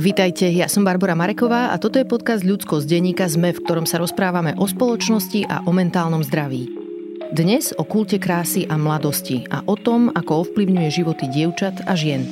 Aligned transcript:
Vítajte, 0.00 0.48
ja 0.48 0.64
som 0.64 0.80
Barbara 0.80 1.12
Mareková 1.12 1.68
a 1.68 1.76
toto 1.76 2.00
je 2.00 2.08
podcast 2.08 2.40
Ľudsko 2.40 2.80
z 2.80 2.88
denníka 2.88 3.28
ZME, 3.28 3.52
v 3.52 3.60
ktorom 3.60 3.84
sa 3.84 4.00
rozprávame 4.00 4.56
o 4.56 4.64
spoločnosti 4.64 5.44
a 5.44 5.60
o 5.68 5.76
mentálnom 5.76 6.24
zdraví. 6.24 6.72
Dnes 7.36 7.76
o 7.76 7.84
kulte 7.84 8.16
krásy 8.16 8.64
a 8.64 8.80
mladosti 8.80 9.44
a 9.52 9.60
o 9.60 9.76
tom, 9.76 10.08
ako 10.08 10.48
ovplyvňuje 10.48 10.88
životy 10.88 11.28
dievčat 11.28 11.84
a 11.84 11.92
žien. 11.92 12.24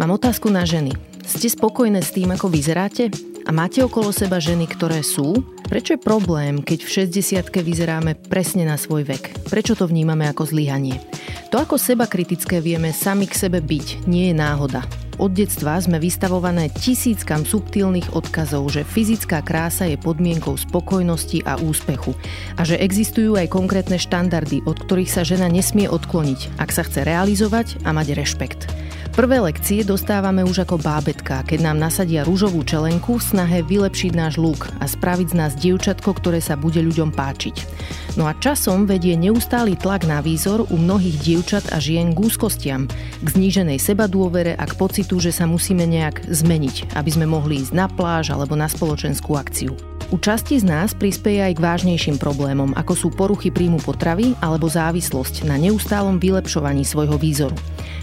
Mám 0.00 0.16
otázku 0.16 0.48
na 0.48 0.64
ženy. 0.64 0.96
Ste 1.28 1.52
spokojné 1.52 2.00
s 2.00 2.16
tým, 2.16 2.32
ako 2.32 2.48
vyzeráte? 2.48 3.12
A 3.44 3.52
máte 3.52 3.84
okolo 3.84 4.16
seba 4.16 4.40
ženy, 4.40 4.64
ktoré 4.72 5.04
sú? 5.04 5.44
Prečo 5.68 5.92
je 5.92 6.00
problém, 6.00 6.64
keď 6.64 6.88
v 6.88 7.04
60 7.04 7.52
vyzeráme 7.52 8.16
presne 8.32 8.64
na 8.64 8.80
svoj 8.80 9.04
vek? 9.04 9.44
Prečo 9.44 9.76
to 9.76 9.84
vnímame 9.84 10.24
ako 10.24 10.56
zlyhanie? 10.56 11.04
To, 11.52 11.60
ako 11.60 11.76
seba 11.76 12.08
kritické 12.08 12.64
vieme 12.64 12.96
sami 12.96 13.28
k 13.28 13.36
sebe 13.36 13.60
byť, 13.60 14.08
nie 14.08 14.32
je 14.32 14.40
náhoda. 14.40 15.01
Od 15.20 15.28
detstva 15.28 15.76
sme 15.76 16.00
vystavované 16.00 16.72
tisíckam 16.72 17.44
subtilných 17.44 18.16
odkazov, 18.16 18.72
že 18.72 18.80
fyzická 18.86 19.44
krása 19.44 19.84
je 19.84 20.00
podmienkou 20.00 20.56
spokojnosti 20.56 21.44
a 21.44 21.60
úspechu 21.60 22.16
a 22.56 22.64
že 22.64 22.80
existujú 22.80 23.36
aj 23.36 23.52
konkrétne 23.52 24.00
štandardy, 24.00 24.64
od 24.64 24.80
ktorých 24.80 25.12
sa 25.12 25.22
žena 25.26 25.52
nesmie 25.52 25.84
odkloniť, 25.84 26.56
ak 26.56 26.70
sa 26.72 26.88
chce 26.88 27.04
realizovať 27.04 27.84
a 27.84 27.92
mať 27.92 28.16
rešpekt. 28.16 28.72
Prvé 29.12 29.44
lekcie 29.44 29.84
dostávame 29.84 30.40
už 30.40 30.64
ako 30.64 30.80
bábetka, 30.80 31.44
keď 31.44 31.68
nám 31.68 31.76
nasadia 31.76 32.24
rúžovú 32.24 32.64
čelenku 32.64 33.20
v 33.20 33.26
snahe 33.36 33.60
vylepšiť 33.60 34.12
náš 34.16 34.40
luk 34.40 34.72
a 34.80 34.88
spraviť 34.88 35.28
z 35.28 35.36
nás 35.36 35.52
dievčatko, 35.52 36.16
ktoré 36.16 36.40
sa 36.40 36.56
bude 36.56 36.80
ľuďom 36.80 37.12
páčiť. 37.12 37.68
No 38.16 38.24
a 38.24 38.32
časom 38.32 38.88
vedie 38.88 39.12
neustály 39.20 39.76
tlak 39.76 40.08
na 40.08 40.24
výzor 40.24 40.64
u 40.64 40.76
mnohých 40.80 41.20
dievčat 41.20 41.76
a 41.76 41.76
žien 41.76 42.16
k 42.16 42.24
úzkostiam, 42.24 42.88
k 43.20 43.26
zníženej 43.28 43.76
sebadôvere 43.84 44.56
a 44.56 44.64
k 44.64 44.80
pocitu, 44.80 45.20
že 45.20 45.28
sa 45.28 45.44
musíme 45.44 45.84
nejak 45.84 46.32
zmeniť, 46.32 46.96
aby 46.96 47.10
sme 47.12 47.28
mohli 47.28 47.60
ísť 47.60 47.76
na 47.76 47.92
pláž 47.92 48.32
alebo 48.32 48.56
na 48.56 48.64
spoločenskú 48.64 49.36
akciu. 49.36 49.91
U 50.12 50.20
časti 50.20 50.60
z 50.60 50.68
nás 50.68 50.92
prispieje 50.92 51.40
aj 51.40 51.56
k 51.56 51.64
vážnejším 51.64 52.20
problémom, 52.20 52.76
ako 52.76 52.92
sú 52.92 53.08
poruchy 53.08 53.48
príjmu 53.48 53.80
potravy 53.80 54.36
alebo 54.44 54.68
závislosť 54.68 55.48
na 55.48 55.56
neustálom 55.56 56.20
vylepšovaní 56.20 56.84
svojho 56.84 57.16
výzoru. 57.16 57.56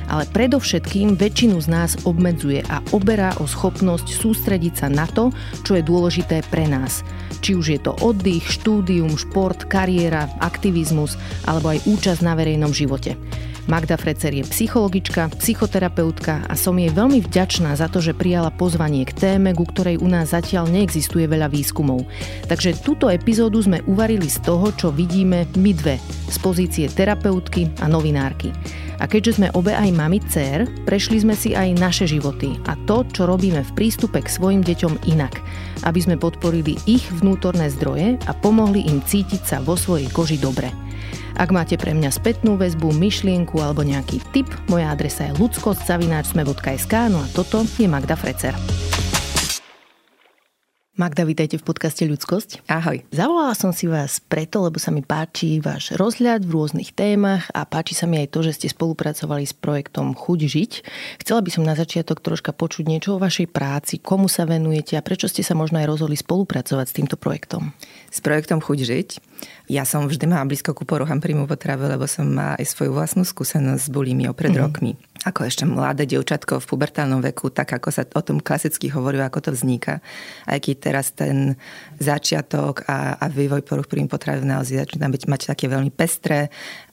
Ale 0.09 0.25
predovšetkým 0.33 1.13
väčšinu 1.13 1.61
z 1.61 1.67
nás 1.69 2.01
obmedzuje 2.09 2.65
a 2.65 2.81
oberá 2.97 3.37
o 3.37 3.45
schopnosť 3.45 4.09
sústrediť 4.09 4.73
sa 4.73 4.87
na 4.89 5.05
to, 5.05 5.29
čo 5.61 5.77
je 5.77 5.85
dôležité 5.85 6.41
pre 6.49 6.65
nás. 6.65 7.05
Či 7.45 7.53
už 7.53 7.77
je 7.77 7.79
to 7.85 7.93
oddych, 8.01 8.41
štúdium, 8.57 9.13
šport, 9.13 9.69
kariéra, 9.69 10.33
aktivizmus 10.41 11.13
alebo 11.45 11.77
aj 11.77 11.85
účasť 11.85 12.25
na 12.25 12.33
verejnom 12.33 12.73
živote. 12.73 13.21
Magda 13.69 14.01
Frecer 14.01 14.33
je 14.33 14.41
psychologička, 14.49 15.29
psychoterapeutka 15.37 16.41
a 16.49 16.57
som 16.57 16.73
jej 16.73 16.89
veľmi 16.89 17.21
vďačná 17.21 17.77
za 17.77 17.85
to, 17.85 18.01
že 18.01 18.17
prijala 18.17 18.49
pozvanie 18.49 19.05
k 19.05 19.13
téme, 19.13 19.53
ku 19.53 19.61
ktorej 19.61 20.01
u 20.01 20.09
nás 20.09 20.33
zatiaľ 20.33 20.65
neexistuje 20.73 21.29
veľa 21.29 21.53
výskumov. 21.53 22.01
Takže 22.49 22.81
túto 22.81 23.13
epizódu 23.13 23.61
sme 23.61 23.85
uvarili 23.85 24.25
z 24.25 24.41
toho, 24.41 24.73
čo 24.73 24.89
vidíme 24.89 25.45
my 25.53 25.71
dve, 25.77 26.01
z 26.01 26.37
pozície 26.41 26.89
terapeutky 26.89 27.69
a 27.77 27.85
novinárky. 27.85 28.49
A 28.97 29.05
keďže 29.05 29.37
sme 29.37 29.53
obe 29.53 29.77
aj 29.77 29.93
mami 29.93 30.17
dcer, 30.17 30.65
prešli 30.89 31.21
sme 31.21 31.37
si 31.37 31.53
aj 31.53 31.77
naše 31.77 32.09
životy 32.09 32.57
a 32.65 32.73
to, 32.89 33.05
čo 33.13 33.29
robíme 33.29 33.61
v 33.61 33.75
prístupe 33.77 34.25
k 34.25 34.33
svojim 34.33 34.65
deťom 34.65 35.13
inak, 35.13 35.45
aby 35.85 35.99
sme 36.01 36.17
podporili 36.17 36.73
ich 36.89 37.05
vnútorné 37.21 37.69
zdroje 37.77 38.17
a 38.25 38.33
pomohli 38.33 38.89
im 38.89 38.97
cítiť 38.97 39.45
sa 39.45 39.57
vo 39.61 39.77
svojej 39.77 40.09
koži 40.09 40.41
dobre. 40.41 40.88
Ak 41.39 41.55
máte 41.55 41.79
pre 41.79 41.95
mňa 41.95 42.11
spätnú 42.11 42.59
väzbu, 42.59 42.91
myšlienku 42.95 43.59
alebo 43.63 43.85
nejaký 43.85 44.19
tip, 44.35 44.49
moja 44.67 44.91
adresa 44.91 45.31
je 45.31 45.37
ludskostzavináčsme.sk, 45.39 46.93
no 47.11 47.23
a 47.23 47.27
toto 47.31 47.63
je 47.79 47.87
Magda 47.87 48.19
Frecer. 48.19 48.55
Magda, 50.99 51.23
vítajte 51.23 51.55
v 51.55 51.63
podcaste 51.63 52.03
Ľudskosť. 52.03 52.67
Ahoj. 52.67 53.07
Zavolala 53.15 53.55
som 53.55 53.71
si 53.71 53.87
vás 53.87 54.19
preto, 54.19 54.59
lebo 54.67 54.83
sa 54.83 54.91
mi 54.91 54.99
páči 54.99 55.63
váš 55.63 55.95
rozhľad 55.95 56.43
v 56.43 56.51
rôznych 56.51 56.91
témach 56.91 57.47
a 57.55 57.63
páči 57.63 57.95
sa 57.95 58.03
mi 58.03 58.19
aj 58.19 58.27
to, 58.35 58.43
že 58.43 58.59
ste 58.59 58.67
spolupracovali 58.67 59.47
s 59.47 59.55
projektom 59.55 60.11
Chuť 60.11 60.39
žiť. 60.51 60.71
Chcela 61.23 61.39
by 61.39 61.55
som 61.55 61.63
na 61.63 61.79
začiatok 61.79 62.19
troška 62.19 62.51
počuť 62.51 62.83
niečo 62.83 63.15
o 63.15 63.23
vašej 63.23 63.47
práci, 63.47 64.03
komu 64.03 64.27
sa 64.27 64.43
venujete 64.43 64.99
a 64.99 65.05
prečo 65.05 65.31
ste 65.31 65.39
sa 65.39 65.55
možno 65.55 65.79
aj 65.79 65.87
rozhodli 65.87 66.19
spolupracovať 66.19 66.91
s 66.91 66.95
týmto 66.99 67.15
projektom. 67.15 67.71
S 68.11 68.19
projektom 68.19 68.59
Chuť 68.59 68.79
žiť 68.83 69.09
ja 69.69 69.85
som 69.85 70.09
vždy 70.09 70.25
mala 70.25 70.49
blízko 70.49 70.73
ku 70.73 70.81
poruchám 70.81 71.21
príjmu 71.21 71.45
potravy, 71.45 71.93
lebo 71.93 72.09
som 72.09 72.25
mala 72.25 72.57
aj 72.57 72.65
svoju 72.73 72.89
vlastnú 72.89 73.21
skúsenosť 73.21 73.85
s 73.85 73.93
bulimiou 73.93 74.33
pred 74.33 74.49
mm-hmm. 74.49 74.65
rokmi. 74.65 74.97
Ako 75.27 75.43
ešte 75.43 75.67
mladé 75.67 76.07
dievčatko 76.07 76.63
v 76.63 76.69
pubertálnom 76.69 77.19
veku, 77.19 77.51
tak 77.51 77.75
ako 77.75 77.91
sa 77.91 78.07
o 78.15 78.21
tom 78.23 78.39
klasicky 78.39 78.87
hovorí, 78.87 79.19
ako 79.19 79.43
to 79.43 79.51
vzniká. 79.51 79.99
Aj 80.47 80.59
keď 80.63 80.75
teraz 80.79 81.11
ten 81.11 81.59
začiatok 81.99 82.87
a, 82.87 83.19
a 83.19 83.25
vývoj 83.27 83.67
poruch 83.67 83.91
príjmu 83.91 84.07
potravy 84.07 84.47
naozaj 84.47 84.87
začína 84.87 85.11
byť, 85.11 85.23
mať 85.27 85.41
také 85.51 85.67
veľmi 85.67 85.91
pestré 85.91 86.47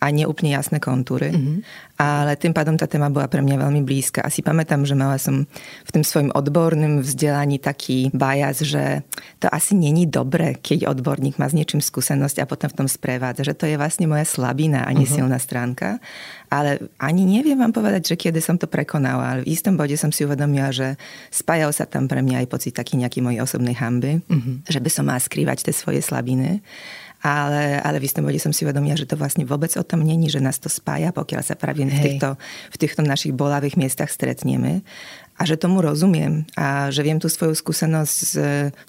a 0.07 0.15
neúplne 0.15 0.55
jasné 0.55 0.79
kontúry. 0.79 1.35
Mm-hmm. 1.35 1.59
Ale 1.97 2.39
tým 2.39 2.55
pádom 2.55 2.79
tá 2.79 2.87
téma 2.87 3.11
bola 3.11 3.27
pre 3.27 3.43
mňa 3.43 3.57
veľmi 3.57 3.83
blízka. 3.83 4.23
Asi 4.23 4.45
pamätám, 4.45 4.87
že 4.87 4.95
mala 4.95 5.19
som 5.19 5.49
v 5.83 5.91
tým 5.91 6.05
svojim 6.05 6.31
odborným 6.31 7.03
vzdelaní 7.03 7.59
taký 7.59 8.13
bajas, 8.15 8.63
že 8.63 9.03
to 9.43 9.51
asi 9.51 9.75
není 9.75 10.07
dobre, 10.07 10.61
keď 10.61 10.93
odborník 10.93 11.41
má 11.41 11.49
s 11.49 11.57
niečím 11.57 11.81
skúsenosť 11.83 12.45
a 12.45 12.49
potom 12.49 12.69
v 12.71 12.79
tom 12.85 12.89
sprevádza, 12.89 13.49
že 13.49 13.57
to 13.57 13.67
je 13.67 13.81
vlastne 13.81 14.07
moja 14.07 14.29
slabina 14.29 14.85
a 14.85 14.93
nesilná 14.93 15.41
uh-huh. 15.41 15.43
stránka. 15.43 15.99
Ale 16.47 16.93
ani 17.01 17.27
neviem 17.27 17.59
vám 17.59 17.75
povedať, 17.75 18.15
že 18.15 18.21
kedy 18.21 18.39
som 18.39 18.61
to 18.61 18.71
prekonala, 18.71 19.35
ale 19.35 19.41
v 19.43 19.51
istom 19.57 19.75
bode 19.75 19.97
som 19.99 20.15
si 20.15 20.23
uvedomila, 20.23 20.71
že 20.71 20.95
spájal 21.33 21.75
sa 21.75 21.89
tam 21.89 22.07
pre 22.07 22.23
mňa 22.23 22.45
aj 22.45 22.51
pocit 22.53 22.73
taký 22.77 23.01
nejaký 23.01 23.25
mojej 23.25 23.41
osobnej 23.43 23.75
hamby, 23.75 24.21
uh-huh. 24.21 24.63
že 24.69 24.79
by 24.79 24.91
som 24.93 25.09
mala 25.09 25.19
skrývať 25.19 25.67
tie 25.67 25.75
svoje 25.75 26.05
slabiny. 26.05 26.61
Ale, 27.27 27.83
ale 27.83 27.99
v 27.99 28.07
istom 28.07 28.23
bode 28.23 28.39
som 28.39 28.55
si 28.55 28.63
uvedomila, 28.63 28.95
že 28.95 29.03
to 29.03 29.19
vlastne 29.19 29.43
vôbec 29.43 29.75
o 29.75 29.83
tom 29.83 30.07
není, 30.07 30.31
že 30.31 30.39
nás 30.39 30.63
to 30.63 30.71
spája, 30.71 31.11
pokiaľ 31.11 31.43
sa 31.43 31.59
práve 31.59 31.83
v 31.83 31.91
týchto, 31.91 32.39
v 32.71 32.77
týchto 32.79 33.03
našich 33.03 33.35
bolavých 33.35 33.75
miestach 33.75 34.15
stretneme 34.15 34.87
a 35.37 35.43
že 35.45 35.61
tomu 35.61 35.85
rozumiem 35.85 36.49
a 36.57 36.89
že 36.89 37.05
viem 37.05 37.21
tú 37.21 37.29
svoju 37.29 37.53
skúsenosť 37.53 38.17
z, 38.17 38.35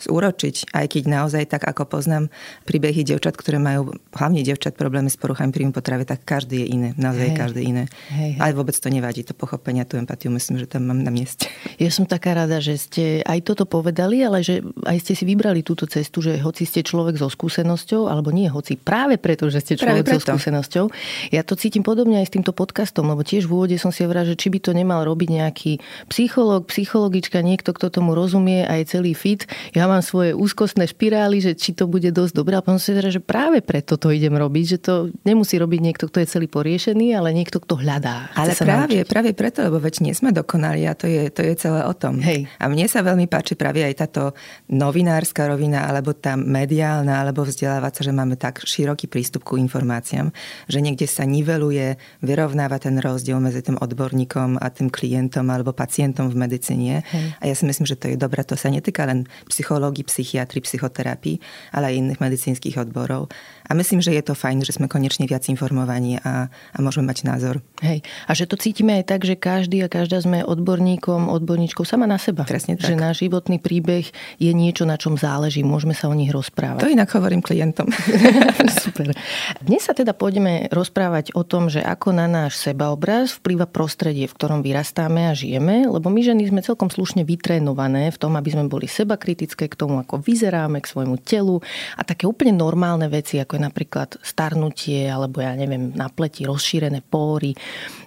zúročiť, 0.07 0.71
aj 0.71 0.85
keď 0.87 1.03
naozaj 1.11 1.43
tak, 1.51 1.67
ako 1.67 1.83
poznám 1.83 2.31
príbehy 2.63 3.03
devčat, 3.03 3.35
ktoré 3.35 3.59
majú, 3.59 3.91
hlavne 4.15 4.39
devčat, 4.47 4.79
problémy 4.79 5.11
s 5.11 5.19
poruchami 5.19 5.51
príjmu 5.51 5.75
potravy, 5.75 6.07
tak 6.07 6.23
každý 6.23 6.63
je 6.63 6.67
iné, 6.71 6.89
naozaj 6.95 7.27
hej. 7.27 7.35
každý 7.35 7.61
iné. 7.67 7.83
Hej, 8.07 8.39
hej. 8.39 8.39
Ale 8.39 8.55
vôbec 8.55 8.75
to 8.79 8.87
nevadí, 8.87 9.27
to 9.27 9.35
pochopenie, 9.35 9.83
tú 9.83 9.99
empatiu, 9.99 10.31
myslím, 10.31 10.63
že 10.63 10.71
tam 10.71 10.87
mám 10.87 11.03
na 11.03 11.11
mieste. 11.11 11.51
Ja 11.77 11.93
som 11.93 12.09
taká 12.09 12.33
rada, 12.33 12.57
že 12.57 12.73
ste 12.73 13.21
aj 13.21 13.53
toto 13.53 13.69
povedali, 13.69 14.25
ale 14.25 14.41
že 14.41 14.65
aj 14.81 14.97
ste 14.97 15.13
si 15.13 15.29
vybrali 15.29 15.61
túto 15.61 15.85
cestu, 15.85 16.25
že 16.25 16.41
hoci 16.41 16.65
ste 16.65 16.81
človek 16.81 17.21
so 17.21 17.29
skúsenosťou, 17.29 18.09
alebo 18.09 18.33
nie 18.33 18.49
hoci, 18.49 18.81
práve 18.81 19.21
preto, 19.21 19.45
že 19.45 19.61
ste 19.61 19.73
človek 19.77 20.17
so 20.17 20.33
skúsenosťou. 20.33 20.89
Ja 21.29 21.45
to 21.45 21.53
cítim 21.53 21.85
podobne 21.85 22.17
aj 22.17 22.33
s 22.33 22.33
týmto 22.33 22.49
podcastom, 22.49 23.13
lebo 23.13 23.21
tiež 23.21 23.45
v 23.45 23.61
úvode 23.61 23.77
som 23.77 23.93
si 23.93 24.01
hovorila, 24.01 24.25
že 24.25 24.33
či 24.33 24.49
by 24.49 24.57
to 24.57 24.71
nemal 24.73 25.05
robiť 25.05 25.29
nejaký 25.29 25.71
psych 26.09 26.36
psychológ, 26.37 26.69
psychologička, 26.69 27.41
niekto, 27.41 27.73
kto 27.73 27.89
tomu 27.89 28.13
rozumie, 28.13 28.61
aj 28.61 28.93
celý 28.93 29.17
fit. 29.17 29.49
Ja 29.73 29.89
mám 29.89 30.05
svoje 30.05 30.37
úzkostné 30.37 30.85
špirály, 30.85 31.41
že 31.41 31.57
či 31.57 31.73
to 31.73 31.89
bude 31.89 32.13
dosť 32.13 32.33
dobré. 32.37 32.53
A 32.53 32.61
potom 32.61 32.77
si 32.77 32.93
že 32.93 33.17
práve 33.17 33.65
preto 33.65 33.97
to 33.97 34.13
idem 34.13 34.37
robiť, 34.37 34.65
že 34.69 34.77
to 34.77 34.93
nemusí 35.25 35.57
robiť 35.57 35.79
niekto, 35.81 36.05
kto 36.05 36.21
je 36.21 36.27
celý 36.29 36.45
poriešený, 36.45 37.17
ale 37.17 37.33
niekto, 37.33 37.57
kto 37.57 37.81
hľadá. 37.81 38.29
Ale 38.37 38.53
práve, 38.53 39.01
naučiť. 39.01 39.09
práve 39.09 39.31
preto, 39.33 39.65
lebo 39.65 39.81
veď 39.81 40.05
nie 40.05 40.13
sme 40.13 40.29
dokonali 40.29 40.85
a 40.85 40.93
to 40.93 41.09
je, 41.09 41.33
to 41.33 41.41
je 41.41 41.57
celé 41.57 41.81
o 41.81 41.93
tom. 41.97 42.21
Hej. 42.21 42.45
A 42.61 42.69
mne 42.69 42.85
sa 42.85 43.01
veľmi 43.01 43.25
páči 43.25 43.57
práve 43.57 43.81
aj 43.81 44.05
táto 44.05 44.37
novinárska 44.69 45.49
rovina, 45.49 45.89
alebo 45.89 46.13
tá 46.13 46.37
mediálna, 46.37 47.25
alebo 47.25 47.41
vzdelávacia, 47.49 48.05
že 48.05 48.13
máme 48.13 48.37
tak 48.37 48.61
široký 48.61 49.09
prístup 49.09 49.41
ku 49.41 49.57
informáciám, 49.57 50.29
že 50.69 50.85
niekde 50.85 51.09
sa 51.09 51.25
niveluje, 51.25 51.97
vyrovnáva 52.21 52.77
ten 52.77 53.01
rozdiel 53.01 53.41
medzi 53.41 53.65
tým 53.65 53.81
odborníkom 53.81 54.61
a 54.61 54.69
tým 54.69 54.93
klientom 54.93 55.49
alebo 55.49 55.73
pacientom 55.73 56.26
v 56.29 56.37
medicíne. 56.37 57.01
Hej. 57.07 57.27
A 57.39 57.43
ja 57.49 57.55
si 57.55 57.63
myslím, 57.65 57.87
že 57.87 57.97
to 57.97 58.11
je 58.11 58.17
dobré. 58.19 58.43
To 58.45 58.59
sa 58.59 58.67
netýka 58.69 59.07
len 59.07 59.25
psychológii, 59.49 60.05
psychiatrii, 60.05 60.63
psychoterapii, 60.63 61.39
ale 61.73 61.91
aj 61.91 61.95
iných 61.97 62.21
medicínskych 62.21 62.77
odborov. 62.77 63.31
A 63.71 63.71
myslím, 63.73 64.03
že 64.03 64.11
je 64.11 64.19
to 64.19 64.35
fajn, 64.35 64.67
že 64.67 64.75
sme 64.75 64.91
konečne 64.91 65.23
viac 65.23 65.47
informovaní 65.47 66.19
a, 66.19 66.51
a 66.51 66.77
môžeme 66.83 67.07
mať 67.07 67.23
názor. 67.23 67.63
Hej. 67.79 68.03
A 68.27 68.35
že 68.35 68.43
to 68.43 68.59
cítime 68.59 68.99
aj 68.99 69.05
tak, 69.07 69.23
že 69.23 69.39
každý 69.39 69.79
a 69.81 69.87
každá 69.87 70.19
sme 70.19 70.43
odborníkom, 70.43 71.31
odborníčkou 71.31 71.87
sama 71.87 72.03
na 72.03 72.19
seba. 72.19 72.43
Presne 72.43 72.75
tak. 72.75 72.91
Že 72.91 72.95
náš 72.99 73.23
životný 73.23 73.63
príbeh 73.63 74.11
je 74.37 74.51
niečo, 74.51 74.83
na 74.83 74.99
čom 74.99 75.15
záleží. 75.15 75.63
Môžeme 75.63 75.95
sa 75.95 76.11
o 76.11 76.15
nich 76.17 76.29
rozprávať. 76.29 76.83
To 76.83 76.91
inak 76.91 77.07
hovorím 77.15 77.39
klientom. 77.39 77.87
Super. 78.83 79.15
Dnes 79.63 79.87
sa 79.87 79.95
teda 79.95 80.11
pôjdeme 80.11 80.67
rozprávať 80.75 81.31
o 81.39 81.47
tom, 81.47 81.71
že 81.71 81.79
ako 81.79 82.11
na 82.11 82.27
náš 82.27 82.59
sebaobraz 82.59 83.39
vplýva 83.39 83.63
prostredie, 83.71 84.27
v 84.27 84.35
ktorom 84.35 84.59
vyrastáme 84.59 85.31
a 85.31 85.33
žijeme, 85.33 85.87
lebo 85.87 86.11
my 86.11 86.17
my 86.17 86.25
ženy 86.25 86.49
sme 86.49 86.65
celkom 86.65 86.89
slušne 86.89 87.21
vytrénované 87.21 88.09
v 88.09 88.17
tom, 88.17 88.33
aby 88.33 88.49
sme 88.49 88.65
boli 88.65 88.89
seba 88.89 89.21
kritické 89.21 89.69
k 89.69 89.77
tomu, 89.77 90.01
ako 90.01 90.17
vyzeráme, 90.17 90.81
k 90.81 90.89
svojmu 90.89 91.21
telu 91.21 91.61
a 91.93 92.01
také 92.01 92.25
úplne 92.25 92.57
normálne 92.57 93.05
veci, 93.05 93.37
ako 93.37 93.56
je 93.57 93.65
napríklad 93.65 94.21
starnutie, 94.21 95.09
alebo 95.09 95.41
ja 95.41 95.57
neviem, 95.57 95.89
na 95.97 96.13
pleti 96.13 96.45
rozšírené 96.45 97.01
póry, 97.01 97.57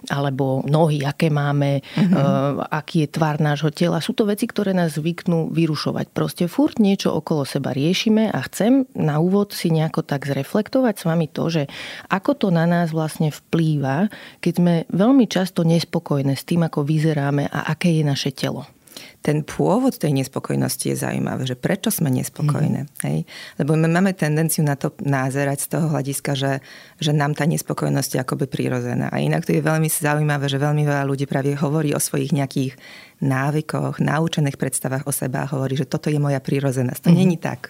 alebo 0.07 0.63
nohy, 0.63 1.03
aké 1.03 1.27
máme, 1.27 1.83
mm-hmm. 1.83 2.15
uh, 2.15 2.63
aký 2.71 3.05
je 3.05 3.13
tvar 3.13 3.43
nášho 3.43 3.69
tela. 3.75 3.99
Sú 3.99 4.15
to 4.15 4.23
veci, 4.23 4.47
ktoré 4.47 4.71
nás 4.71 4.95
zvyknú 4.95 5.51
vyrušovať. 5.51 6.15
Proste 6.15 6.47
furt 6.47 6.79
niečo 6.79 7.11
okolo 7.11 7.43
seba 7.43 7.75
riešime 7.75 8.31
a 8.31 8.39
chcem 8.47 8.87
na 8.95 9.19
úvod 9.19 9.51
si 9.51 9.69
nejako 9.69 10.07
tak 10.07 10.25
zreflektovať 10.25 10.95
s 10.95 11.03
vami 11.03 11.27
to, 11.27 11.43
že 11.51 11.63
ako 12.07 12.31
to 12.39 12.47
na 12.49 12.63
nás 12.63 12.95
vlastne 12.95 13.29
vplýva, 13.29 14.07
keď 14.39 14.53
sme 14.55 14.73
veľmi 14.89 15.27
často 15.27 15.67
nespokojné 15.67 16.33
s 16.33 16.47
tým, 16.47 16.65
ako 16.65 16.87
vyzeráme 16.87 17.51
a 17.51 17.69
aké 17.75 17.91
je 17.91 18.03
naše 18.07 18.31
telo 18.31 18.65
ten 19.21 19.45
pôvod 19.45 19.93
tej 19.97 20.17
nespokojnosti 20.17 20.91
je 20.91 20.97
zaujímavé, 20.97 21.45
že 21.45 21.53
prečo 21.53 21.93
sme 21.93 22.09
nespokojné. 22.09 22.89
Mm. 22.89 22.91
Hej? 23.05 23.17
Lebo 23.61 23.77
my 23.77 23.85
máme 23.85 24.17
tendenciu 24.17 24.65
na 24.65 24.73
to 24.73 24.97
názerať 25.01 25.57
z 25.61 25.67
toho 25.77 25.93
hľadiska, 25.93 26.31
že, 26.33 26.63
že 26.97 27.11
nám 27.13 27.37
tá 27.37 27.45
nespokojnosť 27.45 28.17
je 28.17 28.19
akoby 28.19 28.45
prirodzená. 28.49 29.13
A 29.13 29.21
inak 29.21 29.45
to 29.45 29.53
je 29.53 29.61
veľmi 29.61 29.87
zaujímavé, 29.87 30.49
že 30.49 30.57
veľmi 30.57 30.83
veľa 30.83 31.03
ľudí 31.05 31.29
práve 31.29 31.53
hovorí 31.53 31.93
o 31.93 32.01
svojich 32.01 32.33
nejakých 32.33 32.73
návykoch, 33.21 34.01
naučených 34.01 34.57
predstavách 34.57 35.05
o 35.05 35.13
sebe 35.13 35.37
a 35.37 35.45
hovorí, 35.45 35.77
že 35.77 35.85
toto 35.85 36.09
je 36.09 36.17
moja 36.17 36.41
prírodzenosť. 36.41 37.01
To 37.05 37.11
mm. 37.13 37.17
není 37.17 37.37
tak. 37.37 37.69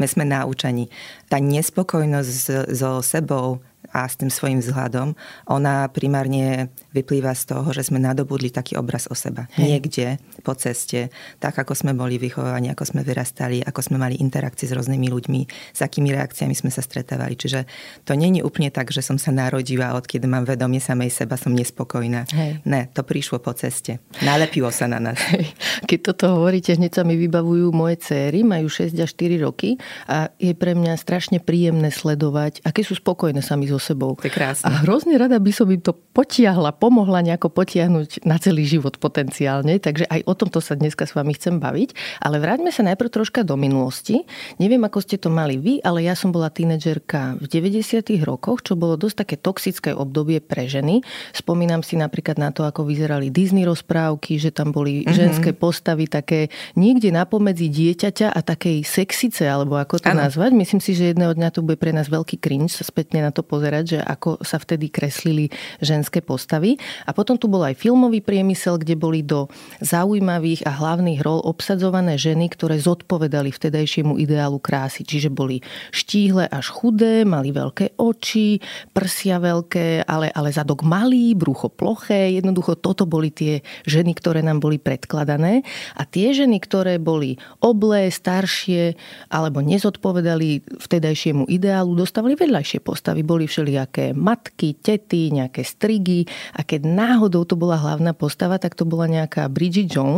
My 0.00 0.08
sme 0.08 0.24
naučení. 0.24 0.88
Tá 1.28 1.36
nespokojnosť 1.36 2.72
so 2.72 3.04
sebou, 3.04 3.60
a 3.92 4.06
s 4.10 4.18
tým 4.18 4.30
svojim 4.30 4.58
vzhľadom, 4.62 5.14
ona 5.46 5.86
primárne 5.90 6.72
vyplýva 6.90 7.34
z 7.38 7.54
toho, 7.54 7.68
že 7.70 7.86
sme 7.86 8.02
nadobudli 8.02 8.50
taký 8.50 8.74
obraz 8.74 9.06
o 9.06 9.14
seba. 9.14 9.46
Hej. 9.54 9.62
Niekde 9.62 10.06
po 10.46 10.54
ceste, 10.54 11.10
tak 11.42 11.58
ako 11.58 11.74
sme 11.74 11.90
boli 11.90 12.22
vychovaní, 12.22 12.70
ako 12.70 12.86
sme 12.86 13.02
vyrastali, 13.02 13.66
ako 13.66 13.82
sme 13.82 13.98
mali 13.98 14.14
interakcie 14.22 14.70
s 14.70 14.72
rôznymi 14.78 15.10
ľuďmi, 15.10 15.40
s 15.74 15.80
akými 15.82 16.14
reakciami 16.14 16.54
sme 16.54 16.70
sa 16.70 16.86
stretávali. 16.86 17.34
Čiže 17.34 17.66
to 18.06 18.14
není 18.14 18.46
úplne 18.46 18.70
tak, 18.70 18.94
že 18.94 19.02
som 19.02 19.18
sa 19.18 19.34
narodila, 19.34 19.98
odkedy 19.98 20.30
mám 20.30 20.46
vedomie 20.46 20.78
samej 20.78 21.10
seba, 21.10 21.34
som 21.34 21.50
nespokojná. 21.50 22.30
Hej. 22.30 22.62
Ne, 22.62 22.86
to 22.94 23.02
prišlo 23.02 23.42
po 23.42 23.50
ceste. 23.58 23.98
Nalepilo 24.22 24.70
sa 24.70 24.86
na 24.86 25.02
nás. 25.02 25.18
Hej. 25.34 25.50
Keď 25.90 25.98
toto 26.14 26.38
hovoríte, 26.38 26.78
hneď 26.78 26.92
sa 26.92 27.02
mi 27.02 27.18
vybavujú 27.18 27.74
moje 27.74 27.98
céry, 28.06 28.46
majú 28.46 28.70
6 28.70 28.94
až 29.02 29.10
4 29.18 29.42
roky 29.42 29.80
a 30.06 30.30
je 30.38 30.54
pre 30.54 30.78
mňa 30.78 30.94
strašne 30.94 31.42
príjemné 31.42 31.90
sledovať, 31.90 32.62
aké 32.62 32.86
sú 32.86 32.94
spokojné 32.94 33.42
sami 33.42 33.66
so 33.66 33.80
sebou. 33.80 34.14
To 34.20 34.28
je 34.28 34.30
krásne. 34.30 34.68
A 34.68 34.84
hrozne 34.84 35.16
rada 35.16 35.40
by 35.40 35.50
som 35.50 35.66
im 35.72 35.80
to 35.80 35.96
potiahla, 35.96 36.76
pomohla 36.76 37.24
nejako 37.24 37.48
potiahnuť 37.48 38.28
na 38.28 38.36
celý 38.36 38.68
život 38.68 39.00
potenciálne. 39.00 39.80
Takže 39.80 40.04
aj 40.04 40.20
o 40.28 40.34
tomto 40.36 40.60
sa 40.60 40.76
dneska 40.76 41.08
s 41.08 41.16
vami 41.16 41.34
chcem 41.34 41.58
baviť. 41.58 42.20
Ale 42.22 42.38
vráťme 42.38 42.70
sa 42.70 42.84
najprv 42.84 43.10
troška 43.10 43.42
do 43.42 43.56
minulosti. 43.56 44.24
Neviem, 44.60 44.84
ako 44.84 44.98
ste 45.00 45.16
to 45.16 45.32
mali 45.32 45.56
vy, 45.56 45.80
ale 45.80 46.04
ja 46.04 46.14
som 46.14 46.30
bola 46.30 46.52
tínedžerka 46.52 47.40
v 47.40 47.46
90. 47.48 48.04
rokoch, 48.22 48.62
čo 48.62 48.78
bolo 48.78 48.94
dosť 49.00 49.26
také 49.26 49.36
toxické 49.40 49.90
obdobie 49.96 50.38
pre 50.44 50.68
ženy. 50.70 51.02
Spomínam 51.32 51.80
si 51.80 51.98
napríklad 51.98 52.36
na 52.36 52.52
to, 52.52 52.62
ako 52.62 52.86
vyzerali 52.86 53.32
Disney 53.32 53.64
rozprávky, 53.66 54.36
že 54.36 54.52
tam 54.52 54.70
boli 54.70 55.02
mm-hmm. 55.02 55.16
ženské 55.16 55.50
postavy 55.56 56.06
také 56.06 56.52
niekde 56.76 57.10
napomedzi 57.10 57.72
dieťaťa 57.72 58.30
a 58.30 58.40
takej 58.44 58.84
sexice, 58.84 59.48
alebo 59.48 59.80
ako 59.80 60.02
to 60.02 60.12
ano. 60.12 60.28
nazvať. 60.28 60.52
Myslím 60.52 60.80
si, 60.84 60.92
že 60.92 61.16
jedného 61.16 61.32
dňa 61.32 61.48
to 61.50 61.64
bude 61.64 61.80
pre 61.80 61.90
nás 61.96 62.12
veľký 62.12 62.36
cringe 62.38 62.76
spätne 62.86 63.24
na 63.24 63.32
to 63.32 63.40
pozerať, 63.46 63.96
že 63.96 63.98
ako 64.02 64.42
sa 64.44 64.60
vtedy 64.60 64.92
kreslili 64.92 65.48
ženské 65.80 66.20
postavy. 66.20 66.76
A 67.06 67.14
potom 67.16 67.38
tu 67.40 67.48
bol 67.48 67.62
aj 67.64 67.78
filmový 67.78 68.20
priemysel, 68.20 68.78
kde 68.78 68.94
boli 68.98 69.22
do 69.22 69.48
zaujímavých 69.80 70.25
a 70.26 70.70
hlavných 70.72 71.20
rol 71.22 71.38
obsadzované 71.44 72.18
ženy, 72.18 72.50
ktoré 72.50 72.80
zodpovedali 72.80 73.54
vtedajšiemu 73.54 74.18
ideálu 74.18 74.58
krásy. 74.58 75.06
Čiže 75.06 75.30
boli 75.30 75.62
štíhle 75.94 76.48
až 76.50 76.72
chudé, 76.72 77.22
mali 77.22 77.54
veľké 77.54 78.00
oči, 78.00 78.58
prsia 78.96 79.38
veľké, 79.38 80.08
ale, 80.08 80.32
ale 80.32 80.48
zadok 80.50 80.82
malý, 80.82 81.36
brucho 81.36 81.68
ploché. 81.68 82.32
Jednoducho 82.32 82.80
toto 82.80 83.04
boli 83.04 83.28
tie 83.28 83.60
ženy, 83.84 84.16
ktoré 84.16 84.40
nám 84.40 84.64
boli 84.64 84.80
predkladané. 84.80 85.62
A 85.94 86.02
tie 86.08 86.32
ženy, 86.32 86.58
ktoré 86.58 86.96
boli 86.96 87.36
oblé, 87.60 88.08
staršie 88.08 88.96
alebo 89.28 89.60
nezodpovedali 89.60 90.80
vtedajšiemu 90.80 91.44
ideálu, 91.52 91.92
dostávali 91.92 92.34
vedľajšie 92.34 92.80
postavy. 92.80 93.20
Boli 93.20 93.44
všelijaké 93.44 94.16
matky, 94.16 94.74
tety, 94.80 95.28
nejaké 95.36 95.60
strigy 95.60 96.24
a 96.56 96.64
keď 96.64 96.88
náhodou 96.88 97.44
to 97.44 97.54
bola 97.60 97.76
hlavná 97.76 98.16
postava, 98.16 98.56
tak 98.56 98.72
to 98.72 98.88
bola 98.88 99.04
nejaká 99.04 99.52
Bridget 99.52 99.92
Jones, 99.92 100.15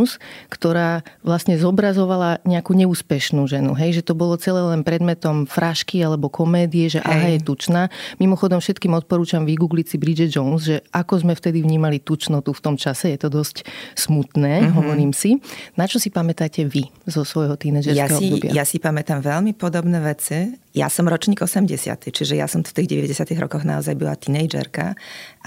ktorá 0.52 1.02
vlastne 1.24 1.56
zobrazovala 1.56 2.44
nejakú 2.44 2.76
neúspešnú 2.76 3.48
ženu. 3.48 3.72
Hej, 3.74 4.02
že 4.02 4.06
to 4.06 4.14
bolo 4.14 4.36
celé 4.36 4.60
len 4.62 4.86
predmetom 4.86 5.48
frašky 5.48 6.04
alebo 6.04 6.30
komédie, 6.30 6.92
že 6.92 7.00
Hej. 7.02 7.08
aha, 7.08 7.28
je 7.34 7.40
tučná. 7.42 7.82
Mimochodom 8.20 8.60
všetkým 8.60 8.92
odporúčam 8.94 9.42
vygoogliť 9.48 9.86
si 9.88 9.96
Bridget 9.96 10.30
Jones, 10.30 10.68
že 10.68 10.76
ako 10.92 11.24
sme 11.24 11.34
vtedy 11.34 11.64
vnímali 11.64 12.02
tučnotu 12.02 12.52
v 12.52 12.60
tom 12.60 12.76
čase, 12.76 13.10
je 13.14 13.18
to 13.18 13.32
dosť 13.32 13.64
smutné, 13.96 14.68
mm-hmm. 14.68 14.76
hovorím 14.76 15.12
si. 15.16 15.40
Na 15.74 15.88
čo 15.88 15.96
si 15.96 16.12
pamätáte 16.12 16.66
vy 16.68 16.86
zo 17.08 17.24
svojho 17.24 17.56
tínedžerského 17.56 18.04
ja 18.04 18.20
si, 18.20 18.26
obdobia? 18.28 18.50
Ja 18.52 18.64
si 18.68 18.76
pamätám 18.76 19.24
veľmi 19.24 19.56
podobné 19.56 19.98
veci. 20.04 20.52
Ja 20.76 20.92
som 20.92 21.08
ročník 21.08 21.40
80, 21.40 22.12
čiže 22.12 22.34
ja 22.36 22.44
som 22.44 22.60
v 22.60 22.70
tých 22.70 22.88
90 22.92 23.24
rokoch 23.40 23.64
naozaj 23.64 23.96
bola 23.96 24.12
tínejdžerka 24.14 24.94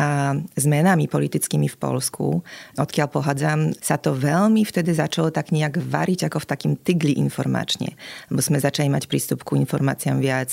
a 0.01 0.33
zmenami 0.57 1.05
politickými 1.05 1.69
v 1.69 1.77
Polsku, 1.77 2.41
odkiaľ 2.75 3.07
pohádzam, 3.07 3.77
sa 3.77 4.01
to 4.01 4.17
veľmi 4.17 4.65
vtedy 4.65 4.97
začalo 4.97 5.29
tak 5.29 5.53
nejak 5.53 5.77
variť 5.77 6.25
ako 6.25 6.41
v 6.41 6.49
takým 6.49 6.73
tygli 6.73 7.21
informačne. 7.21 7.93
Lebo 8.33 8.41
sme 8.41 8.57
začali 8.57 8.89
mať 8.89 9.05
prístup 9.05 9.45
ku 9.45 9.53
informáciám 9.53 10.17
viac 10.17 10.49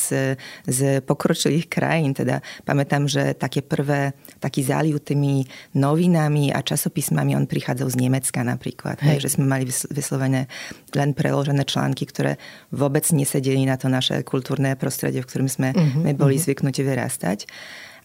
z 0.68 0.78
pokročilých 1.00 1.66
krajín. 1.72 2.12
Teda 2.12 2.44
pamätám, 2.68 3.08
že 3.08 3.32
také 3.40 3.64
prvé, 3.64 4.12
taký 4.36 4.68
záliv 4.68 5.00
tými 5.00 5.48
novinami 5.80 6.52
a 6.52 6.60
časopismami, 6.60 7.32
on 7.32 7.48
prichádzal 7.48 7.88
z 7.88 7.96
Nemecka 8.04 8.44
napríklad. 8.44 9.00
Hej. 9.00 9.24
Že 9.24 9.40
sme 9.40 9.44
mali 9.48 9.64
vyslovené 9.70 10.44
len 10.92 11.10
preložené 11.16 11.64
články, 11.64 12.04
ktoré 12.04 12.36
vôbec 12.68 13.08
nesedeli 13.16 13.64
na 13.64 13.80
to 13.80 13.88
naše 13.88 14.20
kultúrne 14.28 14.67
iné 14.68 14.76
prostredie, 14.76 15.24
v 15.24 15.28
ktorom 15.28 15.48
sme 15.48 15.72
uh-huh, 15.72 16.04
my 16.04 16.12
boli 16.12 16.36
uh-huh. 16.36 16.44
zvyknutí 16.52 16.84
vyrastať. 16.84 17.48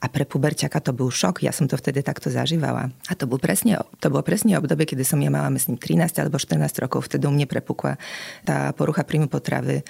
A 0.03 0.11
pre 0.11 0.27
puberťaka 0.27 0.83
to 0.83 0.91
bol 0.91 1.07
šok, 1.07 1.47
ja 1.47 1.55
som 1.55 1.63
to 1.63 1.79
vtedy 1.79 2.03
takto 2.03 2.27
zažívala. 2.27 2.91
A 3.07 3.15
to, 3.15 3.23
bol 3.23 3.39
presne, 3.39 3.79
to 4.03 4.11
bolo 4.11 4.19
presne 4.19 4.59
obdobie, 4.59 4.83
kedy 4.83 4.99
som 5.07 5.15
ja 5.23 5.31
mala, 5.31 5.47
myslím, 5.55 5.79
13 5.79 6.19
alebo 6.19 6.35
14 6.35 6.59
rokov, 6.83 7.07
vtedy 7.07 7.23
u 7.23 7.31
mne 7.31 7.47
prepukla 7.47 7.95
tá 8.43 8.75
porucha 8.75 9.07
príjmu 9.07 9.31
potravy, 9.31 9.79
e, 9.79 9.83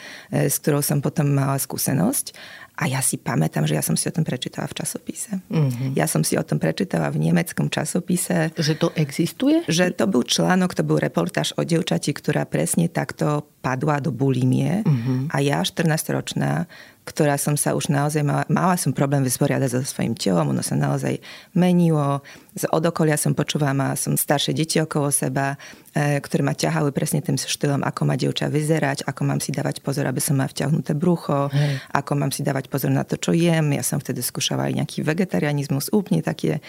s 0.53 0.61
ktorou 0.61 0.85
som 0.85 1.01
potom 1.01 1.33
mala 1.33 1.57
skúsenosť. 1.57 2.29
A 2.73 2.89
ja 2.89 3.05
si 3.05 3.21
pamätám, 3.21 3.69
že 3.69 3.77
ja 3.77 3.85
som 3.85 3.93
si 3.93 4.09
o 4.09 4.13
tom 4.13 4.25
prečítala 4.25 4.65
v 4.65 4.81
časopise. 4.81 5.45
Mm-hmm. 5.45 5.93
Ja 5.93 6.09
som 6.09 6.25
si 6.25 6.33
o 6.33 6.41
tom 6.41 6.57
prečítala 6.57 7.13
v 7.13 7.21
nemeckom 7.21 7.69
časopise. 7.69 8.49
Že 8.57 8.73
to 8.81 8.87
existuje? 8.97 9.61
Že 9.69 9.93
to 9.93 10.09
bol 10.09 10.25
článok, 10.25 10.73
to 10.73 10.81
bol 10.81 10.97
reportáž 10.97 11.53
o 11.53 11.61
devčati, 11.61 12.09
ktorá 12.09 12.49
presne 12.49 12.89
takto 12.89 13.45
padla 13.61 14.01
do 14.01 14.09
bulimie. 14.09 14.81
Mm-hmm. 14.81 15.29
A 15.29 15.37
ja, 15.45 15.61
14-ročná, 15.61 16.65
ktorá 17.03 17.35
som 17.35 17.59
sa 17.59 17.75
už 17.75 17.91
naozaj 17.91 18.23
mala, 18.23 18.47
mala 18.47 18.79
som 18.79 18.95
problém 18.95 19.27
vysporiadať 19.27 19.69
so 19.75 19.79
svojím 19.83 20.15
telom, 20.15 20.55
ono 20.55 20.63
sa 20.63 20.79
naozaj 20.79 21.19
menilo. 21.51 22.23
Z 22.55 22.71
odokolia 22.71 23.19
som 23.19 23.35
počúvala, 23.35 23.75
mala 23.75 23.95
som 23.99 24.15
staršie 24.15 24.55
deti 24.55 24.79
okolo 24.79 25.11
seba, 25.11 25.59
e, 25.91 26.23
ktoré 26.23 26.47
ma 26.47 26.55
ťahali 26.55 26.95
presne 26.95 27.19
tým 27.19 27.35
štýlom, 27.35 27.83
ako 27.83 28.01
má 28.07 28.15
dievča 28.15 28.47
vyzerať, 28.47 29.03
ako 29.03 29.21
mám 29.27 29.43
si 29.43 29.51
dávať 29.51 29.83
pozor, 29.83 30.07
aby 30.07 30.23
som 30.23 30.39
mala 30.39 30.47
vťahnuté 30.47 30.95
brucho, 30.95 31.51
Hej. 31.51 31.83
ako 31.91 32.11
mám 32.15 32.31
si 32.31 32.39
dávať 32.39 32.71
pozor 32.71 32.95
na 32.95 33.03
to, 33.03 33.19
čo 33.19 33.35
jem. 33.35 33.75
Ja 33.75 33.83
som 33.83 33.99
vtedy 33.99 34.23
skúšala 34.23 34.71
aj 34.71 34.79
nejaký 34.79 35.03
vegetarianizmus, 35.03 35.91
úplne 35.91 36.23
také 36.23 36.63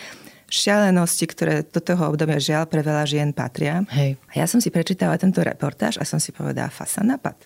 šialenosti, 0.51 1.25
ktoré 1.31 1.55
do 1.63 1.81
toho 1.81 2.11
obdobia 2.11 2.43
žiaľ 2.43 2.67
pre 2.67 2.83
veľa 2.83 3.07
žien 3.07 3.31
patria. 3.31 3.87
Hej. 3.95 4.19
A 4.35 4.45
ja 4.45 4.47
som 4.51 4.59
si 4.59 4.69
prečítala 4.69 5.15
tento 5.17 5.41
reportáž 5.41 5.97
a 6.03 6.05
som 6.05 6.19
si 6.19 6.35
povedala, 6.35 6.75
fasa 6.75 7.01
napad. 7.07 7.39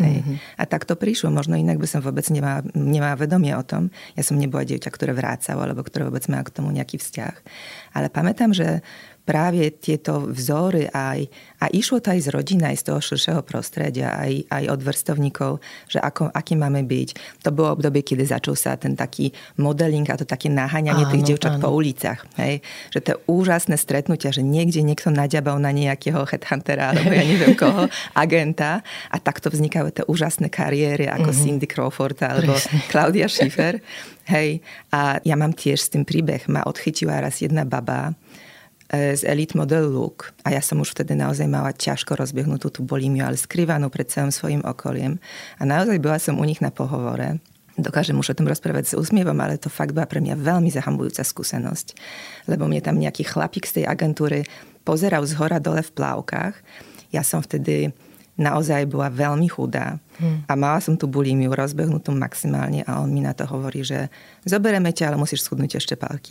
Mm-hmm. 0.00 0.56
A 0.56 0.62
tak 0.64 0.88
to 0.88 0.96
prišlo. 0.96 1.28
Možno 1.28 1.52
inak 1.52 1.76
by 1.76 1.84
som 1.84 2.00
vôbec 2.00 2.24
nemala, 2.32 2.64
nemala 2.72 3.12
vedomie 3.12 3.52
o 3.52 3.60
tom. 3.60 3.92
Ja 4.16 4.24
som 4.24 4.40
nebola 4.40 4.64
dievča, 4.64 4.88
ktoré 4.88 5.12
vrácalo, 5.12 5.68
alebo 5.68 5.84
ktoré 5.84 6.08
vôbec 6.08 6.24
má 6.32 6.40
k 6.40 6.54
tomu 6.54 6.72
nejaký 6.72 6.96
vzťah. 6.96 7.36
Ale 7.92 8.08
pamätám, 8.08 8.56
že 8.56 8.80
práve 9.22 9.70
tieto 9.78 10.26
vzory 10.26 10.90
aj, 10.90 11.30
a 11.62 11.70
išlo 11.70 12.02
to 12.02 12.10
aj 12.10 12.20
z 12.26 12.28
rodiny, 12.34 12.74
aj 12.74 12.76
z 12.82 12.84
toho 12.90 12.98
širšieho 12.98 13.42
prostredia, 13.46 14.18
aj, 14.18 14.50
aj 14.50 14.64
od 14.66 14.80
vrstovníkov, 14.82 15.52
že 15.86 16.02
ako, 16.02 16.34
aký 16.34 16.58
máme 16.58 16.82
byť. 16.82 17.40
To 17.46 17.54
bolo 17.54 17.78
obdobie, 17.78 18.02
kedy 18.02 18.26
začal 18.26 18.58
sa 18.58 18.74
ten 18.74 18.98
taký 18.98 19.30
modeling 19.62 20.06
a 20.10 20.18
to 20.18 20.26
také 20.26 20.50
naháňanie 20.50 21.06
áno, 21.06 21.12
tých 21.14 21.22
dievčat 21.34 21.58
áno. 21.58 21.62
po 21.62 21.68
uliciach. 21.70 22.26
Hej? 22.42 22.66
Že 22.90 22.98
to 22.98 23.12
úžasné 23.30 23.78
stretnutia, 23.78 24.34
že 24.34 24.42
niekde 24.42 24.82
niekto 24.82 25.14
naďabal 25.14 25.62
na 25.62 25.70
nejakého 25.70 26.26
headhuntera 26.26 26.90
alebo 26.90 27.14
ja 27.14 27.22
neviem 27.22 27.54
koho, 27.54 27.86
agenta 28.22 28.82
a 29.06 29.16
takto 29.22 29.54
vznikajú 29.54 29.94
tie 29.94 30.04
úžasné 30.10 30.50
kariéry 30.50 31.06
ako 31.06 31.30
mm-hmm. 31.30 31.42
Cindy 31.46 31.66
Crawford 31.70 32.18
alebo 32.26 32.58
Presne. 32.58 32.90
Claudia 32.90 33.26
Schiffer. 33.30 33.78
Hej, 34.22 34.62
a 34.94 35.18
ja 35.26 35.34
mám 35.34 35.50
tiež 35.50 35.78
s 35.82 35.90
tým 35.90 36.06
príbeh. 36.06 36.46
Ma 36.46 36.62
odchytila 36.62 37.18
raz 37.18 37.42
jedna 37.42 37.66
baba, 37.66 38.14
z 38.92 39.24
Elite 39.24 39.56
Model 39.56 39.88
Look. 39.88 40.36
A 40.44 40.52
ja 40.52 40.60
som 40.60 40.76
už 40.84 40.92
vtedy 40.92 41.16
naozaj 41.16 41.48
mala 41.48 41.72
ťažko 41.72 42.12
rozbiehnutú 42.12 42.68
tú 42.68 42.84
bolímiu, 42.84 43.24
ale 43.24 43.40
skrývanú 43.40 43.88
pred 43.88 44.04
celým 44.12 44.28
svojim 44.28 44.60
okoliem. 44.60 45.16
A 45.56 45.64
naozaj 45.64 45.96
bola 45.96 46.20
som 46.20 46.36
u 46.36 46.44
nich 46.44 46.60
na 46.60 46.68
pohovore. 46.68 47.40
Dokážem 47.72 48.20
už 48.20 48.36
o 48.36 48.36
tom 48.36 48.52
rozprávať 48.52 48.92
s 48.92 48.98
úsmievom, 49.00 49.36
ale 49.40 49.56
to 49.56 49.72
fakt 49.72 49.96
bola 49.96 50.04
pre 50.04 50.20
mňa 50.20 50.36
veľmi 50.36 50.68
zahambujúca 50.68 51.24
skúsenosť. 51.24 51.96
Lebo 52.52 52.68
mne 52.68 52.84
tam 52.84 53.00
nejaký 53.00 53.24
chlapík 53.24 53.64
z 53.64 53.80
tej 53.80 53.84
agentúry 53.88 54.44
pozeral 54.84 55.24
z 55.24 55.40
hora 55.40 55.56
dole 55.56 55.80
v 55.80 55.94
plávkach. 55.96 56.60
Ja 57.16 57.24
som 57.24 57.40
vtedy 57.40 57.96
naozaj 58.36 58.92
bola 58.92 59.08
veľmi 59.08 59.48
chudá. 59.48 59.96
A 60.46 60.52
mala 60.54 60.78
som 60.80 60.94
tú 60.94 61.10
bulimiu 61.10 61.52
rozbehnutú 61.52 62.14
maximálne 62.14 62.86
a 62.86 63.02
on 63.02 63.10
mi 63.10 63.20
na 63.20 63.34
to 63.34 63.44
hovorí, 63.44 63.82
že 63.82 64.08
zobereme 64.46 64.94
ťa, 64.94 65.12
ale 65.12 65.20
musíš 65.20 65.44
schudnúť 65.44 65.82
ešte 65.82 65.94
pár. 65.98 66.22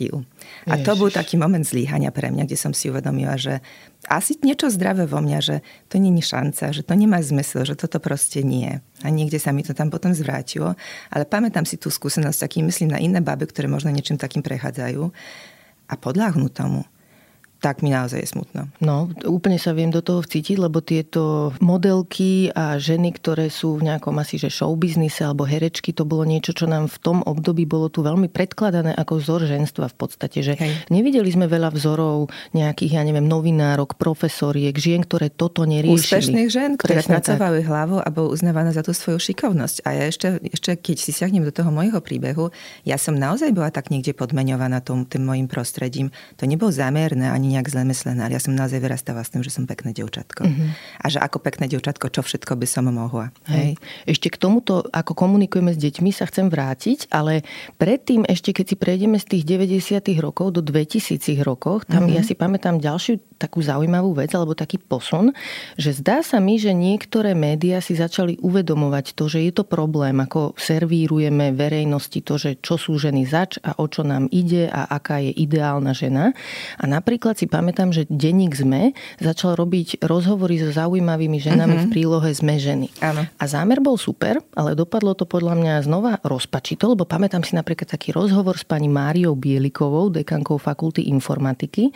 A 0.70 0.74
to 0.80 0.92
bol 0.94 1.10
taký 1.10 1.36
moment 1.36 1.66
zlíhania 1.66 2.14
pre 2.14 2.30
mňa, 2.30 2.46
kde 2.46 2.58
som 2.58 2.72
si 2.72 2.88
uvedomila, 2.88 3.34
že 3.36 3.60
asi 4.08 4.38
niečo 4.42 4.70
zdravé 4.70 5.06
vo 5.06 5.22
mňa, 5.22 5.38
že 5.42 5.56
to 5.86 5.98
není 5.98 6.22
šanca, 6.22 6.74
že 6.74 6.82
to 6.82 6.94
nemá 6.94 7.22
zmysel, 7.22 7.66
že 7.66 7.78
toto 7.78 8.02
proste 8.02 8.42
nie. 8.42 8.82
A 9.02 9.08
niekde 9.10 9.38
sa 9.38 9.54
mi 9.54 9.62
to 9.66 9.74
tam 9.74 9.90
potom 9.90 10.14
zvrátilo. 10.14 10.74
Ale 11.10 11.26
pamätám 11.26 11.66
si 11.66 11.78
tú 11.78 11.90
skúsenosť, 11.90 12.46
taký 12.46 12.58
myslím 12.66 12.94
na 12.94 12.98
iné 12.98 13.22
baby, 13.22 13.46
ktoré 13.50 13.70
možno 13.70 13.90
niečím 13.94 14.18
takým 14.18 14.42
prechádzajú 14.42 15.10
a 15.90 15.94
podľahnú 15.98 16.48
tomu 16.48 16.88
tak 17.62 17.78
mi 17.78 17.94
naozaj 17.94 18.18
je 18.18 18.28
smutno. 18.34 18.66
No, 18.82 19.06
úplne 19.22 19.54
sa 19.54 19.70
viem 19.70 19.94
do 19.94 20.02
toho 20.02 20.18
vcítiť, 20.18 20.58
lebo 20.58 20.82
tieto 20.82 21.54
modelky 21.62 22.50
a 22.50 22.74
ženy, 22.74 23.14
ktoré 23.14 23.46
sú 23.54 23.78
v 23.78 23.86
nejakom 23.86 24.18
asi 24.18 24.34
že 24.34 24.50
showbiznise 24.50 25.22
alebo 25.22 25.46
herečky, 25.46 25.94
to 25.94 26.02
bolo 26.02 26.26
niečo, 26.26 26.50
čo 26.50 26.66
nám 26.66 26.90
v 26.90 26.98
tom 26.98 27.18
období 27.22 27.62
bolo 27.62 27.86
tu 27.86 28.02
veľmi 28.02 28.26
predkladané 28.26 28.98
ako 28.98 29.22
vzor 29.22 29.46
ženstva 29.46 29.94
v 29.94 29.96
podstate. 29.96 30.42
Že 30.42 30.58
Hej. 30.58 30.72
nevideli 30.90 31.30
sme 31.30 31.46
veľa 31.46 31.70
vzorov 31.70 32.34
nejakých, 32.50 32.98
ja 32.98 33.02
neviem, 33.06 33.30
novinárok, 33.30 33.94
profesoriek, 33.94 34.74
žien, 34.74 35.06
ktoré 35.06 35.30
toto 35.30 35.62
neriešili. 35.62 36.18
Úspešných 36.18 36.50
žien, 36.50 36.74
ktoré 36.74 36.98
snacovali 36.98 37.62
hlavu 37.62 38.02
a 38.02 38.08
boli 38.10 38.34
uznávané 38.34 38.74
za 38.74 38.82
tú 38.82 38.90
svoju 38.90 39.22
šikovnosť. 39.22 39.86
A 39.86 40.02
ja 40.02 40.04
ešte, 40.10 40.42
ešte 40.50 40.74
keď 40.74 40.96
si 40.98 41.14
siahnem 41.14 41.46
do 41.46 41.54
toho 41.54 41.70
môjho 41.70 42.02
príbehu, 42.02 42.50
ja 42.82 42.98
som 42.98 43.14
naozaj 43.14 43.54
bola 43.54 43.70
tak 43.70 43.94
niekde 43.94 44.18
podmeňovaná 44.18 44.82
tým, 44.82 45.06
tým 45.06 45.22
mojim 45.22 45.46
prostredím. 45.46 46.10
To 46.42 46.50
nebolo 46.50 46.74
zámerné 46.74 47.30
ani 47.30 47.51
nejak 47.52 47.68
zle 47.68 47.84
myslená, 47.84 48.26
ale 48.26 48.40
ja 48.40 48.42
som 48.42 48.56
naozaj 48.56 48.80
vyrastala 48.80 49.20
s 49.20 49.30
tým, 49.30 49.44
že 49.44 49.52
som 49.52 49.68
pekné 49.68 49.92
devčatko. 49.92 50.48
Mm-hmm. 50.48 50.68
A 51.02 51.06
že 51.12 51.18
ako 51.20 51.38
pekné 51.44 51.68
devčatko, 51.68 52.08
čo 52.08 52.24
všetko 52.24 52.56
by 52.56 52.66
som 52.66 52.88
mohla. 52.88 53.28
Hej. 53.46 53.60
Hej. 53.60 53.72
Ešte 54.08 54.28
k 54.32 54.36
tomuto, 54.40 54.88
ako 54.88 55.12
komunikujeme 55.12 55.76
s 55.76 55.78
deťmi, 55.78 56.10
sa 56.10 56.24
chcem 56.26 56.48
vrátiť, 56.48 57.12
ale 57.12 57.44
predtým 57.76 58.24
ešte, 58.24 58.56
keď 58.56 58.66
si 58.72 58.76
prejdeme 58.80 59.20
z 59.20 59.26
tých 59.38 59.44
90. 59.44 60.16
rokov 60.18 60.56
do 60.56 60.64
2000 60.64 61.20
rokov, 61.44 61.84
tam 61.86 62.08
mm-hmm. 62.08 62.16
ja 62.16 62.22
si 62.24 62.34
pamätám 62.34 62.80
ďalšiu 62.80 63.20
takú 63.42 63.58
zaujímavú 63.58 64.14
vec, 64.14 64.30
alebo 64.38 64.54
taký 64.54 64.78
posun, 64.78 65.34
že 65.74 65.90
zdá 65.98 66.22
sa 66.22 66.38
mi, 66.38 66.62
že 66.62 66.70
niektoré 66.70 67.34
médiá 67.34 67.82
si 67.82 67.98
začali 67.98 68.38
uvedomovať 68.38 69.18
to, 69.18 69.26
že 69.26 69.42
je 69.42 69.50
to 69.50 69.66
problém, 69.66 70.22
ako 70.22 70.54
servírujeme 70.54 71.50
verejnosti 71.50 72.22
to, 72.22 72.38
že 72.38 72.62
čo 72.62 72.78
sú 72.78 72.94
ženy 72.94 73.26
zač 73.26 73.58
a 73.66 73.74
o 73.82 73.90
čo 73.90 74.06
nám 74.06 74.30
ide 74.30 74.70
a 74.70 74.86
aká 74.86 75.18
je 75.18 75.34
ideálna 75.34 75.90
žena. 75.90 76.30
A 76.78 76.84
napríklad 76.86 77.34
si 77.42 77.50
pamätám, 77.50 77.90
že 77.90 78.06
denník 78.06 78.54
ZME 78.54 78.94
začal 79.18 79.58
robiť 79.58 80.06
rozhovory 80.06 80.62
so 80.62 80.70
zaujímavými 80.70 81.42
ženami 81.42 81.74
mm-hmm. 81.74 81.90
v 81.90 81.92
prílohe 81.92 82.30
ZME 82.30 82.56
ženy. 82.62 82.86
Áno. 83.02 83.26
A 83.26 83.44
zámer 83.50 83.82
bol 83.82 83.98
super, 83.98 84.38
ale 84.54 84.78
dopadlo 84.78 85.18
to 85.18 85.26
podľa 85.26 85.58
mňa 85.58 85.74
znova 85.82 86.22
rozpačito, 86.22 86.94
lebo 86.94 87.02
pamätám 87.02 87.42
si 87.42 87.58
napríklad 87.58 87.90
taký 87.90 88.14
rozhovor 88.14 88.54
s 88.54 88.62
pani 88.62 88.86
Máriou 88.86 89.34
Bielikovou, 89.34 90.14
dekankou 90.14 90.54
fakulty 90.62 91.10
informatiky. 91.10 91.90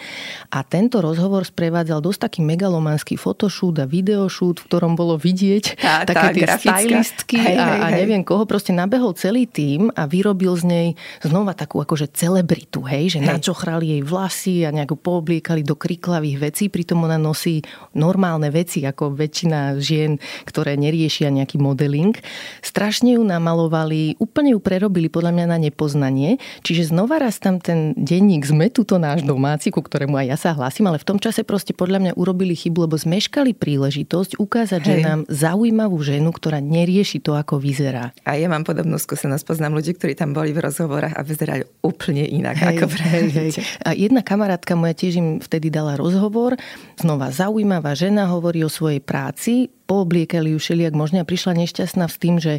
A 0.51 0.67
tento 0.67 0.99
rozhovor 0.99 1.47
sprevádzal 1.47 2.03
dosť 2.03 2.27
taký 2.27 2.41
megalomanský 2.43 3.15
fotošút 3.15 3.79
a 3.79 3.87
videošút, 3.87 4.59
v 4.59 4.67
ktorom 4.67 4.99
bolo 4.99 5.15
vidieť 5.15 5.65
tá, 5.79 6.03
také 6.03 6.43
tá 6.43 6.59
tie 6.59 6.75
stylistky 6.75 7.39
hej, 7.39 7.55
a, 7.55 7.67
hej, 7.71 7.81
a 7.87 7.87
neviem 7.95 8.27
koho. 8.27 8.43
Proste 8.51 8.75
nabehol 8.75 9.15
celý 9.15 9.47
tým 9.47 9.95
a 9.95 10.11
vyrobil 10.11 10.59
z 10.59 10.65
nej 10.67 10.87
znova 11.23 11.55
takú 11.55 11.79
akože 11.79 12.11
celebritu, 12.11 12.83
hej, 12.83 13.15
že 13.15 13.19
hej. 13.23 13.31
načochrali 13.31 13.95
jej 13.95 14.03
vlasy 14.03 14.67
a 14.67 14.75
nejakú 14.75 14.99
poobli 14.99 15.36
obliekali 15.37 15.61
do 15.69 15.77
kriklavých 15.77 16.49
vecí, 16.49 16.65
pritom 16.73 17.05
ona 17.05 17.21
nosí 17.21 17.61
normálne 17.93 18.49
veci, 18.49 18.81
ako 18.89 19.13
väčšina 19.13 19.77
žien, 19.77 20.17
ktoré 20.49 20.81
neriešia 20.81 21.29
nejaký 21.29 21.61
modeling. 21.61 22.17
Strašne 22.65 23.21
ju 23.21 23.23
namalovali, 23.23 24.17
úplne 24.17 24.57
ju 24.57 24.61
prerobili 24.65 25.13
podľa 25.13 25.37
mňa 25.37 25.47
na 25.53 25.59
nepoznanie. 25.61 26.41
Čiže 26.65 26.97
znova 26.97 27.21
raz 27.21 27.37
tam 27.37 27.61
ten 27.61 27.93
denník 28.01 28.49
sme, 28.49 28.73
tuto 28.73 28.97
náš 28.97 29.29
domáci, 29.29 29.69
ku 29.69 29.85
ktorému 29.85 30.17
aj 30.17 30.27
ja 30.33 30.37
sa 30.41 30.51
hlasím, 30.57 30.89
ale 30.89 30.97
v 30.97 31.05
tom 31.05 31.21
čase 31.21 31.45
proste 31.45 31.77
podľa 31.77 32.01
mňa 32.01 32.13
urobili 32.17 32.57
chybu, 32.57 32.89
lebo 32.89 32.97
zmeškali 32.97 33.53
príležitosť 33.53 34.41
ukázať 34.41 34.83
Hej. 34.89 35.03
nám 35.05 35.21
zaujímavú 35.29 36.01
ženu, 36.01 36.33
ktorá 36.33 36.65
nerieši 36.65 37.21
to, 37.21 37.37
ako 37.37 37.61
vyzerá. 37.61 38.17
A 38.25 38.41
ja 38.41 38.49
mám 38.49 38.65
podobnú 38.65 38.97
skúsenosť, 38.97 39.45
poznám 39.45 39.77
ľudí, 39.77 39.93
ktorí 40.01 40.17
tam 40.17 40.33
boli 40.33 40.57
v 40.57 40.65
rozhovorách 40.65 41.13
a 41.13 41.21
vyzerali 41.21 41.69
úplne 41.85 42.25
inak 42.25 42.57
hej, 42.57 42.81
ako 42.81 42.85
hej. 43.05 43.53
A 43.85 43.93
jedna 43.93 44.25
kamarátka 44.25 44.73
moja 44.79 44.95
tiež 44.95 45.19
im 45.19 45.26
im 45.27 45.33
vtedy 45.43 45.75
dala 45.75 45.99
rozhovor. 45.99 46.55
Znova 46.95 47.35
zaujímavá 47.35 47.99
žena 47.99 48.31
hovorí 48.31 48.63
o 48.63 48.71
svojej 48.71 49.03
práci, 49.03 49.75
poobliekali 49.87 50.55
ju 50.55 50.59
všelijak 50.59 50.95
možne 50.95 51.23
a 51.23 51.29
prišla 51.29 51.59
nešťastná 51.63 52.07
s 52.11 52.17
tým, 52.19 52.43
že 52.43 52.59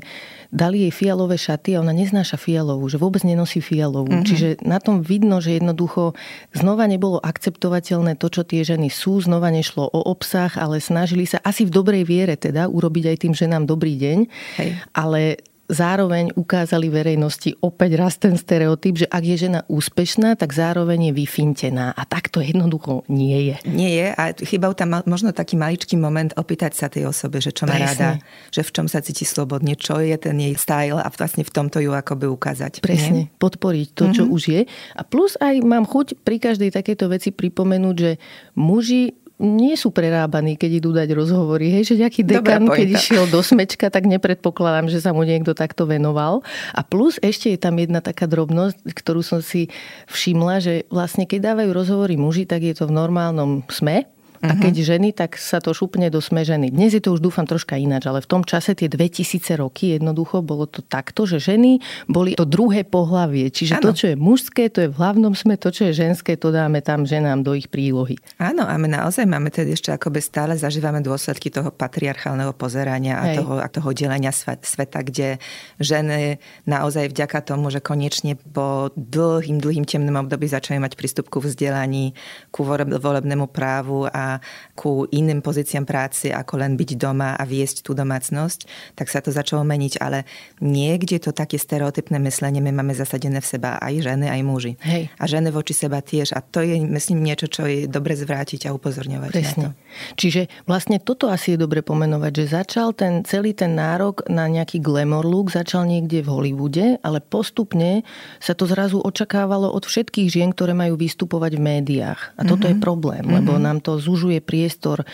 dali 0.52 0.88
jej 0.88 0.94
fialové 0.96 1.36
šaty 1.36 1.76
a 1.76 1.84
ona 1.84 1.92
neznáša 1.92 2.40
fialovú, 2.40 2.88
že 2.88 2.96
vôbec 2.96 3.28
nenosí 3.28 3.60
fialovú. 3.60 4.08
Mm-hmm. 4.08 4.28
Čiže 4.28 4.48
na 4.64 4.80
tom 4.80 5.04
vidno, 5.04 5.44
že 5.44 5.60
jednoducho 5.60 6.16
znova 6.56 6.88
nebolo 6.88 7.20
akceptovateľné 7.20 8.16
to, 8.16 8.32
čo 8.32 8.48
tie 8.48 8.64
ženy 8.64 8.88
sú, 8.88 9.20
znova 9.20 9.52
nešlo 9.52 9.92
o 9.92 10.00
obsah, 10.08 10.56
ale 10.56 10.80
snažili 10.80 11.28
sa 11.28 11.44
asi 11.44 11.68
v 11.68 11.76
dobrej 11.76 12.08
viere 12.08 12.40
teda 12.40 12.72
urobiť 12.72 13.04
aj 13.12 13.18
tým 13.28 13.34
ženám 13.36 13.68
dobrý 13.68 14.00
deň, 14.00 14.18
Hej. 14.64 14.70
ale 14.96 15.44
zároveň 15.68 16.32
ukázali 16.34 16.88
verejnosti 16.88 17.60
opäť 17.60 17.92
raz 18.00 18.16
ten 18.16 18.40
stereotyp, 18.40 19.04
že 19.04 19.08
ak 19.08 19.24
je 19.24 19.36
žena 19.48 19.62
úspešná, 19.68 20.40
tak 20.40 20.56
zároveň 20.56 21.12
je 21.12 21.14
vyfintená. 21.14 21.92
A 21.92 22.04
tak 22.08 22.32
to 22.32 22.40
jednoducho 22.40 23.04
nie 23.12 23.54
je. 23.54 23.56
Nie 23.68 23.92
je 23.94 24.08
a 24.16 24.24
chýbal 24.32 24.74
tam 24.74 24.96
možno 25.04 25.36
taký 25.36 25.60
maličký 25.60 26.00
moment 26.00 26.32
opýtať 26.40 26.72
sa 26.74 26.88
tej 26.88 27.12
osobe, 27.12 27.44
že 27.44 27.52
čo 27.52 27.68
má 27.68 27.76
rada, 27.76 28.20
že 28.50 28.64
v 28.64 28.72
čom 28.72 28.88
sa 28.88 29.04
cíti 29.04 29.28
slobodne, 29.28 29.76
čo 29.76 30.00
je 30.00 30.16
ten 30.16 30.40
jej 30.40 30.56
style 30.56 31.04
a 31.04 31.08
vlastne 31.12 31.44
v 31.44 31.52
tomto 31.52 31.84
ju 31.84 31.92
akoby 31.92 32.26
ukázať. 32.32 32.80
Presne, 32.80 33.28
nie? 33.28 33.36
podporiť 33.38 33.88
to, 33.92 34.04
čo 34.16 34.24
mm-hmm. 34.24 34.36
už 34.36 34.44
je. 34.48 34.62
A 34.96 35.02
plus 35.04 35.36
aj 35.44 35.60
mám 35.68 35.84
chuť 35.84 36.24
pri 36.24 36.40
každej 36.40 36.72
takejto 36.72 37.12
veci 37.12 37.30
pripomenúť, 37.36 37.96
že 37.96 38.12
muži 38.56 39.27
nie 39.38 39.78
sú 39.78 39.94
prerábaní, 39.94 40.58
keď 40.58 40.72
idú 40.82 40.90
dať 40.90 41.14
rozhovory. 41.14 41.70
Hej, 41.70 41.94
že 41.94 42.02
nejaký 42.02 42.26
dekan, 42.26 42.66
keď 42.66 42.88
išiel 42.98 43.26
do 43.30 43.46
smečka, 43.46 43.94
tak 43.94 44.10
nepredpokladám, 44.10 44.90
že 44.90 44.98
sa 44.98 45.14
mu 45.14 45.22
niekto 45.22 45.54
takto 45.54 45.86
venoval. 45.86 46.42
A 46.74 46.82
plus 46.82 47.22
ešte 47.22 47.54
je 47.54 47.60
tam 47.62 47.78
jedna 47.78 48.02
taká 48.02 48.26
drobnosť, 48.26 48.82
ktorú 48.98 49.22
som 49.22 49.46
si 49.46 49.70
všimla, 50.10 50.56
že 50.58 50.74
vlastne 50.90 51.30
keď 51.30 51.54
dávajú 51.54 51.70
rozhovory 51.70 52.18
muži, 52.18 52.50
tak 52.50 52.66
je 52.66 52.74
to 52.74 52.90
v 52.90 52.98
normálnom 52.98 53.62
sme, 53.70 54.10
a 54.44 54.54
keď 54.54 54.74
uh-huh. 54.78 54.90
ženy, 54.94 55.10
tak 55.18 55.36
sa 55.42 55.58
to 55.58 55.74
šupne 55.74 56.06
do 56.14 56.22
smeženy. 56.22 56.70
Dnes 56.70 56.94
je 56.94 57.02
to 57.02 57.18
už 57.18 57.22
dúfam 57.26 57.50
troška 57.50 57.74
ináč, 57.80 58.06
ale 58.06 58.22
v 58.22 58.30
tom 58.30 58.44
čase 58.46 58.78
tie 58.78 58.86
2000 58.86 59.58
roky 59.58 59.98
jednoducho 59.98 60.46
bolo 60.46 60.70
to 60.70 60.86
takto, 60.86 61.26
že 61.26 61.42
ženy 61.42 61.82
boli 62.06 62.38
to 62.38 62.46
druhé 62.46 62.86
pohlavie. 62.86 63.50
Čiže 63.50 63.82
ano. 63.82 63.90
to, 63.90 63.92
čo 63.98 64.06
je 64.14 64.16
mužské, 64.20 64.70
to 64.70 64.86
je 64.86 64.90
v 64.94 64.96
hlavnom 64.96 65.34
sme, 65.34 65.58
to, 65.58 65.74
čo 65.74 65.90
je 65.90 66.06
ženské, 66.06 66.38
to 66.38 66.54
dáme 66.54 66.84
tam 66.86 67.10
ženám 67.10 67.42
do 67.42 67.58
ich 67.58 67.72
prílohy. 67.72 68.20
Áno, 68.38 68.66
a 68.66 68.74
my 68.78 68.86
naozaj 68.86 69.26
máme 69.26 69.50
tedy 69.50 69.74
ešte 69.74 69.90
akoby 69.90 70.22
stále 70.22 70.54
zažívame 70.54 71.02
dôsledky 71.02 71.50
toho 71.50 71.74
patriarchálneho 71.74 72.54
pozerania 72.54 73.18
a 73.18 73.26
toho, 73.34 73.54
a 73.58 73.68
toho 73.72 73.90
delenia 73.96 74.30
sveta, 74.34 75.02
kde 75.02 75.42
ženy 75.82 76.38
naozaj 76.70 77.10
vďaka 77.10 77.42
tomu, 77.42 77.74
že 77.74 77.82
konečne 77.82 78.38
po 78.38 78.94
dlhým, 78.94 79.58
dlhým 79.58 79.86
temným 79.88 80.20
období 80.20 80.46
začali 80.46 80.78
mať 80.78 80.94
prístup 80.94 81.32
ku 81.32 81.42
vzdelaní, 81.42 82.14
ku 82.52 82.68
volebnému 83.02 83.50
právu 83.50 84.06
a 84.10 84.27
ku 84.76 85.06
iným 85.10 85.40
pozíciám 85.42 85.86
práce, 85.88 86.30
ako 86.30 86.60
len 86.62 86.76
byť 86.76 86.90
doma 87.00 87.34
a 87.34 87.44
viesť 87.48 87.86
tú 87.88 87.92
domácnosť, 87.96 88.94
tak 88.94 89.08
sa 89.08 89.20
to 89.24 89.32
začalo 89.32 89.64
meniť. 89.64 89.94
Ale 90.04 90.28
niekde 90.60 91.22
to 91.24 91.32
také 91.32 91.56
stereotypné 91.56 92.20
myslenie 92.22 92.60
my 92.60 92.72
máme 92.74 92.94
zasadené 92.94 93.40
v 93.40 93.48
seba 93.48 93.80
aj 93.80 93.94
ženy, 94.04 94.28
aj 94.28 94.42
muži. 94.44 94.74
Hej. 94.84 95.10
A 95.18 95.24
ženy 95.30 95.50
voči 95.54 95.74
seba 95.78 96.04
tiež. 96.04 96.34
A 96.36 96.42
to 96.44 96.60
je, 96.66 96.82
myslím, 96.82 97.24
niečo, 97.24 97.48
čo 97.48 97.64
je 97.70 97.86
dobre 97.88 98.18
zvrátiť 98.18 98.68
a 98.68 98.74
upozorňovať 98.74 99.32
Presne. 99.32 99.52
na 99.52 99.56
to. 99.62 99.70
Čiže 100.18 100.42
vlastne 100.66 100.98
toto 100.98 101.30
asi 101.30 101.56
je 101.56 101.62
dobre 101.62 101.86
pomenovať, 101.86 102.32
že 102.34 102.46
začal 102.64 102.92
ten 102.98 103.22
celý 103.24 103.54
ten 103.54 103.78
nárok 103.78 104.26
na 104.28 104.50
nejaký 104.50 104.82
glamour 104.82 105.24
look, 105.24 105.54
začal 105.54 105.86
niekde 105.86 106.26
v 106.26 106.30
Hollywoode, 106.34 106.86
ale 107.06 107.20
postupne 107.22 108.02
sa 108.42 108.58
to 108.58 108.66
zrazu 108.66 108.98
očakávalo 108.98 109.70
od 109.70 109.86
všetkých 109.86 110.28
žien, 110.28 110.50
ktoré 110.52 110.74
majú 110.74 110.98
vystupovať 110.98 111.60
v 111.60 111.62
médiách. 111.62 112.36
A 112.36 112.42
toto 112.44 112.66
mm-hmm. 112.66 112.82
je 112.82 112.84
problém, 112.84 113.24
lebo 113.26 113.56
mm-hmm. 113.56 113.68
nám 113.70 113.78
to 113.80 114.02
zúžilo 114.02 114.17
zužuje 114.18 114.42
priestor 114.42 115.06
e, 115.06 115.08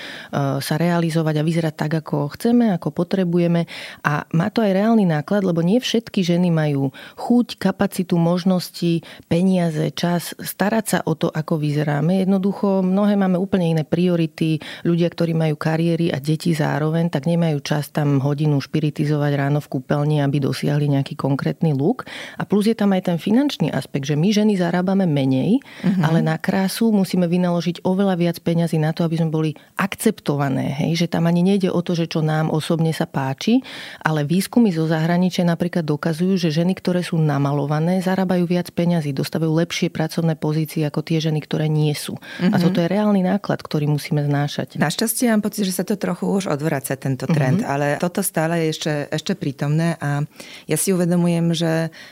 sa 0.63 0.75
realizovať 0.79 1.35
a 1.35 1.43
vyzerať 1.43 1.75
tak, 1.75 1.91
ako 1.99 2.31
chceme, 2.39 2.71
ako 2.71 2.95
potrebujeme. 2.95 3.67
A 4.07 4.23
má 4.31 4.47
to 4.47 4.63
aj 4.63 4.71
reálny 4.71 5.03
náklad, 5.03 5.43
lebo 5.43 5.59
nie 5.59 5.83
všetky 5.83 6.23
ženy 6.23 6.47
majú 6.47 6.95
chuť, 7.19 7.59
kapacitu, 7.59 8.15
možnosti, 8.15 9.03
peniaze, 9.27 9.91
čas 9.91 10.31
starať 10.39 10.85
sa 10.87 10.99
o 11.03 11.19
to, 11.19 11.27
ako 11.27 11.59
vyzeráme. 11.59 12.23
Jednoducho 12.23 12.79
mnohé 12.79 13.19
máme 13.19 13.35
úplne 13.35 13.75
iné 13.75 13.83
priority. 13.83 14.63
Ľudia, 14.87 15.11
ktorí 15.11 15.35
majú 15.35 15.59
kariéry 15.59 16.07
a 16.15 16.23
deti 16.23 16.55
zároveň, 16.55 17.11
tak 17.11 17.27
nemajú 17.27 17.59
čas 17.59 17.91
tam 17.91 18.23
hodinu 18.23 18.63
špiritizovať 18.63 19.31
ráno 19.35 19.59
v 19.59 19.67
kúpeľni, 19.67 20.23
aby 20.23 20.39
dosiahli 20.39 20.87
nejaký 20.87 21.19
konkrétny 21.19 21.75
luk. 21.75 22.07
A 22.39 22.47
plus 22.47 22.71
je 22.71 22.77
tam 22.77 22.95
aj 22.95 23.11
ten 23.11 23.17
finančný 23.19 23.67
aspekt, 23.73 24.07
že 24.07 24.15
my 24.15 24.29
ženy 24.31 24.55
zarábame 24.55 25.03
menej, 25.03 25.59
uh-huh. 25.59 26.07
ale 26.07 26.23
na 26.23 26.39
krásu 26.39 26.93
musíme 26.93 27.27
vynaložiť 27.27 27.81
oveľa 27.83 28.15
viac 28.15 28.37
peňazí 28.39 28.77
na 28.77 28.92
to, 28.93 29.03
aby 29.03 29.19
sme 29.19 29.29
boli 29.33 29.51
akceptované. 29.75 30.71
Hej? 30.71 31.05
Že 31.05 31.07
tam 31.17 31.25
ani 31.25 31.41
nejde 31.41 31.69
o 31.73 31.81
to, 31.81 31.97
že 31.97 32.07
čo 32.07 32.21
nám 32.21 32.53
osobne 32.53 32.93
sa 32.93 33.09
páči, 33.09 33.59
ale 34.05 34.23
výskumy 34.23 34.69
zo 34.69 34.85
zahraničia 34.85 35.43
napríklad 35.43 35.83
dokazujú, 35.83 36.37
že 36.37 36.49
ženy, 36.53 36.77
ktoré 36.77 37.01
sú 37.01 37.17
namalované, 37.17 37.99
zarábajú 37.99 38.45
viac 38.45 38.69
peňazí, 38.71 39.11
dostávajú 39.11 39.51
lepšie 39.65 39.89
pracovné 39.89 40.37
pozície 40.37 40.85
ako 40.85 41.01
tie 41.01 41.19
ženy, 41.19 41.41
ktoré 41.43 41.67
nie 41.67 41.91
sú. 41.97 42.15
Uh-huh. 42.15 42.53
A 42.53 42.57
mhm. 42.57 42.63
toto 42.63 42.77
je 42.79 42.87
reálny 42.87 43.21
náklad, 43.25 43.59
ktorý 43.59 43.89
musíme 43.89 44.21
znášať. 44.23 44.77
Našťastie 44.77 45.33
mám 45.33 45.41
pocit, 45.41 45.65
že 45.65 45.73
sa 45.73 45.83
to 45.83 45.97
trochu 45.97 46.29
už 46.29 46.47
odvraca 46.47 46.93
tento 46.95 47.25
trend, 47.25 47.65
uh-huh. 47.65 47.73
ale 47.73 47.85
toto 47.97 48.21
stále 48.21 48.65
je 48.65 48.67
ešte, 48.77 48.93
ešte 49.09 49.33
prítomné 49.33 49.97
a 49.97 50.21
ja 50.69 50.77
si 50.77 50.93
uvedomujem, 50.93 51.51
že 51.57 51.71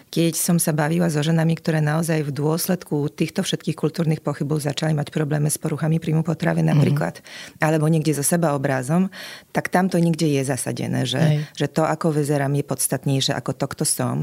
keď 0.09 0.33
som 0.35 0.57
sa 0.57 0.73
bavila 0.73 1.07
so 1.07 1.21
ženami, 1.21 1.53
ktoré 1.59 1.79
naozaj 1.79 2.25
v 2.25 2.31
dôsledku 2.31 3.11
týchto 3.13 3.45
všetkých 3.45 3.77
kultúrnych 3.77 4.21
pochybov 4.23 4.63
začali 4.63 4.95
mať 4.95 5.11
problémy 5.13 5.51
s 5.51 5.59
poruchami 5.61 6.01
príjmu 6.01 6.23
potravy 6.25 6.65
napríklad, 6.71 7.19
mm. 7.19 7.61
alebo 7.61 7.85
niekde 7.91 8.15
so 8.15 8.23
seba 8.23 8.55
obrázom, 8.55 9.11
tak 9.51 9.67
tam 9.67 9.91
to 9.91 9.99
niekde 9.99 10.27
je 10.27 10.41
zasadené, 10.47 11.03
že, 11.03 11.43
že 11.59 11.67
to, 11.67 11.83
ako 11.83 12.15
vyzerám, 12.15 12.55
je 12.55 12.65
podstatnejšie 12.65 13.33
ako 13.35 13.51
to, 13.53 13.65
kto 13.67 13.83
som. 13.83 14.17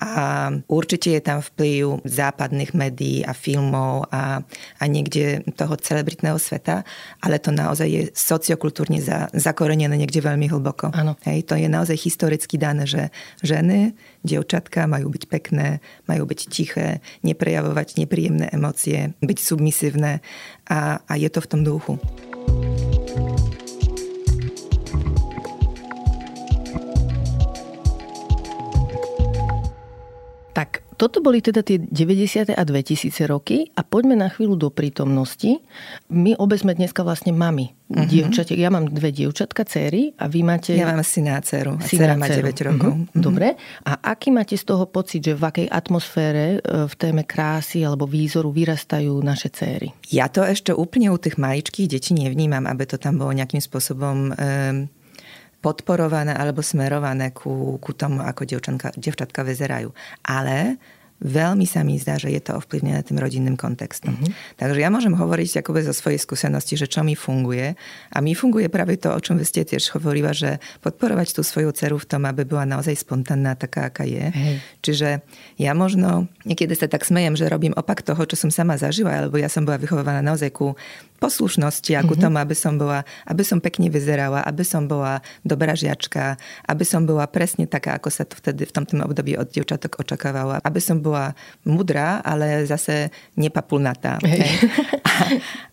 A 0.00 0.52
určite 0.68 1.16
je 1.16 1.22
tam 1.24 1.40
vplyv 1.40 2.04
západných 2.04 2.76
médií 2.76 3.24
a 3.24 3.32
filmov 3.32 4.12
a, 4.12 4.44
a 4.80 4.84
niekde 4.84 5.42
toho 5.56 5.74
celebritného 5.80 6.36
sveta, 6.36 6.84
ale 7.24 7.40
to 7.40 7.50
naozaj 7.50 7.88
je 7.88 8.02
sociokultúrne 8.12 9.00
za, 9.00 9.32
zakorenené 9.32 9.96
niekde 9.96 10.20
veľmi 10.20 10.50
hlboko. 10.52 10.92
Ano. 10.92 11.16
Hej, 11.24 11.48
to 11.48 11.54
je 11.56 11.68
naozaj 11.70 11.96
historicky 11.96 12.60
dané, 12.60 12.84
že 12.84 13.08
ženy 13.40 13.96
dievčatka 14.24 14.88
majú 14.88 15.12
byť 15.12 15.24
pekné, 15.28 15.84
majú 16.08 16.24
byť 16.24 16.40
tiché, 16.48 17.04
neprejavovať 17.20 18.00
nepríjemné 18.00 18.48
emócie, 18.50 19.12
byť 19.20 19.38
submisívne 19.38 20.24
a, 20.70 20.98
a 21.08 21.12
je 21.16 21.30
to 21.30 21.40
v 21.40 21.46
tom 21.46 21.64
duchu. 21.64 21.98
Toto 31.04 31.20
boli 31.20 31.44
teda 31.44 31.60
tie 31.60 31.76
90. 31.76 32.56
a 32.56 32.62
2000 32.64 33.12
roky 33.28 33.68
a 33.76 33.84
poďme 33.84 34.16
na 34.16 34.32
chvíľu 34.32 34.56
do 34.56 34.68
prítomnosti. 34.72 35.60
My 36.08 36.32
obe 36.40 36.56
sme 36.56 36.72
dneska 36.72 37.04
vlastne 37.04 37.36
mami. 37.36 37.76
Uh-huh. 37.92 38.08
Dievčate, 38.08 38.56
ja 38.56 38.72
mám 38.72 38.88
dve 38.88 39.12
dievčatka, 39.12 39.68
céry 39.68 40.16
a 40.16 40.32
vy 40.32 40.40
máte... 40.40 40.72
Ja 40.72 40.88
mám 40.88 41.04
syna 41.04 41.36
a 41.36 41.44
dceru. 41.44 41.76
A 41.76 41.84
dcera 41.84 42.16
má 42.16 42.24
9 42.24 42.40
rokov. 42.64 42.96
Uh-huh. 42.96 43.12
Dobre. 43.12 43.60
A 43.84 44.16
aký 44.16 44.32
máte 44.32 44.56
z 44.56 44.64
toho 44.64 44.88
pocit, 44.88 45.20
že 45.20 45.36
v 45.36 45.44
akej 45.44 45.68
atmosfére 45.68 46.56
e, 46.56 46.88
v 46.88 46.94
téme 46.96 47.28
krásy 47.28 47.84
alebo 47.84 48.08
výzoru 48.08 48.48
vyrastajú 48.48 49.12
naše 49.20 49.52
céry? 49.52 49.92
Ja 50.08 50.32
to 50.32 50.40
ešte 50.40 50.72
úplne 50.72 51.12
u 51.12 51.20
tých 51.20 51.36
maličkých 51.36 51.92
detí 51.92 52.16
nevnímam, 52.16 52.64
aby 52.64 52.88
to 52.88 52.96
tam 52.96 53.20
bolo 53.20 53.36
nejakým 53.36 53.60
spôsobom... 53.60 54.32
Um, 54.40 54.88
podporované 55.64 56.36
alebo 56.36 56.60
smerované 56.60 57.32
ku, 57.32 57.80
ku 57.80 57.96
tomu, 57.96 58.20
ako 58.20 58.44
devčatka 59.00 59.40
vyzerajú. 59.40 59.88
Ale 60.20 60.76
veľmi 61.22 61.64
sa 61.64 61.86
mi 61.86 61.94
zdá, 61.96 62.18
že 62.18 62.32
je 62.34 62.42
to 62.42 62.58
ovplyvnené 62.58 62.98
tým 63.06 63.22
rodinným 63.22 63.54
kontextom. 63.54 64.12
Mm-hmm. 64.14 64.58
Takže 64.58 64.78
ja 64.82 64.90
môžem 64.90 65.14
hovoriť 65.14 65.62
akoby 65.62 65.86
zo 65.86 65.94
svojej 65.94 66.18
skúsenosti, 66.18 66.74
že 66.74 66.90
čo 66.90 67.06
mi 67.06 67.14
funguje. 67.14 67.78
A 68.10 68.18
mi 68.18 68.34
funguje 68.34 68.66
práve 68.66 68.98
to, 68.98 69.14
o 69.14 69.20
čom 69.22 69.38
vy 69.38 69.46
ste 69.46 69.62
tiež 69.62 69.94
hovorila, 69.94 70.34
že 70.34 70.58
podporovať 70.82 71.38
tú 71.38 71.46
svoju 71.46 71.70
dceru 71.70 71.96
v 72.02 72.06
tom, 72.08 72.26
aby 72.26 72.42
bola 72.42 72.66
naozaj 72.66 72.98
spontánna, 72.98 73.54
taká, 73.54 73.88
aká 73.88 74.02
je. 74.02 74.26
Hej. 74.34 74.54
Čiže 74.82 75.08
ja 75.56 75.72
možno, 75.72 76.26
niekedy 76.42 76.74
sa 76.74 76.90
tak 76.90 77.06
smejem, 77.06 77.38
že 77.38 77.46
robím 77.48 77.72
opak 77.78 78.02
toho, 78.02 78.20
čo 78.26 78.34
som 78.34 78.50
sama 78.50 78.74
zažila, 78.74 79.30
lebo 79.30 79.38
ja 79.38 79.46
som 79.46 79.62
bola 79.62 79.78
vychovaná 79.78 80.20
naozaj 80.20 80.50
ku 80.50 80.74
poslušnosti 81.22 81.94
a 81.96 82.04
ku 82.04 82.12
mm-hmm. 82.12 82.20
tomu, 82.20 82.36
aby 82.36 82.56
som 82.58 82.74
bola, 82.76 83.06
aby 83.24 83.40
som 83.46 83.62
pekne 83.62 83.88
vyzerala, 83.88 84.44
aby 84.44 84.60
som 84.60 84.84
bola 84.84 85.24
dobrá 85.40 85.72
žiačka, 85.72 86.36
aby 86.68 86.84
som 86.84 87.08
bola 87.08 87.24
presne 87.30 87.64
taká, 87.64 87.96
ako 87.96 88.12
sa 88.12 88.28
to 88.28 88.36
vtedy 88.36 88.68
v 88.68 88.74
tomto 88.74 88.98
období 89.00 89.38
od 89.40 89.48
dievčatok 89.48 90.04
očakávalo, 90.04 90.60
aby 90.60 90.80
som 90.82 91.00
bola 91.04 91.36
mudrá, 91.68 92.24
ale 92.24 92.64
zase 92.64 93.12
nepapulnatá. 93.36 94.16
Hey. 94.24 94.48
A, 95.04 95.14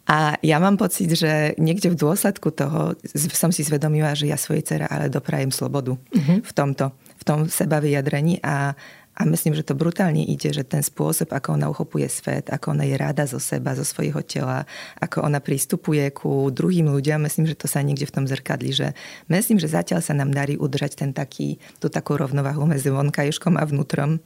a 0.05 0.17
ja 0.43 0.59
mám 0.59 0.75
pocit, 0.75 1.07
že 1.15 1.55
niekde 1.55 1.95
v 1.95 1.97
dôsledku 1.97 2.51
toho 2.51 2.99
som 3.31 3.49
si 3.55 3.63
zvedomila, 3.63 4.11
že 4.11 4.27
ja 4.27 4.35
svojej 4.35 4.67
cere 4.67 4.85
ale 4.91 5.07
doprajem 5.07 5.55
slobodu 5.55 5.95
mm-hmm. 5.95 6.43
v 6.43 6.51
tomto, 6.51 6.91
v 6.91 7.23
tom 7.23 7.39
seba 7.47 7.79
vyjadrení 7.79 8.43
a 8.43 8.75
a 9.11 9.27
myslím, 9.27 9.51
že 9.51 9.67
to 9.67 9.75
brutálne 9.75 10.23
ide, 10.23 10.55
že 10.55 10.63
ten 10.63 10.79
spôsob, 10.79 11.35
ako 11.35 11.59
ona 11.59 11.67
uchopuje 11.67 12.07
svet, 12.07 12.47
ako 12.47 12.71
ona 12.71 12.87
je 12.87 12.95
rada 12.95 13.27
zo 13.27 13.43
seba, 13.43 13.75
zo 13.75 13.83
svojho 13.83 14.23
tela, 14.23 14.63
ako 15.03 15.27
ona 15.27 15.43
prístupuje 15.43 16.15
ku 16.15 16.47
druhým 16.47 16.87
ľuďom, 16.87 17.27
myslím, 17.27 17.51
že 17.51 17.59
to 17.59 17.67
sa 17.67 17.83
niekde 17.83 18.07
v 18.07 18.15
tom 18.15 18.25
zrkadli, 18.25 18.71
že 18.71 18.95
myslím, 19.27 19.59
že 19.59 19.67
zatiaľ 19.67 19.99
sa 19.99 20.15
nám 20.15 20.31
darí 20.31 20.55
udržať 20.55 21.03
ten 21.03 21.11
taký, 21.11 21.59
tú 21.83 21.91
takú 21.91 22.15
rovnovahu 22.15 22.63
medzi 22.63 22.87
vonkajškom 22.87 23.59
a 23.59 23.67
vnútrom 23.67 24.23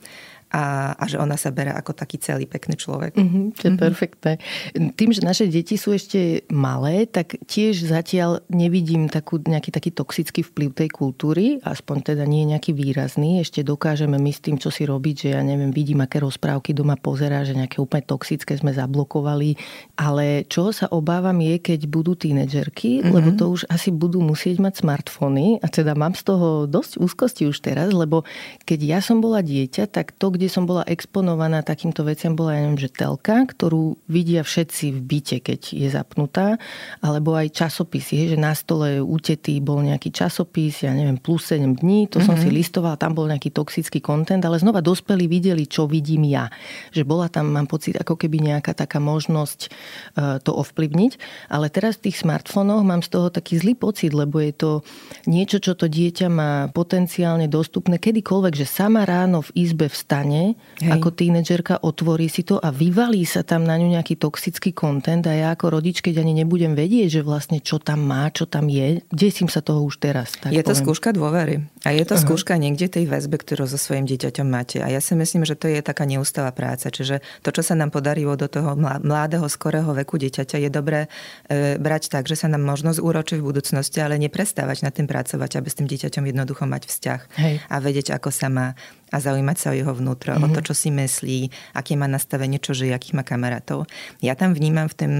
a, 0.54 0.94
a 0.94 1.04
že 1.10 1.18
ona 1.18 1.36
sa 1.36 1.50
bere 1.50 1.74
ako 1.74 1.98
taký 1.98 2.22
celý 2.22 2.46
pekný 2.46 2.78
človek. 2.78 3.18
Mm-hmm, 3.18 3.46
to 3.58 3.64
je 3.66 3.66
mm-hmm. 3.66 3.82
perfektné. 3.82 4.32
Tým, 4.94 5.10
že 5.12 5.22
naše 5.26 5.46
deti 5.50 5.76
sú 5.76 5.92
ešte 5.98 6.46
malé, 6.54 7.10
tak 7.10 7.42
tiež 7.50 7.90
zatiaľ 7.90 8.46
nevidím 8.48 9.10
takú, 9.10 9.42
nejaký 9.42 9.74
taký 9.74 9.90
toxický 9.92 10.42
vplyv 10.46 10.70
tej 10.78 10.90
kultúry, 10.94 11.46
aspoň 11.66 12.14
teda 12.14 12.24
nie 12.30 12.46
je 12.46 12.52
nejaký 12.56 12.72
výrazný. 12.78 13.42
Ešte 13.42 13.66
dokážeme 13.66 14.16
my 14.16 14.32
s 14.32 14.40
tým, 14.44 14.62
čo 14.62 14.70
si 14.70 14.86
robiť, 14.86 15.16
že 15.28 15.30
ja 15.34 15.42
neviem, 15.42 15.74
vidím, 15.74 16.06
aké 16.06 16.22
rozprávky 16.22 16.72
doma 16.78 16.96
pozerá, 16.96 17.42
že 17.42 17.58
nejaké 17.58 17.82
úplne 17.82 18.06
toxické 18.06 18.54
sme 18.56 18.72
zablokovali. 18.72 19.58
Ale 19.98 20.46
čo 20.46 20.70
sa 20.70 20.88
obávam 20.94 21.36
je, 21.42 21.58
keď 21.58 21.90
budú 21.90 22.14
tínedžerky, 22.14 23.02
mm-hmm. 23.02 23.12
lebo 23.12 23.30
to 23.34 23.46
už 23.50 23.68
asi 23.68 23.90
budú 23.90 24.22
musieť 24.22 24.62
mať 24.62 24.86
smartfóny 24.86 25.60
a 25.60 25.68
teda 25.68 25.98
mám 25.98 26.14
z 26.14 26.24
toho 26.28 26.70
dosť 26.70 27.02
úzkosti 27.02 27.44
už 27.50 27.58
teraz, 27.60 27.92
lebo 27.92 28.24
keď 28.64 28.80
ja 28.84 29.00
som 29.02 29.20
bola 29.20 29.42
dieťa, 29.42 29.90
tak 29.90 30.14
to, 30.16 30.35
kde 30.36 30.52
som 30.52 30.68
bola 30.68 30.84
exponovaná 30.84 31.64
takýmto 31.64 32.04
veciam, 32.04 32.36
bola, 32.36 32.60
ja 32.60 32.68
neviem, 32.68 32.80
že 32.80 32.92
telka, 32.92 33.48
ktorú 33.48 33.96
vidia 34.12 34.44
všetci 34.44 34.92
v 34.92 35.00
byte, 35.00 35.38
keď 35.42 35.62
je 35.72 35.88
zapnutá, 35.88 36.60
alebo 37.00 37.34
aj 37.34 37.56
časopisy, 37.56 38.36
že 38.36 38.38
na 38.38 38.52
stole 38.52 39.00
utetý 39.00 39.64
bol 39.64 39.80
nejaký 39.80 40.12
časopis, 40.12 40.84
ja 40.84 40.92
neviem, 40.92 41.16
plus 41.16 41.48
7 41.52 41.80
dní, 41.80 42.12
to 42.12 42.20
mm-hmm. 42.20 42.28
som 42.28 42.36
si 42.36 42.50
mhm. 42.52 42.56
listovala, 42.60 43.00
tam 43.00 43.16
bol 43.16 43.30
nejaký 43.32 43.56
toxický 43.56 44.04
kontent, 44.04 44.44
ale 44.44 44.60
znova 44.60 44.84
dospelí 44.84 45.30
videli, 45.30 45.70
čo 45.70 45.88
vidím 45.88 46.28
ja. 46.28 46.52
Že 46.92 47.08
bola 47.08 47.32
tam, 47.32 47.54
mám 47.54 47.70
pocit, 47.70 47.96
ako 47.96 48.18
keby 48.20 48.42
nejaká 48.42 48.76
taká 48.76 49.00
možnosť 49.00 49.60
e, 49.66 49.70
to 50.42 50.52
ovplyvniť. 50.52 51.12
Ale 51.54 51.70
teraz 51.70 52.02
v 52.02 52.10
tých 52.10 52.26
smartfónoch 52.26 52.82
mám 52.82 53.06
z 53.06 53.10
toho 53.14 53.28
taký 53.30 53.62
zlý 53.62 53.78
pocit, 53.78 54.12
lebo 54.12 54.42
je 54.42 54.52
to 54.52 54.72
niečo, 55.30 55.62
čo 55.62 55.78
to 55.78 55.86
dieťa 55.86 56.28
má 56.28 56.52
potenciálne 56.74 57.46
dostupné 57.46 58.02
kedykoľvek, 58.02 58.54
že 58.58 58.66
sama 58.66 59.06
ráno 59.06 59.46
v 59.46 59.54
izbe 59.62 59.86
vstane 59.86 60.25
stane, 60.26 60.58
Hej. 60.82 60.92
ako 60.98 61.10
tínedžerka 61.14 61.76
otvorí 61.86 62.26
si 62.28 62.42
to 62.42 62.58
a 62.58 62.74
vyvalí 62.74 63.22
sa 63.24 63.46
tam 63.46 63.64
na 63.64 63.78
ňu 63.78 63.94
nejaký 63.94 64.18
toxický 64.18 64.74
kontent 64.74 65.30
a 65.30 65.34
ja 65.38 65.48
ako 65.54 65.78
rodič, 65.78 66.02
keď 66.02 66.26
ani 66.26 66.42
nebudem 66.42 66.74
vedieť, 66.74 67.22
že 67.22 67.22
vlastne 67.22 67.62
čo 67.62 67.78
tam 67.78 68.10
má, 68.10 68.34
čo 68.34 68.50
tam 68.50 68.66
je, 68.66 69.06
desím 69.14 69.48
sa 69.48 69.62
toho 69.62 69.86
už 69.86 70.02
teraz. 70.02 70.34
Tak 70.42 70.50
je 70.50 70.66
poviem. 70.66 70.70
to 70.74 70.74
skúška 70.74 71.10
dôvery 71.14 71.62
a 71.86 71.94
je 71.94 72.02
to 72.02 72.18
uh-huh. 72.18 72.26
skúška 72.26 72.58
niekde 72.58 72.90
tej 72.90 73.06
väzbe, 73.06 73.38
ktorú 73.38 73.70
so 73.70 73.78
svojím 73.78 74.10
dieťaťom 74.10 74.48
máte. 74.50 74.82
A 74.82 74.90
ja 74.90 74.98
si 74.98 75.14
myslím, 75.14 75.46
že 75.46 75.54
to 75.54 75.70
je 75.70 75.80
taká 75.86 76.10
neustála 76.10 76.50
práca. 76.50 76.90
Čiže 76.90 77.22
to, 77.46 77.54
čo 77.54 77.62
sa 77.62 77.78
nám 77.78 77.94
podarilo 77.94 78.34
do 78.34 78.50
toho 78.50 78.74
mladého, 78.80 79.46
skorého 79.46 79.94
veku 79.94 80.18
dieťaťa, 80.18 80.58
je 80.66 80.70
dobré 80.74 81.06
e, 81.46 81.78
brať 81.78 82.10
tak, 82.10 82.26
že 82.26 82.34
sa 82.34 82.50
nám 82.50 82.66
možnosť 82.66 82.98
úročiť 82.98 83.38
v 83.38 83.48
budúcnosti, 83.54 84.02
ale 84.02 84.18
neprestávať 84.18 84.82
na 84.82 84.90
tým 84.90 85.06
pracovať, 85.06 85.62
aby 85.62 85.68
s 85.70 85.78
tým 85.78 85.86
dieťaťom 85.86 86.26
jednoducho 86.26 86.66
mať 86.66 86.84
vzťah 86.90 87.22
Hej. 87.38 87.56
a 87.70 87.76
vedieť, 87.78 88.18
ako 88.18 88.30
sa 88.34 88.50
má 88.50 88.74
a 89.14 89.18
zaujímať 89.22 89.58
sa 89.58 89.68
o 89.72 89.78
jeho 89.78 89.94
vnútro, 89.94 90.34
mm-hmm. 90.34 90.46
o 90.46 90.54
to, 90.54 90.62
mhm. 90.62 90.68
čo 90.68 90.74
si 90.74 90.90
myslí, 90.90 91.40
aké 91.78 91.94
má 91.94 92.10
nastavenie, 92.10 92.58
čo 92.58 92.74
žije, 92.74 92.96
akých 92.96 93.18
má 93.18 93.24
kamarátov. 93.26 93.86
Ja 94.24 94.34
tam 94.34 94.58
vnímam 94.58 94.90
v 94.90 94.98
tom 94.98 95.12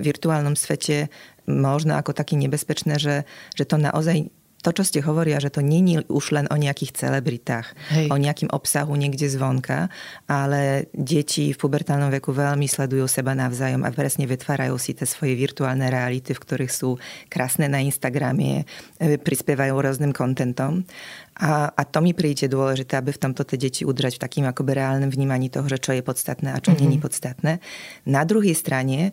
virtuálnom 0.00 0.56
svete 0.56 1.12
možno 1.44 2.00
ako 2.00 2.16
taký 2.16 2.40
nebezpečné, 2.40 2.96
že, 2.96 3.28
že 3.52 3.64
to 3.68 3.76
naozaj 3.76 4.32
to, 4.64 4.72
čo 4.72 4.82
ste 4.88 5.04
hovoria, 5.04 5.36
že 5.36 5.52
to 5.52 5.60
není 5.60 6.00
už 6.08 6.32
len 6.32 6.48
o 6.48 6.56
nejakých 6.56 6.96
celebritách, 6.96 7.76
Hej. 7.92 8.08
o 8.08 8.16
nejakým 8.16 8.48
obsahu 8.48 8.96
niekde 8.96 9.28
zvonka, 9.28 9.92
ale 10.24 10.88
deti 10.96 11.52
v 11.52 11.60
pubertálnom 11.60 12.08
veku 12.08 12.32
veľmi 12.32 12.64
sledujú 12.64 13.04
seba 13.04 13.36
navzájom 13.36 13.84
a 13.84 13.92
presne 13.92 14.24
vytvárajú 14.24 14.80
si 14.80 14.96
tie 14.96 15.04
svoje 15.04 15.36
virtuálne 15.36 15.92
reality, 15.92 16.32
v 16.32 16.40
ktorých 16.40 16.72
sú 16.72 16.96
krásne 17.28 17.68
na 17.68 17.84
Instagrame, 17.84 18.64
e, 18.96 19.20
prispievajú 19.20 19.76
rôznym 19.76 20.16
kontentom. 20.16 20.88
A, 21.34 21.68
a 21.68 21.82
to 21.84 21.98
mi 22.00 22.16
príde 22.16 22.46
dôležité, 22.46 22.96
aby 22.96 23.10
v 23.10 23.20
tomto 23.20 23.42
tie 23.44 23.58
deti 23.58 23.82
udržať 23.82 24.16
v 24.16 24.24
takým 24.24 24.46
akoby 24.48 24.80
reálnym 24.80 25.10
vnímaní 25.10 25.50
toho, 25.50 25.66
že 25.66 25.82
čo 25.82 25.92
je 25.92 26.00
podstatné 26.00 26.54
a 26.54 26.62
čo 26.62 26.72
mm-hmm. 26.72 26.82
není 26.86 26.96
podstatné. 27.02 27.52
Na 28.06 28.22
druhej 28.22 28.54
strane 28.54 29.12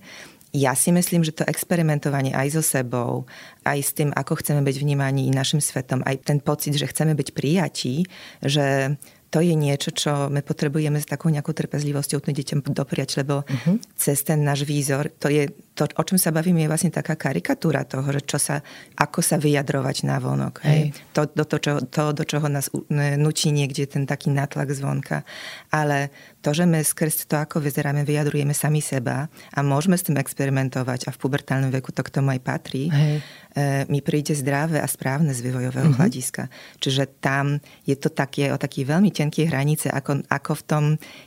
ja 0.51 0.75
si 0.75 0.91
myslím, 0.91 1.23
že 1.23 1.31
to 1.31 1.47
experimentovanie 1.47 2.35
aj 2.35 2.59
so 2.59 2.63
sebou, 2.63 3.23
aj 3.63 3.79
s 3.79 3.91
tým, 3.95 4.11
ako 4.11 4.43
chceme 4.43 4.59
byť 4.63 4.75
vnímaní 4.83 5.31
našim 5.31 5.63
svetom, 5.63 6.03
aj 6.03 6.27
ten 6.27 6.43
pocit, 6.43 6.75
že 6.75 6.91
chceme 6.91 7.15
byť 7.15 7.29
prijatí, 7.31 8.03
že 8.43 8.99
to 9.31 9.39
je 9.39 9.55
niečo, 9.55 9.95
čo 9.95 10.27
my 10.27 10.43
potrebujeme 10.43 10.99
s 10.99 11.07
takou 11.07 11.31
nejakou 11.31 11.55
trpezlivosťou 11.55 12.19
tým 12.19 12.35
deťom 12.35 12.59
dopriať, 12.75 13.23
lebo 13.23 13.47
uh-huh. 13.47 13.79
cez 13.95 14.27
ten 14.27 14.43
náš 14.43 14.67
výzor, 14.67 15.07
to 15.07 15.31
je 15.31 15.47
to, 15.71 15.87
o 15.87 16.03
čom 16.03 16.19
sa 16.19 16.35
bavíme, 16.35 16.59
je 16.59 16.67
vlastne 16.67 16.91
taká 16.91 17.15
karikatúra 17.15 17.87
toho, 17.87 18.03
že 18.11 18.21
čo 18.27 18.35
sa, 18.35 18.59
ako 18.99 19.23
sa 19.23 19.39
vyjadrovať 19.39 20.03
na 20.03 20.19
vonok. 20.19 20.67
Hej. 20.67 20.91
Hej. 20.91 21.15
To, 21.15 21.21
do, 21.31 21.43
to, 21.47 21.57
čo, 21.63 21.73
to, 21.87 22.03
do 22.11 22.23
čoho 22.27 22.43
nás 22.51 22.67
nutí 22.91 23.55
niekde 23.55 23.87
ten 23.87 24.03
taký 24.03 24.35
natlak 24.35 24.67
zvonka. 24.75 25.23
Ale 25.71 26.11
to, 26.43 26.51
že 26.51 26.67
my 26.67 26.83
skrz 26.83 27.23
to, 27.29 27.39
ako 27.39 27.63
vyzeráme, 27.63 28.03
vyjadrujeme 28.03 28.51
sami 28.51 28.83
seba 28.83 29.31
a 29.31 29.59
môžeme 29.63 29.95
s 29.95 30.03
tým 30.03 30.19
experimentovať 30.19 31.07
a 31.07 31.15
v 31.15 31.17
pubertálnom 31.21 31.71
veku 31.71 31.95
to 31.95 32.03
k 32.03 32.19
tomu 32.19 32.35
aj 32.35 32.41
patrí, 32.43 32.91
Hej. 32.91 33.23
E, 33.51 33.83
mi 33.91 33.99
príde 33.99 34.31
zdravé 34.31 34.79
a 34.79 34.87
správne 34.87 35.35
z 35.35 35.43
vývojového 35.43 35.91
uh-huh. 35.91 35.99
hľadiska. 35.99 36.47
Čiže 36.79 37.19
tam 37.19 37.59
je 37.83 37.95
to 37.99 38.07
také, 38.07 38.47
o 38.51 38.57
taký 38.59 38.87
veľmi 38.87 39.11
tenký 39.11 39.47
hranice, 39.47 39.91
ako, 39.91 40.23
ako 40.27 40.51
v 40.55 40.63
tom 40.63 40.83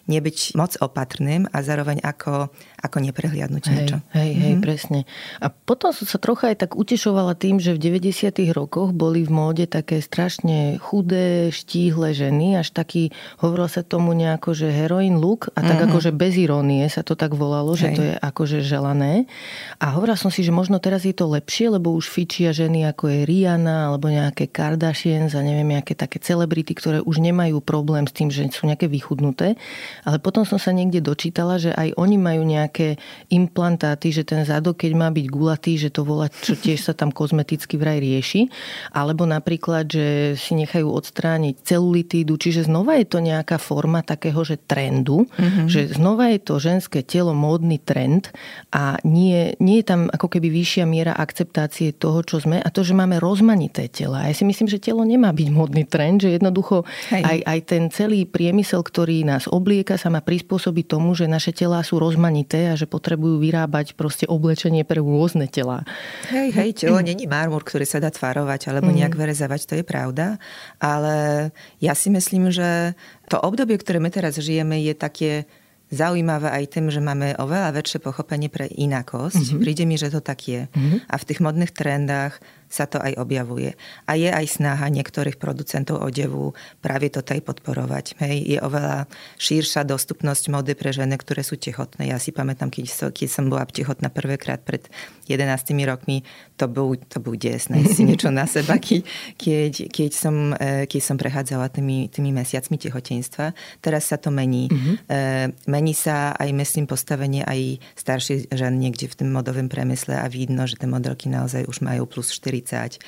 nebyť 0.09 0.57
moc 0.57 0.73
opatrným 0.81 1.49
a 1.53 1.61
zároveň 1.61 2.01
ako, 2.01 2.49
ako 2.81 2.97
neprehliadnúť 3.05 3.65
hej, 3.69 3.73
niečo. 3.77 3.97
Hej, 4.17 4.31
hej, 4.35 4.55
mm-hmm. 4.59 4.65
presne. 4.65 5.01
A 5.39 5.51
potom 5.51 5.95
som 5.95 6.07
sa 6.07 6.19
trocha 6.19 6.51
aj 6.51 6.67
tak 6.67 6.71
utešovala 6.75 7.39
tým, 7.39 7.63
že 7.63 7.75
v 7.75 8.03
90. 8.03 8.35
rokoch 8.51 8.91
boli 8.91 9.23
v 9.23 9.31
móde 9.31 9.65
také 9.71 10.03
strašne 10.03 10.77
chudé, 10.83 11.55
štíhle 11.55 12.11
ženy, 12.11 12.59
až 12.59 12.75
taký, 12.75 13.15
hovorilo 13.39 13.71
sa 13.71 13.87
tomu 13.87 14.13
nejako, 14.13 14.53
že 14.53 14.69
heroin 14.71 15.19
look 15.19 15.51
a 15.55 15.63
tak 15.63 15.79
mm-hmm. 15.79 15.91
akože 15.91 16.11
bez 16.11 16.35
irónie 16.35 16.85
sa 16.91 17.07
to 17.07 17.15
tak 17.15 17.33
volalo, 17.33 17.79
hej. 17.79 17.81
že 17.81 17.89
to 17.95 18.03
je 18.03 18.15
akože 18.19 18.59
želané. 18.67 19.31
A 19.79 19.95
hovorila 19.95 20.19
som 20.19 20.29
si, 20.33 20.43
že 20.43 20.51
možno 20.51 20.83
teraz 20.83 21.07
je 21.07 21.15
to 21.15 21.31
lepšie, 21.31 21.71
lebo 21.71 21.95
už 21.95 22.11
fičia 22.11 22.51
ženy 22.51 22.91
ako 22.91 23.11
je 23.11 23.21
Rihanna 23.29 23.93
alebo 23.93 24.11
nejaké 24.11 24.51
Kardashians 24.51 25.37
a 25.39 25.41
neviem, 25.41 25.77
nejaké 25.77 25.95
také 25.95 26.19
celebrity, 26.19 26.75
ktoré 26.75 26.99
už 27.05 27.23
nemajú 27.23 27.63
problém 27.63 28.09
s 28.09 28.13
tým, 28.17 28.29
že 28.33 28.49
sú 28.51 28.67
nejaké 28.67 28.91
vychudnuté. 28.91 29.55
Ale 30.03 30.19
potom 30.19 30.43
som 30.43 30.59
sa 30.59 30.75
niekde 30.75 31.05
dočítala, 31.05 31.61
že 31.61 31.71
aj 31.71 31.95
oni 31.95 32.17
majú 32.17 32.43
nejaké 32.43 32.97
implantáty, 33.31 34.11
že 34.11 34.24
ten 34.25 34.43
zadok, 34.49 34.81
keď 34.83 34.93
má 34.97 35.09
byť 35.13 35.27
gulatý, 35.29 35.77
že 35.77 35.93
to 35.93 36.03
volá, 36.03 36.33
čo 36.33 36.57
tiež 36.57 36.81
sa 36.81 36.93
tam 36.97 37.13
kozmeticky 37.13 37.77
vraj 37.77 38.01
rieši. 38.01 38.49
Alebo 38.91 39.29
napríklad, 39.29 39.87
že 39.87 40.35
si 40.41 40.57
nechajú 40.57 40.89
odstrániť 40.89 41.61
celulitídu, 41.63 42.41
čiže 42.41 42.67
znova 42.67 42.97
je 43.01 43.07
to 43.07 43.21
nejaká 43.21 43.61
forma 43.61 44.01
takého, 44.01 44.41
že 44.43 44.57
trendu, 44.65 45.29
mm-hmm. 45.29 45.67
že 45.69 45.93
znova 45.93 46.33
je 46.33 46.41
to 46.41 46.55
ženské 46.57 47.05
telo 47.05 47.37
módny 47.37 47.77
trend 47.77 48.33
a 48.73 48.97
nie, 49.05 49.53
nie 49.61 49.85
je 49.85 49.87
tam 49.87 50.09
ako 50.09 50.33
keby 50.33 50.49
vyššia 50.49 50.85
miera 50.89 51.13
akceptácie 51.13 51.93
toho, 51.93 52.25
čo 52.25 52.41
sme 52.41 52.63
a 52.63 52.69
to, 52.71 52.81
že 52.81 52.97
máme 52.97 53.21
rozmanité 53.21 53.91
tela. 53.91 54.25
Ja 54.25 54.33
si 54.33 54.47
myslím, 54.47 54.71
že 54.71 54.81
telo 54.81 55.03
nemá 55.05 55.35
byť 55.35 55.49
modný 55.51 55.85
trend, 55.85 56.25
že 56.25 56.39
jednoducho 56.39 56.87
aj, 57.11 57.45
aj 57.45 57.59
ten 57.67 57.83
celý 57.93 58.25
priemysel, 58.25 58.81
ktorý 58.81 59.27
nás 59.27 59.51
oblieka, 59.51 60.01
sa 60.01 60.09
má 60.09 60.23
prispôsobiť 60.23 60.87
tomu, 60.87 61.13
že 61.19 61.29
naše 61.29 61.51
telá 61.51 61.83
sú 61.83 61.99
rozmanité 61.99 62.71
a 62.71 62.79
že 62.79 62.87
potrebujú 62.87 63.43
vyrábať 63.43 63.99
proste 63.99 64.14
oblečenie 64.23 64.87
pre 64.87 65.03
rôzne 65.03 65.51
tela. 65.51 65.83
Hej, 66.31 66.55
hej, 66.55 66.71
telo 66.87 67.03
není 67.03 67.27
marmur, 67.27 67.67
ktorý 67.67 67.83
sa 67.83 67.99
dá 67.99 68.15
tvarovať 68.15 68.71
alebo 68.71 68.95
mm. 68.95 68.97
nejak 69.03 69.15
verezavať, 69.19 69.61
to 69.67 69.75
je 69.83 69.85
pravda. 69.85 70.39
Ale 70.79 71.51
ja 71.83 71.99
si 71.99 72.15
myslím, 72.15 72.55
že 72.55 72.95
to 73.27 73.43
obdobie, 73.43 73.75
ktoré 73.75 73.99
my 73.99 74.15
teraz 74.15 74.39
žijeme, 74.39 74.79
je 74.79 74.95
také 74.95 75.51
zaujímavé 75.93 76.49
aj 76.51 76.65
tým, 76.75 76.87
že 76.89 76.99
máme 76.99 77.37
oveľa 77.37 77.77
väčšie 77.77 77.99
pochopenie 78.01 78.49
pre 78.49 78.67
inakosť. 78.67 79.55
Mm-hmm. 79.55 79.63
Príde 79.63 79.85
mi, 79.85 79.97
že 80.01 80.11
to 80.11 80.25
tak 80.25 80.43
je. 80.49 80.67
Mm-hmm. 80.67 80.99
A 81.07 81.15
v 81.15 81.27
tých 81.29 81.41
modných 81.45 81.73
trendách 81.75 82.41
sa 82.75 82.91
to 82.91 82.99
aj 82.99 83.15
objavuje. 83.23 83.79
A 84.11 84.19
je 84.19 84.27
aj 84.27 84.59
snaha 84.59 84.91
niektorých 84.91 85.39
producentov 85.39 86.03
odevu 86.03 86.59
práve 86.83 87.07
toto 87.07 87.31
aj 87.31 87.47
podporovať. 87.47 88.19
Hej, 88.19 88.37
je 88.43 88.59
oveľa 88.59 89.07
šírša 89.39 89.87
dostupnosť 89.87 90.51
mody 90.51 90.75
pre 90.75 90.91
ženy, 90.91 91.15
ktoré 91.15 91.47
sú 91.47 91.55
tehotné. 91.55 92.11
Ja 92.11 92.19
si 92.19 92.35
pamätám, 92.35 92.75
keď 92.75 92.91
som, 92.91 93.09
keď 93.15 93.29
som 93.31 93.47
bola 93.47 93.63
tehotná 93.71 94.11
prvýkrát 94.11 94.59
pred 94.59 94.91
11 95.31 95.47
rokmi, 95.87 96.27
to 96.59 96.67
bol, 96.67 96.99
to 96.99 97.23
bol 97.23 97.39
des, 97.39 97.71
si 97.95 98.03
niečo 98.03 98.35
na 98.35 98.51
seba, 98.51 98.83
keď, 98.83 99.07
keď, 99.39 99.73
keď, 99.95 100.11
som, 100.11 100.51
e, 100.59 100.91
keď 100.91 101.03
som 101.03 101.17
prechádzala 101.17 101.71
tými, 101.71 102.11
tými 102.11 102.35
mesiacmi 102.35 102.75
tehotenstva. 102.75 103.55
Teraz 103.79 104.11
sa 104.11 104.19
to 104.19 104.35
mení. 104.35 104.67
Mm-hmm. 104.67 105.71
Mení 105.71 105.95
sa 105.95 106.35
aj, 106.35 106.51
myslím, 106.51 106.91
postavenie 106.91 107.47
aj 107.47 107.79
starších 107.95 108.51
žen 108.51 108.83
niekde 108.83 109.07
v 109.07 109.15
tom 109.15 109.29
modovém 109.31 109.71
premysle 109.71 110.19
a 110.19 110.27
vidno, 110.27 110.67
že 110.67 110.75
tie 110.75 110.89
modelky 110.91 111.31
naozaj 111.31 111.69
už 111.71 111.85
majú 111.85 112.09
plus 112.09 112.33
40 112.33 112.64
40. 112.65 112.99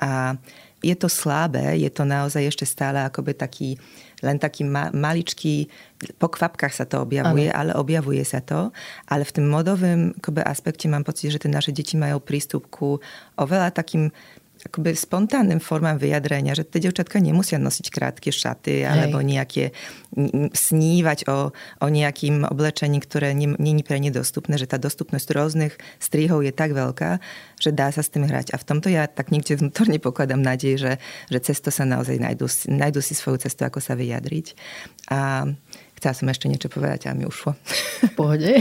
A 0.00 0.40
je 0.82 0.94
to 0.98 1.06
slabé, 1.06 1.78
je 1.78 1.86
to 1.94 2.02
naozaj 2.02 2.42
ešte 2.42 2.66
stále 2.66 2.98
akoby 2.98 3.38
taký, 3.38 3.78
len 4.18 4.34
taký 4.42 4.66
ma, 4.66 4.90
maličký, 4.90 5.70
po 6.18 6.26
kvapkách 6.26 6.74
sa 6.74 6.84
to 6.90 6.98
objavuje, 6.98 7.46
ano. 7.46 7.54
ale 7.54 7.70
objavuje 7.78 8.26
sa 8.26 8.42
to. 8.42 8.74
Ale 9.06 9.22
v 9.22 9.34
tom 9.38 9.46
modovém 9.46 10.10
akoby, 10.18 10.42
aspekte 10.42 10.90
mám 10.90 11.06
pocit, 11.06 11.30
že 11.30 11.38
tie 11.38 11.54
naše 11.54 11.70
deti 11.70 11.94
majú 11.94 12.18
prístup 12.18 12.66
ku 12.66 12.98
oveľa 13.38 13.70
takým 13.70 14.10
akoby 14.62 14.94
spontánnym 14.94 15.58
formám 15.58 15.98
vyjadrenia, 15.98 16.54
že 16.54 16.62
tie 16.62 16.86
devčatka 16.86 17.18
nemusia 17.18 17.58
nosiť 17.58 17.86
krátke 17.90 18.30
šaty 18.30 18.86
alebo 18.86 19.18
nejaké 19.18 19.74
snívať 20.52 21.26
o, 21.26 21.50
o 21.82 21.86
nejakým 21.88 22.46
oblečení, 22.46 23.02
ktoré 23.02 23.34
není 23.34 23.82
pre 23.82 23.98
ne 23.98 24.14
dostupné, 24.14 24.60
že 24.60 24.70
tá 24.70 24.78
dostupnosť 24.78 25.28
rôznych 25.34 25.74
strihov 25.98 26.46
je 26.46 26.52
tak 26.54 26.76
veľká, 26.76 27.18
že 27.58 27.74
dá 27.74 27.90
sa 27.90 28.04
s 28.04 28.12
tým 28.12 28.28
hrať. 28.28 28.54
A 28.54 28.60
v 28.60 28.66
tomto 28.66 28.92
ja 28.92 29.10
tak 29.10 29.34
niekde 29.34 29.58
vnútorne 29.58 29.98
pokladám 29.98 30.38
nádej, 30.38 30.78
že, 30.78 30.92
že 31.32 31.38
cesto 31.42 31.74
sa 31.74 31.82
naozaj 31.82 32.20
nájdu, 32.22 32.46
nájdu 32.70 33.00
si 33.02 33.18
svoju 33.18 33.42
cestu, 33.42 33.66
ako 33.66 33.82
sa 33.82 33.98
vyjadriť. 33.98 34.46
A 35.10 35.48
Chcela 36.02 36.18
som 36.18 36.34
ešte 36.34 36.50
niečo 36.50 36.66
povedať, 36.66 37.06
a 37.06 37.14
mi 37.14 37.22
ušlo. 37.22 37.54
V 38.02 38.12
pohode. 38.18 38.58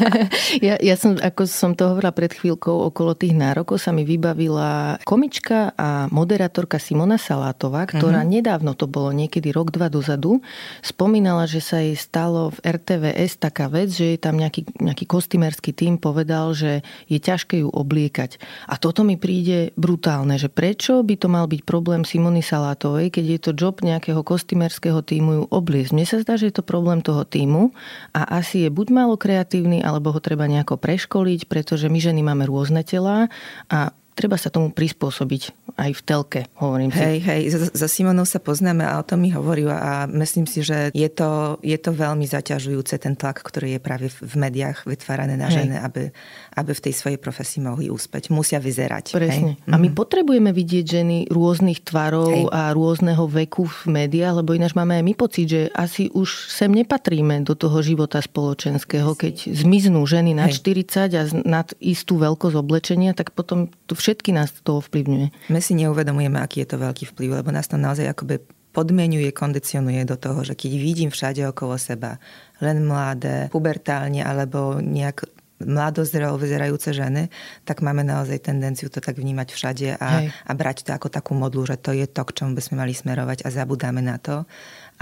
ja, 0.66 0.80
ja 0.80 0.96
som, 0.96 1.20
ako 1.20 1.44
som 1.44 1.76
to 1.76 1.92
hovorila 1.92 2.16
pred 2.16 2.32
chvíľkou, 2.32 2.88
okolo 2.88 3.12
tých 3.12 3.36
nárokov 3.36 3.76
sa 3.76 3.92
mi 3.92 4.08
vybavila 4.08 4.96
komička 5.04 5.76
a 5.76 6.08
moderátorka 6.08 6.80
Simona 6.80 7.20
Salátová, 7.20 7.84
ktorá 7.84 8.24
uh-huh. 8.24 8.32
nedávno, 8.40 8.72
to 8.72 8.88
bolo 8.88 9.12
niekedy 9.12 9.52
rok, 9.52 9.68
dva 9.68 9.92
dozadu, 9.92 10.40
spomínala, 10.80 11.44
že 11.44 11.60
sa 11.60 11.84
jej 11.84 11.92
stalo 11.92 12.56
v 12.56 12.80
RTVS 12.80 13.36
taká 13.36 13.68
vec, 13.68 13.92
že 13.92 14.16
jej 14.16 14.20
tam 14.24 14.40
nejaký, 14.40 14.80
nejaký 14.80 15.04
kostýmerský 15.04 15.76
tým 15.76 16.00
povedal, 16.00 16.56
že 16.56 16.80
je 17.04 17.20
ťažké 17.20 17.60
ju 17.60 17.68
obliekať. 17.68 18.40
A 18.64 18.80
toto 18.80 19.04
mi 19.04 19.20
príde 19.20 19.76
brutálne, 19.76 20.40
že 20.40 20.48
prečo 20.48 21.04
by 21.04 21.20
to 21.20 21.28
mal 21.28 21.44
byť 21.44 21.68
problém 21.68 22.08
Simony 22.08 22.40
Salátovej, 22.40 23.12
keď 23.12 23.24
je 23.28 23.38
to 23.44 23.52
job 23.52 23.84
nejakého 23.84 24.24
kostýmerského 24.24 25.04
týmu 25.04 25.30
ju 25.36 25.44
obliecť. 25.52 25.92
Mne 25.92 26.06
sa 26.08 26.24
zdá, 26.24 26.40
že 26.40 26.48
je 26.48 26.56
to 26.56 26.64
problém 26.64 26.77
problém 26.78 27.02
toho 27.02 27.26
týmu 27.26 27.74
a 28.14 28.38
asi 28.38 28.62
je 28.62 28.70
buď 28.70 28.86
málo 28.94 29.18
kreatívny, 29.18 29.82
alebo 29.82 30.14
ho 30.14 30.22
treba 30.22 30.46
nejako 30.46 30.78
preškoliť, 30.78 31.50
pretože 31.50 31.90
my 31.90 31.98
ženy 31.98 32.22
máme 32.22 32.46
rôzne 32.46 32.86
telá 32.86 33.26
a 33.66 33.90
treba 34.18 34.34
sa 34.34 34.50
tomu 34.50 34.74
prispôsobiť 34.74 35.70
aj 35.78 35.90
v 35.94 36.02
telke, 36.02 36.40
hovorím 36.58 36.90
hej, 36.90 37.22
si. 37.22 37.22
Hej, 37.22 37.42
za, 37.54 37.58
za 37.70 37.86
Simonou 37.86 38.26
sa 38.26 38.42
poznáme 38.42 38.82
a 38.82 38.98
o 38.98 39.06
tom 39.06 39.22
mi 39.22 39.30
hovorila 39.30 39.78
a 39.78 39.92
myslím 40.10 40.50
si, 40.50 40.66
že 40.66 40.90
je 40.90 41.06
to, 41.06 41.62
je 41.62 41.78
to 41.78 41.94
veľmi 41.94 42.26
zaťažujúce 42.26 42.98
ten 42.98 43.14
tlak, 43.14 43.38
ktorý 43.38 43.78
je 43.78 43.80
práve 43.80 44.10
v 44.10 44.34
médiách 44.34 44.90
vytvárané 44.90 45.38
na 45.38 45.46
žene, 45.46 45.78
aby, 45.78 46.10
aby 46.58 46.70
v 46.74 46.82
tej 46.82 46.94
svojej 46.98 47.18
profesii 47.22 47.62
mohli 47.62 47.86
úspeť. 47.86 48.34
Musia 48.34 48.58
vyzerať. 48.58 49.14
Presne. 49.14 49.54
Hej? 49.54 49.70
A 49.70 49.78
my 49.78 49.94
mm. 49.94 49.94
potrebujeme 49.94 50.50
vidieť 50.50 50.84
ženy 50.98 51.16
rôznych 51.30 51.86
tvarov 51.86 52.34
hej. 52.34 52.50
a 52.50 52.74
rôzneho 52.74 53.30
veku 53.30 53.70
v 53.70 54.02
médiách, 54.02 54.42
lebo 54.42 54.58
ináč 54.58 54.74
máme 54.74 54.98
aj 54.98 55.04
my 55.06 55.14
pocit, 55.14 55.46
že 55.46 55.62
asi 55.78 56.10
už 56.10 56.50
sem 56.50 56.74
nepatríme 56.74 57.46
do 57.46 57.54
toho 57.54 57.78
života 57.86 58.18
spoločenského. 58.18 59.14
Keď 59.14 59.54
zmiznú 59.54 60.02
ženy 60.02 60.34
nad 60.34 60.50
hej. 60.50 60.58
40 60.58 61.14
a 61.14 61.22
nad 61.46 61.70
istú 61.78 62.18
veľkosť 62.18 62.56
oblečenia, 62.58 63.14
tak 63.14 63.30
potom 63.30 63.70
to 63.86 63.94
všetky 64.08 64.32
nás 64.32 64.48
to 64.64 64.80
ovplyvňuje. 64.80 65.52
My 65.52 65.60
si 65.60 65.76
neuvedomujeme, 65.76 66.40
aký 66.40 66.64
je 66.64 66.72
to 66.72 66.80
veľký 66.80 67.12
vplyv, 67.12 67.44
lebo 67.44 67.52
nás 67.52 67.68
to 67.68 67.76
naozaj 67.76 68.08
akoby 68.08 68.40
podmienuje, 68.72 69.28
kondicionuje 69.36 70.00
do 70.08 70.16
toho, 70.16 70.40
že 70.48 70.56
keď 70.56 70.72
vidím 70.80 71.10
všade 71.12 71.44
okolo 71.44 71.76
seba 71.76 72.16
len 72.64 72.88
mladé, 72.88 73.52
pubertálne 73.52 74.24
alebo 74.24 74.80
nejak 74.80 75.28
mladozrelo 75.58 76.38
vyzerajúce 76.38 76.94
ženy, 76.94 77.28
tak 77.66 77.82
máme 77.82 78.06
naozaj 78.06 78.46
tendenciu 78.46 78.88
to 78.88 79.02
tak 79.02 79.18
vnímať 79.18 79.48
všade 79.50 79.88
a, 79.98 80.30
a 80.30 80.52
brať 80.54 80.86
to 80.86 80.94
ako 80.94 81.10
takú 81.10 81.34
modlu, 81.34 81.66
že 81.66 81.76
to 81.76 81.90
je 81.90 82.06
to, 82.06 82.22
k 82.22 82.34
čomu 82.40 82.54
by 82.54 82.62
sme 82.62 82.86
mali 82.86 82.94
smerovať 82.94 83.42
a 83.42 83.50
zabudáme 83.50 83.98
na 83.98 84.22
to, 84.22 84.46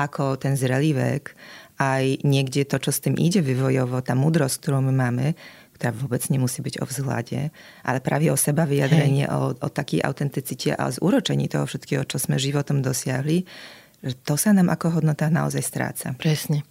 ako 0.01 0.40
ten 0.40 0.57
zrelý 0.57 0.97
vek, 0.97 1.37
aj 1.77 2.25
niekde 2.25 2.64
to, 2.64 2.81
čo 2.81 2.88
s 2.88 3.05
tým 3.05 3.21
ide 3.21 3.45
vývojovo, 3.45 4.01
tá 4.01 4.16
múdrosť, 4.16 4.64
ktorú 4.64 4.81
my 4.88 4.95
máme, 4.97 5.27
ktorá 5.77 5.93
vôbec 5.93 6.25
nemusí 6.33 6.65
byť 6.65 6.81
o 6.81 6.85
vzhľade, 6.89 7.53
ale 7.85 7.99
práve 8.01 8.33
o 8.33 8.37
seba 8.41 8.65
vyjadrenie, 8.65 9.29
o, 9.29 9.53
o 9.53 9.69
taký 9.69 10.01
autenticite 10.01 10.73
a 10.73 10.89
z 10.89 10.99
úročení 11.05 11.47
toho 11.47 11.69
všetkého, 11.69 12.09
čo 12.09 12.17
sme 12.17 12.41
životom 12.41 12.81
dosiahli, 12.81 13.45
že 14.05 14.15
to 14.25 14.37
sa 14.37 14.53
nám 14.53 14.73
ako 14.73 15.01
hodnota 15.01 15.33
naozaj 15.33 15.62
stráca. 15.65 16.09
Presne. 16.17 16.65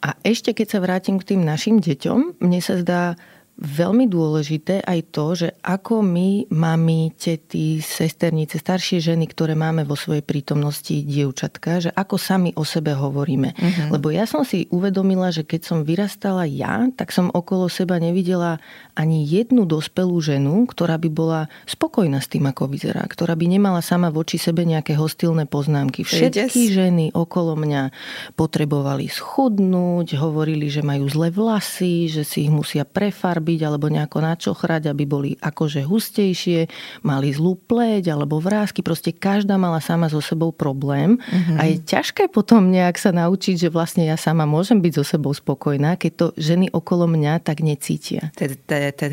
A 0.00 0.16
ešte 0.24 0.56
keď 0.56 0.66
sa 0.66 0.78
vrátim 0.80 1.16
k 1.20 1.34
tým 1.34 1.44
našim 1.44 1.78
deťom, 1.80 2.40
mne 2.40 2.60
sa 2.60 2.80
zdá, 2.80 3.16
veľmi 3.60 4.08
dôležité 4.08 4.80
aj 4.80 5.00
to, 5.12 5.26
že 5.36 5.48
ako 5.60 6.00
my, 6.00 6.48
mami, 6.48 7.12
tety, 7.12 7.84
sesternice, 7.84 8.56
staršie 8.56 8.98
ženy, 8.98 9.28
ktoré 9.28 9.52
máme 9.52 9.84
vo 9.84 9.92
svojej 9.92 10.24
prítomnosti 10.24 11.04
dievčatka, 11.04 11.84
že 11.84 11.90
ako 11.92 12.16
sami 12.16 12.50
o 12.56 12.64
sebe 12.64 12.96
hovoríme. 12.96 13.52
Uh-huh. 13.52 13.88
Lebo 13.92 14.08
ja 14.08 14.24
som 14.24 14.42
si 14.42 14.66
uvedomila, 14.72 15.28
že 15.28 15.44
keď 15.44 15.60
som 15.68 15.78
vyrastala 15.84 16.48
ja, 16.48 16.88
tak 16.96 17.12
som 17.12 17.28
okolo 17.28 17.68
seba 17.68 18.00
nevidela 18.00 18.56
ani 18.96 19.28
jednu 19.28 19.68
dospelú 19.68 20.16
ženu, 20.24 20.64
ktorá 20.64 20.96
by 20.96 21.08
bola 21.12 21.40
spokojná 21.68 22.24
s 22.24 22.32
tým, 22.32 22.48
ako 22.48 22.72
vyzerá, 22.72 23.04
ktorá 23.04 23.36
by 23.36 23.46
nemala 23.52 23.84
sama 23.84 24.08
voči 24.08 24.40
sebe 24.40 24.64
nejaké 24.64 24.96
hostilné 24.96 25.44
poznámky. 25.44 26.08
Všetky 26.08 26.72
ženy 26.72 27.04
okolo 27.12 27.54
mňa 27.60 27.92
potrebovali 28.32 29.12
schudnúť, 29.12 30.16
hovorili, 30.16 30.72
že 30.72 30.80
majú 30.80 31.04
zlé 31.08 31.28
vlasy, 31.28 32.08
že 32.08 32.24
si 32.24 32.48
ich 32.48 32.52
musia 32.52 32.88
prefarbať 32.88 33.41
farbiť 33.42 33.60
alebo 33.66 33.90
nejako 33.90 34.22
načochrať, 34.22 34.86
aby 34.86 35.02
boli 35.02 35.30
akože 35.34 35.82
hustejšie, 35.82 36.70
mali 37.02 37.34
zlú 37.34 37.58
pleť 37.58 38.14
alebo 38.14 38.38
vrázky. 38.38 38.86
Proste 38.86 39.10
každá 39.10 39.58
mala 39.58 39.82
sama 39.82 40.06
so 40.06 40.22
sebou 40.22 40.54
problém 40.54 41.18
mm-hmm. 41.18 41.58
a 41.58 41.62
je 41.66 41.76
ťažké 41.82 42.30
potom 42.30 42.70
nejak 42.70 42.94
sa 43.02 43.10
naučiť, 43.10 43.66
že 43.66 43.68
vlastne 43.74 44.06
ja 44.06 44.14
sama 44.14 44.46
môžem 44.46 44.78
byť 44.78 44.92
so 44.94 45.02
sebou 45.02 45.34
spokojná, 45.34 45.98
keď 45.98 46.12
to 46.14 46.26
ženy 46.38 46.70
okolo 46.70 47.10
mňa 47.10 47.42
tak 47.42 47.66
necítia. 47.66 48.30
Tie 48.38 48.54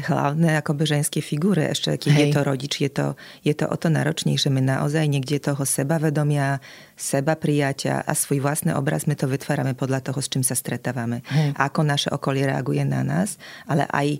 hlavné 0.06 0.62
akoby 0.62 0.86
ženské 0.86 1.26
figúry, 1.26 1.74
ešte 1.74 1.98
keď 1.98 2.14
je 2.14 2.28
to 2.30 2.42
rodič, 2.46 2.74
je 2.78 2.92
to, 2.94 3.18
je 3.42 3.58
to 3.58 3.66
o 3.66 3.76
to 3.82 3.90
náročnejšie. 3.90 4.54
My 4.54 4.62
naozaj 4.62 5.10
niekde 5.10 5.42
toho 5.42 5.66
sebavedomia, 5.66 6.62
seba 7.00 7.40
prijatia 7.40 8.04
a 8.04 8.12
svoj 8.12 8.44
vlastný 8.44 8.76
obraz 8.76 9.08
my 9.08 9.16
to 9.16 9.32
vytvárame 9.32 9.72
podľa 9.72 10.12
toho, 10.12 10.20
s 10.20 10.28
čím 10.28 10.44
sa 10.44 10.52
stretávame. 10.52 11.24
Hej. 11.32 11.56
Ako 11.56 11.88
naše 11.88 12.12
okolie 12.12 12.52
reaguje 12.52 12.84
na 12.84 13.08
nás, 13.08 13.40
ale 13.64 13.88
aj 13.88 14.20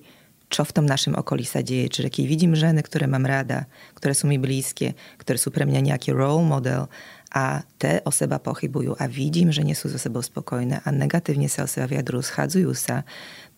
čo 0.50 0.66
v 0.66 0.74
tom 0.82 0.86
našom 0.90 1.14
okolí 1.14 1.46
sa 1.46 1.62
deje. 1.62 1.92
Čiže 1.94 2.10
keď 2.10 2.24
vidím 2.26 2.58
ženy, 2.58 2.82
ktoré 2.82 3.06
mám 3.06 3.28
rada, 3.28 3.70
ktoré 3.94 4.18
sú 4.18 4.26
mi 4.26 4.42
blízke, 4.42 4.98
ktoré 5.22 5.38
sú 5.38 5.54
pre 5.54 5.68
mňa 5.70 5.94
nejaký 5.94 6.10
role 6.10 6.42
model 6.42 6.90
a 7.30 7.62
te 7.78 8.02
o 8.02 8.10
seba 8.10 8.42
pochybujú 8.42 8.98
a 8.98 9.06
vidím, 9.06 9.54
že 9.54 9.62
nie 9.62 9.78
sú 9.78 9.86
so 9.94 10.02
sebou 10.02 10.26
spokojné 10.26 10.82
a 10.82 10.88
negatívne 10.90 11.46
sa 11.46 11.68
o 11.68 11.70
seba 11.70 11.86
vyjadrujú, 11.86 12.26
schádzajú 12.26 12.72
sa, 12.74 13.06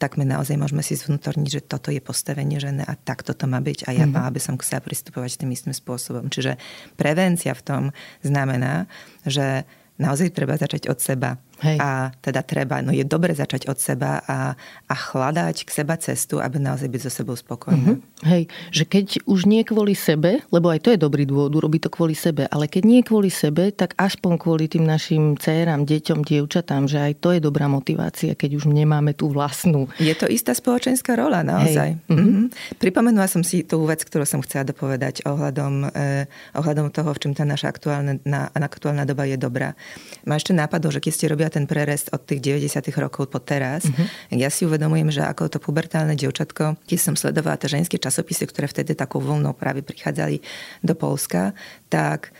tak 0.02 0.18
my 0.18 0.26
naozaj 0.26 0.58
môžeme 0.58 0.82
si 0.82 0.98
zvnútorniť, 0.98 1.50
že 1.54 1.62
toto 1.62 1.94
je 1.94 2.02
postavenie 2.02 2.58
ženy 2.58 2.82
a 2.82 2.98
tak 2.98 3.22
toto 3.22 3.46
má 3.46 3.62
byť 3.62 3.86
a 3.86 3.94
ja 3.94 4.10
mm-hmm. 4.10 4.34
by 4.34 4.42
som 4.42 4.58
k 4.58 4.66
sebe 4.66 4.90
pristupovať 4.90 5.46
tým 5.46 5.54
istým 5.54 5.78
spôsobom. 5.78 6.26
Čiže 6.34 6.58
prevencia 6.98 7.54
v 7.54 7.62
tom 7.62 7.84
znamená, 8.26 8.90
že 9.30 9.70
naozaj 10.02 10.34
treba 10.34 10.58
začať 10.58 10.90
od 10.90 10.98
seba 10.98 11.38
Hej. 11.62 11.78
A 11.78 12.10
teda 12.17 12.41
treba, 12.41 12.82
no 12.82 12.89
je 12.89 13.06
dobre 13.06 13.38
začať 13.38 13.69
od 13.69 13.78
seba 13.78 14.26
a, 14.26 14.58
a 14.89 14.95
hľadať 14.97 15.62
k 15.62 15.69
seba 15.69 15.93
cestu, 16.02 16.41
aby 16.41 16.58
naozaj 16.58 16.89
byť 16.89 17.02
so 17.06 17.12
sebou 17.21 17.38
spokojný. 17.38 18.02
Mm-hmm. 18.02 18.26
Hej, 18.26 18.43
že 18.74 18.84
keď 18.89 19.21
už 19.30 19.45
nie 19.45 19.62
kvôli 19.62 19.93
sebe, 19.93 20.41
lebo 20.50 20.74
aj 20.74 20.82
to 20.82 20.89
je 20.93 21.00
dobrý 21.00 21.30
dôvod, 21.30 21.54
urobiť 21.54 21.86
to 21.86 21.93
kvôli 21.93 22.17
sebe, 22.17 22.50
ale 22.50 22.65
keď 22.65 22.84
nie 22.89 23.02
kvôli 23.06 23.30
sebe, 23.30 23.69
tak 23.69 23.93
aspoň 24.02 24.41
kvôli 24.41 24.65
tým 24.65 24.89
našim 24.89 25.38
dcerám, 25.38 25.86
deťom, 25.86 26.26
dievčatám, 26.26 26.89
že 26.89 26.97
aj 26.97 27.13
to 27.21 27.30
je 27.38 27.39
dobrá 27.41 27.69
motivácia, 27.69 28.34
keď 28.34 28.58
už 28.58 28.65
nemáme 28.65 29.13
tú 29.13 29.30
vlastnú. 29.30 29.86
Je 30.02 30.13
to 30.17 30.26
istá 30.26 30.58
spoločenská 30.58 31.13
rola, 31.13 31.45
naozaj. 31.45 32.02
Hej. 32.02 32.10
Mm-hmm. 32.10 32.78
Pripomenula 32.82 33.30
som 33.30 33.45
si 33.45 33.62
tú 33.62 33.86
vec, 33.86 34.02
ktorú 34.02 34.26
som 34.26 34.41
chcela 34.41 34.65
dopovedať 34.65 35.30
ohľadom, 35.30 35.93
eh, 35.93 36.26
ohľadom 36.58 36.89
toho, 36.89 37.13
v 37.13 37.21
čom 37.21 37.32
tá 37.38 37.45
naša 37.45 37.69
aktuálna, 37.69 38.17
na, 38.26 38.50
aktuálna 38.50 39.06
doba 39.06 39.30
je 39.30 39.38
dobrá. 39.38 39.78
Má 40.26 40.41
ešte 40.41 40.58
nápadol, 40.58 40.97
že 40.97 41.04
keď 41.04 41.13
ste 41.13 41.26
robia 41.30 41.51
ten 41.52 41.68
prerest 41.68 42.08
od 42.16 42.24
tých 42.24 42.40
90 42.40 42.80
rokov 42.96 43.28
po 43.28 43.44
teraz. 43.44 43.84
Mm-hmm. 43.84 44.40
Ja 44.40 44.48
si 44.48 44.64
uvedomujem, 44.64 45.12
že 45.12 45.28
ako 45.28 45.52
to 45.52 45.60
pubertálne 45.60 46.16
dievčatko, 46.16 46.80
keď 46.88 47.00
som 47.00 47.20
sledovala 47.20 47.60
tie 47.60 47.76
ženské 47.76 48.00
časopisy, 48.00 48.48
ktoré 48.48 48.72
vtedy 48.72 48.96
takou 48.96 49.20
vlnou 49.20 49.52
práve 49.52 49.84
prichádzali 49.84 50.40
do 50.80 50.94
Polska, 50.96 51.52
tak 51.92 52.32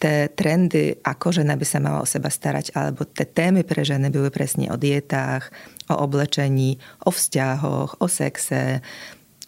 tie 0.00 0.32
trendy, 0.32 0.96
ako 1.04 1.28
žena 1.44 1.60
by 1.60 1.66
sa 1.68 1.76
mala 1.76 2.00
o 2.00 2.08
seba 2.08 2.32
starať, 2.32 2.72
alebo 2.72 3.04
tie 3.04 3.28
témy 3.28 3.68
pre 3.68 3.84
ženy 3.84 4.08
były 4.08 4.32
presne 4.32 4.72
o 4.72 4.80
dietách, 4.80 5.52
o 5.92 5.94
oblečení, 6.00 6.80
o 7.04 7.12
vzťahoch, 7.12 8.00
o 8.00 8.06
sexe, 8.08 8.80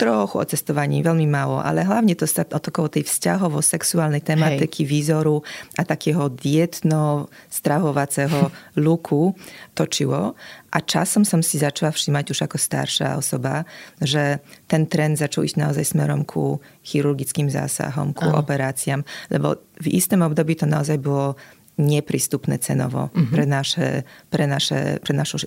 trochu 0.03 0.43
o 0.43 0.45
cestovaní, 0.45 0.99
veľmi 0.99 1.31
málo, 1.31 1.63
ale 1.63 1.87
hlavne 1.87 2.19
to 2.19 2.27
sa 2.27 2.43
okolo 2.43 2.91
tej 2.91 3.07
vzťahovo-sexuálnej 3.07 4.27
tematiky, 4.27 4.83
Hej. 4.83 4.91
výzoru 4.91 5.47
a 5.79 5.87
takého 5.87 6.27
dietno-strahovacieho 6.27 8.51
luku 8.85 9.31
točilo. 9.79 10.35
A 10.75 10.83
časom 10.83 11.23
som 11.23 11.39
si 11.39 11.63
začala 11.63 11.95
všímať 11.95 12.35
už 12.35 12.51
ako 12.51 12.59
staršia 12.59 13.15
osoba, 13.15 13.63
že 14.03 14.43
ten 14.67 14.91
trend 14.91 15.23
začal 15.23 15.47
ísť 15.47 15.63
naozaj 15.63 15.95
smerom 15.95 16.27
ku 16.27 16.59
chirurgickým 16.83 17.47
zásahom, 17.47 18.11
ku 18.11 18.27
Aha. 18.27 18.43
operáciám, 18.43 19.07
lebo 19.31 19.55
v 19.79 19.87
istom 19.95 20.27
období 20.27 20.59
to 20.59 20.67
naozaj 20.67 20.99
bolo 20.99 21.39
neprístupné 21.81 22.61
cenovo 22.61 23.09
uh-huh. 23.09 23.33
pre, 23.33 23.49
naše, 23.49 24.05
pre, 24.29 24.45
naše, 24.45 25.01
pre 25.01 25.17
našu 25.17 25.41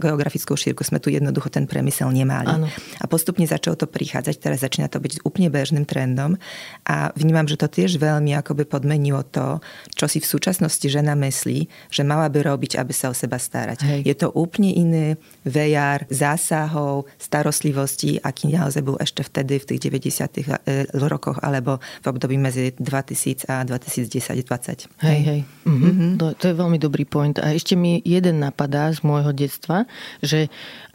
geografickú 0.00 0.56
šírku. 0.56 0.80
Sme 0.80 1.04
tu 1.04 1.12
jednoducho 1.12 1.52
ten 1.52 1.68
premysel 1.68 2.08
nemali. 2.08 2.48
Ano. 2.48 2.66
A 3.00 3.04
postupne 3.04 3.44
začalo 3.44 3.76
to 3.76 3.84
prichádzať, 3.84 4.34
teraz 4.40 4.64
začína 4.64 4.88
to 4.88 4.96
byť 4.96 5.20
úplne 5.28 5.52
bežným 5.52 5.84
trendom 5.84 6.40
a 6.88 7.12
vnímam, 7.12 7.44
že 7.44 7.60
to 7.60 7.68
tiež 7.68 8.00
veľmi 8.00 8.32
akoby 8.40 8.64
podmenilo 8.64 9.20
to, 9.28 9.60
čo 9.92 10.08
si 10.08 10.18
v 10.24 10.26
súčasnosti 10.26 10.86
žena 10.88 11.12
myslí, 11.12 11.92
že 11.92 12.02
mala 12.08 12.32
by 12.32 12.40
robiť, 12.40 12.80
aby 12.80 12.92
sa 12.96 13.12
o 13.12 13.14
seba 13.14 13.36
starať. 13.36 13.78
Hej. 13.84 14.00
Je 14.08 14.14
to 14.16 14.32
úplne 14.32 14.72
iný 14.72 15.06
vejar 15.44 16.08
zásahov, 16.08 17.04
starostlivosti, 17.20 18.16
aký 18.24 18.48
naozaj 18.48 18.80
bol 18.80 18.96
ešte 18.96 19.20
vtedy 19.20 19.60
v 19.60 19.64
tých 19.76 19.80
90. 19.92 20.64
E, 20.64 20.88
rokoch 20.96 21.36
alebo 21.44 21.78
v 22.00 22.06
období 22.08 22.40
medzi 22.40 22.72
2000 22.80 23.44
a 23.52 23.60
2010-2020. 23.68 24.88
Hej, 25.04 25.20
hej. 25.20 25.40
Mm-hmm. 25.66 26.10
To, 26.22 26.26
to 26.38 26.44
je 26.46 26.54
veľmi 26.54 26.78
dobrý 26.78 27.02
point. 27.02 27.34
A 27.42 27.50
ešte 27.50 27.74
mi 27.74 27.98
jeden 28.06 28.38
napadá 28.38 28.94
z 28.94 29.02
môjho 29.02 29.34
detstva, 29.34 29.90
že 30.22 30.46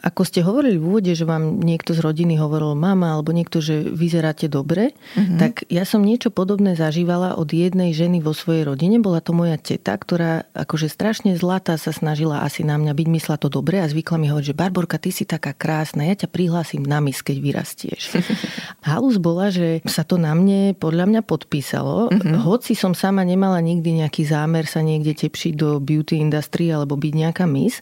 ako 0.02 0.26
ste 0.26 0.42
hovorili 0.42 0.82
v 0.82 0.84
úvode, 0.88 1.12
že 1.14 1.22
vám 1.22 1.62
niekto 1.62 1.94
z 1.94 2.02
rodiny 2.02 2.34
hovoril 2.34 2.74
mama 2.74 3.14
alebo 3.14 3.30
niekto, 3.30 3.62
že 3.62 3.86
vyzeráte 3.86 4.50
dobre, 4.50 4.98
mm-hmm. 5.14 5.38
tak 5.38 5.62
ja 5.70 5.86
som 5.86 6.02
niečo 6.02 6.34
podobné 6.34 6.74
zažívala 6.74 7.38
od 7.38 7.46
jednej 7.54 7.94
ženy 7.94 8.18
vo 8.18 8.34
svojej 8.34 8.66
rodine. 8.66 8.98
Bola 8.98 9.22
to 9.22 9.30
moja 9.30 9.54
teta, 9.60 9.94
ktorá 9.94 10.42
akože 10.58 10.90
strašne 10.90 11.38
zlatá 11.38 11.78
sa 11.78 11.94
snažila 11.94 12.42
asi 12.42 12.66
na 12.66 12.80
mňa 12.82 12.92
byť, 12.98 13.08
myslela 13.14 13.38
to 13.38 13.46
dobre 13.46 13.78
a 13.78 13.86
zvykla 13.86 14.18
mi 14.18 14.26
hovoriť, 14.26 14.48
že 14.50 14.58
Barborka, 14.58 14.98
ty 14.98 15.14
si 15.14 15.22
taká 15.22 15.54
krásna, 15.54 16.02
ja 16.02 16.18
ťa 16.18 16.28
prihlásim 16.34 16.82
na 16.82 16.98
mis, 16.98 17.22
keď 17.22 17.38
vyrastieš. 17.38 18.18
Halus 18.88 19.22
bola, 19.22 19.54
že 19.54 19.86
sa 19.86 20.02
to 20.02 20.18
na 20.18 20.34
mne 20.34 20.74
podľa 20.74 21.06
mňa 21.06 21.20
podpísalo, 21.22 22.10
mm-hmm. 22.10 22.42
hoci 22.42 22.74
som 22.74 22.90
sama 22.90 23.22
nemala 23.22 23.62
nikdy 23.62 24.02
nejaký 24.02 24.26
zámer 24.26 24.61
sa 24.66 24.80
niekde 24.84 25.14
tepšiť 25.14 25.52
do 25.58 25.78
beauty 25.82 26.18
industry 26.18 26.70
alebo 26.70 26.98
byť 26.98 27.12
nejaká 27.12 27.44
mis, 27.48 27.80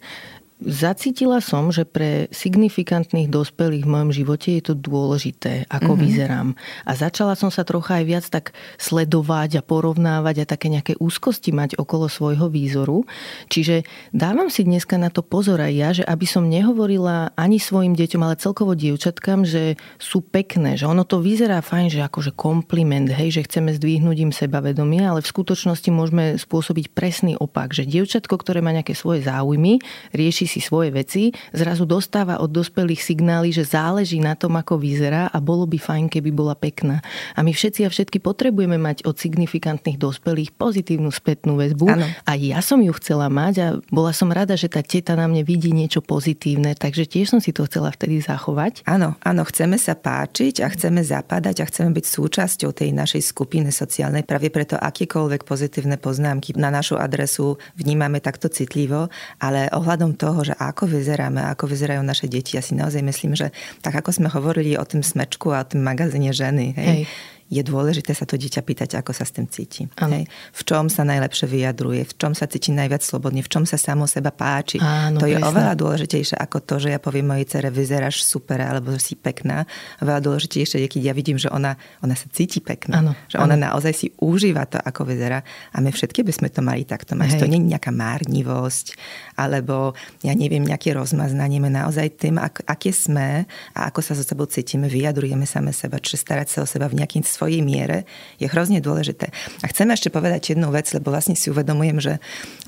Zacítila 0.61 1.41
som, 1.41 1.73
že 1.73 1.89
pre 1.89 2.29
signifikantných 2.29 3.33
dospelých 3.33 3.89
v 3.89 3.93
mojom 3.97 4.11
živote 4.13 4.61
je 4.61 4.69
to 4.69 4.75
dôležité, 4.77 5.65
ako 5.73 5.97
mm-hmm. 5.97 6.05
vyzerám. 6.05 6.49
A 6.85 6.93
začala 6.93 7.33
som 7.33 7.49
sa 7.49 7.65
trocha 7.65 7.97
aj 7.97 8.05
viac 8.05 8.25
tak 8.29 8.53
sledovať 8.77 9.57
a 9.57 9.65
porovnávať 9.65 10.45
a 10.45 10.51
také 10.53 10.69
nejaké 10.69 11.01
úzkosti 11.01 11.57
mať 11.57 11.81
okolo 11.81 12.13
svojho 12.13 12.53
výzoru. 12.53 13.09
Čiže 13.49 13.89
dávam 14.13 14.53
si 14.53 14.69
dneska 14.69 15.01
na 15.01 15.09
to 15.09 15.25
pozor 15.25 15.65
aj 15.65 15.73
ja, 15.73 15.89
že 15.97 16.05
aby 16.05 16.29
som 16.29 16.45
nehovorila 16.45 17.33
ani 17.41 17.57
svojim 17.57 17.97
deťom, 17.97 18.21
ale 18.21 18.37
celkovo 18.37 18.77
dievčatkám, 18.77 19.49
že 19.49 19.81
sú 19.97 20.21
pekné, 20.21 20.77
že 20.77 20.85
ono 20.85 21.09
to 21.09 21.25
vyzerá 21.25 21.65
fajn, 21.65 21.89
že 21.89 22.05
akože 22.05 22.37
kompliment, 22.37 23.09
hej, 23.09 23.33
že 23.33 23.49
chceme 23.49 23.73
zdvihnúť 23.73 24.29
im 24.29 24.33
sebavedomie, 24.37 25.09
ale 25.09 25.25
v 25.25 25.33
skutočnosti 25.33 25.89
môžeme 25.89 26.37
spôsobiť 26.37 26.93
presný 26.93 27.33
opak, 27.41 27.73
že 27.73 27.89
dievčatko, 27.89 28.37
ktoré 28.37 28.61
má 28.61 28.77
nejaké 28.77 28.93
svoje 28.93 29.25
záujmy, 29.25 29.81
rieši 30.13 30.50
si 30.51 30.59
svoje 30.59 30.91
veci, 30.91 31.31
zrazu 31.55 31.87
dostáva 31.87 32.43
od 32.43 32.51
dospelých 32.51 32.99
signály, 32.99 33.55
že 33.55 33.63
záleží 33.63 34.19
na 34.19 34.35
tom, 34.35 34.59
ako 34.59 34.83
vyzerá 34.83 35.31
a 35.31 35.39
bolo 35.39 35.71
by 35.71 35.79
fajn, 35.79 36.11
keby 36.11 36.35
bola 36.35 36.59
pekná. 36.59 36.99
A 37.39 37.47
my 37.47 37.55
všetci 37.55 37.87
a 37.87 37.93
všetky 37.93 38.19
potrebujeme 38.19 38.75
mať 38.75 39.07
od 39.07 39.15
signifikantných 39.15 40.01
dospelých 40.01 40.51
pozitívnu 40.59 41.15
spätnú 41.15 41.55
väzbu. 41.55 41.87
Ano. 41.87 42.07
A 42.27 42.33
ja 42.35 42.59
som 42.59 42.83
ju 42.83 42.91
chcela 42.99 43.31
mať 43.31 43.55
a 43.63 43.67
bola 43.95 44.11
som 44.11 44.33
rada, 44.35 44.59
že 44.59 44.67
tá 44.67 44.83
teta 44.83 45.15
na 45.15 45.31
mne 45.31 45.47
vidí 45.47 45.71
niečo 45.71 46.03
pozitívne, 46.03 46.75
takže 46.75 47.07
tiež 47.07 47.37
som 47.37 47.41
si 47.41 47.55
to 47.55 47.69
chcela 47.71 47.95
vtedy 47.95 48.19
zachovať. 48.19 48.83
Áno, 48.89 49.15
áno, 49.23 49.43
chceme 49.47 49.79
sa 49.79 49.95
páčiť 49.95 50.65
a 50.65 50.73
chceme 50.73 51.05
zapadať 51.05 51.63
a 51.63 51.69
chceme 51.69 51.95
byť 51.95 52.07
súčasťou 52.09 52.75
tej 52.75 52.91
našej 52.97 53.23
skupiny 53.23 53.71
sociálnej. 53.71 54.27
Práve 54.27 54.49
preto 54.51 54.81
akékoľvek 54.81 55.47
pozitívne 55.47 56.01
poznámky 56.01 56.57
na 56.57 56.73
našu 56.73 56.97
adresu 56.97 57.61
vnímame 57.77 58.19
takto 58.19 58.49
citlivo, 58.49 59.13
ale 59.39 59.69
ohľadom 59.71 60.17
toho, 60.17 60.40
že 60.43 60.55
ako 60.57 60.89
vyzeráme, 60.89 61.45
ako 61.51 61.71
vyzerajú 61.71 62.03
naše 62.03 62.27
deti, 62.27 62.57
ja 62.59 62.63
si 62.63 62.77
naozaj 62.77 63.03
myslím, 63.05 63.33
že 63.39 63.53
tak 63.85 63.99
ako 64.01 64.11
sme 64.11 64.29
hovorili 64.29 64.77
o 64.77 64.85
tom 64.85 65.05
smečku 65.05 65.53
a 65.53 65.63
o 65.63 65.69
tom 65.69 65.85
magazíne 65.85 66.33
ženy, 66.35 66.77
hej, 66.77 66.87
hej 66.87 67.03
je 67.51 67.63
dôležité 67.67 68.15
sa 68.15 68.23
to 68.23 68.39
dieťa 68.39 68.63
pýtať, 68.63 68.95
ako 68.95 69.11
sa 69.11 69.27
s 69.27 69.35
tým 69.35 69.51
cíti. 69.51 69.91
Hej. 69.99 70.31
V 70.55 70.63
čom 70.63 70.87
sa 70.87 71.03
najlepšie 71.03 71.51
vyjadruje, 71.51 72.07
v 72.07 72.15
čom 72.15 72.33
sa 72.33 72.47
cíti 72.47 72.71
najviac 72.71 73.03
slobodne, 73.03 73.43
v 73.43 73.51
čom 73.51 73.67
sa 73.67 73.75
samo 73.75 74.07
seba 74.07 74.31
páči. 74.31 74.79
Áno, 74.79 75.19
to 75.19 75.27
je 75.27 75.35
presne. 75.35 75.51
oveľa 75.51 75.75
dôležitejšie 75.75 76.39
ako 76.39 76.63
to, 76.63 76.75
že 76.79 76.95
ja 76.95 77.03
poviem 77.03 77.35
mojej 77.35 77.51
cere, 77.51 77.75
vyzeráš 77.75 78.23
super, 78.23 78.63
alebo 78.63 78.95
si 79.03 79.19
pekná. 79.19 79.67
Oveľa 79.99 80.31
dôležitejšie 80.31 80.87
je, 80.87 80.89
keď 80.89 81.03
ja 81.11 81.15
vidím, 81.15 81.43
že 81.43 81.51
ona, 81.51 81.75
ona 82.07 82.15
sa 82.15 82.31
cíti 82.31 82.63
pekná. 82.63 83.03
Áno, 83.03 83.13
že 83.27 83.43
ona 83.43 83.59
naozaj 83.59 83.93
si 83.99 84.07
užíva 84.23 84.71
to, 84.71 84.79
ako 84.79 85.11
vyzerá. 85.11 85.43
A 85.75 85.83
my 85.83 85.91
všetky 85.91 86.23
by 86.23 86.31
sme 86.31 86.49
to 86.55 86.63
mali 86.63 86.87
takto 86.87 87.19
mať. 87.19 87.35
Hej. 87.35 87.41
To 87.43 87.51
nie 87.51 87.59
je 87.59 87.71
nejaká 87.75 87.91
márnivosť, 87.91 88.95
alebo 89.35 89.99
ja 90.23 90.39
neviem, 90.39 90.63
nejaké 90.63 90.95
rozmaznanie. 90.95 91.59
My 91.59 91.67
naozaj 91.67 92.15
tým, 92.15 92.39
ak, 92.39 92.63
aké 92.63 92.95
sme 92.95 93.43
a 93.75 93.91
ako 93.91 94.07
sa 94.07 94.15
so 94.15 94.23
sebou 94.23 94.47
cítime, 94.47 94.87
vyjadrujeme 94.87 95.43
same 95.51 95.75
seba. 95.75 95.99
Čiže 95.99 96.23
starať 96.23 96.47
sa 96.47 96.59
o 96.63 96.67
seba 96.69 96.87
v 96.87 97.03
nejakým 97.03 97.27
svojej 97.41 97.65
miere 97.65 98.05
je 98.37 98.45
hrozne 98.45 98.85
dôležité. 98.85 99.33
A 99.65 99.67
chcem 99.73 99.89
ešte 99.89 100.13
povedať 100.13 100.53
jednu 100.53 100.69
vec, 100.69 100.93
lebo 100.93 101.09
vlastne 101.09 101.33
si 101.33 101.49
uvedomujem, 101.49 101.99
že 102.05 102.15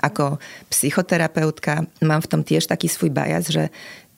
ako 0.00 0.40
psychoterapeutka 0.72 1.85
mám 2.00 2.24
v 2.24 2.30
tom 2.32 2.40
tiež 2.40 2.64
taký 2.64 2.88
svoj 2.88 3.12
bajas, 3.12 3.52
že 3.52 3.68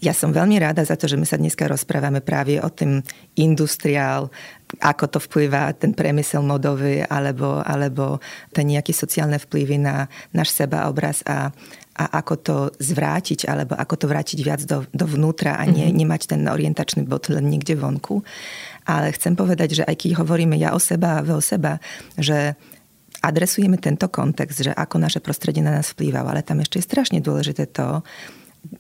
ja 0.04 0.12
som 0.12 0.36
veľmi 0.36 0.60
rada 0.60 0.84
za 0.84 1.00
to, 1.00 1.08
že 1.08 1.16
my 1.16 1.24
sa 1.24 1.40
dneska 1.40 1.64
rozprávame 1.64 2.20
práve 2.20 2.60
o 2.60 2.68
tým 2.68 3.00
industriál, 3.40 4.28
ako 4.84 5.16
to 5.16 5.18
vplyvá 5.22 5.72
ten 5.72 5.96
priemysel 5.96 6.44
modový 6.44 7.00
alebo, 7.08 7.64
alebo 7.64 8.20
ten 8.52 8.68
nejaké 8.68 8.92
sociálne 8.92 9.40
vplyvy 9.40 9.80
na 9.80 10.04
náš 10.36 10.52
sebaobraz 10.52 11.24
a, 11.24 11.48
a 11.96 12.04
ako 12.20 12.34
to 12.36 12.56
zvrátiť, 12.82 13.48
alebo 13.48 13.78
ako 13.78 13.94
to 14.04 14.06
vrátiť 14.10 14.38
viac 14.44 14.60
do, 14.68 14.84
do 14.92 15.06
vnútra 15.08 15.56
a 15.56 15.64
nie, 15.64 15.88
mm-hmm. 15.88 16.00
nemať 16.04 16.22
ten 16.36 16.42
orientačný 16.44 17.08
bod 17.08 17.32
len 17.32 17.48
niekde 17.48 17.78
vonku. 17.78 18.20
Ale 18.84 19.12
chcem 19.16 19.32
povedať, 19.32 19.80
že 19.80 19.84
aj 19.84 19.96
keď 19.96 20.10
hovoríme 20.20 20.56
ja 20.60 20.76
o 20.76 20.80
seba 20.80 21.20
a 21.20 21.24
o 21.24 21.40
seba, 21.40 21.80
že 22.20 22.54
adresujeme 23.24 23.80
tento 23.80 24.12
kontext, 24.12 24.68
že 24.68 24.72
ako 24.76 25.00
naše 25.00 25.24
prostredie 25.24 25.64
na 25.64 25.72
nás 25.72 25.96
vplýva, 25.96 26.20
ale 26.20 26.44
tam 26.44 26.60
ešte 26.60 26.76
je 26.76 26.88
strašne 26.88 27.18
dôležité 27.24 27.72
to, 27.72 28.04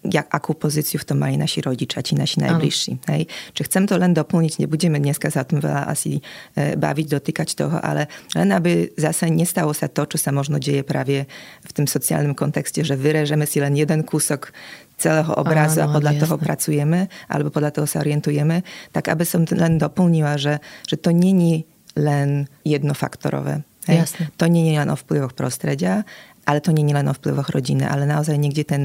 jak, 0.04 0.28
akú 0.32 0.56
pozíciu 0.56 1.00
v 1.00 1.08
tom 1.08 1.18
mali 1.20 1.36
naši 1.36 1.60
rodičia, 1.60 2.04
či 2.04 2.16
naši 2.16 2.40
najbližší. 2.44 2.92
Hej. 3.08 3.28
Čiže 3.52 3.66
chcem 3.68 3.84
to 3.84 3.94
len 4.00 4.16
doplniť, 4.16 4.64
nebudeme 4.64 5.00
dneska 5.00 5.28
sa 5.28 5.44
o 5.44 5.48
tom 5.48 5.60
veľa 5.60 5.88
asi 5.88 6.20
e, 6.56 6.76
baviť, 6.76 7.06
dotýkať 7.08 7.48
toho, 7.56 7.76
ale 7.80 8.08
len 8.36 8.48
aby 8.52 8.92
zase 8.96 9.28
nestalo 9.28 9.72
sa 9.76 9.88
to, 9.88 10.04
čo 10.08 10.16
sa 10.20 10.32
možno 10.32 10.56
deje 10.56 10.84
práve 10.84 11.28
v 11.64 11.72
tom 11.72 11.84
sociálnom 11.84 12.32
kontexte, 12.36 12.84
že 12.84 12.96
vyrežeme 12.96 13.44
si 13.44 13.60
len 13.60 13.76
jeden 13.76 14.04
kúsok 14.04 14.52
celého 14.96 15.32
obrazu 15.34 15.82
Áno, 15.82 15.90
a 15.90 15.94
podľa 15.94 16.12
jasne. 16.14 16.22
toho 16.22 16.36
pracujeme, 16.38 17.00
alebo 17.26 17.50
podľa 17.50 17.70
toho 17.80 17.86
sa 17.86 18.00
orientujeme, 18.00 18.62
tak 18.94 19.10
aby 19.10 19.24
som 19.26 19.42
len 19.50 19.76
doplnila, 19.76 20.38
že, 20.38 20.62
že 20.86 20.96
to 20.96 21.10
není 21.10 21.66
len 21.98 22.50
jednofaktorové. 22.66 23.62
Hej? 23.90 24.08
Jasne. 24.08 24.24
To 24.38 24.46
nie 24.46 24.72
je 24.72 24.78
len 24.80 24.90
o 24.90 24.96
vplyvoch 24.98 25.34
prostredia, 25.34 26.02
ale 26.44 26.60
to 26.60 26.70
nie 26.72 26.84
je 26.84 26.96
len 26.96 27.08
o 27.08 27.14
vplyvoch 27.16 27.50
rodiny, 27.50 27.84
ale 27.84 28.04
naozaj 28.04 28.36
niekde 28.36 28.64
ten, 28.64 28.82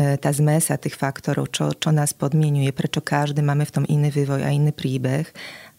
e, 0.00 0.16
tá 0.16 0.30
zmesa 0.32 0.80
tých 0.80 0.96
faktorov, 0.96 1.52
čo, 1.52 1.72
čo 1.76 1.90
nás 1.92 2.16
podmienuje, 2.16 2.72
prečo 2.72 3.04
každý 3.04 3.44
máme 3.44 3.68
v 3.68 3.74
tom 3.74 3.84
iný 3.86 4.08
vývoj 4.10 4.40
a 4.42 4.50
iný 4.52 4.72
príbeh 4.72 5.28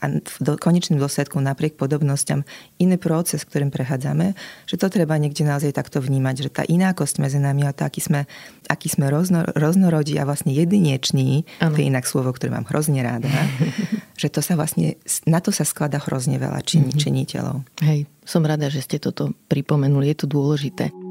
a 0.04 0.12
v 0.12 0.38
do, 0.44 0.60
konečným 0.60 1.00
dôsledku 1.00 1.40
napriek 1.40 1.80
podobnostiam 1.80 2.44
iný 2.78 3.00
proces, 3.00 3.48
ktorým 3.48 3.72
prechádzame, 3.72 4.36
že 4.68 4.76
to 4.76 4.92
treba 4.92 5.16
niekde 5.16 5.48
naozaj 5.48 5.72
takto 5.72 6.04
vnímať, 6.04 6.36
že 6.48 6.50
tá 6.52 6.64
inákosť 6.68 7.24
medzi 7.24 7.40
nami 7.40 7.64
a 7.64 7.72
to, 7.72 7.88
aký 7.88 8.04
sme, 8.04 8.28
aký 8.68 8.92
sme 8.92 9.08
rozno, 9.08 9.48
roznorodí 9.56 10.20
a 10.20 10.28
vlastne 10.28 10.52
jedineční, 10.52 11.48
ano. 11.64 11.76
to 11.76 11.80
je 11.80 11.88
inak 11.88 12.04
slovo, 12.04 12.36
ktoré 12.36 12.52
mám 12.52 12.68
hrozne 12.68 13.00
ráda, 13.00 13.32
že 14.22 14.28
to 14.28 14.44
sa 14.44 14.60
vlastne, 14.60 15.00
na 15.24 15.40
to 15.40 15.56
sa 15.56 15.64
skladá 15.64 16.02
hrozne 16.04 16.36
veľa 16.36 16.60
čin, 16.66 16.92
mm-hmm. 16.92 17.00
činiteľov. 17.00 17.58
Hej, 17.86 18.10
som 18.28 18.44
rada, 18.44 18.68
že 18.68 18.84
ste 18.84 18.98
toto 19.00 19.32
pripomenuli, 19.48 20.12
je 20.12 20.18
to 20.26 20.28
dôležité. 20.28 21.05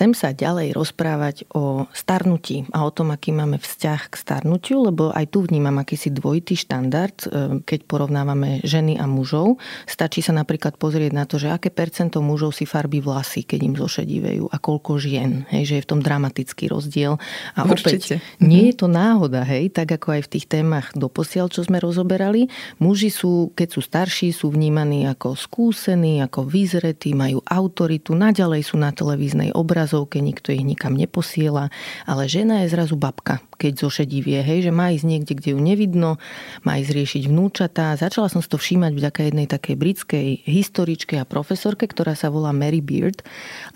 Chcem 0.00 0.16
sa 0.16 0.32
ďalej 0.32 0.72
rozprávať 0.72 1.44
o 1.52 1.84
starnutí 1.92 2.64
a 2.72 2.88
o 2.88 2.90
tom, 2.90 3.12
aký 3.12 3.36
máme 3.36 3.60
vzťah 3.60 4.08
k 4.08 4.14
starnutiu, 4.16 4.88
lebo 4.88 5.12
aj 5.12 5.28
tu 5.28 5.44
vnímam 5.44 5.76
akýsi 5.76 6.08
dvojitý 6.08 6.56
štandard, 6.56 7.12
e, 7.20 7.60
keď 7.60 7.84
porovnávame 7.84 8.64
ženy 8.64 8.96
a 8.96 9.04
mužov. 9.04 9.60
Stačí 9.84 10.24
sa 10.24 10.32
napríklad 10.32 10.80
pozrieť 10.80 11.12
na 11.12 11.28
to, 11.28 11.36
že 11.36 11.52
aké 11.52 11.68
percento 11.68 12.24
mužov 12.24 12.56
si 12.56 12.64
farbí 12.64 13.04
vlasy, 13.04 13.44
keď 13.44 13.60
im 13.60 13.74
zošedívajú 13.76 14.48
a 14.48 14.56
koľko 14.56 14.96
žien, 14.96 15.44
hej, 15.52 15.68
že 15.68 15.74
je 15.76 15.84
v 15.84 15.90
tom 15.92 16.00
dramatický 16.00 16.72
rozdiel. 16.72 17.20
A 17.52 17.68
Určite. 17.68 18.24
opäť, 18.24 18.40
nie 18.40 18.72
je 18.72 18.80
to 18.80 18.88
náhoda, 18.88 19.44
hej, 19.44 19.68
tak 19.68 20.00
ako 20.00 20.16
aj 20.16 20.22
v 20.24 20.30
tých 20.32 20.48
témach 20.48 20.96
doposiaľ, 20.96 21.52
čo 21.52 21.60
sme 21.60 21.76
rozoberali. 21.76 22.48
Muži 22.80 23.12
sú, 23.12 23.52
keď 23.52 23.68
sú 23.68 23.84
starší, 23.84 24.32
sú 24.32 24.48
vnímaní 24.48 25.04
ako 25.12 25.36
skúsení, 25.36 26.24
ako 26.24 26.48
vyzretí, 26.48 27.12
majú 27.12 27.44
autoritu, 27.44 28.16
naďalej 28.16 28.64
sú 28.64 28.80
na 28.80 28.96
televíznej 28.96 29.52
obraz 29.52 29.89
obrazovke, 29.90 30.22
nikto 30.22 30.54
ich 30.54 30.62
nikam 30.62 30.94
neposiela, 30.94 31.74
ale 32.06 32.30
žena 32.30 32.62
je 32.62 32.70
zrazu 32.70 32.94
babka, 32.94 33.42
keď 33.60 33.84
zošedivie, 33.84 34.40
hej, 34.40 34.64
že 34.64 34.72
má 34.72 34.88
ísť 34.88 35.04
niekde, 35.04 35.32
kde 35.36 35.50
ju 35.52 35.60
nevidno, 35.60 36.16
má 36.64 36.80
ísť 36.80 36.96
riešiť 36.96 37.22
vnúčatá. 37.28 37.92
Začala 38.00 38.32
som 38.32 38.40
si 38.40 38.48
to 38.48 38.56
všímať 38.56 38.96
vďaka 38.96 39.20
jednej 39.28 39.44
takej 39.44 39.76
britskej 39.76 40.28
historičke 40.48 41.20
a 41.20 41.28
profesorke, 41.28 41.84
ktorá 41.84 42.16
sa 42.16 42.32
volá 42.32 42.56
Mary 42.56 42.80
Beard 42.80 43.20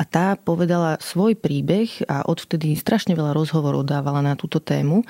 a 0.00 0.08
tá 0.08 0.40
povedala 0.40 0.96
svoj 1.04 1.36
príbeh 1.36 2.08
a 2.08 2.24
odvtedy 2.24 2.72
strašne 2.80 3.12
veľa 3.12 3.36
rozhovorov 3.36 3.84
dávala 3.84 4.24
na 4.24 4.32
túto 4.40 4.56
tému. 4.56 5.04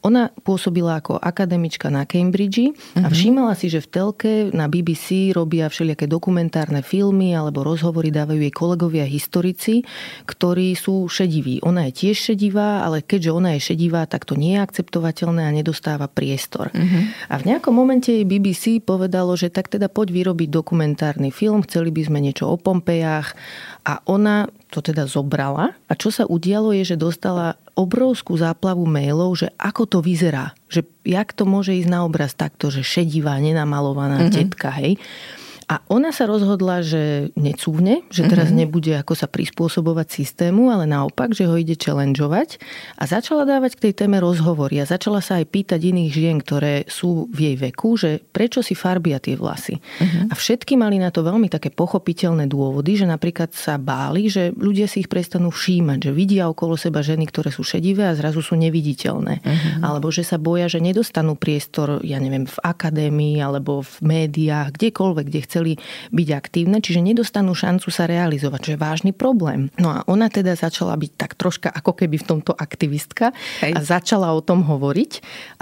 Ona 0.00 0.32
pôsobila 0.40 1.04
ako 1.04 1.20
akademička 1.20 1.92
na 1.92 2.08
Cambridge 2.08 2.72
a 2.96 3.06
mhm. 3.06 3.12
všímala 3.12 3.52
si, 3.52 3.68
že 3.68 3.84
v 3.84 3.88
telke 3.92 4.32
na 4.56 4.72
BBC 4.72 5.36
robia 5.36 5.68
všelijaké 5.68 6.08
dokumentárne 6.08 6.80
filmy 6.80 7.36
alebo 7.36 7.60
rozhovory 7.60 8.08
dávajú 8.08 8.40
jej 8.40 8.54
kolegovia 8.54 9.04
historici, 9.04 9.84
ktorí 10.24 10.72
sú 10.72 11.04
šediví. 11.10 11.60
Ona 11.66 11.90
je 11.90 11.92
tiež 11.92 12.32
šedivá, 12.32 12.86
ale 12.86 13.04
keďže 13.04 13.30
ona 13.34 13.58
je 13.58 13.74
šedivá, 13.74 14.06
tak 14.14 14.30
to 14.30 14.38
nie 14.38 14.54
je 14.54 14.62
akceptovateľné 14.62 15.42
a 15.42 15.50
nedostáva 15.50 16.06
priestor. 16.06 16.70
Uh-huh. 16.70 17.02
A 17.26 17.34
v 17.42 17.50
nejakom 17.50 17.74
momente 17.74 18.14
jej 18.14 18.22
BBC 18.22 18.78
povedalo, 18.78 19.34
že 19.34 19.50
tak 19.50 19.66
teda 19.66 19.90
poď 19.90 20.14
vyrobiť 20.14 20.54
dokumentárny 20.54 21.34
film, 21.34 21.66
chceli 21.66 21.90
by 21.90 22.06
sme 22.06 22.22
niečo 22.22 22.46
o 22.46 22.54
Pompejách 22.54 23.34
a 23.82 23.98
ona 24.06 24.46
to 24.70 24.78
teda 24.78 25.10
zobrala 25.10 25.74
a 25.90 25.92
čo 25.98 26.14
sa 26.14 26.30
udialo 26.30 26.70
je, 26.78 26.94
že 26.94 26.96
dostala 26.96 27.58
obrovskú 27.74 28.38
záplavu 28.38 28.86
mailov, 28.86 29.34
že 29.34 29.50
ako 29.58 29.82
to 29.90 29.98
vyzerá, 29.98 30.54
že 30.70 30.86
jak 31.02 31.34
to 31.34 31.42
môže 31.42 31.74
ísť 31.74 31.90
na 31.90 32.06
obraz 32.06 32.38
takto, 32.38 32.70
že 32.70 32.86
šedivá, 32.86 33.34
nenamalovaná 33.42 34.30
uh-huh. 34.30 34.30
tetka, 34.30 34.70
hej. 34.78 34.94
A 35.64 35.80
ona 35.88 36.12
sa 36.12 36.28
rozhodla, 36.28 36.84
že 36.84 37.32
necúvne, 37.40 38.04
že 38.12 38.28
teraz 38.28 38.52
mm-hmm. 38.52 38.60
nebude 38.60 38.92
ako 39.00 39.16
sa 39.16 39.26
prispôsobovať 39.30 40.06
systému, 40.12 40.68
ale 40.68 40.84
naopak, 40.84 41.32
že 41.32 41.48
ho 41.48 41.56
ide 41.56 41.72
challengeovať 41.72 42.60
a 43.00 43.04
začala 43.08 43.48
dávať 43.48 43.80
k 43.80 43.82
tej 43.88 44.04
téme 44.04 44.20
rozhovory 44.20 44.84
a 44.84 44.88
začala 44.88 45.24
sa 45.24 45.40
aj 45.40 45.48
pýtať 45.48 45.80
iných 45.80 46.10
žien, 46.12 46.36
ktoré 46.40 46.84
sú 46.84 47.32
v 47.32 47.52
jej 47.52 47.56
veku, 47.56 47.96
že 47.96 48.20
prečo 48.20 48.60
si 48.60 48.76
farbia 48.76 49.16
tie 49.16 49.40
vlasy. 49.40 49.80
Mm-hmm. 49.80 50.28
A 50.30 50.34
všetky 50.36 50.76
mali 50.76 51.00
na 51.00 51.08
to 51.08 51.24
veľmi 51.24 51.48
také 51.48 51.72
pochopiteľné 51.72 52.44
dôvody, 52.44 53.00
že 53.00 53.08
napríklad 53.08 53.56
sa 53.56 53.80
báli, 53.80 54.28
že 54.28 54.52
ľudia 54.52 54.84
si 54.84 55.00
ich 55.00 55.08
prestanú 55.08 55.48
všímať, 55.48 56.10
že 56.10 56.12
vidia 56.12 56.44
okolo 56.50 56.76
seba 56.76 57.00
ženy, 57.00 57.24
ktoré 57.32 57.48
sú 57.48 57.64
šedivé 57.64 58.04
a 58.04 58.16
zrazu 58.16 58.44
sú 58.44 58.52
neviditeľné. 58.60 59.40
Mm-hmm. 59.40 59.80
Alebo 59.80 60.12
že 60.12 60.26
sa 60.28 60.36
boja, 60.36 60.68
že 60.68 60.84
nedostanú 60.84 61.40
priestor, 61.40 62.04
ja 62.04 62.20
neviem, 62.20 62.44
v 62.44 62.58
akadémii 62.60 63.40
alebo 63.40 63.80
v 63.80 63.96
médiách, 64.04 64.76
kdekoľvek, 64.76 65.26
kde 65.32 65.40
chceli 65.48 65.63
chceli 65.64 65.80
byť 66.12 66.28
aktívne, 66.36 66.78
čiže 66.84 67.00
nedostanú 67.00 67.56
šancu 67.56 67.88
sa 67.88 68.04
realizovať, 68.04 68.60
čo 68.60 68.70
je 68.76 68.78
vážny 68.78 69.12
problém. 69.16 69.72
No 69.80 69.88
a 69.96 70.04
ona 70.04 70.28
teda 70.28 70.52
začala 70.52 70.92
byť 71.00 71.12
tak 71.16 71.32
troška 71.40 71.72
ako 71.72 72.04
keby 72.04 72.20
v 72.20 72.28
tomto 72.28 72.52
aktivistka 72.52 73.32
Hej. 73.64 73.72
a 73.72 73.80
začala 73.80 74.28
o 74.36 74.44
tom 74.44 74.60
hovoriť 74.60 75.12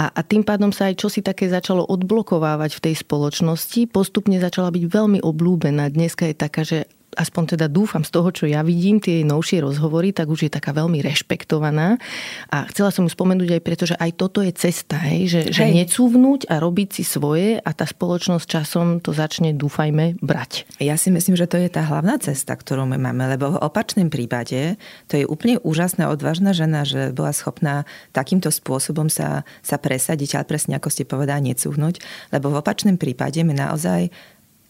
a, 0.02 0.10
a 0.10 0.20
tým 0.26 0.42
pádom 0.42 0.74
sa 0.74 0.90
aj 0.90 0.98
čosi 0.98 1.22
také 1.22 1.46
začalo 1.46 1.86
odblokovávať 1.86 2.82
v 2.82 2.82
tej 2.90 2.94
spoločnosti. 3.06 3.86
Postupne 3.94 4.42
začala 4.42 4.74
byť 4.74 4.84
veľmi 4.90 5.18
oblúbená. 5.22 5.86
Dneska 5.86 6.26
je 6.26 6.34
taká, 6.34 6.66
že 6.66 6.90
aspoň 7.16 7.57
teda 7.57 7.66
dúfam 7.68 8.03
z 8.03 8.11
toho, 8.11 8.29
čo 8.33 8.44
ja 8.48 8.64
vidím, 8.64 8.98
tie 8.98 9.20
jej 9.20 9.27
novšie 9.27 9.61
rozhovory, 9.61 10.16
tak 10.16 10.29
už 10.33 10.48
je 10.48 10.51
taká 10.53 10.72
veľmi 10.72 11.05
rešpektovaná. 11.05 12.01
A 12.48 12.64
chcela 12.72 12.88
som 12.88 13.05
ju 13.05 13.12
spomenúť 13.12 13.61
aj 13.61 13.62
preto, 13.62 13.85
že 13.85 13.96
aj 14.01 14.11
toto 14.16 14.40
je 14.40 14.53
cesta, 14.53 14.96
hej? 14.96 15.29
Že, 15.29 15.40
hej. 15.48 15.53
že 15.53 15.64
necúvnuť 15.85 16.48
a 16.48 16.61
robiť 16.61 16.88
si 17.01 17.05
svoje 17.05 17.61
a 17.61 17.70
tá 17.77 17.85
spoločnosť 17.85 18.46
časom 18.48 18.87
to 19.05 19.12
začne, 19.12 19.53
dúfajme, 19.53 20.20
brať. 20.25 20.64
Ja 20.81 20.96
si 20.96 21.12
myslím, 21.12 21.37
že 21.37 21.48
to 21.48 21.60
je 21.60 21.69
tá 21.69 21.85
hlavná 21.85 22.17
cesta, 22.17 22.56
ktorú 22.56 22.88
my 22.88 22.96
máme, 22.96 23.29
lebo 23.29 23.56
v 23.56 23.60
opačnom 23.60 24.08
prípade 24.08 24.81
to 25.08 25.21
je 25.21 25.25
úplne 25.29 25.60
úžasná, 25.60 26.08
odvážna 26.08 26.56
žena, 26.56 26.88
že 26.88 27.13
bola 27.13 27.37
schopná 27.37 27.85
takýmto 28.17 28.48
spôsobom 28.48 29.13
sa, 29.13 29.44
sa 29.60 29.77
presadiť, 29.77 30.40
ale 30.40 30.48
presne 30.48 30.77
ako 30.81 30.88
ste 30.88 31.04
povedali, 31.04 31.52
necúvnuť, 31.52 31.94
lebo 32.33 32.48
v 32.52 32.58
opačnom 32.60 32.96
prípade 32.96 33.40
my 33.44 33.52
naozaj 33.52 34.08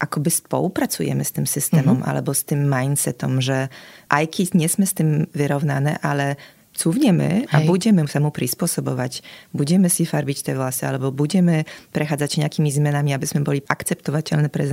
akoby 0.02 0.30
spolupracujeme 0.34 1.22
s 1.22 1.30
tým 1.30 1.46
systémom 1.46 2.02
mm-hmm. 2.02 2.10
alebo 2.10 2.34
s 2.34 2.42
tým 2.42 2.66
mindsetom, 2.66 3.38
že 3.38 3.70
aj 4.10 4.24
keď 4.34 4.46
nie 4.58 4.66
sme 4.66 4.82
s 4.82 4.98
tým 4.98 5.30
vyrovnané, 5.30 6.02
ale 6.02 6.34
cúvneme 6.72 7.44
a 7.52 7.62
budeme 7.68 8.00
sa 8.08 8.18
mu 8.18 8.32
prispôsobovať. 8.32 9.20
Budeme 9.52 9.92
si 9.92 10.08
farbiť 10.08 10.50
tie 10.50 10.54
vlasy 10.56 10.88
alebo 10.88 11.12
budeme 11.12 11.68
prechádzať 11.92 12.40
nejakými 12.40 12.72
zmenami, 12.72 13.12
aby 13.12 13.26
sme 13.28 13.44
boli 13.44 13.60
akceptovateľné 13.60 14.48
pre 14.48 14.64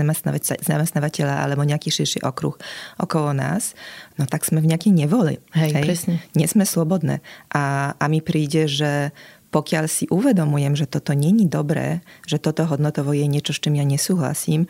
zamestnávateľa 0.63 1.36
alebo 1.43 1.67
nejaký 1.67 1.91
širší 1.91 2.23
okruh 2.23 2.55
okolo 2.97 3.36
nás, 3.36 3.75
no 4.15 4.23
tak 4.25 4.47
sme 4.47 4.63
v 4.63 4.71
nejakej 4.71 4.95
nevoli. 4.95 5.43
Hej, 5.51 5.71
hej? 5.75 5.84
presne. 5.84 6.15
Nie 6.39 6.47
sme 6.47 6.63
slobodné. 6.63 7.19
A, 7.51 7.93
a 7.99 8.05
mi 8.07 8.23
príde, 8.23 8.71
že 8.71 9.11
pokiaľ 9.49 9.86
si 9.89 10.05
uvedomujem, 10.07 10.77
že 10.77 10.86
toto 10.86 11.17
není 11.17 11.49
dobré, 11.49 12.05
že 12.30 12.38
toto 12.38 12.63
hodnotovo 12.69 13.11
je 13.17 13.25
niečo, 13.25 13.51
s 13.51 13.59
čím 13.59 13.82
ja 13.82 13.86
nesúhlasím, 13.86 14.69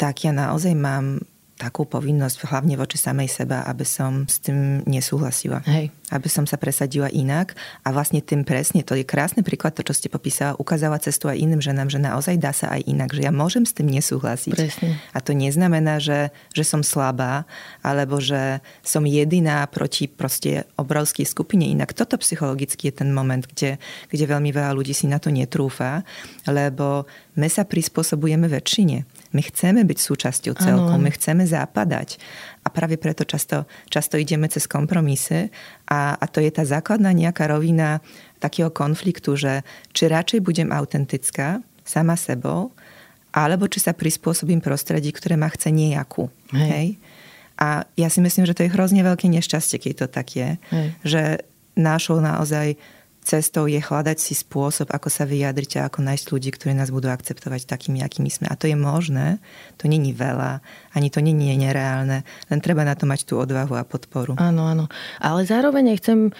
tak 0.00 0.24
ja 0.24 0.32
naozaj 0.32 0.72
mám 0.72 1.20
takú 1.60 1.84
povinnosť, 1.84 2.48
hlavne 2.48 2.80
voči 2.80 2.96
samej 2.96 3.28
seba, 3.28 3.68
aby 3.68 3.84
som 3.84 4.24
s 4.24 4.40
tým 4.40 4.80
nesúhlasila. 4.88 5.60
Hej. 5.68 5.92
Aby 6.10 6.28
som 6.28 6.44
sa 6.44 6.58
presadila 6.58 7.08
inak. 7.08 7.54
A 7.86 7.94
vlastne 7.94 8.18
tým 8.20 8.42
presne, 8.42 8.82
to 8.82 8.98
je 8.98 9.06
krásny 9.06 9.46
príklad, 9.46 9.78
to, 9.78 9.86
čo 9.86 9.94
ste 9.94 10.12
popísala, 10.12 10.58
ukázala 10.58 10.98
cestu 10.98 11.30
aj 11.30 11.38
iným 11.38 11.62
ženám, 11.62 11.88
že 11.88 12.02
naozaj 12.02 12.36
dá 12.36 12.50
sa 12.50 12.74
aj 12.74 12.84
inak, 12.90 13.14
že 13.14 13.22
ja 13.24 13.32
môžem 13.32 13.62
s 13.62 13.72
tým 13.72 13.88
nesúhlasiť. 13.88 14.54
Presne. 14.54 14.98
A 15.14 15.18
to 15.22 15.32
neznamená, 15.32 16.02
že, 16.02 16.34
že 16.50 16.66
som 16.66 16.82
slabá, 16.82 17.46
alebo 17.80 18.18
že 18.18 18.58
som 18.82 19.06
jediná 19.06 19.64
proti 19.70 20.10
proste 20.10 20.66
obrovskej 20.76 21.24
skupine. 21.24 21.70
Inak 21.70 21.94
toto 21.94 22.18
psychologicky 22.18 22.90
je 22.90 23.06
ten 23.06 23.10
moment, 23.14 23.46
kde, 23.46 23.78
kde 24.10 24.24
veľmi 24.26 24.50
veľa 24.50 24.74
ľudí 24.74 24.92
si 24.92 25.06
na 25.06 25.22
to 25.22 25.30
netrúfa, 25.30 26.02
lebo 26.50 27.06
my 27.38 27.48
sa 27.48 27.62
prispôsobujeme 27.62 28.50
väčšine. 28.50 29.06
My 29.30 29.42
chceme 29.46 29.86
byť 29.86 29.98
súčasťou 30.02 30.54
celku, 30.58 30.90
ano. 30.90 31.00
my 31.00 31.10
chceme 31.14 31.46
západať. 31.46 32.18
Práve 32.70 32.96
preto 32.96 33.26
často, 33.26 33.68
často 33.92 34.16
ideme 34.16 34.48
cez 34.48 34.64
kompromisy 34.70 35.50
a, 35.90 36.16
a 36.16 36.24
to 36.30 36.40
je 36.40 36.50
tá 36.50 36.64
základná 36.64 37.10
nejaká 37.12 37.50
rovina 37.50 38.00
takého 38.40 38.72
konfliktu, 38.72 39.36
že 39.36 39.66
či 39.92 40.08
radšej 40.08 40.40
budem 40.40 40.72
autentická 40.72 41.60
sama 41.84 42.16
sebou, 42.16 42.72
alebo 43.30 43.70
či 43.70 43.78
sa 43.78 43.94
prispôsobím 43.94 44.58
prostredí, 44.58 45.14
ktoré 45.14 45.38
ma 45.38 45.50
chce 45.50 45.70
nejakú. 45.70 46.30
Hej. 46.50 46.70
Hej? 46.70 46.86
A 47.60 47.84
ja 47.94 48.08
si 48.08 48.24
myslím, 48.24 48.48
že 48.48 48.56
to 48.56 48.64
je 48.64 48.72
hrozne 48.72 49.04
veľké 49.04 49.28
nešťastie, 49.28 49.76
keď 49.78 49.92
to 49.94 50.06
tak 50.08 50.28
je. 50.34 50.50
Hej. 50.72 50.86
Že 51.04 51.22
našou 51.78 52.18
naozaj 52.18 52.74
cestou 53.20 53.68
je 53.68 53.78
hľadať 53.78 54.16
si 54.16 54.32
spôsob, 54.32 54.90
ako 54.90 55.12
sa 55.12 55.28
vyjadriť 55.28 55.80
a 55.80 55.92
ako 55.92 56.00
nájsť 56.02 56.26
ľudí, 56.32 56.50
ktorí 56.56 56.72
nás 56.72 56.88
budú 56.88 57.12
akceptovať 57.12 57.68
takými, 57.68 58.00
akými 58.00 58.32
sme. 58.32 58.48
A 58.48 58.56
to 58.56 58.66
je 58.66 58.76
možné, 58.76 59.38
to 59.76 59.86
není 59.86 60.16
veľa, 60.16 60.64
ani 60.96 61.08
to 61.12 61.20
není 61.20 61.52
nereálne, 61.54 62.24
len 62.24 62.58
treba 62.64 62.82
na 62.82 62.96
to 62.96 63.04
mať 63.04 63.28
tú 63.28 63.36
odvahu 63.36 63.76
a 63.76 63.84
podporu. 63.84 64.34
Áno, 64.40 64.66
áno. 64.66 64.84
Ale 65.20 65.44
zároveň 65.44 65.94
aj 65.94 65.98
chcem 66.00 66.18
e, 66.28 66.30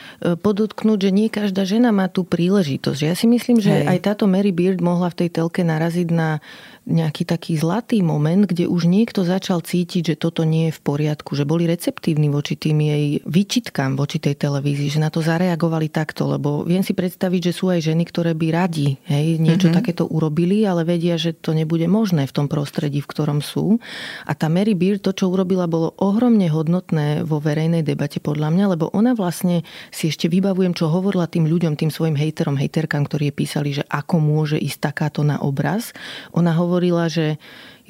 podotknúť, 0.41 0.99
že 1.09 1.11
nie 1.12 1.28
každá 1.28 1.68
žena 1.68 1.93
má 1.93 2.09
tú 2.09 2.24
príležitosť. 2.24 3.01
Ja 3.05 3.14
si 3.14 3.28
myslím, 3.28 3.61
že 3.61 3.85
Hej. 3.85 3.87
aj 3.87 3.99
táto 4.01 4.24
Mary 4.24 4.51
Beard 4.51 4.81
mohla 4.81 5.12
v 5.12 5.26
tej 5.26 5.28
telke 5.37 5.61
naraziť 5.62 6.09
na 6.11 6.41
nejaký 6.89 7.28
taký 7.28 7.61
zlatý 7.61 8.01
moment, 8.01 8.49
kde 8.49 8.64
už 8.64 8.89
niekto 8.89 9.22
začal 9.22 9.61
cítiť, 9.61 10.14
že 10.14 10.16
toto 10.16 10.49
nie 10.49 10.72
je 10.72 10.76
v 10.76 10.81
poriadku, 10.81 11.37
že 11.37 11.45
boli 11.45 11.68
receptívni 11.68 12.33
voči 12.33 12.57
tým 12.57 12.81
jej 12.81 13.07
výčitkám 13.28 14.01
voči 14.01 14.16
tej 14.16 14.35
televízii, 14.41 14.99
že 14.99 15.05
na 15.05 15.12
to 15.12 15.22
zareagovali 15.22 15.93
takto, 15.93 16.26
lebo 16.26 16.64
viem 16.66 16.81
si 16.81 16.97
predstaviť, 16.97 17.53
že 17.53 17.57
sú 17.57 17.68
aj 17.68 17.85
ženy, 17.85 18.09
ktoré 18.09 18.33
by 18.33 18.49
radi 18.51 18.97
hej, 19.07 19.37
niečo 19.39 19.68
mm-hmm. 19.68 19.78
takéto 19.78 20.05
urobili, 20.09 20.64
ale 20.64 20.89
vedia, 20.89 21.20
že 21.20 21.37
to 21.37 21.53
nebude 21.53 21.85
možné 21.85 22.24
v 22.24 22.35
tom 22.35 22.47
prostredí, 22.49 23.05
v 23.05 23.11
ktorom 23.12 23.45
sú. 23.45 23.78
A 24.24 24.33
tá 24.33 24.49
Mary 24.49 24.72
Beard 24.72 25.05
to, 25.05 25.12
čo 25.12 25.28
urobila, 25.28 25.70
bolo 25.70 25.93
ohromne 26.01 26.49
hodnotné 26.49 27.22
vo 27.28 27.39
verejnej 27.39 27.85
debate 27.85 28.18
podľa 28.18 28.51
mňa, 28.51 28.64
lebo 28.74 28.89
ona 28.91 29.12
vlastne 29.12 29.62
si 29.93 30.11
ešte 30.11 30.26
vybavujem, 30.33 30.72
čo 30.72 30.89
hovorila 30.89 31.31
tým 31.31 31.45
ľuďom, 31.45 31.76
tým 31.76 31.93
svojim 31.93 32.16
hejterom, 32.16 32.57
hejterkám, 32.57 33.05
ktorí 33.07 33.31
písali, 33.37 33.76
že 33.76 33.85
ako 33.87 34.16
môže 34.18 34.57
ísť 34.57 34.91
takáto 34.91 35.20
na 35.22 35.39
obraz. 35.39 35.93
Ona 36.35 36.51
hovorí 36.57 36.69
hovorila, 36.70 37.10
že 37.10 37.34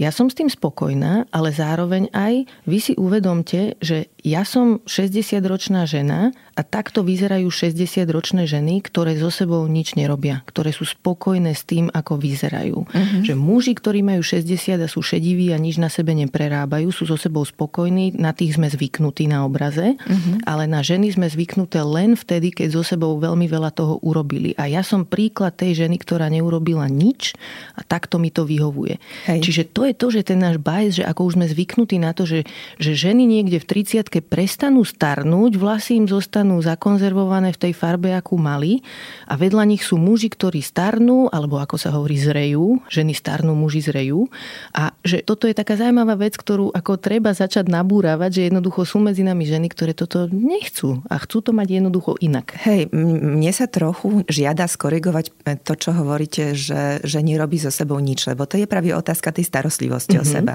ja 0.00 0.08
som 0.08 0.32
s 0.32 0.34
tým 0.34 0.48
spokojná, 0.48 1.28
ale 1.28 1.52
zároveň 1.52 2.08
aj 2.16 2.48
vy 2.64 2.78
si 2.80 2.92
uvedomte, 2.96 3.76
že 3.84 4.08
ja 4.24 4.48
som 4.48 4.80
60-ročná 4.88 5.84
žena 5.84 6.32
a 6.56 6.60
takto 6.64 7.04
vyzerajú 7.04 7.48
60-ročné 7.48 8.44
ženy, 8.44 8.84
ktoré 8.84 9.16
so 9.16 9.32
sebou 9.32 9.64
nič 9.68 9.96
nerobia, 9.96 10.44
ktoré 10.48 10.72
sú 10.72 10.88
spokojné 10.88 11.52
s 11.56 11.64
tým, 11.64 11.88
ako 11.92 12.20
vyzerajú. 12.20 12.78
Uh-huh. 12.84 13.20
Že 13.24 13.34
muži, 13.36 13.72
ktorí 13.76 14.00
majú 14.04 14.20
60 14.24 14.80
a 14.80 14.88
sú 14.88 15.00
šediví 15.00 15.52
a 15.52 15.60
nič 15.60 15.80
na 15.80 15.88
sebe 15.92 16.12
neprerábajú, 16.16 16.92
sú 16.92 17.08
so 17.08 17.16
sebou 17.16 17.44
spokojní, 17.44 18.16
na 18.16 18.32
tých 18.36 18.60
sme 18.60 18.68
zvyknutí 18.68 19.28
na 19.28 19.44
obraze, 19.44 19.96
uh-huh. 19.96 20.44
ale 20.44 20.68
na 20.68 20.84
ženy 20.84 21.16
sme 21.16 21.28
zvyknuté 21.28 21.80
len 21.80 22.16
vtedy, 22.16 22.52
keď 22.52 22.76
so 22.76 22.82
sebou 22.84 23.16
veľmi 23.16 23.48
veľa 23.48 23.72
toho 23.72 24.00
urobili. 24.04 24.52
A 24.60 24.68
ja 24.68 24.84
som 24.84 25.08
príklad 25.08 25.56
tej 25.56 25.84
ženy, 25.84 25.96
ktorá 25.96 26.28
neurobila 26.28 26.88
nič 26.88 27.32
a 27.76 27.84
takto 27.84 28.20
mi 28.20 28.28
to 28.28 28.44
vyhovuje. 28.44 29.00
Hej. 29.28 29.40
Čiže 29.44 29.62
to 29.72 29.88
je 29.88 29.89
to, 29.96 30.12
že 30.12 30.30
ten 30.30 30.38
náš 30.38 30.62
bajs, 30.62 31.02
že 31.02 31.04
ako 31.04 31.20
už 31.26 31.34
sme 31.36 31.46
zvyknutí 31.50 31.96
na 31.98 32.14
to, 32.14 32.24
že, 32.24 32.46
že 32.78 32.94
ženy 32.94 33.26
niekde 33.26 33.58
v 33.58 33.66
30 33.66 34.06
prestanú 34.24 34.86
starnúť, 34.86 35.58
vlasy 35.58 35.98
im 35.98 36.06
zostanú 36.06 36.62
zakonzervované 36.62 37.50
v 37.50 37.60
tej 37.68 37.72
farbe, 37.74 38.14
akú 38.14 38.38
mali 38.38 38.80
a 39.26 39.34
vedľa 39.34 39.64
nich 39.66 39.82
sú 39.82 39.98
muži, 39.98 40.30
ktorí 40.30 40.62
starnú, 40.62 41.26
alebo 41.34 41.58
ako 41.58 41.76
sa 41.76 41.90
hovorí, 41.90 42.14
zrejú, 42.14 42.78
ženy 42.86 43.16
starnú, 43.16 43.58
muži 43.58 43.82
zrejú. 43.82 44.30
A 44.76 44.94
že 45.02 45.26
toto 45.26 45.50
je 45.50 45.56
taká 45.56 45.74
zaujímavá 45.74 46.14
vec, 46.14 46.38
ktorú 46.38 46.70
ako 46.70 47.00
treba 47.00 47.34
začať 47.34 47.66
nabúravať, 47.66 48.30
že 48.30 48.42
jednoducho 48.48 48.86
sú 48.86 49.02
medzi 49.02 49.26
nami 49.26 49.42
ženy, 49.48 49.66
ktoré 49.72 49.92
toto 49.96 50.30
nechcú 50.30 51.02
a 51.10 51.18
chcú 51.18 51.42
to 51.42 51.50
mať 51.50 51.82
jednoducho 51.82 52.14
inak. 52.22 52.54
Hej, 52.62 52.92
mne 52.94 53.50
sa 53.50 53.66
trochu 53.66 54.22
žiada 54.30 54.70
skorigovať 54.70 55.58
to, 55.66 55.72
čo 55.74 55.90
hovoríte, 55.96 56.54
že, 56.54 57.02
že 57.02 57.18
nerobí 57.20 57.58
so 57.58 57.72
sebou 57.72 57.98
nič, 57.98 58.30
lebo 58.30 58.46
to 58.46 58.60
je 58.60 58.70
práve 58.70 58.92
otázka 58.94 59.34
tej 59.34 59.48
starostlivosti 59.48 59.79
mm-hmm. 59.88 60.18
o 60.18 60.24
mhm. 60.26 60.34
seba. 60.34 60.54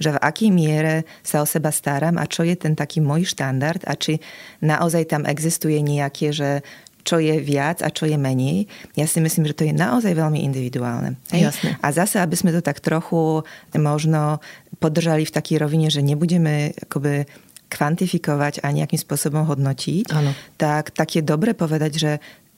Že 0.00 0.10
v 0.16 0.22
akej 0.24 0.50
miere 0.50 0.94
sa 1.20 1.44
o 1.44 1.46
seba 1.46 1.68
starám 1.68 2.16
a 2.16 2.24
čo 2.24 2.48
je 2.48 2.56
ten 2.56 2.72
taký 2.72 2.94
taký 2.94 3.02
môj 3.02 3.26
štandard 3.26 3.82
a 3.90 3.98
či 3.98 4.22
naozaj 4.62 5.10
tam 5.10 5.26
existuje 5.26 5.82
nejaké, 5.82 6.30
že 6.30 6.62
čo 7.02 7.18
je 7.18 7.36
viac 7.42 7.82
a 7.82 7.90
čo 7.90 8.06
je 8.06 8.14
menej. 8.14 8.70
Ja 8.94 9.04
si 9.04 9.18
myslím, 9.18 9.50
že 9.50 9.58
to 9.58 9.66
je 9.66 9.74
naozaj 9.74 10.14
veľmi 10.14 10.40
individuálne. 10.46 11.18
Hej? 11.34 11.50
Jasne. 11.50 11.70
A 11.82 11.86
zase, 11.90 12.22
aby 12.22 12.38
sme 12.38 12.54
to 12.54 12.62
tak 12.62 12.78
trochu 12.80 13.42
možno 13.74 14.38
podržali 14.78 15.26
v 15.26 15.34
takej 15.34 15.58
rovine, 15.58 15.90
že 15.90 16.00
nebudeme 16.00 16.72
akoby 16.86 17.26
kvantifikovať 17.68 18.62
a 18.62 18.70
nejakým 18.70 19.00
spôsobom 19.00 19.42
hodnotiť, 19.42 20.14
ano. 20.14 20.30
tak, 20.54 20.94
tak 20.94 21.18
je 21.18 21.22
dobre 21.26 21.58
povedať, 21.58 21.92
že 21.98 22.12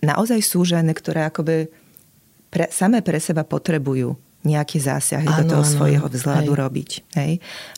naozaj 0.04 0.44
sú 0.44 0.68
ženy, 0.68 0.92
ktoré 0.92 1.26
akoby 1.26 1.72
pre, 2.52 2.68
samé 2.68 3.00
pre 3.00 3.16
seba 3.18 3.42
potrebujú 3.42 4.14
nejaké 4.46 4.78
zásahy 4.78 5.26
ano, 5.26 5.42
do 5.42 5.58
toho 5.58 5.64
ano, 5.66 5.72
svojho 5.74 6.06
vzhľadu 6.06 6.52
hej. 6.54 6.60
robiť. 6.62 6.90
Hej? 7.18 7.32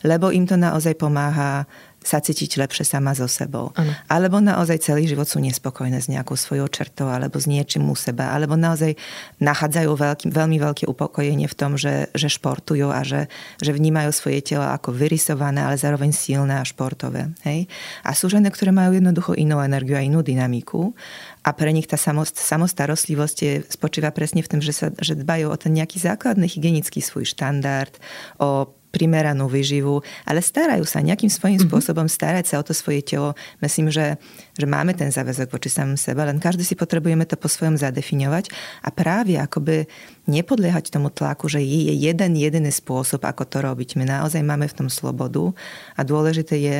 Lebo 0.05 0.29
im 0.29 0.45
to 0.45 0.53
naozaj 0.55 0.93
pomáha 0.93 1.65
sa 1.99 2.23
cítiť 2.23 2.63
lepšie 2.63 2.87
sama 2.87 3.11
so 3.11 3.27
sebou. 3.27 3.75
Ano. 3.75 3.91
Alebo 4.07 4.39
naozaj 4.39 4.79
celý 4.87 5.03
život 5.03 5.27
sú 5.27 5.43
nespokojné 5.43 5.99
s 5.99 6.07
nejakou 6.07 6.39
svojou 6.39 6.71
čertou 6.71 7.11
alebo 7.11 7.35
s 7.35 7.45
niečím 7.45 7.91
u 7.91 7.95
seba. 7.95 8.31
Alebo 8.31 8.55
naozaj 8.55 8.95
nachádzajú 9.43 9.91
veľký, 9.91 10.25
veľmi 10.31 10.57
veľké 10.63 10.83
upokojenie 10.87 11.51
v 11.51 11.55
tom, 11.59 11.75
že, 11.75 12.07
že 12.15 12.31
športujú 12.31 12.87
a 12.87 13.03
že, 13.03 13.27
že 13.59 13.75
vnímajú 13.75 14.15
svoje 14.15 14.39
telo 14.39 14.63
ako 14.63 14.95
vyrysované, 14.95 15.59
ale 15.59 15.75
zároveň 15.75 16.15
silné 16.15 16.63
a 16.63 16.63
športové. 16.63 17.35
Hej? 17.43 17.67
A 18.07 18.15
sú 18.15 18.31
ženy, 18.31 18.47
ktoré 18.47 18.71
majú 18.71 18.95
jednoducho 18.95 19.35
inú 19.35 19.59
energiu 19.59 19.99
a 19.99 20.05
inú 20.05 20.23
dynamiku 20.23 20.95
a 21.39 21.49
pre 21.55 21.71
nich 21.71 21.87
tá 21.87 21.95
samostarostlivosť 22.33 23.37
je, 23.39 23.53
spočíva 23.71 24.11
presne 24.11 24.43
v 24.43 24.51
tom, 24.51 24.59
že, 24.59 24.75
sa, 24.75 24.87
že 24.99 25.15
dbajú 25.15 25.49
o 25.49 25.55
ten 25.55 25.71
nejaký 25.71 25.97
základný 25.99 26.45
hygienický 26.51 26.99
svoj 26.99 27.23
štandard, 27.25 27.95
o 28.37 28.75
primeranú 28.89 29.45
vyživu, 29.45 30.01
ale 30.25 30.41
starajú 30.41 30.81
sa 30.81 31.05
nejakým 31.05 31.29
svojím 31.29 31.61
mm-hmm. 31.61 31.69
spôsobom 31.69 32.07
starať 32.09 32.45
sa 32.49 32.55
o 32.57 32.65
to 32.65 32.73
svoje 32.73 33.05
telo. 33.05 33.37
Myslím, 33.61 33.93
že, 33.93 34.17
že 34.57 34.65
máme 34.65 34.97
ten 34.97 35.13
záväzok 35.13 35.53
voči 35.53 35.69
samom 35.69 35.93
sebe, 35.93 36.25
len 36.25 36.41
každý 36.41 36.65
si 36.65 36.73
potrebujeme 36.73 37.23
to 37.29 37.37
po 37.37 37.45
svojom 37.45 37.77
zadefinovať 37.77 38.49
a 38.81 38.89
práve 38.89 39.37
akoby 39.37 39.85
nepodliehať 40.25 40.89
tomu 40.89 41.13
tlaku, 41.13 41.45
že 41.45 41.61
je 41.61 41.93
jeden 41.93 42.33
jediný 42.33 42.73
spôsob, 42.73 43.21
ako 43.25 43.45
to 43.45 43.61
robiť. 43.61 43.93
My 43.97 44.09
naozaj 44.09 44.41
máme 44.41 44.65
v 44.65 44.77
tom 44.85 44.89
slobodu 44.89 45.53
a 45.93 46.01
dôležité 46.01 46.57
je, 46.57 46.77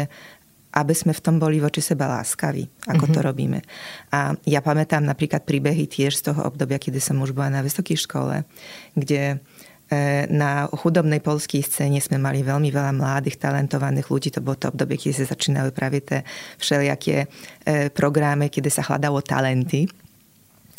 aby 0.70 0.94
sme 0.94 1.18
v 1.18 1.24
tom 1.24 1.42
boli 1.42 1.58
voči 1.58 1.82
seba 1.82 2.06
láskaví, 2.06 2.68
ako 2.86 3.10
mm-hmm. 3.10 3.16
to 3.16 3.20
mhm. 3.20 3.26
robíme. 3.26 3.60
A 4.14 4.38
ja 4.46 4.62
pamätám 4.62 5.02
napríklad 5.02 5.44
príbehy 5.44 5.90
tiež 5.90 6.14
z 6.20 6.32
toho 6.34 6.46
obdobia, 6.46 6.78
kedy 6.78 7.02
som 7.02 7.18
už 7.22 7.34
bola 7.34 7.50
na 7.50 7.62
vysokej 7.66 7.98
škole, 7.98 8.46
kde 8.94 9.42
E, 9.90 10.30
na 10.30 10.70
chudobnej 10.70 11.18
polskej 11.18 11.66
scéne 11.66 11.98
sme 11.98 12.22
mali 12.22 12.46
veľmi 12.46 12.70
veľa 12.70 12.94
mladých, 12.94 13.42
talentovaných 13.42 14.06
ľudí. 14.06 14.30
To 14.38 14.46
bolo 14.46 14.62
to 14.62 14.70
obdobie, 14.70 15.02
keď 15.02 15.26
sa 15.26 15.34
začínali 15.34 15.74
práve 15.74 16.06
tie 16.06 16.22
všelijaké 16.62 17.26
e, 17.26 17.28
programy, 17.90 18.54
kde 18.54 18.70
sa 18.70 18.86
hľadalo 18.86 19.26
talenty. 19.26 19.90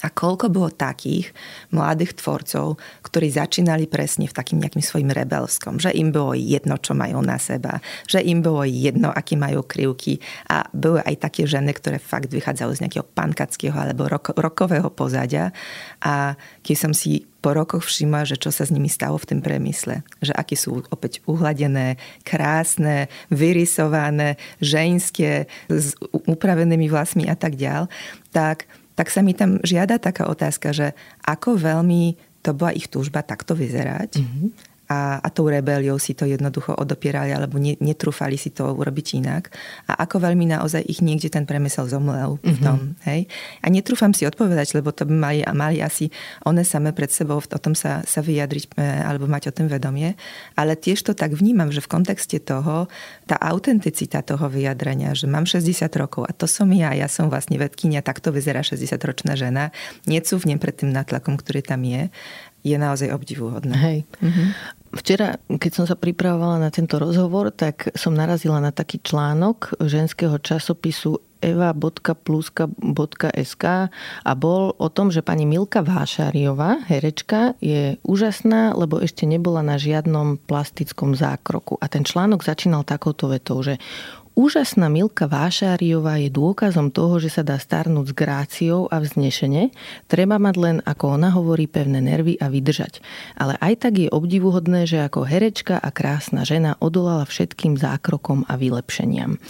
A 0.01 0.09
koľko 0.09 0.49
bolo 0.49 0.73
takých 0.73 1.33
mladých 1.71 2.17
tvorcov, 2.17 2.81
ktorí 3.05 3.29
začínali 3.29 3.85
presne 3.85 4.25
v 4.25 4.37
takým 4.37 4.61
nejakým 4.61 4.81
svojim 4.81 5.11
rebelskom, 5.13 5.77
že 5.77 5.93
im 5.93 6.09
bolo 6.09 6.33
jedno, 6.33 6.81
čo 6.81 6.97
majú 6.97 7.21
na 7.21 7.37
seba, 7.37 7.85
že 8.09 8.25
im 8.25 8.41
bolo 8.41 8.65
jedno, 8.65 9.13
aký 9.13 9.37
majú 9.37 9.61
krivky. 9.65 10.19
A 10.49 10.65
boli 10.73 11.05
aj 11.05 11.31
také 11.31 11.45
ženy, 11.45 11.77
ktoré 11.77 12.01
fakt 12.01 12.33
vychádzajú 12.33 12.71
z 12.77 12.83
nejakého 12.87 13.07
pankackého 13.07 13.77
alebo 13.77 14.09
rok, 14.09 14.33
rokového 14.37 14.89
pozadia. 14.89 15.53
A 16.01 16.35
keď 16.65 16.77
som 16.77 16.93
si 16.97 17.29
po 17.41 17.57
rokoch 17.57 17.89
všimla, 17.89 18.29
že 18.29 18.37
čo 18.37 18.53
sa 18.53 18.69
s 18.69 18.73
nimi 18.73 18.93
stalo 18.93 19.17
v 19.17 19.29
tom 19.29 19.41
premysle. 19.41 20.05
Že 20.21 20.33
aké 20.37 20.55
sú 20.61 20.85
opäť 20.93 21.25
uhladené, 21.25 21.97
krásne, 22.21 23.09
vyrysované, 23.33 24.37
ženské, 24.61 25.49
s 25.73 25.97
upravenými 26.13 26.87
vlasmi 26.93 27.25
a 27.33 27.35
tak 27.35 27.57
ďal, 27.57 27.89
tak 28.31 28.69
tak 29.01 29.09
sa 29.09 29.25
mi 29.25 29.33
tam 29.33 29.57
žiada 29.65 29.97
taká 29.97 30.29
otázka, 30.29 30.77
že 30.77 30.93
ako 31.25 31.57
veľmi 31.57 32.21
to 32.45 32.53
bola 32.53 32.77
ich 32.77 32.93
túžba 32.93 33.25
takto 33.25 33.57
vyzerať. 33.57 34.21
Mm-hmm 34.21 34.70
a, 34.91 35.23
a 35.23 35.29
tou 35.31 35.47
rebeliou 35.47 35.95
si 36.03 36.19
to 36.19 36.27
jednoducho 36.27 36.75
odopierali 36.75 37.31
alebo 37.31 37.63
ne, 37.63 37.79
netrúfali 37.79 38.35
si 38.35 38.51
to 38.51 38.75
urobiť 38.75 39.23
inak. 39.23 39.55
A 39.87 40.03
ako 40.03 40.27
veľmi 40.27 40.51
naozaj 40.51 40.83
ich 40.83 40.99
niekde 40.99 41.31
ten 41.31 41.47
premysel 41.47 41.87
zomlel 41.87 42.43
v 42.43 42.59
mhm. 42.59 42.65
tom. 42.67 42.79
Mm-hmm. 42.83 43.07
Hej? 43.07 43.21
A 43.63 43.67
netrúfam 43.71 44.11
si 44.11 44.27
odpovedať, 44.27 44.75
lebo 44.75 44.91
to 44.91 45.07
by 45.07 45.15
mali, 45.15 45.41
mali 45.55 45.79
asi 45.79 46.11
one 46.43 46.67
same 46.67 46.91
pred 46.91 47.15
sebou 47.15 47.39
o 47.39 47.59
tom 47.63 47.79
sa, 47.79 48.03
sa 48.03 48.19
vyjadriť 48.19 48.75
e, 48.75 48.83
alebo 49.07 49.31
mať 49.31 49.49
o 49.49 49.53
tom 49.55 49.71
vedomie. 49.71 50.19
Ale 50.59 50.75
tiež 50.75 51.07
to 51.07 51.15
tak 51.15 51.39
vnímam, 51.39 51.71
že 51.71 51.79
v 51.79 51.89
kontexte 51.95 52.43
toho 52.43 52.91
tá 53.31 53.39
autenticita 53.39 54.27
toho 54.27 54.51
vyjadrenia, 54.51 55.15
že 55.15 55.31
mám 55.31 55.47
60 55.47 55.87
rokov 55.95 56.27
a 56.27 56.35
to 56.35 56.51
som 56.51 56.67
ja, 56.75 56.91
ja 56.99 57.07
som 57.07 57.31
vlastne 57.31 57.63
vedkynia, 57.63 58.03
takto 58.03 58.35
vyzerá 58.35 58.67
60-ročná 58.67 59.39
žena, 59.39 59.71
necúvnem 60.11 60.59
pred 60.59 60.75
tým 60.75 60.91
natlakom, 60.91 61.39
ktorý 61.39 61.63
tam 61.63 61.87
je 61.87 62.11
je 62.61 62.77
naozaj 62.77 63.09
obdivuhodné. 63.13 63.77
Hej. 63.77 63.99
Mm-hmm. 64.21 64.49
Včera, 64.91 65.39
keď 65.47 65.71
som 65.71 65.87
sa 65.87 65.95
pripravovala 65.95 66.59
na 66.59 66.75
tento 66.75 66.99
rozhovor, 66.99 67.55
tak 67.55 67.95
som 67.95 68.11
narazila 68.11 68.59
na 68.59 68.75
taký 68.75 68.99
článok 68.99 69.79
ženského 69.79 70.35
časopisu 70.43 71.23
eva.pluska.sk 71.41 73.65
a 74.25 74.33
bol 74.37 74.75
o 74.77 74.89
tom, 74.93 75.15
že 75.15 75.25
pani 75.25 75.49
Milka 75.49 75.81
Vášariová, 75.81 76.85
herečka, 76.91 77.55
je 77.65 77.97
úžasná, 78.05 78.77
lebo 78.77 79.01
ešte 79.01 79.25
nebola 79.25 79.65
na 79.65 79.81
žiadnom 79.81 80.37
plastickom 80.45 81.17
zákroku. 81.17 81.81
A 81.81 81.89
ten 81.89 82.05
článok 82.05 82.45
začínal 82.45 82.85
takouto 82.85 83.33
vetou, 83.33 83.65
že 83.65 83.81
Úžasná 84.39 84.87
Milka 84.87 85.27
Vášáriová 85.27 86.23
je 86.23 86.31
dôkazom 86.31 86.95
toho, 86.95 87.19
že 87.19 87.35
sa 87.35 87.43
dá 87.43 87.59
starnúť 87.59 88.15
s 88.15 88.17
gráciou 88.17 88.87
a 88.87 89.03
vznešene. 89.03 89.75
Treba 90.07 90.39
mať 90.39 90.55
len, 90.55 90.77
ako 90.87 91.19
ona 91.19 91.35
hovorí, 91.35 91.67
pevné 91.67 91.99
nervy 91.99 92.39
a 92.39 92.47
vydržať. 92.47 93.03
Ale 93.35 93.59
aj 93.59 93.75
tak 93.85 93.99
je 93.99 94.09
obdivuhodné, 94.09 94.87
že 94.87 95.03
ako 95.03 95.27
herečka 95.27 95.83
a 95.83 95.91
krásna 95.91 96.47
žena 96.47 96.79
odolala 96.79 97.27
všetkým 97.27 97.75
zákrokom 97.75 98.47
a 98.47 98.55
vylepšeniam. 98.55 99.43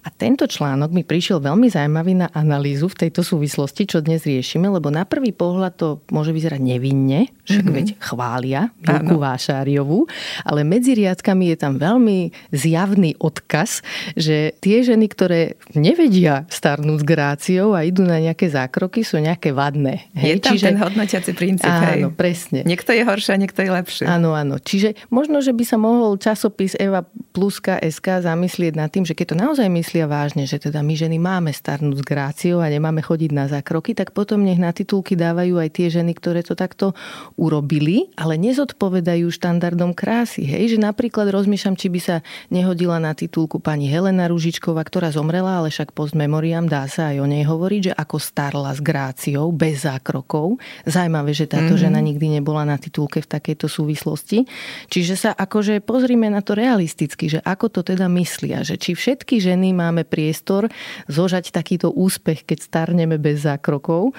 A 0.00 0.08
tento 0.08 0.48
článok 0.48 0.96
mi 0.96 1.04
prišiel 1.04 1.44
veľmi 1.44 1.68
zaujímavý 1.68 2.24
na 2.24 2.28
analýzu 2.32 2.88
v 2.88 3.06
tejto 3.06 3.20
súvislosti, 3.20 3.84
čo 3.84 4.00
dnes 4.00 4.24
riešime, 4.24 4.64
lebo 4.72 4.88
na 4.88 5.04
prvý 5.04 5.36
pohľad 5.36 5.76
to 5.76 5.88
môže 6.08 6.32
vyzerať 6.32 6.56
nevinne, 6.56 7.28
však 7.44 7.64
mm-hmm. 7.68 7.76
veď 7.76 7.86
chvália 8.00 8.72
Milku 8.80 9.20
Vášáriovú, 9.20 10.08
ale 10.48 10.64
medzi 10.64 10.96
riadkami 10.96 11.52
je 11.52 11.56
tam 11.60 11.76
veľmi 11.76 12.32
zjavný 12.48 13.12
odkaz, 13.20 13.84
že 14.16 14.56
tie 14.64 14.80
ženy, 14.80 15.04
ktoré 15.12 15.60
nevedia 15.76 16.48
starnúť 16.48 17.04
s 17.04 17.04
gráciou 17.04 17.76
a 17.76 17.84
idú 17.84 18.00
na 18.08 18.24
nejaké 18.24 18.48
zákroky, 18.48 19.04
sú 19.04 19.20
nejaké 19.20 19.52
vadné. 19.52 20.08
Hej? 20.16 20.24
Je 20.24 20.34
tam 20.40 20.54
Čiže... 20.56 20.64
ten 20.64 20.78
hodnotiaci 20.80 21.32
princíp. 21.36 21.68
Áno, 21.68 22.08
hej. 22.08 22.16
presne. 22.16 22.60
Niekto 22.64 22.96
je 22.96 23.02
horší 23.04 23.36
a 23.36 23.40
niekto 23.40 23.60
je 23.60 23.70
lepší. 23.70 24.04
Áno, 24.08 24.32
áno. 24.32 24.56
Čiže 24.56 24.96
možno, 25.12 25.44
že 25.44 25.52
by 25.52 25.64
sa 25.68 25.76
mohol 25.76 26.16
časopis 26.16 26.72
Eva 26.80 27.04
Pluska 27.30 27.78
SK 27.78 28.26
zamyslieť 28.26 28.74
nad 28.74 28.90
tým, 28.90 29.06
že 29.06 29.14
keď 29.14 29.26
to 29.32 29.36
naozaj 29.38 29.70
myslia 29.70 30.10
vážne, 30.10 30.50
že 30.50 30.58
teda 30.58 30.82
my 30.82 30.94
ženy 30.98 31.18
máme 31.22 31.54
starnúť 31.54 32.02
s 32.02 32.04
gráciou 32.04 32.58
a 32.58 32.66
nemáme 32.66 33.02
chodiť 33.02 33.30
na 33.30 33.46
zákroky, 33.46 33.94
tak 33.94 34.10
potom 34.10 34.42
nech 34.42 34.58
na 34.58 34.74
titulky 34.74 35.14
dávajú 35.14 35.58
aj 35.62 35.68
tie 35.70 35.86
ženy, 35.90 36.16
ktoré 36.18 36.42
to 36.42 36.58
takto 36.58 36.96
urobili, 37.38 38.10
ale 38.18 38.34
nezodpovedajú 38.34 39.30
štandardom 39.30 39.94
krásy. 39.94 40.42
Hej, 40.42 40.74
že 40.74 40.78
napríklad 40.82 41.30
rozmýšľam, 41.30 41.76
či 41.78 41.86
by 41.92 42.00
sa 42.00 42.16
nehodila 42.50 42.98
na 42.98 43.14
titulku 43.14 43.62
pani 43.62 43.86
Helena 43.86 44.26
Ružičková, 44.26 44.82
ktorá 44.82 45.14
zomrela, 45.14 45.62
ale 45.62 45.70
však 45.70 45.94
post 45.94 46.18
memoriam 46.18 46.66
dá 46.66 46.90
sa 46.90 47.14
aj 47.14 47.16
o 47.22 47.26
nej 47.28 47.46
hovoriť, 47.46 47.80
že 47.90 47.92
ako 47.94 48.16
starla 48.16 48.72
s 48.72 48.80
gráciou, 48.80 49.52
bez 49.52 49.84
zákrokov. 49.84 50.56
Zajímavé, 50.88 51.36
že 51.36 51.50
táto 51.50 51.76
mm-hmm. 51.76 51.84
žena 51.84 52.00
nikdy 52.00 52.26
nebola 52.40 52.64
na 52.64 52.80
titulke 52.80 53.20
v 53.20 53.28
takejto 53.28 53.68
súvislosti. 53.68 54.48
Čiže 54.88 55.14
sa 55.18 55.30
akože 55.36 55.84
pozrime 55.84 56.32
na 56.32 56.40
to 56.40 56.56
realisticky, 56.56 57.19
že 57.26 57.40
ako 57.42 57.68
to 57.68 57.80
teda 57.82 58.06
myslia, 58.14 58.62
že 58.62 58.78
či 58.78 58.94
všetky 58.94 59.42
ženy 59.42 59.74
máme 59.74 60.06
priestor 60.06 60.70
zožať 61.10 61.50
takýto 61.50 61.90
úspech, 61.90 62.46
keď 62.46 62.58
starneme 62.62 63.18
bez 63.18 63.42
zákrokov. 63.42 64.14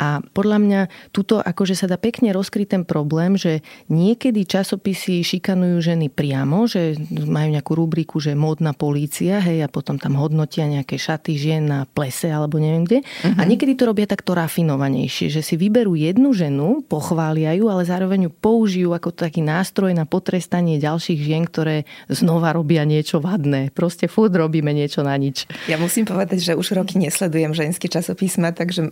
A 0.00 0.24
podľa 0.32 0.58
mňa 0.58 0.80
tuto 1.12 1.38
akože 1.38 1.76
sa 1.76 1.86
dá 1.86 2.00
pekne 2.00 2.32
rozkryť 2.32 2.80
ten 2.80 2.82
problém, 2.88 3.36
že 3.36 3.60
niekedy 3.92 4.48
časopisy 4.48 5.20
šikanujú 5.20 5.78
ženy 5.84 6.08
priamo, 6.08 6.64
že 6.64 6.96
majú 7.12 7.48
nejakú 7.52 7.72
rubriku, 7.76 8.16
že 8.22 8.32
módna 8.32 8.72
polícia, 8.72 9.42
hej, 9.44 9.60
a 9.60 9.68
potom 9.68 10.00
tam 10.00 10.16
hodnotia 10.16 10.64
nejaké 10.64 10.96
šaty 10.96 11.36
žien 11.36 11.68
na 11.68 11.84
plese 11.84 12.32
alebo 12.32 12.56
neviem 12.56 12.88
kde. 12.88 12.98
Uh-huh. 13.04 13.36
A 13.36 13.42
mhm. 13.44 13.48
niekedy 13.52 13.76
to 13.76 13.84
robia 13.84 14.08
takto 14.08 14.32
rafinovanejšie, 14.32 15.28
že 15.28 15.44
si 15.44 15.60
vyberú 15.60 15.92
jednu 15.92 16.32
ženu, 16.32 16.80
pochvália 16.86 17.52
ju, 17.52 17.68
ale 17.68 17.84
zároveň 17.84 18.26
ju 18.26 18.32
použijú 18.32 18.90
ako 18.96 19.12
taký 19.12 19.44
nástroj 19.44 19.92
na 19.92 20.08
potrestanie 20.08 20.80
ďalších 20.80 21.20
žien, 21.20 21.44
ktoré 21.44 21.84
znova 22.08 22.39
robia 22.48 22.88
niečo 22.88 23.20
vadné. 23.20 23.68
Proste 23.76 24.08
furt 24.08 24.32
robíme 24.32 24.72
niečo 24.72 25.04
na 25.04 25.12
nič. 25.20 25.44
Ja 25.68 25.76
musím 25.76 26.08
povedať, 26.08 26.40
že 26.40 26.56
už 26.56 26.72
roky 26.72 26.96
nesledujem 26.96 27.52
ženské 27.52 27.92
časopisma, 27.92 28.56
takže 28.56 28.88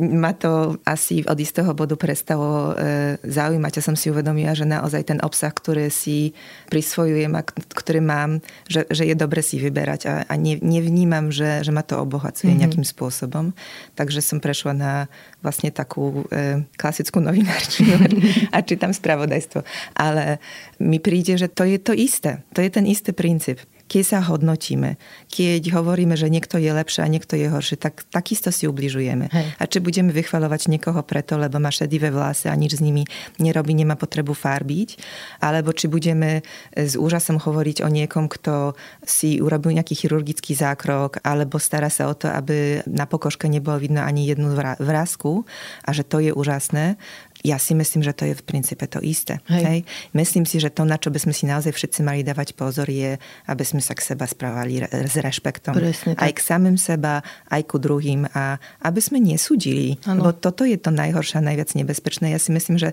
ma 0.00 0.32
to 0.32 0.80
asi 0.88 1.20
od 1.28 1.36
istého 1.36 1.76
bodu 1.76 2.00
prestalo 2.00 2.72
e, 2.72 3.20
zaujímať. 3.20 3.72
Ja 3.76 3.82
som 3.84 3.96
si 3.98 4.08
uvedomila, 4.08 4.56
že 4.56 4.64
naozaj 4.64 5.12
ten 5.12 5.18
obsah, 5.20 5.52
ktorý 5.52 5.92
si 5.92 6.32
prisvojujem 6.72 7.36
a 7.36 7.44
ktorý 7.52 8.00
mám, 8.00 8.40
že, 8.64 8.88
že 8.88 9.04
je 9.04 9.14
dobre 9.18 9.44
si 9.44 9.60
vyberať 9.60 10.00
a, 10.08 10.14
a 10.24 10.34
ne, 10.40 10.56
nevnímam, 10.64 11.28
že, 11.28 11.60
že 11.60 11.74
ma 11.74 11.84
to 11.84 12.00
obohacuje 12.00 12.48
mm-hmm. 12.48 12.60
nejakým 12.64 12.86
spôsobom. 12.86 13.52
Takže 13.98 14.24
som 14.24 14.40
prešla 14.40 14.72
na 14.72 14.92
vlastne 15.40 15.72
takú 15.72 16.24
e, 16.28 16.64
klasickú 16.76 17.20
novinárčinu 17.20 17.96
a 18.54 18.58
čítam 18.60 18.92
spravodajstvo. 18.92 19.64
Ale 19.96 20.38
mi 20.80 21.00
príde, 21.00 21.36
že 21.40 21.48
to 21.48 21.64
je 21.64 21.80
to 21.80 21.92
isté. 21.96 22.44
To 22.52 22.60
je 22.60 22.70
ten 22.70 22.84
istý 22.84 23.12
princíp 23.16 23.60
keď 23.90 24.02
sa 24.06 24.18
hodnotíme, 24.22 24.94
keď 25.26 25.74
hovoríme, 25.74 26.14
že 26.14 26.30
niekto 26.30 26.62
je 26.62 26.70
lepší 26.70 27.02
a 27.02 27.10
niekto 27.10 27.34
je 27.34 27.50
horší, 27.50 27.74
tak 27.74 28.06
takisto 28.06 28.54
si 28.54 28.70
ubližujeme. 28.70 29.26
Hej. 29.26 29.46
A 29.58 29.66
či 29.66 29.82
budeme 29.82 30.14
vychvalovať 30.14 30.70
niekoho 30.70 31.02
preto, 31.02 31.34
lebo 31.34 31.58
má 31.58 31.74
šedivé 31.74 32.14
vlasy 32.14 32.46
a 32.46 32.54
nič 32.54 32.78
s 32.78 32.84
nimi 32.86 33.02
nerobí, 33.42 33.74
nemá 33.74 33.98
potrebu 33.98 34.30
farbiť, 34.30 34.94
alebo 35.42 35.74
či 35.74 35.90
budeme 35.90 36.46
s 36.70 36.94
úžasom 36.94 37.42
hovoriť 37.42 37.82
o 37.82 37.90
niekom, 37.90 38.30
kto 38.30 38.78
si 39.02 39.42
urobil 39.42 39.74
nejaký 39.74 40.06
chirurgický 40.06 40.54
zákrok, 40.54 41.18
alebo 41.26 41.58
stará 41.58 41.90
sa 41.90 42.06
o 42.06 42.14
to, 42.14 42.30
aby 42.30 42.86
na 42.86 43.10
pokožke 43.10 43.50
nebolo 43.50 43.82
vidno 43.82 44.06
ani 44.06 44.30
jednu 44.30 44.54
vrázku 44.78 45.42
a 45.82 45.90
že 45.90 46.06
to 46.06 46.22
je 46.22 46.30
úžasné 46.30 46.94
ja 47.40 47.56
si 47.56 47.72
myslím, 47.72 48.04
že 48.04 48.12
to 48.12 48.28
je 48.28 48.34
v 48.36 48.44
princípe 48.44 48.84
to 48.84 49.00
isté. 49.00 49.40
Hej. 49.48 49.64
Hej? 49.64 49.78
Myslím 50.12 50.44
si, 50.44 50.60
že 50.60 50.68
to, 50.68 50.84
na 50.84 51.00
čo 51.00 51.08
by 51.08 51.18
sme 51.20 51.32
si 51.32 51.48
naozaj 51.48 51.72
všetci 51.72 52.00
mali 52.04 52.20
dávať 52.20 52.52
pozor, 52.52 52.88
je, 52.88 53.16
aby 53.48 53.64
sme 53.64 53.80
sa 53.80 53.96
k 53.96 54.04
seba 54.04 54.28
správali 54.28 54.84
s 54.84 55.16
rešpektom. 55.16 55.72
Presne, 55.76 56.12
aj 56.20 56.32
k 56.36 56.40
samým 56.40 56.76
seba, 56.76 57.24
aj 57.48 57.62
ku 57.64 57.80
druhým 57.80 58.28
a 58.36 58.60
aby 58.84 59.00
sme 59.00 59.18
nesúdili. 59.20 59.96
Ano. 60.04 60.24
Lebo 60.24 60.30
toto 60.36 60.68
je 60.68 60.76
to 60.76 60.92
najhoršie 60.92 61.40
a 61.40 61.46
najviac 61.48 61.72
nebezpečné. 61.72 62.32
Ja 62.32 62.40
si 62.40 62.52
myslím, 62.52 62.76
že 62.76 62.92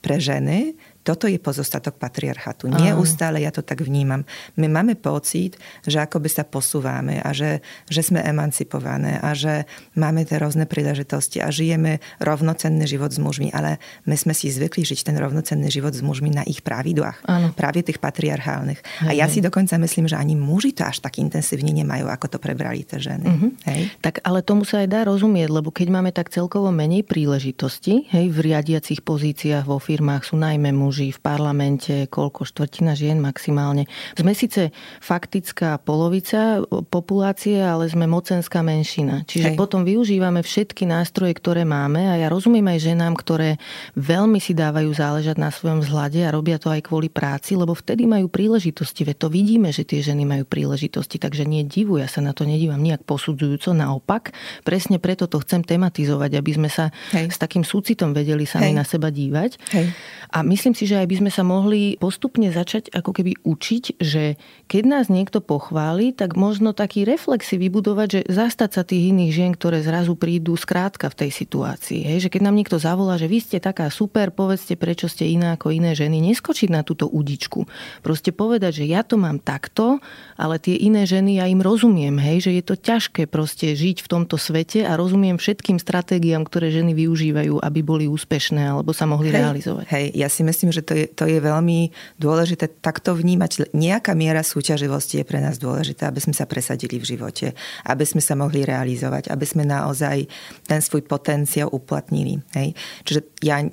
pre 0.00 0.16
ženy 0.16 0.74
toto 1.00 1.24
je 1.24 1.40
pozostatok 1.40 1.96
patriarchatu. 1.96 2.68
Neustále 2.68 3.40
ja 3.40 3.48
to 3.48 3.64
tak 3.64 3.80
vnímam. 3.80 4.28
My 4.60 4.68
máme 4.68 5.00
pocit, 5.00 5.56
že 5.88 5.96
akoby 5.96 6.28
sa 6.28 6.44
posúvame 6.44 7.24
a 7.24 7.32
že, 7.32 7.64
že 7.88 8.04
sme 8.04 8.20
emancipované 8.20 9.16
a 9.16 9.32
že 9.32 9.64
máme 9.96 10.28
tie 10.28 10.36
rôzne 10.36 10.68
príležitosti 10.68 11.40
a 11.40 11.48
žijeme 11.48 12.04
rovnocenný 12.20 12.84
život 12.84 13.10
s 13.10 13.18
mužmi, 13.18 13.48
ale 13.50 13.80
my 14.04 14.16
sme 14.16 14.36
si 14.36 14.52
zvykli 14.52 14.84
žiť 14.84 15.08
ten 15.08 15.16
rovnocenný 15.16 15.72
život 15.72 15.96
s 15.96 16.04
mužmi 16.04 16.36
na 16.36 16.44
ich 16.44 16.60
pravidlách. 16.60 17.24
Áno. 17.24 17.56
Práve 17.56 17.80
tých 17.80 17.98
patriarchálnych. 17.98 18.84
Hej, 19.04 19.08
a 19.08 19.12
ja 19.16 19.24
hej. 19.24 19.32
si 19.32 19.38
dokonca 19.40 19.80
myslím, 19.80 20.04
že 20.04 20.20
ani 20.20 20.36
muži 20.36 20.76
to 20.76 20.84
až 20.84 21.00
tak 21.00 21.16
intenzívne 21.16 21.72
nemajú, 21.72 22.12
ako 22.12 22.36
to 22.36 22.38
prebrali 22.38 22.84
tie 22.84 23.00
ženy. 23.00 23.24
Uh-huh. 23.24 23.50
Hej? 23.64 23.88
Tak 24.04 24.20
ale 24.20 24.44
tomu 24.44 24.68
sa 24.68 24.84
aj 24.84 24.88
dá 24.92 25.00
rozumieť, 25.08 25.48
lebo 25.48 25.72
keď 25.72 25.88
máme 25.88 26.12
tak 26.12 26.28
celkovo 26.28 26.68
menej 26.68 27.08
príležitosti, 27.08 28.04
hej, 28.12 28.28
v 28.28 28.38
riadiacich 28.52 29.00
pozíciách 29.00 29.64
vo 29.64 29.80
firmách 29.80 30.28
sú 30.28 30.36
najmä 30.36 30.70
muži 30.76 30.89
muži 30.90 31.14
v 31.14 31.22
parlamente, 31.22 32.10
koľko 32.10 32.42
štvrtina 32.42 32.98
žien 32.98 33.22
maximálne. 33.22 33.86
Sme 34.18 34.34
síce 34.34 34.74
faktická 34.98 35.78
polovica 35.78 36.66
populácie, 36.90 37.62
ale 37.62 37.86
sme 37.86 38.10
mocenská 38.10 38.58
menšina. 38.66 39.22
Čiže 39.22 39.54
Hej. 39.54 39.56
potom 39.56 39.86
využívame 39.86 40.42
všetky 40.42 40.90
nástroje, 40.90 41.30
ktoré 41.38 41.62
máme 41.62 42.10
a 42.10 42.18
ja 42.18 42.26
rozumiem 42.26 42.66
aj 42.74 42.90
ženám, 42.90 43.14
ktoré 43.14 43.62
veľmi 43.94 44.42
si 44.42 44.50
dávajú 44.50 44.90
záležať 44.90 45.38
na 45.38 45.54
svojom 45.54 45.86
vzhľade 45.86 46.26
a 46.26 46.34
robia 46.34 46.58
to 46.58 46.74
aj 46.74 46.82
kvôli 46.90 47.06
práci, 47.06 47.54
lebo 47.54 47.70
vtedy 47.70 48.10
majú 48.10 48.26
príležitosti. 48.26 49.06
Veď 49.06 49.16
to 49.22 49.28
vidíme, 49.30 49.70
že 49.70 49.86
tie 49.86 50.02
ženy 50.02 50.26
majú 50.26 50.42
príležitosti, 50.42 51.22
takže 51.22 51.46
nie 51.46 51.62
divu, 51.62 52.02
ja 52.02 52.10
sa 52.10 52.18
na 52.18 52.34
to 52.34 52.42
nedívam 52.42 52.82
nejak 52.82 53.06
posudzujúco, 53.06 53.70
naopak. 53.70 54.34
Presne 54.66 54.98
preto 54.98 55.30
to 55.30 55.38
chcem 55.46 55.62
tematizovať, 55.62 56.34
aby 56.34 56.50
sme 56.50 56.66
sa 56.66 56.90
Hej. 57.14 57.30
s 57.30 57.38
takým 57.38 57.62
súcitom 57.62 58.10
vedeli 58.10 58.42
sami 58.42 58.74
Hej. 58.74 58.78
na 58.80 58.82
seba 58.82 59.14
dívať. 59.14 59.50
Hej. 59.70 59.86
A 60.34 60.42
myslím 60.46 60.72
si, 60.72 60.79
že 60.86 61.00
aj 61.00 61.06
by 61.08 61.16
sme 61.24 61.30
sa 61.32 61.42
mohli 61.42 61.96
postupne 61.96 62.48
začať 62.52 62.92
ako 62.92 63.10
keby 63.16 63.32
učiť, 63.42 63.84
že 63.98 64.36
keď 64.70 64.82
nás 64.86 65.06
niekto 65.10 65.42
pochváli, 65.42 66.12
tak 66.14 66.38
možno 66.38 66.76
taký 66.76 67.02
reflexy 67.08 67.58
vybudovať, 67.58 68.08
že 68.08 68.20
zastať 68.30 68.70
sa 68.70 68.82
tých 68.86 69.10
iných 69.12 69.32
žien, 69.32 69.52
ktoré 69.56 69.82
zrazu 69.82 70.14
prídu 70.14 70.54
skrátka 70.54 71.10
v 71.10 71.26
tej 71.26 71.30
situácii. 71.34 72.06
Hej? 72.06 72.28
Že 72.28 72.38
keď 72.38 72.42
nám 72.46 72.56
niekto 72.56 72.76
zavolá, 72.78 73.18
že 73.18 73.26
vy 73.26 73.38
ste 73.42 73.58
taká 73.58 73.90
super, 73.90 74.30
povedzte, 74.30 74.78
prečo 74.78 75.10
ste 75.10 75.28
iná 75.28 75.58
ako 75.58 75.74
iné 75.74 75.92
ženy, 75.92 76.22
neskočiť 76.22 76.68
na 76.70 76.86
túto 76.86 77.10
udičku. 77.10 77.66
Proste 78.00 78.30
povedať, 78.30 78.82
že 78.82 78.84
ja 78.86 79.02
to 79.02 79.18
mám 79.18 79.42
takto, 79.42 79.98
ale 80.38 80.62
tie 80.62 80.78
iné 80.78 81.04
ženy 81.04 81.42
ja 81.42 81.46
im 81.50 81.60
rozumiem, 81.60 82.16
hej? 82.20 82.48
že 82.48 82.52
je 82.56 82.62
to 82.64 82.74
ťažké 82.78 83.26
proste 83.26 83.74
žiť 83.74 84.06
v 84.06 84.08
tomto 84.08 84.38
svete 84.38 84.86
a 84.86 84.94
rozumiem 84.94 85.36
všetkým 85.36 85.76
stratégiám, 85.82 86.46
ktoré 86.46 86.70
ženy 86.70 86.94
využívajú, 86.94 87.58
aby 87.60 87.80
boli 87.82 88.04
úspešné 88.06 88.70
alebo 88.70 88.94
sa 88.94 89.06
mohli 89.10 89.32
hej, 89.32 89.36
realizovať. 89.42 89.84
Hej, 89.90 90.06
ja 90.14 90.28
si 90.30 90.42
myslím, 90.46 90.69
myslím, 90.70 90.78
že 90.78 90.86
to 90.86 90.94
je, 90.94 91.06
to 91.10 91.24
je 91.26 91.38
veľmi 91.42 91.90
dôležité 92.22 92.70
takto 92.78 93.18
vnímať. 93.18 93.74
Nejaká 93.74 94.14
miera 94.14 94.46
súťaživosti 94.46 95.18
je 95.20 95.26
pre 95.26 95.42
nás 95.42 95.58
dôležitá, 95.58 96.06
aby 96.06 96.22
sme 96.22 96.34
sa 96.34 96.46
presadili 96.46 97.02
v 97.02 97.18
živote, 97.18 97.58
aby 97.82 98.04
sme 98.06 98.22
sa 98.22 98.38
mohli 98.38 98.62
realizovať, 98.62 99.34
aby 99.34 99.46
sme 99.46 99.66
naozaj 99.66 100.30
ten 100.70 100.78
svoj 100.78 101.02
potenciál 101.02 101.66
uplatnili. 101.74 102.38
Hej? 102.54 102.78
Čiže 103.02 103.20
ja 103.42 103.66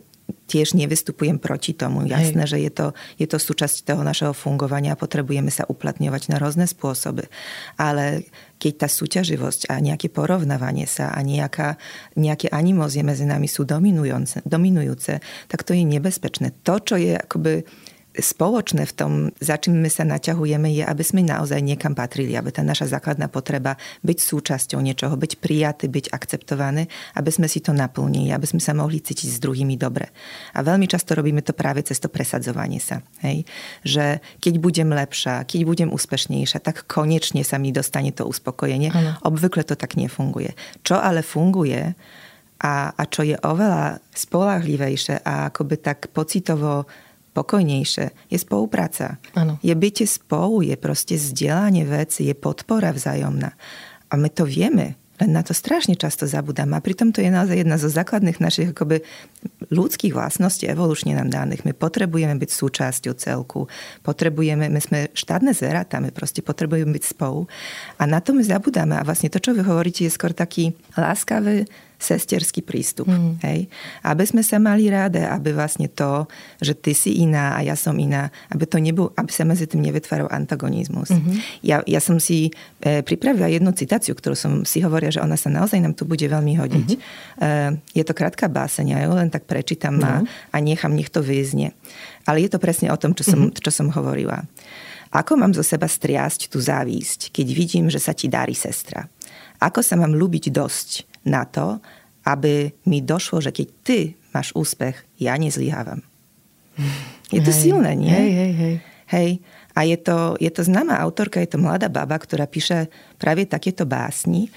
tiež 0.48 0.76
nevystupujem 0.76 1.40
proti 1.40 1.72
tomu. 1.72 2.04
Jasné, 2.04 2.44
Hej. 2.44 2.52
že 2.52 2.58
je 2.60 2.72
to, 2.72 2.88
je 3.20 3.28
to 3.28 3.38
súčasť 3.40 3.88
toho 3.88 4.04
našeho 4.04 4.36
fungovania 4.36 4.96
a 4.96 5.00
potrebujeme 5.00 5.52
sa 5.52 5.64
uplatňovať 5.68 6.32
na 6.32 6.40
rôzne 6.40 6.68
spôsoby. 6.68 7.28
Ale 7.80 8.28
keď 8.58 8.86
tá 8.86 8.88
súťaživosť 8.90 9.70
a 9.70 9.78
nejaké 9.78 10.10
porovnávanie 10.10 10.90
sa 10.90 11.14
a 11.14 11.22
nejaká, 11.22 11.78
nejaké 12.18 12.50
animozie 12.50 13.06
medzi 13.06 13.24
nami 13.24 13.46
sú 13.46 13.64
dominujúce, 13.64 14.42
dominujúce, 14.44 15.22
tak 15.48 15.62
to 15.62 15.78
je 15.78 15.86
nebezpečné. 15.86 16.54
To, 16.66 16.82
čo 16.82 16.98
je 16.98 17.14
akoby 17.14 17.64
spoločné 18.18 18.90
v 18.90 18.94
tom, 18.94 19.12
za 19.38 19.56
čím 19.62 19.80
my 19.80 19.90
sa 19.90 20.04
naťahujeme, 20.04 20.70
je, 20.74 20.84
aby 20.84 21.04
sme 21.06 21.22
naozaj 21.24 21.62
niekam 21.62 21.94
patrili, 21.94 22.34
aby 22.34 22.50
tá 22.50 22.66
naša 22.66 22.90
základná 22.90 23.30
potreba 23.30 23.78
byť 24.02 24.18
súčasťou 24.18 24.82
niečoho, 24.82 25.14
byť 25.14 25.38
prijatý, 25.38 25.86
byť 25.88 26.12
akceptované, 26.12 26.90
aby 27.16 27.32
sme 27.32 27.46
si 27.46 27.62
to 27.62 27.72
naplnili, 27.72 28.34
aby 28.34 28.46
sme 28.50 28.62
sa 28.62 28.74
mohli 28.74 29.00
cítiť 29.00 29.38
s 29.38 29.42
druhými 29.42 29.78
dobre. 29.78 30.10
A 30.58 30.66
veľmi 30.66 30.90
často 30.90 31.14
robíme 31.14 31.46
to 31.46 31.54
práve 31.54 31.86
cez 31.86 32.02
to 32.02 32.10
presadzovanie 32.10 32.82
sa. 32.82 33.06
Hej? 33.22 33.46
Že 33.86 34.20
keď 34.42 34.54
budem 34.58 34.90
lepšia, 34.92 35.46
keď 35.46 35.62
budem 35.64 35.90
úspešnejšia, 35.94 36.60
tak 36.60 36.90
konečne 36.90 37.46
sa 37.46 37.62
mi 37.62 37.70
dostane 37.70 38.10
to 38.12 38.26
uspokojenie. 38.26 38.90
Ano. 38.92 39.12
Obvykle 39.24 39.62
to 39.64 39.78
tak 39.78 39.94
nefunguje. 39.96 40.58
Čo 40.82 40.98
ale 40.98 41.22
funguje, 41.22 41.94
a, 42.58 42.90
a 42.90 43.04
čo 43.06 43.22
je 43.22 43.38
oveľa 43.38 44.02
spolahlivejšie 44.18 45.22
a 45.22 45.54
akoby 45.54 45.78
tak 45.78 46.10
pocitovo 46.10 46.90
spokojnejšie, 47.38 48.34
je 48.34 48.38
spolupráca. 48.42 49.22
Ano. 49.38 49.62
Je 49.62 49.70
bytie 49.78 50.10
spolu, 50.10 50.66
je 50.66 50.74
proste 50.74 51.22
zdieľanie 51.22 51.86
veci, 51.86 52.26
je 52.26 52.34
podpora 52.34 52.90
vzájomná. 52.90 53.54
A 54.10 54.14
my 54.18 54.34
to 54.34 54.50
vieme, 54.50 54.98
len 55.22 55.30
na 55.34 55.46
to 55.46 55.54
strašne 55.54 55.94
často 55.94 56.26
zabudáme. 56.26 56.74
A 56.74 56.82
pritom 56.82 57.14
to 57.14 57.22
je 57.22 57.30
naozaj 57.30 57.62
jedna 57.62 57.78
zo 57.78 57.94
základných 57.94 58.42
našich 58.42 58.74
akoby, 58.74 59.06
ľudských 59.70 60.18
vlastností, 60.18 60.66
evolučne 60.66 61.14
nám 61.14 61.30
daných. 61.30 61.62
My 61.62 61.78
potrebujeme 61.78 62.34
byť 62.42 62.50
súčasťou 62.50 63.14
celku. 63.18 63.70
Potrebujeme, 64.02 64.66
my 64.70 64.82
sme 64.82 65.00
štátne 65.14 65.54
zveratá, 65.54 66.02
my 66.02 66.10
proste 66.10 66.42
potrebujeme 66.42 66.90
byť 66.94 67.06
spolu. 67.06 67.46
A 68.02 68.10
na 68.10 68.18
to 68.18 68.34
my 68.34 68.42
zabudáme. 68.42 68.98
A 68.98 69.06
vlastne 69.06 69.30
to, 69.30 69.38
čo 69.38 69.54
vy 69.54 69.62
hovoríte, 69.62 70.06
je 70.06 70.14
skôr 70.14 70.34
taký 70.34 70.74
láskavý, 70.98 71.70
sesterský 71.98 72.62
prístup. 72.62 73.10
Mm. 73.10 73.42
Hej? 73.42 73.60
Aby 74.06 74.24
sme 74.30 74.42
sa 74.46 74.62
mali 74.62 74.88
ráde, 74.88 75.26
aby 75.26 75.52
vlastne 75.54 75.90
to, 75.90 76.30
že 76.62 76.78
ty 76.78 76.94
si 76.94 77.26
iná 77.26 77.58
a 77.58 77.66
ja 77.66 77.74
som 77.74 77.98
iná, 77.98 78.30
aby, 78.54 78.70
to 78.70 78.78
nebol, 78.78 79.10
aby 79.18 79.30
sa 79.34 79.44
medzi 79.44 79.66
tým 79.66 79.82
nevytváral 79.82 80.30
antagonizmus. 80.30 81.10
Mm-hmm. 81.10 81.36
Ja, 81.66 81.82
ja 81.84 81.98
som 81.98 82.22
si 82.22 82.54
e, 82.82 83.02
pripravila 83.02 83.50
jednu 83.50 83.74
citáciu, 83.74 84.14
ktorú 84.14 84.38
som 84.38 84.62
si 84.64 84.86
hovorila, 84.86 85.10
že 85.10 85.26
ona 85.26 85.36
sa 85.36 85.50
naozaj 85.50 85.82
nám 85.82 85.98
tu 85.98 86.06
bude 86.06 86.24
veľmi 86.24 86.54
hodiť. 86.54 86.90
Mm-hmm. 86.94 87.82
E, 87.82 87.98
je 87.98 88.04
to 88.06 88.14
krátka 88.14 88.46
báseň, 88.46 88.94
ja 88.94 89.00
ju 89.04 89.12
len 89.18 89.34
tak 89.34 89.50
prečítam 89.50 89.98
mm-hmm. 89.98 90.54
a, 90.54 90.56
a 90.56 90.58
nechám, 90.62 90.94
nech 90.94 91.10
to 91.10 91.26
vyznie. 91.26 91.74
Ale 92.30 92.46
je 92.46 92.50
to 92.54 92.62
presne 92.62 92.94
o 92.94 92.98
tom, 92.98 93.18
čo 93.18 93.26
som, 93.26 93.50
mm-hmm. 93.50 93.64
čo 93.64 93.72
som 93.74 93.90
hovorila. 93.90 94.46
Ako 95.16 95.40
mám 95.40 95.56
zo 95.56 95.64
seba 95.64 95.88
striasť 95.88 96.52
tú 96.52 96.60
závisť, 96.60 97.32
keď 97.32 97.48
vidím, 97.56 97.86
že 97.88 97.98
sa 97.98 98.12
ti 98.12 98.28
darí 98.28 98.52
sestra? 98.52 99.08
Ako 99.58 99.82
sa 99.82 99.98
mám 99.98 100.14
ľúbiť 100.14 100.54
dosť, 100.54 101.17
na 101.28 101.44
to, 101.44 101.84
aby 102.24 102.72
mi 102.88 103.04
došlo, 103.04 103.44
že 103.44 103.52
keď 103.52 103.68
ty 103.84 104.00
máš 104.36 104.52
úspech, 104.56 105.04
ja 105.20 105.36
nezlyhávam. 105.40 106.04
Je 107.32 107.44
to 107.44 107.52
hej, 107.52 107.60
silné, 107.60 107.92
nie? 107.96 108.12
Hej, 108.12 108.32
hej, 108.32 108.54
hej. 108.54 108.76
Hej. 109.08 109.32
A 109.78 109.86
je 109.88 109.98
to, 109.98 110.36
je 110.42 110.52
to 110.52 110.66
známa 110.66 111.00
autorka, 111.00 111.40
je 111.40 111.54
to 111.56 111.62
mladá 111.62 111.88
baba, 111.88 112.18
ktorá 112.18 112.50
píše 112.50 112.92
práve 113.22 113.46
takéto 113.46 113.86
básni. 113.88 114.50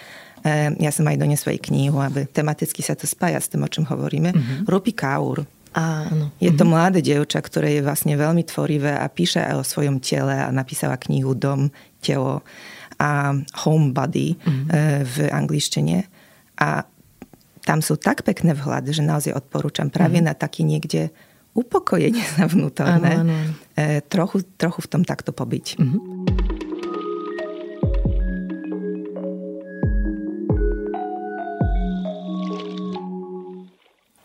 E, 0.42 0.74
ja 0.80 0.90
som 0.90 1.06
aj 1.06 1.20
donesla 1.20 1.54
jej 1.54 1.62
knihu, 1.70 2.00
aby 2.00 2.26
tematicky 2.26 2.80
sa 2.80 2.96
to 2.96 3.06
spája 3.06 3.38
s 3.38 3.52
tým, 3.52 3.62
o 3.62 3.70
čom 3.70 3.84
hovoríme. 3.86 4.32
Uh-huh. 4.32 4.66
Rupi 4.66 4.96
Kaur. 4.96 5.44
Áno. 5.76 6.34
Je 6.42 6.50
to 6.50 6.66
uh-huh. 6.66 6.72
mladé 6.72 7.04
dievča, 7.04 7.38
ktoré 7.44 7.78
je 7.78 7.86
vlastne 7.86 8.16
veľmi 8.16 8.42
tvorivé 8.48 8.96
a 8.96 9.06
píše 9.06 9.38
aj 9.38 9.54
o 9.60 9.64
svojom 9.64 10.02
tele 10.02 10.34
a 10.34 10.50
napísala 10.50 10.98
knihu 10.98 11.36
Dom, 11.36 11.70
telo 12.02 12.42
a 13.00 13.32
Homebody 13.64 14.34
uh-huh. 14.34 15.04
v 15.04 15.16
angličtine. 15.30 16.19
A 16.61 16.84
tam 17.64 17.80
sú 17.80 17.96
tak 17.96 18.24
pekné 18.24 18.52
vhľady, 18.52 18.92
že 18.92 19.04
naozaj 19.04 19.32
odporúčam 19.36 19.88
práve 19.88 20.20
mm. 20.20 20.24
na 20.28 20.34
taký 20.36 20.64
niekde 20.64 21.12
upokojenie 21.56 22.24
sa 22.36 22.46
vnútorné. 22.46 23.12
Ano, 23.20 23.32
ano. 23.32 23.54
E, 23.76 24.04
trochu, 24.06 24.44
trochu 24.56 24.80
v 24.84 24.90
tom 24.90 25.02
takto 25.02 25.32
pobyť. 25.32 25.80
Mm-hmm. 25.80 26.00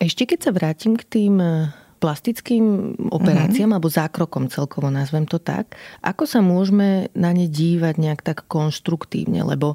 Ešte 0.06 0.22
keď 0.22 0.38
sa 0.38 0.54
vrátim 0.54 0.94
k 0.94 1.02
tým 1.02 1.34
e, 1.42 1.74
plastickým 1.98 2.94
operáciám 3.10 3.74
mm-hmm. 3.74 3.74
alebo 3.74 3.90
zákrokom 3.90 4.46
celkovo, 4.52 4.86
nazvem 4.86 5.26
to 5.26 5.42
tak, 5.42 5.74
ako 5.98 6.30
sa 6.30 6.38
môžeme 6.38 7.10
na 7.16 7.34
ne 7.34 7.50
dívať 7.50 7.94
nejak 7.98 8.20
tak 8.22 8.46
konštruktívne, 8.46 9.42
lebo 9.42 9.74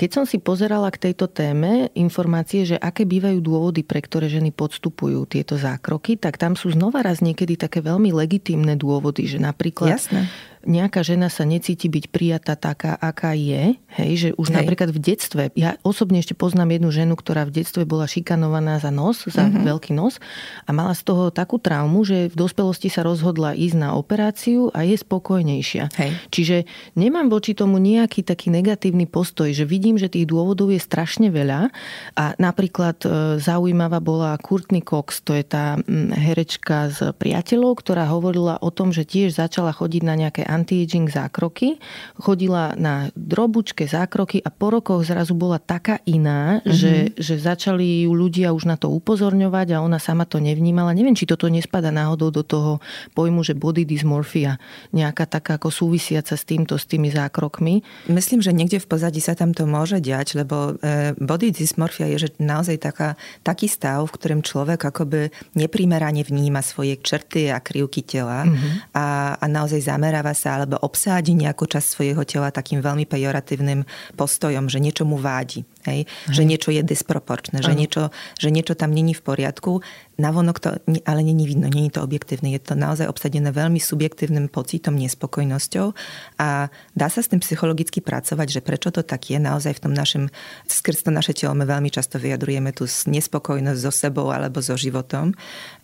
keď 0.00 0.10
som 0.16 0.24
si 0.24 0.40
pozerala 0.40 0.88
k 0.88 1.12
tejto 1.12 1.28
téme 1.28 1.92
informácie, 1.92 2.64
že 2.64 2.80
aké 2.80 3.04
bývajú 3.04 3.44
dôvody, 3.44 3.84
pre 3.84 4.00
ktoré 4.00 4.32
ženy 4.32 4.48
podstupujú 4.48 5.28
tieto 5.28 5.60
zákroky, 5.60 6.16
tak 6.16 6.40
tam 6.40 6.56
sú 6.56 6.72
znova 6.72 7.04
raz 7.04 7.20
niekedy 7.20 7.60
také 7.60 7.84
veľmi 7.84 8.08
legitímne 8.08 8.80
dôvody, 8.80 9.28
že 9.28 9.36
napríklad 9.36 10.00
Jasné 10.00 10.24
nejaká 10.64 11.00
žena 11.00 11.32
sa 11.32 11.48
necíti 11.48 11.88
byť 11.88 12.04
prijatá 12.12 12.52
taká, 12.52 12.92
aká 13.00 13.32
je, 13.32 13.80
hej, 13.96 14.12
že 14.16 14.28
už 14.36 14.52
hej. 14.52 14.56
napríklad 14.60 14.92
v 14.92 15.00
detstve, 15.00 15.42
ja 15.56 15.80
osobne 15.80 16.20
ešte 16.20 16.36
poznám 16.36 16.76
jednu 16.76 16.90
ženu, 16.92 17.14
ktorá 17.16 17.48
v 17.48 17.62
detstve 17.62 17.88
bola 17.88 18.04
šikanovaná 18.04 18.76
za 18.76 18.92
nos, 18.92 19.24
za 19.24 19.48
mm-hmm. 19.48 19.64
veľký 19.64 19.92
nos 19.96 20.20
a 20.68 20.70
mala 20.76 20.92
z 20.92 21.02
toho 21.08 21.32
takú 21.32 21.56
traumu, 21.56 22.04
že 22.04 22.28
v 22.28 22.36
dospelosti 22.36 22.92
sa 22.92 23.00
rozhodla 23.00 23.56
ísť 23.56 23.76
na 23.80 23.96
operáciu 23.96 24.68
a 24.76 24.84
je 24.84 25.00
spokojnejšia. 25.00 25.96
Hej. 25.96 26.10
Čiže 26.28 26.56
nemám 26.92 27.32
voči 27.32 27.56
tomu 27.56 27.80
nejaký 27.80 28.20
taký 28.20 28.52
negatívny 28.52 29.08
postoj, 29.08 29.48
že 29.56 29.64
vidím, 29.64 29.96
že 29.96 30.12
tých 30.12 30.28
dôvodov 30.28 30.68
je 30.68 30.80
strašne 30.82 31.32
veľa 31.32 31.72
a 32.20 32.24
napríklad 32.36 33.00
e, 33.04 33.08
zaujímavá 33.40 34.04
bola 34.04 34.36
Courtney 34.36 34.84
Cox, 34.84 35.24
to 35.24 35.32
je 35.32 35.44
tá 35.46 35.80
herečka 36.12 36.92
z 36.92 37.16
priateľov, 37.16 37.80
ktorá 37.80 38.04
hovorila 38.12 38.60
o 38.60 38.68
tom, 38.68 38.92
že 38.92 39.08
tiež 39.08 39.40
začala 39.40 39.72
chodiť 39.72 40.02
na 40.04 40.14
nejaké 40.18 40.49
anti-aging 40.50 41.06
zákroky, 41.06 41.78
chodila 42.18 42.74
na 42.74 43.14
drobučke 43.14 43.86
zákroky 43.86 44.42
a 44.42 44.50
po 44.50 44.74
rokoch 44.74 45.06
zrazu 45.06 45.38
bola 45.38 45.62
taká 45.62 46.02
iná, 46.10 46.58
mm-hmm. 46.58 46.74
že, 46.74 46.94
že 47.14 47.34
začali 47.38 48.04
ju 48.04 48.12
ľudia 48.12 48.50
už 48.50 48.66
na 48.66 48.74
to 48.74 48.90
upozorňovať 48.90 49.78
a 49.78 49.82
ona 49.86 50.02
sama 50.02 50.26
to 50.26 50.42
nevnímala. 50.42 50.90
Neviem, 50.90 51.14
či 51.14 51.30
toto 51.30 51.46
nespada 51.46 51.94
náhodou 51.94 52.34
do 52.34 52.42
toho 52.42 52.82
pojmu, 53.14 53.46
že 53.46 53.54
body 53.54 53.86
dysmorphia, 53.86 54.58
nejaká 54.90 55.30
taká 55.30 55.56
ako 55.60 55.70
súvisiaca 55.70 56.34
s 56.34 56.42
týmto, 56.42 56.74
s 56.74 56.90
tými 56.90 57.14
zákrokmi. 57.14 57.86
Myslím, 58.10 58.42
že 58.42 58.50
niekde 58.50 58.82
v 58.82 58.90
pozadí 58.90 59.22
sa 59.22 59.38
tam 59.38 59.54
to 59.54 59.68
môže 59.68 60.02
diať, 60.02 60.34
lebo 60.34 60.74
e, 60.82 61.14
body 61.14 61.54
dysmorphia 61.54 62.10
je 62.16 62.26
že 62.26 62.28
naozaj 62.40 62.80
taká, 62.80 63.14
taký 63.46 63.68
stav, 63.68 64.04
v 64.08 64.14
ktorom 64.16 64.40
človek 64.42 64.80
akoby 64.90 65.30
neprimerane 65.54 66.24
vníma 66.24 66.64
svoje 66.64 66.96
črty 66.98 67.52
a 67.52 67.60
krivky 67.60 68.02
tela 68.02 68.44
mm-hmm. 68.44 68.96
a, 68.96 69.36
a 69.36 69.44
naozaj 69.46 69.84
zameráva 69.84 70.32
sa 70.40 70.56
alebo 70.56 70.80
obsádi 70.80 71.36
nejakú 71.36 71.68
časť 71.68 71.86
svojho 71.86 72.24
tela 72.24 72.48
takým 72.48 72.80
veľmi 72.80 73.04
pejoratívnym 73.04 73.84
postojom, 74.16 74.72
že 74.72 74.80
niečo 74.80 75.04
mu 75.04 75.20
vádi. 75.20 75.68
Hej? 75.88 76.04
Hej. 76.04 76.34
Že 76.34 76.42
niečo 76.44 76.70
je 76.72 76.82
disproporčné, 76.84 77.64
že 77.64 77.72
niečo, 77.72 78.12
že 78.36 78.48
niečo 78.52 78.76
tam 78.76 78.92
není 78.92 79.16
v 79.16 79.22
poriadku. 79.24 79.80
Navonok 80.20 80.60
to 80.60 80.68
ale 81.08 81.20
není 81.24 81.48
vidno, 81.48 81.72
není 81.72 81.88
to 81.88 82.04
objektívne. 82.04 82.52
Je 82.52 82.60
to 82.60 82.76
naozaj 82.76 83.08
obsadené 83.08 83.48
veľmi 83.48 83.80
subjektívnym 83.80 84.52
pocitom, 84.52 84.92
nespokojnosťou 85.00 85.96
a 86.36 86.68
dá 86.92 87.08
sa 87.08 87.24
s 87.24 87.32
tým 87.32 87.40
psychologicky 87.40 88.04
pracovať, 88.04 88.46
že 88.52 88.60
prečo 88.60 88.92
to 88.92 89.00
tak 89.00 89.32
je. 89.32 89.40
Naozaj 89.40 89.80
v 89.80 89.82
tom 89.88 89.96
našom, 89.96 90.28
skrz 90.68 91.08
to 91.08 91.10
naše 91.10 91.32
telo 91.32 91.56
my 91.56 91.64
veľmi 91.64 91.88
často 91.88 92.20
vyjadrujeme 92.20 92.76
tú 92.76 92.84
nespokojnosť 92.84 93.80
so 93.80 93.92
sebou 93.92 94.28
alebo 94.28 94.60
so 94.60 94.76
životom. 94.76 95.32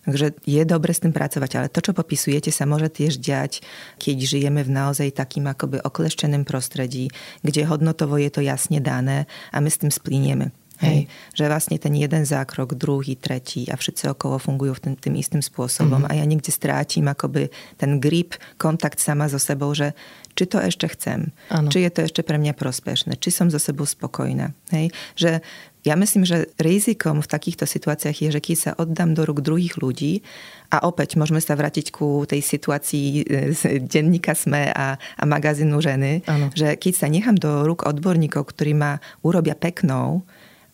Takže 0.06 0.38
je 0.46 0.62
dobre 0.62 0.94
s 0.94 1.02
tým 1.02 1.10
pracovať, 1.10 1.50
ale 1.58 1.66
to, 1.66 1.82
čo 1.82 1.90
popisujete, 1.90 2.54
sa 2.54 2.62
môže 2.62 2.86
tiež 2.94 3.18
diať, 3.18 3.66
keď 3.98 4.16
žijeme 4.22 4.62
v 4.62 4.70
naozaj 4.70 5.10
takým 5.10 5.50
akoby 5.50 5.82
okleštenom 5.82 6.46
prostredí, 6.46 7.10
kde 7.42 7.66
hodnotovo 7.66 8.14
je 8.14 8.30
to 8.30 8.38
jasne 8.38 8.78
dané 8.78 9.26
a 9.50 9.58
my 9.58 9.66
s 9.66 9.82
tým 9.82 9.85
splínieme. 9.90 10.52
Hej. 10.76 11.08
Že 11.32 11.44
vlastne 11.48 11.76
ten 11.80 11.96
jeden 11.96 12.28
zákrok, 12.28 12.76
druhý, 12.76 13.16
tretí 13.16 13.64
a 13.72 13.80
všetci 13.80 14.12
okolo 14.12 14.36
fungujú 14.36 14.76
v 14.76 14.80
tým, 14.84 14.94
tým 15.00 15.14
istým 15.16 15.40
spôsobom. 15.40 16.04
Mm-hmm. 16.04 16.12
A 16.12 16.20
ja 16.20 16.24
niekde 16.28 16.52
strátim 16.52 17.08
akoby 17.08 17.48
ten 17.80 17.96
grip, 17.96 18.36
kontakt 18.60 19.00
sama 19.00 19.24
so 19.32 19.40
sebou, 19.40 19.72
že 19.72 19.96
či 20.36 20.44
to 20.44 20.60
ešte 20.60 20.92
chcem, 20.92 21.32
ano. 21.48 21.72
či 21.72 21.88
je 21.88 21.90
to 21.96 22.00
ešte 22.04 22.20
pre 22.20 22.36
mňa 22.36 22.52
prospešné, 22.52 23.16
či 23.16 23.32
som 23.32 23.48
so 23.48 23.56
sebou 23.56 23.88
spokojná. 23.88 24.52
Hej. 24.68 24.92
Že 25.16 25.40
ja 25.86 25.94
myslím, 25.94 26.26
že 26.26 26.50
rizikom 26.58 27.22
v 27.22 27.30
takýchto 27.30 27.62
situáciách 27.62 28.18
je, 28.26 28.28
že 28.34 28.40
keď 28.42 28.56
sa 28.58 28.70
oddám 28.74 29.14
do 29.14 29.22
rúk 29.22 29.38
druhých 29.38 29.78
ľudí 29.78 30.26
a 30.74 30.82
opäť 30.82 31.14
môžeme 31.14 31.38
sa 31.38 31.54
vrátiť 31.54 31.94
ku 31.94 32.26
tej 32.26 32.42
situácii 32.42 33.06
e, 33.22 33.54
z 33.54 33.86
denníka 33.86 34.34
SME 34.34 34.74
a, 34.74 34.98
a 34.98 35.22
magazínu 35.22 35.78
ženy, 35.78 36.26
ano. 36.26 36.50
že 36.58 36.74
keď 36.74 36.92
sa 36.92 37.06
nechám 37.06 37.38
do 37.38 37.62
rúk 37.62 37.86
odborníkov, 37.86 38.50
ktorí 38.50 38.74
ma 38.74 38.98
urobia 39.22 39.54
peknou, 39.54 40.26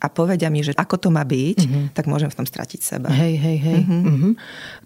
a 0.03 0.11
povedia 0.11 0.51
mi, 0.51 0.67
že 0.67 0.75
ako 0.75 0.99
to 0.99 1.09
má 1.15 1.23
byť, 1.23 1.59
mm-hmm. 1.63 1.85
tak 1.95 2.11
môžem 2.11 2.27
v 2.27 2.43
tom 2.43 2.47
stratiť 2.47 2.81
seba. 2.83 3.07
Hej, 3.15 3.39
hej, 3.39 3.59
hej. 3.63 3.81
Mm-hmm. 3.87 4.03
Mm-hmm. 4.03 4.33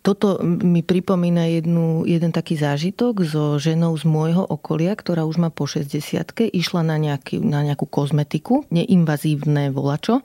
Toto 0.04 0.44
mi 0.44 0.84
pripomína 0.84 1.48
jednu, 1.56 2.04
jeden 2.04 2.36
taký 2.36 2.60
zážitok 2.60 3.24
so 3.24 3.56
ženou 3.56 3.96
z 3.96 4.04
môjho 4.04 4.44
okolia, 4.44 4.92
ktorá 4.92 5.24
už 5.24 5.40
má 5.40 5.48
po 5.48 5.64
60 5.64 5.96
išla 6.52 6.84
na, 6.84 7.00
nejaký, 7.00 7.40
na 7.40 7.64
nejakú 7.64 7.88
kozmetiku, 7.88 8.68
neinvazívne 8.68 9.72
volačo 9.72 10.20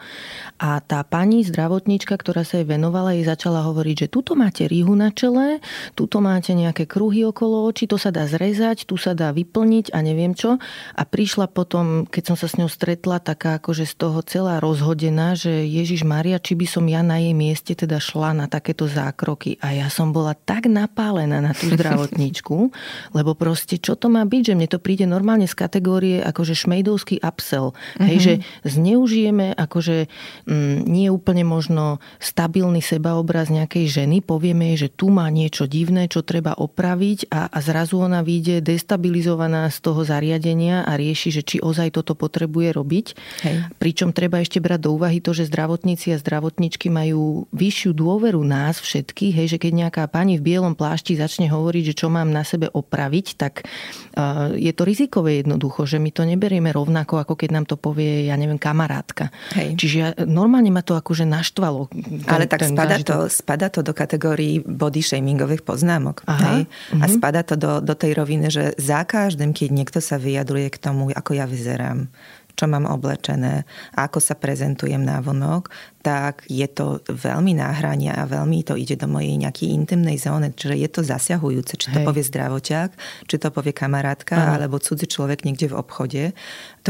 a 0.60 0.84
tá 0.84 1.08
pani 1.08 1.48
zdravotníčka, 1.48 2.20
ktorá 2.20 2.44
sa 2.44 2.60
jej 2.60 2.68
venovala, 2.68 3.16
jej 3.16 3.24
začala 3.24 3.64
hovoriť, 3.72 3.96
že 3.96 4.12
tuto 4.12 4.36
máte 4.36 4.68
rýhu 4.68 4.92
na 4.92 5.16
čele, 5.16 5.64
tuto 5.96 6.20
máte 6.20 6.52
nejaké 6.52 6.84
kruhy 6.84 7.24
okolo 7.24 7.64
očí, 7.64 7.88
to 7.88 7.96
sa 7.96 8.12
dá 8.12 8.28
zrezať, 8.28 8.84
tu 8.84 9.00
sa 9.00 9.16
dá 9.16 9.32
vyplniť 9.32 9.96
a 9.96 10.04
neviem 10.04 10.36
čo. 10.36 10.60
A 11.00 11.02
prišla 11.08 11.48
potom, 11.48 12.04
keď 12.04 12.34
som 12.34 12.36
sa 12.36 12.52
s 12.52 12.60
ňou 12.60 12.68
stretla, 12.68 13.24
taká 13.24 13.56
akože 13.56 13.88
z 13.88 13.96
toho 13.96 14.20
celá 14.28 14.60
roz 14.60 14.81
rozhodená, 14.82 15.38
že 15.38 15.70
Ježiš 15.70 16.02
Maria, 16.02 16.42
či 16.42 16.58
by 16.58 16.66
som 16.66 16.90
ja 16.90 17.06
na 17.06 17.22
jej 17.22 17.38
mieste 17.38 17.78
teda 17.78 18.02
šla 18.02 18.34
na 18.34 18.50
takéto 18.50 18.90
zákroky. 18.90 19.62
A 19.62 19.78
ja 19.78 19.94
som 19.94 20.10
bola 20.10 20.34
tak 20.34 20.66
napálená 20.66 21.38
na 21.38 21.54
tú 21.54 21.70
zdravotníčku, 21.70 22.74
lebo 23.18 23.38
proste 23.38 23.78
čo 23.78 23.94
to 23.94 24.10
má 24.10 24.26
byť, 24.26 24.42
že 24.42 24.58
mne 24.58 24.66
to 24.66 24.82
príde 24.82 25.06
normálne 25.06 25.46
z 25.46 25.54
kategórie 25.54 26.18
akože 26.26 26.58
šmejdovský 26.66 27.22
upsell. 27.22 27.78
Mm-hmm. 27.78 28.08
Hej, 28.10 28.18
mhm. 28.18 28.24
že 28.26 28.34
zneužijeme 28.66 29.48
akože 29.54 30.10
mm, 30.50 30.90
nie 30.90 31.14
úplne 31.14 31.46
možno 31.46 32.02
stabilný 32.18 32.82
sebaobraz 32.82 33.54
nejakej 33.54 33.86
ženy, 34.02 34.26
povieme 34.26 34.74
jej, 34.74 34.90
že 34.90 34.98
tu 34.98 35.14
má 35.14 35.30
niečo 35.30 35.70
divné, 35.70 36.10
čo 36.10 36.26
treba 36.26 36.58
opraviť 36.58 37.30
a, 37.30 37.54
a 37.54 37.58
zrazu 37.62 38.02
ona 38.02 38.26
vyjde 38.26 38.66
destabilizovaná 38.66 39.70
z 39.70 39.78
toho 39.78 40.02
zariadenia 40.02 40.82
a 40.90 40.98
rieši, 40.98 41.30
že 41.30 41.46
či 41.46 41.58
ozaj 41.62 41.94
toto 41.94 42.18
potrebuje 42.18 42.74
robiť. 42.74 43.06
Hej. 43.46 43.56
Pričom 43.78 44.16
treba 44.16 44.42
ešte 44.42 44.64
brať 44.64 44.71
brať 44.72 44.88
do 44.88 44.96
úvahy 44.96 45.20
to, 45.20 45.36
že 45.36 45.52
zdravotníci 45.52 46.16
a 46.16 46.18
zdravotničky 46.18 46.88
majú 46.88 47.52
vyššiu 47.52 47.92
dôveru 47.92 48.40
nás 48.48 48.80
všetkých, 48.80 49.34
hej, 49.36 49.48
že 49.52 49.58
keď 49.60 49.72
nejaká 49.88 50.04
pani 50.08 50.40
v 50.40 50.48
bielom 50.48 50.80
plášti 50.80 51.20
začne 51.20 51.52
hovoriť, 51.52 51.92
že 51.92 51.98
čo 52.00 52.08
mám 52.08 52.32
na 52.32 52.48
sebe 52.48 52.72
opraviť, 52.72 53.28
tak 53.36 53.68
uh, 53.68 54.56
je 54.56 54.72
to 54.72 54.88
rizikové 54.88 55.44
jednoducho, 55.44 55.84
že 55.84 56.00
my 56.00 56.16
to 56.16 56.24
neberieme 56.24 56.72
rovnako, 56.72 57.20
ako 57.20 57.36
keď 57.36 57.50
nám 57.52 57.66
to 57.68 57.76
povie, 57.76 58.32
ja 58.32 58.40
neviem, 58.40 58.56
kamarátka. 58.56 59.28
Hej. 59.60 59.76
Čiže 59.76 59.96
ja, 60.00 60.10
normálne 60.24 60.72
ma 60.72 60.80
to 60.80 60.96
akože 60.96 61.28
naštvalo. 61.28 61.92
Ten, 61.92 62.24
Ale 62.32 62.48
tak 62.48 62.64
spada, 62.64 62.96
to, 63.04 63.28
spada 63.28 63.68
to 63.68 63.84
do 63.84 63.92
kategórií 63.92 64.64
body 64.64 65.04
shamingových 65.04 65.68
poznámok. 65.68 66.24
Aha. 66.32 66.40
Hej? 66.40 66.62
A 66.96 67.06
mhm. 67.12 67.14
spada 67.20 67.44
to 67.44 67.60
do, 67.60 67.84
do 67.84 67.92
tej 67.92 68.16
roviny, 68.16 68.48
že 68.48 68.72
za 68.80 69.04
každým, 69.04 69.52
keď 69.52 69.70
niekto 69.74 70.00
sa 70.00 70.16
vyjadruje 70.16 70.72
k 70.72 70.78
tomu, 70.80 71.12
ako 71.12 71.36
ja 71.36 71.44
vyzerám, 71.44 72.08
čo 72.56 72.66
mám 72.70 72.88
oblečené, 72.88 73.64
ako 73.98 74.20
sa 74.20 74.36
prezentujem 74.38 75.02
na 75.02 75.20
vonok, 75.24 75.70
tak 76.02 76.50
je 76.50 76.66
to 76.66 77.06
veľmi 77.06 77.54
náhrania 77.54 78.18
a 78.18 78.26
veľmi 78.26 78.66
to 78.66 78.74
ide 78.74 78.98
do 78.98 79.06
mojej 79.06 79.38
nejakej 79.38 79.70
intimnej 79.70 80.18
zóny. 80.18 80.50
Čiže 80.58 80.76
je 80.82 80.90
to 80.90 81.02
zasiahujúce, 81.06 81.78
či 81.78 81.94
to 81.94 82.02
Hej. 82.02 82.08
povie 82.10 82.26
zdravoťák, 82.26 82.90
či 83.30 83.36
to 83.38 83.48
povie 83.54 83.70
kamarátka, 83.70 84.34
Aha. 84.34 84.52
alebo 84.58 84.82
cudzí 84.82 85.06
človek 85.06 85.46
niekde 85.46 85.70
v 85.70 85.78
obchode. 85.78 86.24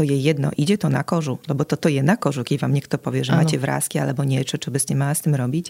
je 0.00 0.16
jedno, 0.16 0.48
ide 0.56 0.80
to 0.80 0.88
na 0.88 1.04
kožu, 1.04 1.36
lebo 1.44 1.68
toto 1.68 1.92
je 1.92 2.00
na 2.00 2.16
kožu, 2.16 2.40
keď 2.40 2.64
vám 2.64 2.72
niekto 2.72 2.96
povie, 2.96 3.20
že 3.20 3.36
ano. 3.36 3.44
máte 3.44 3.60
vrázky 3.60 4.00
alebo 4.00 4.24
niečo, 4.24 4.56
čo 4.56 4.72
by 4.72 4.80
ste 4.80 4.96
mali 4.96 5.12
s 5.12 5.24
tým 5.28 5.36
robiť. 5.36 5.66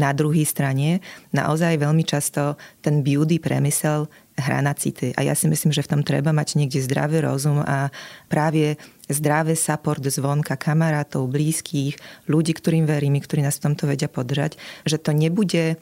Na 0.00 0.16
druhej 0.16 0.48
strane, 0.48 1.04
naozaj 1.36 1.76
veľmi 1.76 2.08
často 2.08 2.56
ten 2.80 3.04
beauty 3.04 3.36
premysel 3.36 4.08
hrá 4.38 4.62
na 4.62 4.72
city. 4.72 5.12
A 5.18 5.26
ja 5.26 5.34
si 5.34 5.50
myslím, 5.50 5.74
že 5.74 5.82
v 5.82 5.98
tom 5.98 6.02
treba 6.06 6.30
mať 6.30 6.54
niekde 6.54 6.80
zdravý 6.80 7.26
rozum 7.26 7.60
a 7.60 7.90
práve 8.30 8.78
zdravé 9.10 9.58
support 9.58 10.00
zvonka 10.00 10.54
kamarátov, 10.54 11.26
blízkych, 11.26 11.98
ľudí, 12.30 12.54
ktorým 12.54 12.86
verím, 12.86 13.18
ktorí 13.18 13.42
nás 13.42 13.58
v 13.58 13.72
tomto 13.72 13.90
vedia 13.90 14.06
podržať, 14.06 14.56
že 14.86 14.96
to 15.02 15.10
nebude 15.10 15.76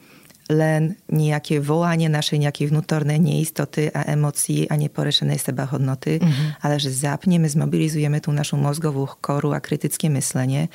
len 0.47 0.95
nejaké 1.11 1.59
volanie 1.59 2.07
našej 2.07 2.39
nejakej 2.39 2.71
vnútornej 2.71 3.19
neistoty 3.19 3.91
a 3.91 4.07
emócií 4.07 4.63
a 4.71 4.79
neporešenej 4.79 5.43
seba 5.43 5.67
hodnoty, 5.67 6.23
mm-hmm. 6.23 6.63
ale 6.63 6.79
že 6.79 6.87
zapneme, 6.87 7.51
zmobilizujeme 7.51 8.23
tú 8.23 8.31
našu 8.31 8.55
mozgovú 8.55 9.11
koru 9.19 9.51
a 9.51 9.59
kritické 9.59 10.07
myslenie, 10.07 10.71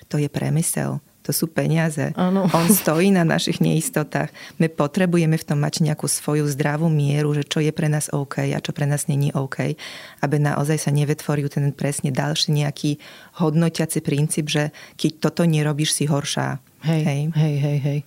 že 0.00 0.04
to 0.08 0.16
je 0.16 0.32
premysel 0.32 1.04
to 1.20 1.36
sú 1.36 1.52
peniaze. 1.52 2.16
Ano. 2.16 2.48
On 2.50 2.66
stojí 2.68 3.12
na 3.12 3.28
našich 3.28 3.60
neistotách. 3.60 4.32
My 4.56 4.72
potrebujeme 4.72 5.36
v 5.36 5.44
tom 5.44 5.60
mať 5.60 5.84
nejakú 5.84 6.08
svoju 6.08 6.48
zdravú 6.48 6.88
mieru, 6.88 7.36
že 7.36 7.44
čo 7.44 7.60
je 7.60 7.72
pre 7.74 7.92
nás 7.92 8.08
OK 8.12 8.40
a 8.50 8.58
čo 8.58 8.72
pre 8.72 8.88
nás 8.88 9.04
není 9.04 9.28
OK, 9.36 9.76
aby 10.24 10.36
naozaj 10.40 10.88
sa 10.88 10.90
nevetvoril 10.90 11.52
ten 11.52 11.70
presne 11.76 12.08
ďalší 12.08 12.56
nejaký 12.56 12.96
hodnotiaci 13.42 14.00
princíp, 14.00 14.48
že 14.48 14.72
keď 14.96 15.30
toto 15.30 15.42
nerobíš, 15.44 15.92
si 15.92 16.04
horšia 16.08 16.62
Hej, 16.80 17.02
hej, 17.04 17.30
hej, 17.36 17.56
hej. 17.60 17.78
hej. 17.84 18.00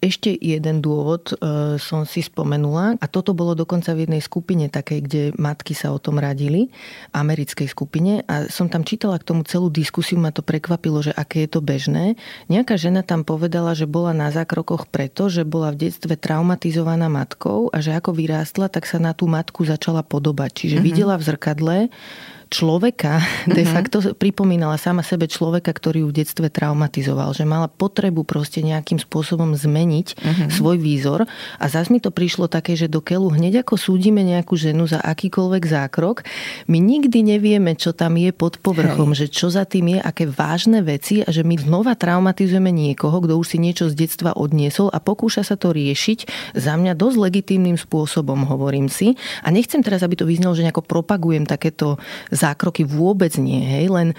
Ešte 0.00 0.32
jeden 0.32 0.80
dôvod 0.80 1.32
e, 1.32 1.76
som 1.76 2.08
si 2.08 2.24
spomenula 2.24 2.96
a 2.96 3.06
toto 3.08 3.36
bolo 3.36 3.52
dokonca 3.52 3.92
v 3.92 4.08
jednej 4.08 4.22
skupine 4.24 4.72
takej, 4.72 4.98
kde 5.04 5.22
matky 5.36 5.76
sa 5.76 5.92
o 5.92 6.00
tom 6.00 6.16
radili, 6.16 6.72
americkej 7.12 7.68
skupine 7.68 8.24
a 8.24 8.48
som 8.48 8.72
tam 8.72 8.88
čítala 8.88 9.20
k 9.20 9.26
tomu 9.28 9.42
celú 9.44 9.68
diskusiu, 9.68 10.16
ma 10.16 10.32
to 10.32 10.40
prekvapilo, 10.40 11.04
že 11.04 11.12
aké 11.12 11.44
je 11.44 11.50
to 11.56 11.60
bežné. 11.60 12.16
Nejaká 12.48 12.80
žena 12.80 13.04
tam 13.04 13.20
povedala, 13.20 13.76
že 13.76 13.84
bola 13.84 14.16
na 14.16 14.32
zákrokoch 14.32 14.88
preto, 14.88 15.28
že 15.28 15.44
bola 15.44 15.72
v 15.72 15.88
detstve 15.88 16.16
traumatizovaná 16.16 17.12
matkou 17.12 17.68
a 17.72 17.84
že 17.84 17.92
ako 17.92 18.16
vyrástla, 18.16 18.72
tak 18.72 18.88
sa 18.88 18.96
na 18.96 19.12
tú 19.12 19.28
matku 19.28 19.68
začala 19.68 20.00
podobať. 20.00 20.64
Čiže 20.64 20.76
mm-hmm. 20.80 20.88
videla 20.88 21.14
v 21.20 21.26
zrkadle 21.26 21.76
človeka, 22.48 23.22
de 23.56 23.62
mhm. 23.66 23.70
facto 23.70 23.96
pripomínala 24.14 24.78
sama 24.78 25.02
sebe 25.02 25.26
človeka, 25.26 25.74
ktorý 25.74 26.06
ju 26.06 26.08
v 26.10 26.16
detstve 26.22 26.46
traumatizoval, 26.48 27.34
že 27.34 27.42
mala 27.42 27.66
potrebu 27.66 28.22
proste 28.22 28.62
nejakým 28.62 29.02
spôsobom 29.02 29.52
zmeniť 29.56 30.08
uh-huh. 30.16 30.48
svoj 30.50 30.78
výzor 30.78 31.26
a 31.58 31.64
zase 31.66 31.90
mi 31.90 31.98
to 31.98 32.14
prišlo 32.14 32.46
také, 32.46 32.78
že 32.78 32.86
do 32.86 33.02
keľu 33.02 33.34
hneď 33.34 33.66
ako 33.66 33.74
súdime 33.76 34.22
nejakú 34.22 34.54
ženu 34.54 34.86
za 34.86 35.02
akýkoľvek 35.02 35.62
zákrok, 35.66 36.22
my 36.70 36.78
nikdy 36.78 37.22
nevieme, 37.26 37.74
čo 37.74 37.90
tam 37.92 38.16
je 38.16 38.30
pod 38.30 38.62
povrchom, 38.62 39.12
Hej. 39.12 39.26
že 39.26 39.42
čo 39.42 39.46
za 39.50 39.66
tým 39.66 39.96
je, 39.96 39.98
aké 40.00 40.24
vážne 40.30 40.80
veci 40.80 41.22
a 41.22 41.28
že 41.30 41.42
my 41.42 41.58
znova 41.58 41.98
traumatizujeme 41.98 42.70
niekoho, 42.70 43.22
kto 43.22 43.34
už 43.36 43.56
si 43.56 43.58
niečo 43.58 43.90
z 43.90 44.06
detstva 44.06 44.34
odniesol 44.34 44.88
a 44.94 45.02
pokúša 45.02 45.42
sa 45.42 45.56
to 45.58 45.74
riešiť 45.74 46.54
za 46.54 46.74
mňa 46.78 46.94
dosť 46.94 47.16
legitímnym 47.18 47.76
spôsobom, 47.76 48.46
hovorím 48.46 48.86
si. 48.86 49.18
A 49.42 49.50
nechcem 49.50 49.82
teraz, 49.82 50.02
aby 50.06 50.14
to 50.14 50.28
vyznelo, 50.28 50.54
že 50.54 50.64
nejako 50.64 50.86
propagujem 50.86 51.44
takéto 51.48 51.98
zákroky 52.36 52.84
vôbec 52.84 53.32
nie, 53.40 53.64
hej, 53.64 53.88
len 53.88 54.12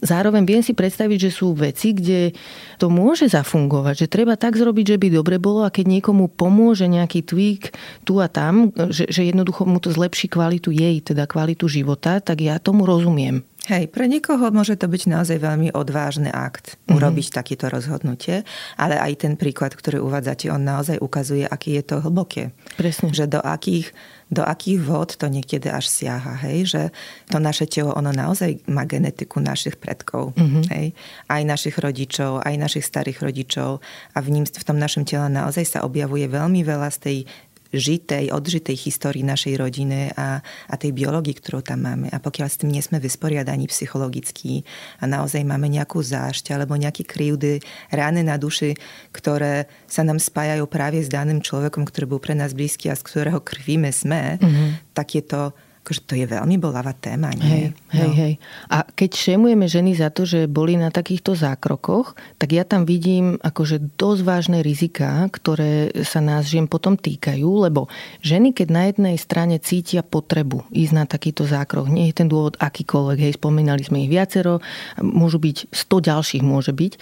zároveň 0.00 0.46
viem 0.46 0.62
si 0.62 0.72
predstaviť, 0.72 1.28
že 1.28 1.30
sú 1.34 1.52
veci, 1.52 1.92
kde 1.92 2.30
to 2.78 2.86
môže 2.86 3.26
zafungovať, 3.34 4.06
že 4.06 4.12
treba 4.12 4.38
tak 4.38 4.54
zrobiť, 4.54 4.94
že 4.94 5.00
by 5.02 5.08
dobre 5.10 5.36
bolo 5.42 5.66
a 5.66 5.74
keď 5.74 6.00
niekomu 6.00 6.30
pomôže 6.30 6.86
nejaký 6.86 7.26
tweak 7.26 7.74
tu 8.06 8.22
a 8.22 8.30
tam, 8.30 8.70
že, 8.94 9.10
že 9.10 9.26
jednoducho 9.26 9.66
mu 9.66 9.82
to 9.82 9.90
zlepší 9.90 10.30
kvalitu 10.30 10.70
jej, 10.70 11.02
teda 11.02 11.26
kvalitu 11.26 11.66
života, 11.66 12.22
tak 12.22 12.40
ja 12.40 12.62
tomu 12.62 12.86
rozumiem. 12.86 13.42
Hej, 13.64 13.88
pre 13.88 14.04
niekoho 14.12 14.52
môže 14.52 14.76
to 14.76 14.84
byť 14.84 15.08
naozaj 15.08 15.40
veľmi 15.40 15.72
odvážny 15.72 16.28
akt 16.28 16.76
mm-hmm. 16.76 17.00
urobiť 17.00 17.26
takéto 17.32 17.72
rozhodnutie, 17.72 18.44
ale 18.76 19.00
aj 19.00 19.24
ten 19.24 19.40
príklad, 19.40 19.72
ktorý 19.72 20.04
uvádzate, 20.04 20.52
on 20.52 20.68
naozaj 20.68 21.00
ukazuje, 21.00 21.48
aký 21.48 21.80
je 21.80 21.84
to 21.88 21.96
hlboké. 22.04 22.52
Presne. 22.76 23.16
Že 23.16 23.24
do 23.32 23.40
akých 23.40 23.96
do 24.34 24.42
akých 24.42 24.82
vod 24.82 25.14
to 25.14 25.30
niekedy 25.30 25.70
až 25.70 25.86
siaha, 25.86 26.34
hej, 26.42 26.66
že 26.66 26.82
to 27.30 27.38
naše 27.38 27.70
telo, 27.70 27.94
ono 27.94 28.10
naozaj 28.10 28.66
má 28.66 28.82
genetiku 28.82 29.38
našich 29.38 29.78
predkov, 29.78 30.34
mm-hmm. 30.34 30.64
hej, 30.74 30.86
aj 31.30 31.42
našich 31.46 31.78
rodičov, 31.78 32.42
aj 32.42 32.54
našich 32.58 32.82
starých 32.82 33.22
rodičov. 33.22 33.78
A 34.12 34.18
v, 34.18 34.28
ním, 34.34 34.44
v 34.44 34.64
tom 34.66 34.76
našom 34.76 35.06
tele 35.06 35.30
naozaj 35.30 35.78
sa 35.78 35.78
objavuje 35.86 36.26
veľmi 36.26 36.66
veľa 36.66 36.90
z 36.90 36.98
tej 36.98 37.18
žitej, 37.74 38.30
odžitej 38.30 38.76
histórii 38.78 39.26
našej 39.26 39.54
rodiny 39.58 40.14
a, 40.14 40.40
a 40.42 40.74
tej 40.78 40.94
biológii, 40.94 41.36
ktorú 41.38 41.60
tam 41.60 41.84
máme. 41.84 42.08
A 42.14 42.18
pokiaľ 42.22 42.48
s 42.48 42.58
tým 42.62 42.70
nie 42.70 42.80
sme 42.80 43.02
vysporiadaní 43.02 43.66
psychologicky 43.66 44.62
a 45.02 45.10
naozaj 45.10 45.42
máme 45.42 45.66
nejakú 45.66 45.98
zášť 46.00 46.54
alebo 46.54 46.78
nejaké 46.78 47.02
krivdy, 47.02 47.58
rány 47.90 48.22
na 48.22 48.38
duši, 48.38 48.78
ktoré 49.10 49.66
sa 49.90 50.06
nám 50.06 50.22
spájajú 50.22 50.64
práve 50.70 51.02
s 51.02 51.10
daným 51.10 51.42
človekom, 51.42 51.84
ktorý 51.84 52.16
bol 52.16 52.20
pre 52.22 52.38
nás 52.38 52.54
blízky 52.54 52.88
a 52.88 52.98
z 52.98 53.02
ktorého 53.02 53.42
krvíme 53.42 53.90
sme, 53.90 54.38
mm-hmm. 54.38 54.94
tak 54.94 55.18
je 55.18 55.22
to 55.26 55.42
akože 55.84 56.08
to 56.08 56.16
je 56.16 56.24
veľmi 56.24 56.56
bolavá 56.56 56.96
téma. 56.96 57.28
Nie? 57.36 57.44
Hej, 57.44 57.64
hej, 57.92 58.08
no. 58.08 58.16
hej. 58.16 58.34
A 58.72 58.88
keď 58.88 59.10
šemujeme 59.20 59.68
ženy 59.68 59.92
za 59.92 60.08
to, 60.08 60.24
že 60.24 60.48
boli 60.48 60.80
na 60.80 60.88
takýchto 60.88 61.36
zákrokoch, 61.36 62.16
tak 62.40 62.56
ja 62.56 62.64
tam 62.64 62.88
vidím 62.88 63.36
akože 63.36 64.00
dosť 64.00 64.22
vážne 64.24 64.58
rizika, 64.64 65.28
ktoré 65.28 65.92
sa 66.00 66.24
nás 66.24 66.48
žien 66.48 66.72
potom 66.72 66.96
týkajú, 66.96 67.68
lebo 67.68 67.92
ženy, 68.24 68.56
keď 68.56 68.68
na 68.72 68.82
jednej 68.88 69.16
strane 69.20 69.60
cítia 69.60 70.00
potrebu 70.00 70.64
ísť 70.72 70.92
na 70.96 71.04
takýto 71.04 71.44
zákrok, 71.44 71.92
nie 71.92 72.08
je 72.08 72.16
ten 72.16 72.32
dôvod 72.32 72.56
akýkoľvek, 72.56 73.18
hej, 73.20 73.36
spomínali 73.36 73.84
sme 73.84 74.08
ich 74.08 74.10
viacero, 74.10 74.64
môžu 75.04 75.36
byť 75.36 75.68
100 75.68 76.08
ďalších 76.08 76.40
môže 76.40 76.72
byť, 76.72 76.92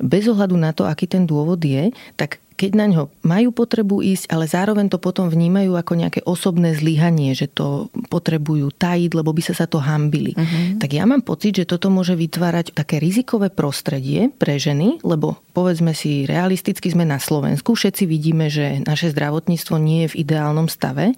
bez 0.00 0.24
ohľadu 0.24 0.56
na 0.56 0.72
to, 0.72 0.88
aký 0.88 1.04
ten 1.04 1.28
dôvod 1.28 1.60
je, 1.60 1.92
tak 2.16 2.40
keď 2.60 2.76
na 2.76 2.86
ňo 2.92 3.08
majú 3.24 3.56
potrebu 3.56 4.04
ísť, 4.04 4.28
ale 4.28 4.44
zároveň 4.44 4.92
to 4.92 5.00
potom 5.00 5.32
vnímajú 5.32 5.72
ako 5.80 5.96
nejaké 5.96 6.20
osobné 6.28 6.76
zlyhanie, 6.76 7.32
že 7.32 7.48
to 7.48 7.88
potrebujú 8.12 8.68
tajiť, 8.76 9.16
lebo 9.16 9.32
by 9.32 9.40
sa 9.40 9.56
sa 9.56 9.64
to 9.64 9.80
hambili. 9.80 10.36
Uh-huh. 10.36 10.76
Tak 10.76 10.92
ja 10.92 11.08
mám 11.08 11.24
pocit, 11.24 11.56
že 11.56 11.64
toto 11.64 11.88
môže 11.88 12.12
vytvárať 12.12 12.76
také 12.76 13.00
rizikové 13.00 13.48
prostredie 13.48 14.28
pre 14.36 14.60
ženy, 14.60 15.00
lebo 15.00 15.40
povedzme 15.56 15.96
si, 15.96 16.28
realisticky 16.28 16.92
sme 16.92 17.08
na 17.08 17.16
Slovensku, 17.16 17.72
všetci 17.72 18.04
vidíme, 18.04 18.52
že 18.52 18.84
naše 18.84 19.08
zdravotníctvo 19.08 19.74
nie 19.80 20.04
je 20.04 20.12
v 20.12 20.18
ideálnom 20.28 20.68
stave 20.68 21.16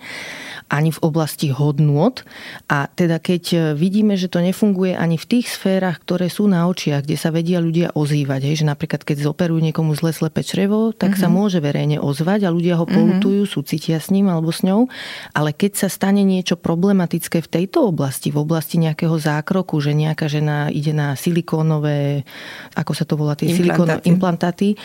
ani 0.71 0.95
v 0.95 1.03
oblasti 1.05 1.53
hodnôt. 1.53 2.23
A 2.71 2.87
teda 2.89 3.19
keď 3.19 3.75
vidíme, 3.75 4.15
že 4.17 4.31
to 4.31 4.41
nefunguje 4.41 4.95
ani 4.95 5.21
v 5.21 5.29
tých 5.29 5.53
sférach, 5.53 6.01
ktoré 6.01 6.33
sú 6.33 6.47
na 6.47 6.65
očiach, 6.71 7.05
kde 7.05 7.17
sa 7.19 7.29
vedia 7.29 7.61
ľudia 7.61 7.93
ozývať, 7.93 8.41
hej, 8.47 8.65
že 8.65 8.71
napríklad 8.71 9.05
keď 9.05 9.27
zoperujú 9.27 9.61
niekomu 9.61 9.93
zle 9.99 10.15
slepe 10.15 10.41
črevo, 10.41 10.95
tak 10.97 11.17
mm-hmm. 11.17 11.21
sa 11.21 11.32
môže 11.33 11.59
verejne 11.65 11.97
ozvať 11.97 12.45
a 12.45 12.53
ľudia 12.53 12.77
ho 12.77 12.85
mhm. 12.85 12.93
polutujú, 12.93 13.43
mm-hmm. 13.49 13.57
súcitia 13.57 13.99
s 13.99 14.13
ním 14.13 14.29
alebo 14.29 14.53
s 14.53 14.61
ňou. 14.61 14.93
Ale 15.33 15.57
keď 15.57 15.87
sa 15.87 15.89
stane 15.89 16.21
niečo 16.23 16.61
problematické 16.61 17.41
v 17.41 17.49
tejto 17.49 17.89
oblasti, 17.89 18.29
v 18.29 18.45
oblasti 18.45 18.77
nejakého 18.77 19.17
zákroku, 19.17 19.81
že 19.81 19.97
nejaká 19.97 20.29
žena 20.29 20.69
ide 20.69 20.93
na 20.93 21.17
silikónové, 21.17 22.29
ako 22.77 22.93
sa 22.93 23.05
to 23.09 23.17
volá, 23.17 23.33
tie 23.33 23.49
silikónové 23.49 24.05
implantáty, 24.05 24.77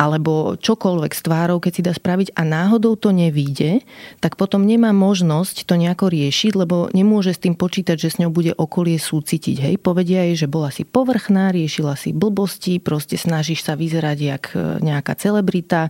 alebo 0.00 0.56
čokoľvek 0.56 1.12
s 1.12 1.20
tvárou, 1.20 1.58
keď 1.60 1.72
si 1.76 1.82
dá 1.84 1.92
spraviť 1.92 2.32
a 2.34 2.42
náhodou 2.46 2.96
to 2.96 3.12
nevíde, 3.12 3.84
tak 4.24 4.40
potom 4.40 4.64
nemá 4.64 4.94
možnosť 4.96 5.68
to 5.68 5.74
nejako 5.76 6.08
riešiť, 6.08 6.52
lebo 6.56 6.88
nemôže 6.96 7.36
s 7.36 7.42
tým 7.42 7.54
počítať, 7.58 7.96
že 8.00 8.08
s 8.08 8.18
ňou 8.22 8.32
bude 8.32 8.56
okolie 8.56 8.96
súcitiť. 8.96 9.56
Hej? 9.60 9.74
Povedia 9.82 10.24
jej, 10.30 10.46
že 10.46 10.48
bola 10.48 10.72
si 10.72 10.86
povrchná, 10.86 11.52
riešila 11.52 11.98
si 11.98 12.16
blbosti, 12.16 12.78
proste 12.80 13.20
snažíš 13.20 13.66
sa 13.66 13.74
vyzerať 13.76 14.18
jak 14.18 14.44
e, 14.54 14.58
nejaká 14.80 15.12
celebrita, 15.18 15.89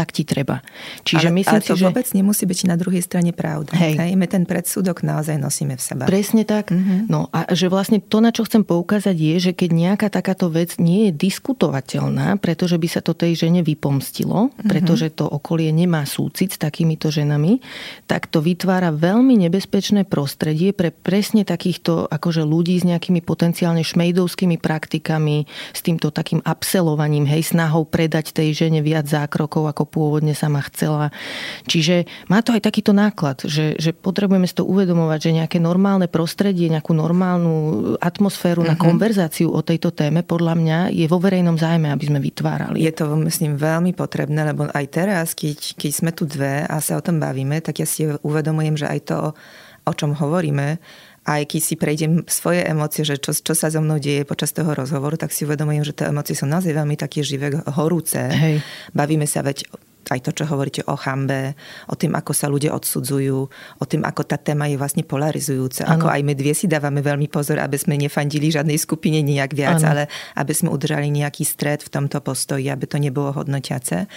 tak 0.00 0.16
ti 0.16 0.24
treba. 0.24 0.64
Čiže 1.04 1.28
ale, 1.28 1.36
myslím 1.36 1.60
ale 1.60 1.68
to 1.68 1.76
si, 1.76 1.80
že... 1.80 1.84
vôbec 1.84 2.08
nemusí 2.16 2.48
byť 2.48 2.58
na 2.72 2.76
druhej 2.80 3.04
strane 3.04 3.36
pravda. 3.36 3.76
Hej. 3.76 4.00
Hej. 4.00 4.16
My 4.16 4.24
ten 4.24 4.48
predsudok 4.48 5.04
naozaj 5.04 5.36
nosíme 5.36 5.76
v 5.76 5.82
sebe. 5.84 6.08
Presne 6.08 6.48
tak. 6.48 6.72
Mm-hmm. 6.72 7.12
No 7.12 7.28
a 7.28 7.52
že 7.52 7.68
vlastne 7.68 8.00
to, 8.00 8.24
na 8.24 8.32
čo 8.32 8.48
chcem 8.48 8.64
poukázať 8.64 9.12
je, 9.12 9.34
že 9.36 9.52
keď 9.52 9.70
nejaká 9.76 10.08
takáto 10.08 10.48
vec 10.48 10.80
nie 10.80 11.12
je 11.12 11.20
diskutovateľná, 11.28 12.40
pretože 12.40 12.80
by 12.80 12.88
sa 12.88 13.04
to 13.04 13.12
tej 13.12 13.44
žene 13.44 13.60
vypomstilo, 13.60 14.48
mm-hmm. 14.48 14.68
pretože 14.72 15.12
to 15.12 15.28
okolie 15.28 15.68
nemá 15.68 16.08
súcit 16.08 16.56
s 16.56 16.56
takýmito 16.56 17.12
ženami, 17.12 17.60
tak 18.08 18.24
to 18.32 18.40
vytvára 18.40 18.88
veľmi 18.96 19.36
nebezpečné 19.36 20.08
prostredie 20.08 20.72
pre 20.72 20.88
presne 20.88 21.44
takýchto 21.44 22.08
akože 22.08 22.40
ľudí 22.40 22.80
s 22.80 22.88
nejakými 22.88 23.20
potenciálne 23.20 23.84
šmejdovskými 23.84 24.56
praktikami, 24.56 25.44
s 25.76 25.80
týmto 25.84 26.08
takým 26.08 26.40
upselovaním, 26.40 27.28
hej, 27.28 27.52
snahou 27.52 27.84
predať 27.84 28.32
tej 28.32 28.56
žene 28.56 28.80
viac 28.80 29.10
zákrokov 29.10 29.68
ako 29.68 29.89
pôvodne 29.90 30.32
sama 30.32 30.62
chcela. 30.70 31.10
Čiže 31.66 32.06
má 32.30 32.40
to 32.40 32.54
aj 32.54 32.62
takýto 32.62 32.94
náklad, 32.94 33.42
že, 33.42 33.74
že 33.76 33.90
potrebujeme 33.90 34.46
si 34.46 34.54
to 34.54 34.62
uvedomovať, 34.62 35.18
že 35.18 35.36
nejaké 35.42 35.58
normálne 35.58 36.06
prostredie, 36.06 36.70
nejakú 36.70 36.94
normálnu 36.94 37.98
atmosféru 37.98 38.62
uh-huh. 38.62 38.72
na 38.72 38.76
mhm. 38.78 38.82
konverzáciu 38.86 39.50
o 39.50 39.60
tejto 39.60 39.90
téme 39.90 40.22
podľa 40.22 40.54
mňa 40.54 40.78
je 40.94 41.06
vo 41.10 41.18
verejnom 41.18 41.58
zájme, 41.58 41.90
aby 41.90 42.04
sme 42.06 42.22
vytvárali. 42.22 42.78
Je 42.78 42.94
to, 42.94 43.10
myslím, 43.18 43.58
veľmi 43.58 43.92
potrebné, 43.98 44.46
lebo 44.46 44.70
aj 44.70 44.86
teraz, 44.86 45.34
keď, 45.34 45.74
keď 45.74 45.92
sme 45.92 46.10
tu 46.14 46.24
dve 46.30 46.62
a 46.62 46.78
sa 46.78 46.96
o 46.96 47.02
tom 47.02 47.18
bavíme, 47.18 47.58
tak 47.58 47.82
ja 47.82 47.86
si 47.88 48.06
uvedomujem, 48.06 48.78
že 48.78 48.86
aj 48.86 49.00
to, 49.10 49.18
o 49.88 49.92
čom 49.96 50.14
hovoríme, 50.14 50.78
aj 51.30 51.42
keď 51.46 51.62
si 51.62 51.74
prejdem 51.78 52.12
svoje 52.26 52.66
emócie, 52.66 53.06
že 53.06 53.14
čo, 53.22 53.30
čo 53.30 53.54
sa 53.54 53.70
so 53.70 53.78
mnou 53.78 54.02
deje 54.02 54.26
počas 54.26 54.50
toho 54.50 54.74
rozhovoru, 54.74 55.14
tak 55.14 55.30
si 55.30 55.46
uvedomujem, 55.46 55.86
že 55.86 55.94
tie 55.94 56.10
emócie 56.10 56.34
sú 56.34 56.50
naozaj 56.50 56.74
veľmi 56.74 56.98
také 56.98 57.22
živé, 57.22 57.54
horúce. 57.70 58.18
Hej. 58.18 58.66
Bavíme 58.90 59.30
sa 59.30 59.46
veď 59.46 59.70
aj 60.10 60.26
to, 60.26 60.30
čo 60.34 60.44
hovoríte 60.50 60.82
o 60.90 60.98
chambe, 60.98 61.54
o 61.86 61.94
tým, 61.94 62.18
ako 62.18 62.32
sa 62.34 62.50
ľudia 62.50 62.74
odsudzujú, 62.74 63.38
o 63.78 63.84
tým, 63.86 64.02
ako 64.02 64.26
tá 64.26 64.40
téma 64.42 64.66
je 64.66 64.74
vlastne 64.74 65.06
polarizujúca. 65.06 65.86
Ano. 65.86 66.02
Ako 66.02 66.06
aj 66.10 66.20
my 66.26 66.34
dvie 66.34 66.50
si 66.56 66.66
dávame 66.66 66.98
veľmi 66.98 67.30
pozor, 67.30 67.62
aby 67.62 67.78
sme 67.78 67.94
nefandili 67.94 68.50
žiadnej 68.50 68.80
skupine 68.80 69.22
nejak 69.22 69.54
viac, 69.54 69.78
ano. 69.86 69.88
ale 69.94 70.02
aby 70.34 70.50
sme 70.50 70.74
udržali 70.74 71.06
nejaký 71.14 71.46
stred 71.46 71.86
v 71.86 71.92
tomto 71.94 72.18
postoji, 72.24 72.66
aby 72.66 72.90
to 72.90 72.98
nebolo 72.98 73.30
hodnotiace. 73.30 74.10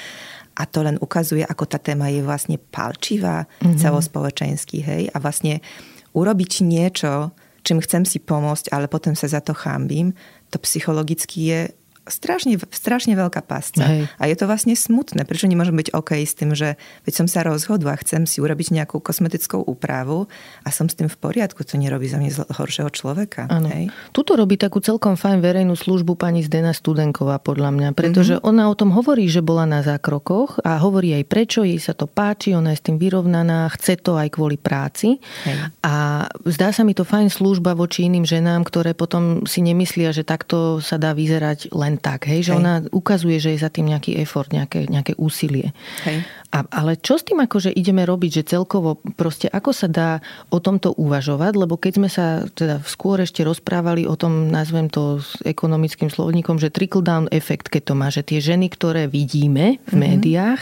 A 0.53 0.63
to 0.65 0.85
len 0.85 0.97
ukazuje, 0.97 1.45
ako 1.45 1.65
tá 1.69 1.77
téma 1.77 2.09
je 2.09 2.25
vlastne 2.25 2.57
palčivá 2.57 3.45
mm-hmm. 3.45 3.77
celospoločensky, 3.77 4.85
hej. 4.85 5.03
A 5.13 5.17
vlastne 5.21 5.65
urobiť 6.13 6.63
niečo, 6.65 7.33
čím 7.65 7.81
chcem 7.81 8.03
si 8.05 8.21
pomôcť, 8.21 8.69
ale 8.71 8.87
potom 8.87 9.17
sa 9.17 9.27
za 9.27 9.41
to 9.41 9.53
chámbim, 9.57 10.13
to 10.53 10.57
psychologicky 10.61 11.37
je 11.49 11.61
strašne, 12.07 12.59
strašne 12.59 13.15
veľká 13.15 13.41
pásca. 13.43 13.83
Hej. 13.83 14.01
A 14.19 14.23
je 14.27 14.35
to 14.35 14.45
vlastne 14.47 14.75
smutné. 14.75 15.23
Prečo 15.23 15.47
nemôžem 15.47 15.75
byť 15.75 15.89
OK 15.95 16.11
s 16.19 16.35
tým, 16.35 16.51
že 16.51 16.75
veď 17.07 17.13
som 17.23 17.27
sa 17.27 17.47
rozhodla 17.47 17.95
chcem 17.99 18.27
si 18.27 18.43
urobiť 18.43 18.75
nejakú 18.75 18.99
kosmetickú 18.99 19.63
úpravu 19.63 20.27
a 20.67 20.69
som 20.71 20.91
s 20.91 20.95
tým 20.99 21.07
v 21.07 21.17
poriadku, 21.17 21.63
to 21.63 21.79
nerobí 21.79 22.07
za 22.11 22.19
mňa 22.19 22.51
horšieho 22.51 22.91
človeka. 22.91 23.47
Ano. 23.47 23.71
Hej. 23.71 23.89
Tuto 24.11 24.35
robí 24.35 24.59
takú 24.59 24.83
celkom 24.83 25.15
fajn 25.15 25.39
verejnú 25.39 25.75
službu 25.79 26.19
pani 26.19 26.43
Zdena 26.43 26.75
Studenková 26.75 27.39
podľa 27.39 27.71
mňa, 27.71 27.89
pretože 27.95 28.35
mm-hmm. 28.37 28.49
ona 28.49 28.63
o 28.67 28.75
tom 28.75 28.91
hovorí, 28.91 29.27
že 29.31 29.39
bola 29.39 29.63
na 29.63 29.79
zákrokoch 29.79 30.63
a 30.63 30.79
hovorí 30.83 31.15
aj 31.15 31.23
prečo, 31.27 31.63
jej 31.63 31.79
sa 31.79 31.95
to 31.95 32.05
páči, 32.05 32.51
ona 32.55 32.75
je 32.75 32.79
s 32.79 32.85
tým 32.85 32.97
vyrovnaná, 32.99 33.71
chce 33.79 33.99
to 34.03 34.19
aj 34.19 34.29
kvôli 34.35 34.59
práci. 34.59 35.23
Hej. 35.47 35.71
A 35.83 36.27
zdá 36.47 36.75
sa 36.75 36.83
mi 36.83 36.91
to 36.91 37.07
fajn 37.07 37.31
služba 37.31 37.73
voči 37.73 38.05
iným 38.07 38.27
ženám, 38.27 38.67
ktoré 38.67 38.91
potom 38.91 39.47
si 39.47 39.63
nemyslia, 39.63 40.11
že 40.11 40.27
takto 40.27 40.83
sa 40.83 40.99
dá 40.99 41.15
vyzerať 41.15 41.71
len 41.73 41.92
len 41.93 42.01
tak, 42.01 42.25
hej? 42.25 42.49
že 42.49 42.51
hej. 42.55 42.57
ona 42.57 42.73
ukazuje, 42.89 43.37
že 43.37 43.53
je 43.53 43.61
za 43.61 43.69
tým 43.69 43.93
nejaký 43.93 44.17
effort, 44.17 44.49
nejaké, 44.49 44.89
nejaké 44.89 45.13
úsilie. 45.21 45.77
Hej. 46.09 46.25
A, 46.53 46.61
ale 46.69 47.01
čo 47.01 47.17
s 47.17 47.25
tým 47.25 47.41
akože 47.41 47.73
ideme 47.73 48.05
robiť, 48.05 48.41
že 48.41 48.57
celkovo 48.57 49.01
proste 49.17 49.49
ako 49.49 49.73
sa 49.73 49.89
dá 49.89 50.11
o 50.53 50.61
tomto 50.61 50.93
uvažovať, 50.93 51.53
lebo 51.57 51.81
keď 51.81 51.93
sme 51.97 52.09
sa 52.09 52.45
teda 52.45 52.77
skôr 52.85 53.21
ešte 53.25 53.41
rozprávali 53.41 54.05
o 54.05 54.13
tom, 54.13 54.53
nazvem 54.53 54.85
to 54.85 55.17
s 55.17 55.33
ekonomickým 55.41 56.13
slovníkom, 56.13 56.61
že 56.61 56.69
trickle 56.69 57.01
down 57.01 57.25
efekt, 57.33 57.73
keď 57.73 57.81
to 57.89 57.93
má, 57.97 58.13
že 58.13 58.21
tie 58.21 58.37
ženy, 58.37 58.69
ktoré 58.69 59.09
vidíme 59.09 59.81
v 59.81 59.97
mm-hmm. 59.97 59.97
médiách, 59.97 60.61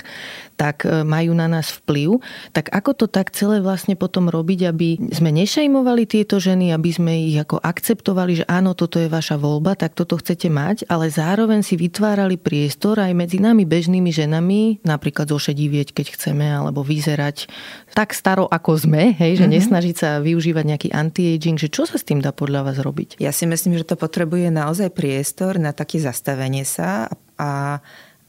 tak 0.61 0.85
e, 0.85 1.01
majú 1.01 1.33
na 1.33 1.49
nás 1.49 1.73
vplyv. 1.81 2.21
Tak 2.53 2.69
ako 2.69 2.91
to 2.93 3.05
tak 3.09 3.33
celé 3.33 3.57
vlastne 3.59 3.97
potom 3.97 4.29
robiť, 4.29 4.69
aby 4.69 4.89
sme 5.09 5.33
nešajmovali 5.33 6.05
tieto 6.05 6.37
ženy, 6.37 6.69
aby 6.69 6.93
sme 6.93 7.33
ich 7.33 7.41
ako 7.41 7.57
akceptovali, 7.57 8.45
že 8.45 8.45
áno, 8.45 8.77
toto 8.77 9.01
je 9.01 9.09
vaša 9.09 9.41
voľba, 9.41 9.73
tak 9.73 9.97
toto 9.97 10.21
chcete 10.21 10.53
mať, 10.53 10.85
ale 10.85 11.09
zároveň 11.21 11.61
si 11.61 11.77
vytvárali 11.77 12.41
priestor 12.41 12.97
aj 12.97 13.13
medzi 13.13 13.37
nami 13.37 13.69
bežnými 13.69 14.09
ženami, 14.09 14.81
napríklad 14.81 15.29
zošedivieť, 15.29 15.93
keď 15.93 16.17
chceme, 16.17 16.49
alebo 16.49 16.81
vyzerať 16.81 17.45
tak 17.93 18.17
staro, 18.17 18.49
ako 18.49 18.81
sme, 18.81 19.13
hej, 19.13 19.37
že 19.37 19.45
mm-hmm. 19.45 19.55
nesnažiť 19.61 19.95
sa 19.95 20.09
využívať 20.17 20.65
nejaký 20.65 20.89
anti-aging, 20.89 21.61
že 21.61 21.69
čo 21.69 21.85
sa 21.85 22.01
s 22.01 22.07
tým 22.07 22.25
dá 22.25 22.33
podľa 22.33 22.73
vás 22.73 22.77
robiť? 22.81 23.21
Ja 23.21 23.29
si 23.29 23.45
myslím, 23.45 23.77
že 23.77 23.85
to 23.85 23.93
potrebuje 23.93 24.49
naozaj 24.49 24.89
priestor 24.89 25.61
na 25.61 25.71
také 25.77 26.01
zastavenie 26.01 26.65
sa 26.65 27.05
a 27.37 27.79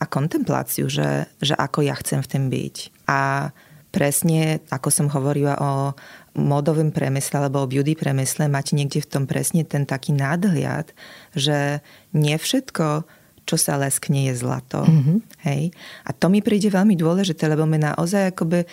a 0.03 0.05
kontempláciu, 0.11 0.91
že, 0.91 1.31
že 1.39 1.55
ako 1.55 1.87
ja 1.87 1.95
chcem 1.95 2.19
v 2.19 2.31
tom 2.31 2.45
byť. 2.51 3.07
A 3.07 3.55
presne, 3.95 4.59
ako 4.75 4.91
som 4.91 5.07
hovorila 5.07 5.55
o 5.63 5.95
modovém 6.33 6.89
premysle 6.89 7.45
alebo 7.45 7.61
o 7.61 7.69
beauty 7.69 7.93
premysle, 7.93 8.49
mať 8.49 8.73
niekde 8.73 9.05
v 9.05 9.11
tom 9.11 9.25
presne 9.29 9.69
ten 9.69 9.85
taký 9.85 10.17
nadhľad, 10.17 10.93
že 11.37 11.85
nie 12.17 12.37
všetko, 12.37 13.05
čo 13.45 13.57
sa 13.59 13.77
leskne, 13.77 14.31
je 14.31 14.35
zlato. 14.39 14.87
Mm-hmm. 14.87 15.19
Hej? 15.45 15.63
A 16.07 16.11
to 16.17 16.33
mi 16.33 16.41
príde 16.41 16.73
veľmi 16.73 16.97
dôležité, 16.97 17.51
lebo 17.51 17.69
my 17.69 17.79
naozaj 17.93 18.33
akoby 18.33 18.65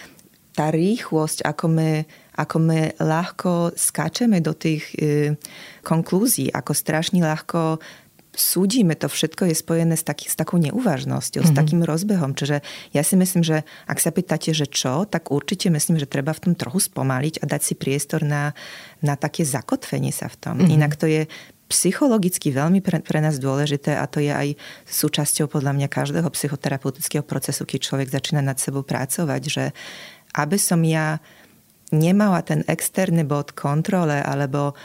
tá 0.54 0.72
rýchlosť, 0.72 1.46
ako 1.46 1.66
my, 1.72 1.92
ako 2.36 2.58
my 2.60 2.80
ľahko 3.00 3.52
skáčeme 3.80 4.44
do 4.44 4.52
tých 4.52 4.84
e, 4.98 5.36
konklúzií, 5.88 6.52
ako 6.52 6.72
strašne 6.76 7.24
ľahko 7.24 7.80
súdime, 8.40 8.96
to 8.96 9.12
všetko 9.12 9.52
je 9.52 9.56
spojené 9.56 10.00
s, 10.00 10.08
taký, 10.08 10.32
s 10.32 10.40
takou 10.40 10.58
neuvážnosťou, 10.58 11.44
mm-hmm. 11.44 11.52
s 11.52 11.54
mhm. 11.54 11.60
takým 11.60 11.82
rozbehom. 11.84 12.32
Čiže 12.34 12.64
ja 12.96 13.04
si 13.04 13.20
myslím, 13.20 13.44
že 13.44 13.68
ak 13.86 14.00
sa 14.00 14.16
pýtate, 14.16 14.56
že 14.56 14.66
čo, 14.66 15.04
tak 15.04 15.30
určite 15.30 15.68
myslím, 15.70 16.00
že 16.00 16.08
treba 16.08 16.32
v 16.32 16.50
tom 16.50 16.54
trochu 16.56 16.88
spomaliť 16.88 17.44
a 17.44 17.46
dať 17.46 17.62
si 17.62 17.74
priestor 17.76 18.24
na, 18.24 18.56
na 19.04 19.20
také 19.20 19.44
zakotvenie 19.44 20.16
sa 20.16 20.32
v 20.32 20.38
tom. 20.40 20.56
Mm-hmm. 20.58 20.76
Inak 20.80 20.96
to 20.96 21.06
je 21.06 21.28
psychologicky 21.70 22.50
veľmi 22.50 22.82
pre, 22.82 22.98
pre 23.06 23.22
nás 23.22 23.38
dôležité 23.38 23.94
a 23.94 24.10
to 24.10 24.18
je 24.18 24.34
aj 24.34 24.58
súčasťou 24.90 25.46
podľa 25.46 25.78
mňa 25.78 25.88
každého 25.88 26.26
psychoterapeutického 26.34 27.22
procesu, 27.22 27.62
keď 27.70 27.80
človek 27.86 28.10
začína 28.10 28.42
nad 28.42 28.58
sebou 28.58 28.82
pracovať, 28.82 29.42
že 29.46 29.66
aby 30.34 30.58
som 30.58 30.82
ja 30.82 31.22
nemala 31.90 32.46
ten 32.46 32.62
externý 32.70 33.26
bod 33.26 33.58
kontrole 33.58 34.22
alebo 34.22 34.78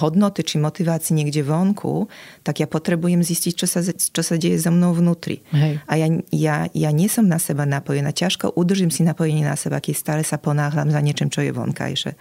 hodnoty 0.00 0.40
či 0.40 0.56
motivácii 0.56 1.12
niekde 1.12 1.44
vonku, 1.44 2.08
tak 2.40 2.64
ja 2.64 2.66
potrebujem 2.66 3.20
zistiť, 3.20 3.52
čo 3.52 3.66
sa, 3.68 3.84
čo 3.84 4.22
sa 4.24 4.34
deje 4.40 4.56
so 4.56 4.72
mnou 4.72 4.96
vnútri. 4.96 5.44
Hej. 5.52 5.84
A 5.84 5.92
ja, 6.00 6.08
ja, 6.32 6.56
ja 6.72 6.90
nie 6.90 7.06
som 7.12 7.28
na 7.28 7.36
seba 7.36 7.68
napojená. 7.68 8.16
Ťažko 8.16 8.56
udržím 8.56 8.88
si 8.88 9.04
napojenie 9.04 9.44
na 9.44 9.60
seba, 9.60 9.84
keď 9.84 9.94
stále 9.94 10.22
sa 10.24 10.40
ponáhľam 10.40 10.88
za 10.88 11.00
niečím, 11.04 11.28
čo 11.28 11.44
je 11.44 11.52
vonkajšie. 11.52 12.12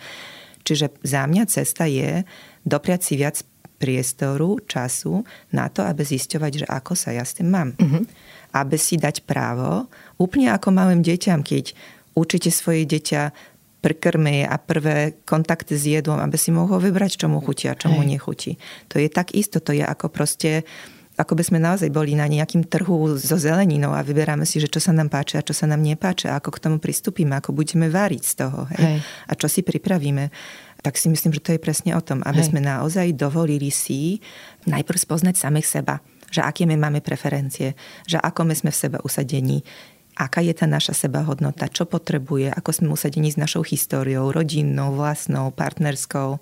Čiže 0.68 1.00
za 1.08 1.24
mňa 1.24 1.44
cesta 1.48 1.88
je 1.88 2.28
dopriať 2.68 3.02
si 3.08 3.14
viac 3.16 3.40
priestoru, 3.78 4.60
času 4.68 5.24
na 5.54 5.70
to, 5.72 5.86
aby 5.86 6.04
zisťovať, 6.04 6.52
že 6.52 6.66
ako 6.68 6.94
sa 6.98 7.14
ja 7.14 7.24
s 7.24 7.38
tým 7.38 7.48
mám. 7.54 7.70
Uh-huh. 7.78 8.04
Aby 8.58 8.76
si 8.76 8.98
dať 8.98 9.24
právo, 9.24 9.88
úplne 10.18 10.52
ako 10.52 10.74
malým 10.74 11.06
deťam, 11.06 11.46
keď 11.46 11.78
učíte 12.18 12.50
svoje 12.50 12.90
dieťa 12.90 13.56
prkrmy 13.88 14.44
a 14.44 14.60
prvé 14.60 15.16
kontakty 15.24 15.80
s 15.80 15.88
jedlom, 15.88 16.20
aby 16.20 16.36
si 16.36 16.52
mohol 16.52 16.84
vybrať, 16.84 17.24
čo 17.24 17.32
mu 17.32 17.40
chutí 17.40 17.72
a 17.72 17.80
čo 17.80 17.88
mu 17.88 18.04
nechutí. 18.04 18.60
To 18.92 19.00
je 19.00 19.08
tak 19.08 19.32
isto, 19.32 19.64
to 19.64 19.72
je 19.72 19.88
ako 19.88 20.12
proste 20.12 20.68
ako 21.18 21.34
by 21.34 21.44
sme 21.50 21.58
naozaj 21.58 21.90
boli 21.90 22.14
na 22.14 22.30
nejakým 22.30 22.70
trhu 22.70 23.18
so 23.18 23.42
zeleninou 23.42 23.90
a 23.90 24.06
vyberáme 24.06 24.46
si, 24.46 24.62
že 24.62 24.70
čo 24.70 24.78
sa 24.78 24.94
nám 24.94 25.10
páči 25.10 25.42
a 25.42 25.42
čo 25.42 25.50
sa 25.50 25.66
nám 25.66 25.82
nepáči 25.82 26.30
a 26.30 26.38
ako 26.38 26.54
k 26.54 26.62
tomu 26.62 26.78
pristúpime, 26.78 27.34
ako 27.34 27.58
budeme 27.58 27.90
váriť 27.90 28.22
z 28.22 28.34
toho 28.38 28.70
hej? 28.78 28.78
Hej. 28.78 28.98
a 29.02 29.34
čo 29.34 29.50
si 29.50 29.66
pripravíme. 29.66 30.30
Tak 30.86 30.94
si 30.94 31.10
myslím, 31.10 31.34
že 31.34 31.42
to 31.42 31.52
je 31.58 31.60
presne 31.64 31.98
o 31.98 32.02
tom, 32.06 32.22
aby 32.22 32.46
hej. 32.46 32.54
sme 32.54 32.62
naozaj 32.62 33.18
dovolili 33.18 33.74
si 33.74 34.22
najprv 34.70 35.00
spoznať 35.02 35.42
samých 35.42 35.82
seba, 35.82 36.06
že 36.30 36.46
aké 36.46 36.70
my 36.70 36.78
máme 36.78 37.02
preferencie, 37.02 37.74
že 38.06 38.22
ako 38.22 38.46
my 38.46 38.54
sme 38.54 38.70
v 38.70 38.78
sebe 38.78 38.98
usadení, 39.02 39.66
aká 40.18 40.42
je 40.42 40.54
tá 40.58 40.66
naša 40.66 40.98
sebahodnota, 41.06 41.70
čo 41.70 41.86
potrebuje, 41.86 42.50
ako 42.50 42.70
sme 42.74 42.88
usadení 42.90 43.30
s 43.30 43.38
našou 43.38 43.62
históriou, 43.62 44.34
rodinnou, 44.34 44.98
vlastnou, 44.98 45.54
partnerskou, 45.54 46.42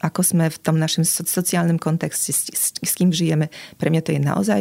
ako 0.00 0.20
sme 0.24 0.48
v 0.48 0.58
tom 0.58 0.80
našom 0.80 1.04
sociálnom 1.04 1.76
kontexte, 1.76 2.32
s, 2.32 2.48
s, 2.48 2.64
s 2.80 2.92
kým 2.96 3.12
žijeme. 3.12 3.52
Pre 3.76 3.92
mňa 3.92 4.02
to 4.02 4.16
je 4.16 4.20
naozaj 4.24 4.60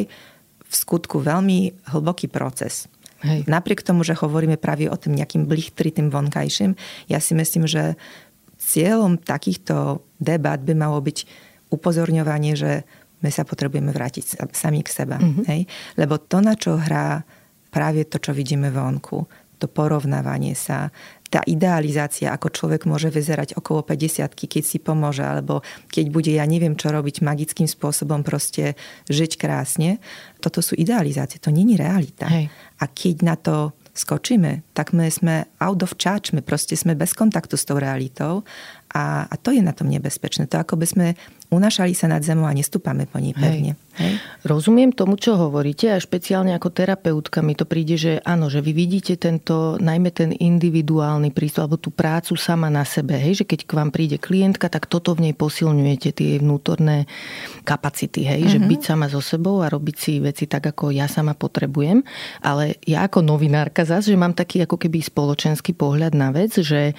v 0.69 0.73
skutku 0.75 1.23
veľmi 1.23 1.87
hlboký 1.87 2.27
proces. 2.27 2.91
Hej. 3.23 3.47
Napriek 3.47 3.83
tomu, 3.83 4.03
že 4.03 4.15
hovoríme 4.15 4.59
práve 4.59 4.91
o 4.91 4.95
tým 4.95 5.15
nejakým 5.15 5.47
blichtri, 5.47 5.91
tým 5.91 6.11
vonkajším, 6.11 6.75
ja 7.07 7.19
si 7.23 7.35
myslím, 7.35 7.67
že 7.67 7.95
cieľom 8.59 9.19
takýchto 9.19 10.03
debat 10.19 10.59
by 10.59 10.75
malo 10.75 10.99
byť 10.99 11.23
upozorňovanie, 11.71 12.59
že 12.59 12.83
my 13.23 13.31
sa 13.31 13.43
potrebujeme 13.43 13.91
vrátiť 13.91 14.39
sami 14.55 14.83
k 14.83 14.91
seba. 14.91 15.19
Mm-hmm. 15.19 15.45
Hej? 15.47 15.61
Lebo 15.99 16.19
to, 16.19 16.39
na 16.39 16.55
čo 16.55 16.79
hrá 16.79 17.23
práve 17.69 18.05
to, 18.05 18.17
čo 18.21 18.33
vidíme 18.33 18.73
vonku. 18.73 19.25
To 19.59 19.67
porovnávanie 19.67 20.55
sa, 20.55 20.87
tá 21.29 21.45
idealizácia, 21.45 22.33
ako 22.33 22.49
človek 22.49 22.89
môže 22.89 23.13
vyzerať 23.13 23.53
okolo 23.53 23.85
50 23.85 24.33
keď 24.33 24.63
si 24.65 24.81
pomôže, 24.81 25.21
alebo 25.21 25.61
keď 25.93 26.05
bude, 26.09 26.31
ja 26.33 26.43
neviem 26.49 26.73
čo 26.73 26.89
robiť, 26.89 27.21
magickým 27.21 27.69
spôsobom 27.69 28.25
proste 28.25 28.73
žiť 29.13 29.37
krásne. 29.37 30.01
Toto 30.41 30.65
sú 30.65 30.73
idealizácie, 30.73 31.37
to 31.37 31.53
není 31.53 31.77
realita. 31.77 32.25
Hej. 32.25 32.49
A 32.81 32.89
keď 32.89 33.15
na 33.21 33.35
to 33.37 33.77
skočíme, 33.93 34.65
tak 34.73 34.89
my 34.95 35.05
sme 35.11 35.45
out 35.61 35.85
of 35.85 35.99
charge, 36.01 36.33
my 36.33 36.41
proste 36.41 36.73
sme 36.73 36.97
bez 36.97 37.13
kontaktu 37.13 37.59
s 37.59 37.67
tou 37.67 37.77
realitou 37.77 38.41
a, 38.95 39.29
a 39.29 39.35
to 39.37 39.53
je 39.53 39.61
na 39.61 39.75
tom 39.75 39.91
nebezpečné. 39.91 40.49
To 40.49 40.57
ako 40.57 40.81
by 40.81 40.87
sme 40.89 41.07
unašali 41.49 41.97
sa 41.97 42.05
nad 42.05 42.21
zemou 42.21 42.45
a 42.45 42.53
nestúpame 42.53 43.09
po 43.09 43.17
nej 43.17 43.33
pevne. 43.33 43.73
Hej. 43.73 43.89
Hej? 43.99 44.13
Rozumiem 44.47 44.95
tomu, 44.95 45.19
čo 45.19 45.35
hovoríte 45.35 45.91
a 45.91 45.99
špeciálne 45.99 46.55
ako 46.55 46.71
terapeutka 46.71 47.43
mi 47.43 47.57
to 47.57 47.67
príde, 47.67 47.99
že 47.99 48.23
áno, 48.23 48.47
že 48.47 48.63
vy 48.63 48.71
vidíte 48.71 49.19
tento, 49.19 49.75
najmä 49.81 50.13
ten 50.15 50.31
individuálny 50.31 51.35
prístup 51.35 51.67
alebo 51.67 51.81
tú 51.81 51.91
prácu 51.91 52.37
sama 52.39 52.71
na 52.71 52.85
sebe. 52.87 53.17
Hej? 53.17 53.43
Že 53.43 53.45
keď 53.49 53.59
k 53.65 53.71
vám 53.75 53.89
príde 53.89 54.17
klientka, 54.21 54.69
tak 54.71 54.87
toto 54.87 55.17
v 55.17 55.29
nej 55.29 55.33
posilňujete, 55.35 56.09
tie 56.15 56.39
vnútorné 56.39 57.09
kapacity. 57.65 58.23
Hej? 58.23 58.45
Mm-hmm. 58.45 58.53
Že 58.55 58.59
mhm. 58.61 58.69
byť 58.69 58.81
sama 58.85 59.05
so 59.11 59.19
sebou 59.19 59.65
a 59.65 59.67
robiť 59.67 59.95
si 59.97 60.11
veci 60.21 60.45
tak, 60.47 60.69
ako 60.69 60.93
ja 60.93 61.09
sama 61.09 61.33
potrebujem. 61.33 62.05
Ale 62.45 62.77
ja 62.85 63.03
ako 63.09 63.25
novinárka 63.25 63.83
zase, 63.83 64.13
že 64.13 64.21
mám 64.21 64.37
taký 64.37 64.63
ako 64.63 64.77
keby 64.79 65.01
spoločenský 65.01 65.73
pohľad 65.75 66.13
na 66.13 66.29
vec, 66.29 66.55
že 66.61 66.93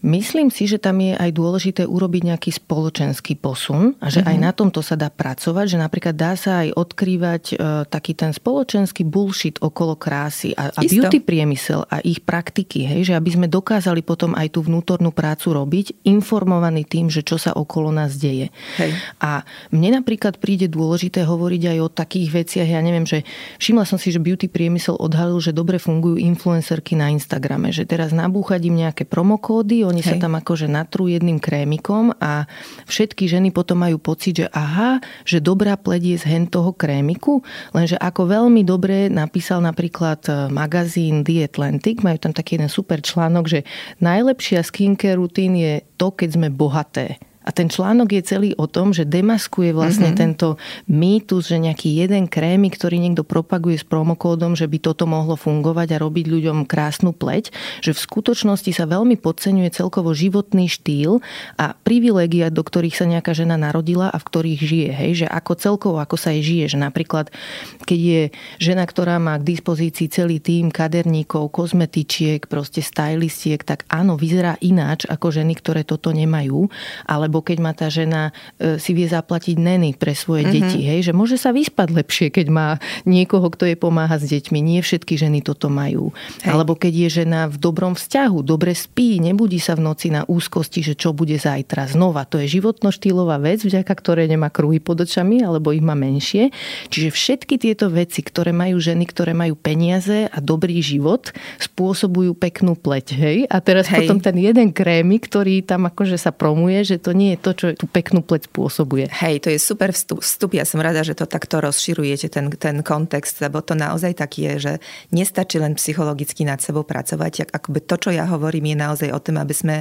Myslím 0.00 0.48
si, 0.48 0.64
že 0.64 0.80
tam 0.80 0.96
je 0.96 1.12
aj 1.12 1.28
dôležité 1.36 1.82
urobiť 1.84 2.32
nejaký 2.32 2.50
spoločenský 2.56 3.36
posun 3.36 3.79
a 3.98 4.06
že 4.12 4.20
mm-hmm. 4.20 4.30
aj 4.30 4.36
mhm. 4.36 4.44
na 4.44 4.50
tomto 4.52 4.80
sa 4.84 4.94
dá 4.98 5.08
pracovať, 5.08 5.66
že 5.76 5.78
napríklad 5.80 6.14
dá 6.14 6.32
sa 6.36 6.66
aj 6.66 6.76
odkrývať 6.76 7.42
e, 7.52 7.54
taký 7.88 8.12
ten 8.12 8.30
spoločenský 8.34 9.06
bullshit 9.06 9.56
okolo 9.62 9.96
krásy 9.96 10.52
a, 10.54 10.74
a 10.74 10.80
beauty 10.82 11.22
priemysel 11.22 11.86
a 11.86 12.02
ich 12.02 12.20
praktiky, 12.20 12.84
hej, 12.84 13.12
že 13.12 13.14
aby 13.14 13.30
sme 13.30 13.46
dokázali 13.46 14.02
potom 14.02 14.34
aj 14.34 14.58
tú 14.58 14.60
vnútornú 14.66 15.14
prácu 15.14 15.54
robiť, 15.54 16.04
informovaní 16.04 16.82
tým, 16.82 17.08
že 17.08 17.22
čo 17.22 17.38
sa 17.38 17.54
okolo 17.54 17.94
nás 17.94 18.18
deje. 18.18 18.50
Hej. 18.80 18.92
A 19.22 19.46
mne 19.70 20.02
napríklad 20.02 20.42
príde 20.42 20.66
dôležité 20.66 21.22
hovoriť 21.22 21.62
aj 21.76 21.78
o 21.80 21.88
takých 21.88 22.28
veciach, 22.44 22.68
ja 22.68 22.82
neviem, 22.82 23.06
že 23.06 23.22
všimla 23.62 23.86
som 23.86 23.96
si, 23.96 24.10
že 24.10 24.18
beauty 24.18 24.50
priemysel 24.50 24.98
odhalil, 24.98 25.38
že 25.38 25.54
dobre 25.54 25.78
fungujú 25.78 26.18
influencerky 26.18 26.98
na 26.98 27.14
Instagrame, 27.14 27.70
že 27.70 27.86
teraz 27.86 28.10
nabúchať 28.10 28.60
im 28.66 28.82
nejaké 28.82 29.06
promokódy, 29.06 29.86
oni 29.86 30.02
Hej. 30.02 30.18
sa 30.18 30.26
tam 30.26 30.34
akože 30.34 30.66
natrú 30.66 31.06
jedným 31.06 31.38
krémikom 31.38 32.10
a 32.18 32.50
všetky 32.90 33.30
ženy 33.30 33.54
potom 33.54 33.69
potom 33.70 33.86
majú 33.86 34.02
pocit, 34.02 34.42
že 34.42 34.46
aha, 34.50 34.98
že 35.22 35.38
dobrá 35.38 35.78
pleť 35.78 36.02
je 36.02 36.16
z 36.18 36.24
hen 36.26 36.50
toho 36.50 36.74
krémiku, 36.74 37.38
lenže 37.70 37.94
ako 38.02 38.26
veľmi 38.26 38.66
dobre 38.66 39.06
napísal 39.06 39.62
napríklad 39.62 40.26
e, 40.26 40.50
magazín 40.50 41.22
The 41.22 41.46
Atlantic, 41.46 42.02
majú 42.02 42.18
tam 42.18 42.34
taký 42.34 42.58
jeden 42.58 42.66
super 42.66 42.98
článok, 42.98 43.46
že 43.46 43.62
najlepšia 44.02 44.66
skincare 44.66 45.14
rutín 45.14 45.54
je 45.54 45.86
to, 45.94 46.10
keď 46.10 46.34
sme 46.34 46.50
bohaté. 46.50 47.22
A 47.50 47.54
ten 47.54 47.66
článok 47.66 48.14
je 48.14 48.22
celý 48.22 48.50
o 48.54 48.70
tom, 48.70 48.94
že 48.94 49.02
demaskuje 49.02 49.74
vlastne 49.74 50.14
mm-hmm. 50.14 50.22
tento 50.22 50.54
mýtus, 50.86 51.50
že 51.50 51.58
nejaký 51.58 51.98
jeden 51.98 52.30
krémy, 52.30 52.70
ktorý 52.70 53.02
niekto 53.02 53.26
propaguje 53.26 53.74
s 53.74 53.82
promokódom, 53.82 54.54
že 54.54 54.70
by 54.70 54.78
toto 54.78 55.10
mohlo 55.10 55.34
fungovať 55.34 55.98
a 55.98 56.02
robiť 56.06 56.30
ľuďom 56.30 56.62
krásnu 56.70 57.10
pleť, 57.10 57.50
že 57.82 57.90
v 57.90 57.98
skutočnosti 57.98 58.70
sa 58.70 58.86
veľmi 58.86 59.18
podceňuje 59.18 59.66
celkovo 59.74 60.14
životný 60.14 60.70
štýl 60.70 61.18
a 61.58 61.74
privilegia, 61.74 62.54
do 62.54 62.62
ktorých 62.62 62.94
sa 62.94 63.10
nejaká 63.10 63.34
žena 63.34 63.58
narodila 63.58 64.14
a 64.14 64.22
v 64.22 64.26
ktorých 64.30 64.60
žije. 64.62 64.90
Hej? 64.94 65.10
Že 65.24 65.26
ako 65.34 65.52
celkovo, 65.58 65.96
ako 65.98 66.14
sa 66.14 66.30
jej 66.30 66.46
žije. 66.46 66.78
Že 66.78 66.86
napríklad, 66.86 67.34
keď 67.82 67.98
je 67.98 68.22
žena, 68.62 68.86
ktorá 68.86 69.18
má 69.18 69.34
k 69.42 69.58
dispozícii 69.58 70.06
celý 70.06 70.38
tým 70.38 70.70
kaderníkov, 70.70 71.50
kozmetičiek, 71.50 72.46
proste 72.46 72.78
stylistiek, 72.78 73.58
tak 73.66 73.90
áno, 73.90 74.14
vyzerá 74.14 74.54
ináč 74.62 75.02
ako 75.10 75.34
ženy, 75.34 75.58
ktoré 75.58 75.82
toto 75.82 76.14
nemajú, 76.14 76.70
ale 77.10 77.26
alebo 77.40 77.56
keď 77.56 77.58
má 77.64 77.72
tá 77.72 77.88
žena 77.88 78.36
e, 78.60 78.76
si 78.76 78.92
vie 78.92 79.08
zaplatiť 79.08 79.56
neny 79.56 79.96
pre 79.96 80.12
svoje 80.12 80.44
mm-hmm. 80.44 80.60
deti, 80.60 80.80
hej, 80.84 81.00
že 81.08 81.12
môže 81.16 81.40
sa 81.40 81.56
vyspať 81.56 81.88
lepšie, 81.88 82.28
keď 82.28 82.46
má 82.52 82.68
niekoho, 83.08 83.48
kto 83.48 83.64
jej 83.64 83.80
pomáha 83.80 84.20
s 84.20 84.28
deťmi. 84.28 84.60
Nie 84.60 84.84
všetky 84.84 85.16
ženy 85.16 85.40
toto 85.40 85.72
majú. 85.72 86.12
Hej. 86.44 86.52
Alebo 86.52 86.76
keď 86.76 87.08
je 87.08 87.24
žena 87.24 87.48
v 87.48 87.56
dobrom 87.56 87.96
vzťahu, 87.96 88.44
dobre 88.44 88.76
spí, 88.76 89.24
nebudí 89.24 89.56
sa 89.56 89.72
v 89.72 89.88
noci 89.88 90.12
na 90.12 90.28
úzkosti, 90.28 90.84
že 90.84 90.92
čo 90.92 91.16
bude 91.16 91.40
zajtra. 91.40 91.88
Znova, 91.88 92.28
to 92.28 92.36
je 92.44 92.60
životno-štýlová 92.60 93.40
vec, 93.40 93.64
vďaka 93.64 93.94
ktorej 93.96 94.28
nemá 94.28 94.52
kruhy 94.52 94.76
pod 94.76 95.00
očami, 95.00 95.40
alebo 95.40 95.72
ich 95.72 95.80
má 95.80 95.96
menšie. 95.96 96.52
Čiže 96.92 97.08
všetky 97.08 97.56
tieto 97.56 97.88
veci, 97.88 98.20
ktoré 98.20 98.52
majú 98.52 98.76
ženy, 98.76 99.08
ktoré 99.08 99.32
majú 99.32 99.56
peniaze 99.56 100.28
a 100.28 100.38
dobrý 100.44 100.84
život, 100.84 101.32
spôsobujú 101.56 102.36
peknú 102.36 102.76
pleť. 102.76 103.06
Hej? 103.16 103.38
A 103.48 103.64
teraz 103.64 103.88
hej. 103.88 104.04
potom 104.04 104.20
ten 104.20 104.36
jeden 104.36 104.76
krémy, 104.76 105.16
ktorý 105.16 105.64
tam 105.64 105.88
akože 105.88 106.20
sa 106.20 106.36
promuje, 106.36 106.84
že 106.84 107.00
to 107.00 107.16
nie 107.20 107.36
je 107.36 107.38
to, 107.44 107.50
čo 107.52 107.66
tú 107.76 107.84
peknú 107.84 108.24
pleť 108.24 108.48
spôsobuje. 108.48 109.12
Hej, 109.12 109.44
to 109.44 109.48
je 109.52 109.60
super 109.60 109.92
vstup. 109.92 110.24
vstup. 110.24 110.56
Ja 110.56 110.64
som 110.64 110.80
rada, 110.80 111.04
že 111.04 111.12
to 111.12 111.28
takto 111.28 111.60
rozširujete, 111.60 112.32
ten, 112.32 112.48
ten 112.56 112.80
kontext, 112.80 113.44
lebo 113.44 113.60
to 113.60 113.76
naozaj 113.76 114.16
tak 114.16 114.40
je, 114.40 114.52
že 114.56 114.72
nestačí 115.12 115.60
len 115.60 115.76
psychologicky 115.76 116.48
nad 116.48 116.64
sebou 116.64 116.88
pracovať. 116.88 117.52
Akoby 117.52 117.84
to, 117.84 118.00
čo 118.00 118.10
ja 118.16 118.24
hovorím, 118.24 118.72
je 118.72 118.76
naozaj 118.80 119.08
o 119.12 119.20
tom, 119.20 119.36
aby 119.36 119.52
sme, 119.52 119.76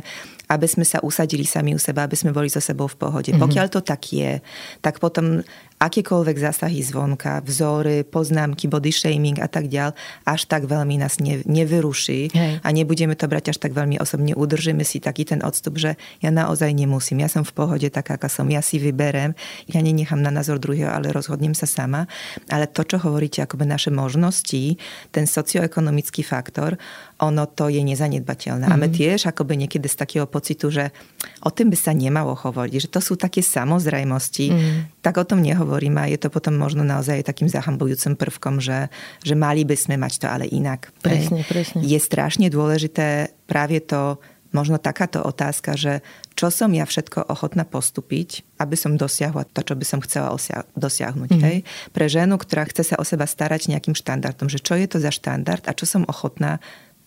aby 0.52 0.68
sme 0.68 0.84
sa 0.84 1.00
usadili 1.00 1.48
sami 1.48 1.72
u 1.72 1.80
seba, 1.80 2.04
aby 2.04 2.20
sme 2.20 2.36
boli 2.36 2.52
so 2.52 2.60
sebou 2.60 2.92
v 2.92 3.00
pohode. 3.00 3.32
Mm-hmm. 3.32 3.44
Pokiaľ 3.48 3.68
to 3.72 3.80
tak 3.80 4.04
je, 4.12 4.44
tak 4.84 5.00
potom 5.00 5.40
akékoľvek 5.80 6.38
zásahy 6.38 6.84
zvonka, 6.84 7.40
vzory, 7.40 8.04
poznámky, 8.04 8.68
body 8.68 8.92
shaming 8.92 9.40
a 9.40 9.48
tak 9.48 9.72
ďalej, 9.72 9.96
až 10.28 10.42
tak 10.46 10.68
veľmi 10.68 11.00
nás 11.00 11.24
ne, 11.24 11.40
nevyruší 11.48 12.36
Hej. 12.36 12.54
a 12.60 12.68
nebudeme 12.76 13.16
to 13.16 13.32
brať 13.32 13.56
až 13.56 13.64
tak 13.64 13.72
veľmi 13.72 13.96
osobne. 13.96 14.36
Udržíme 14.36 14.84
si 14.84 15.00
taký 15.00 15.24
ten 15.24 15.40
odstup, 15.40 15.80
že 15.80 15.96
ja 16.20 16.30
naozaj 16.36 16.76
nemusím. 16.76 17.24
Ja 17.24 17.32
som 17.32 17.48
v 17.48 17.56
pohode 17.56 17.88
taká, 17.88 18.20
aká 18.20 18.28
som. 18.28 18.52
Ja 18.52 18.60
si 18.60 18.76
vyberem. 18.76 19.40
Ja 19.72 19.80
nenechám 19.80 20.20
na 20.20 20.30
názor 20.36 20.60
druhého, 20.60 20.92
ale 20.92 21.16
rozhodnem 21.16 21.56
sa 21.56 21.64
sama. 21.64 22.12
Ale 22.52 22.68
to, 22.68 22.84
čo 22.84 23.00
hovoríte, 23.00 23.40
akoby 23.40 23.64
naše 23.64 23.90
možnosti, 23.90 24.76
ten 25.16 25.24
socioekonomický 25.24 26.28
faktor, 26.28 26.76
ono 27.20 27.43
to 27.51 27.67
je 27.67 27.84
nezanedbateľné. 27.84 28.65
Mm-hmm. 28.67 28.80
A 28.80 28.82
my 28.82 28.88
mhm. 28.88 28.95
tiež 28.95 29.20
akoby 29.28 29.53
niekedy 29.65 29.88
z 29.91 29.97
takého 29.99 30.26
pocitu, 30.26 30.72
že 30.72 30.95
o 31.43 31.51
tým 31.51 31.67
by 31.67 31.78
sa 31.78 31.91
nemalo 31.91 32.32
hovoriť, 32.36 32.88
že 32.88 32.89
to 32.89 33.03
sú 33.03 33.20
také 33.20 33.43
samozrejmosti, 33.43 34.47
mm-hmm. 34.49 35.03
tak 35.03 35.20
o 35.20 35.28
tom 35.28 35.43
nehovorím 35.43 35.99
a 35.99 36.07
je 36.07 36.20
to 36.20 36.32
potom 36.32 36.55
možno 36.55 36.88
naozaj 36.88 37.28
takým 37.28 37.51
zahambujúcim 37.51 38.15
prvkom, 38.15 38.63
že, 38.63 38.88
že 39.24 39.36
mali 39.36 39.67
by 39.67 39.76
sme 39.76 39.95
mať 39.99 40.13
to 40.24 40.28
ale 40.32 40.47
inak. 40.47 40.95
Presne, 41.03 41.43
presne. 41.43 41.84
Je 41.84 41.99
strašne 41.99 42.47
dôležité 42.47 43.36
práve 43.45 43.84
to, 43.84 44.17
možno 44.49 44.82
takáto 44.82 45.22
otázka, 45.22 45.78
že 45.78 46.01
čo 46.34 46.49
som 46.49 46.72
ja 46.74 46.88
všetko 46.88 47.30
ochotná 47.30 47.67
postúpiť, 47.67 48.47
aby 48.57 48.74
som 48.74 48.97
dosiahla 48.97 49.45
to, 49.45 49.61
čo 49.61 49.74
by 49.78 49.86
som 49.86 49.99
chcela 50.01 50.34
dosiahnuť. 50.74 51.32
Mm. 51.36 51.41
Hej? 51.43 51.57
Pre 51.93 52.05
ženu, 52.09 52.39
ktorá 52.39 52.65
chce 52.65 52.93
sa 52.93 52.95
o 52.97 53.05
seba 53.05 53.30
starať 53.30 53.70
nejakým 53.70 53.93
štandardom, 53.93 54.49
že 54.49 54.63
čo 54.63 54.74
je 54.80 54.88
to 54.89 54.97
za 54.97 55.13
štandard 55.13 55.61
a 55.70 55.76
čo 55.76 55.86
som 55.86 56.07
ochotná 56.07 56.57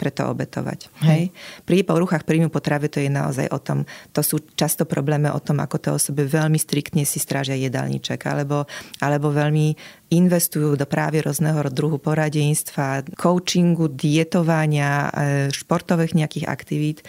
preto 0.02 0.26
obetovať. 0.26 0.90
Hej. 1.06 1.30
Pri 1.62 1.86
poruchách 1.86 2.26
príjmu 2.26 2.50
potravy 2.50 2.90
to 2.90 2.98
je 2.98 3.06
naozaj 3.06 3.46
o 3.54 3.62
tom, 3.62 3.86
to 4.10 4.26
sú 4.26 4.42
často 4.58 4.82
problémy 4.82 5.30
o 5.30 5.38
tom, 5.38 5.62
ako 5.62 5.78
to 5.78 5.88
osoby 5.94 6.26
veľmi 6.26 6.58
striktne 6.58 7.06
si 7.06 7.22
strážia 7.22 7.54
jedálniček, 7.54 8.18
alebo, 8.26 8.66
alebo 8.98 9.30
veľmi 9.30 9.78
investujú 10.10 10.74
do 10.74 10.86
práve 10.90 11.22
rôzneho 11.22 11.62
druhu 11.70 12.02
poradenstva, 12.02 13.06
coachingu, 13.14 13.86
dietovania, 13.94 15.06
e, 15.06 15.10
športových 15.54 16.18
nejakých 16.18 16.50
aktivít 16.50 17.06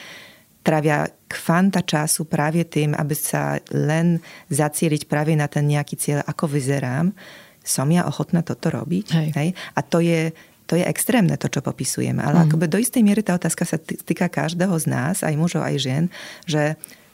trávia 0.64 1.12
kvanta 1.28 1.84
času 1.84 2.24
práve 2.24 2.64
tým, 2.64 2.96
aby 2.96 3.12
sa 3.14 3.60
len 3.76 4.24
zacieliť 4.48 5.12
práve 5.12 5.36
na 5.36 5.52
ten 5.52 5.68
nejaký 5.68 6.00
cieľ, 6.00 6.20
ako 6.24 6.48
vyzerám. 6.48 7.12
Som 7.64 7.92
ja 7.92 8.08
ochotná 8.08 8.44
toto 8.44 8.72
robiť? 8.72 9.08
Hej. 9.12 9.30
Hej? 9.36 9.50
A 9.76 9.80
to 9.84 10.00
je 10.00 10.32
to 10.74 10.82
je 10.82 10.90
extrémne 10.90 11.38
to, 11.38 11.46
čo 11.54 11.62
popisujeme. 11.62 12.18
Ale 12.18 12.42
mm. 12.42 12.44
akoby 12.50 12.66
do 12.66 12.82
istej 12.82 13.06
miery 13.06 13.22
tá 13.22 13.38
otázka 13.38 13.62
sa 13.62 13.78
týka 13.78 14.26
každého 14.26 14.74
z 14.82 14.90
nás, 14.90 15.22
aj 15.22 15.38
mužov, 15.38 15.62
aj 15.62 15.78
žien, 15.78 16.04
že 16.50 16.74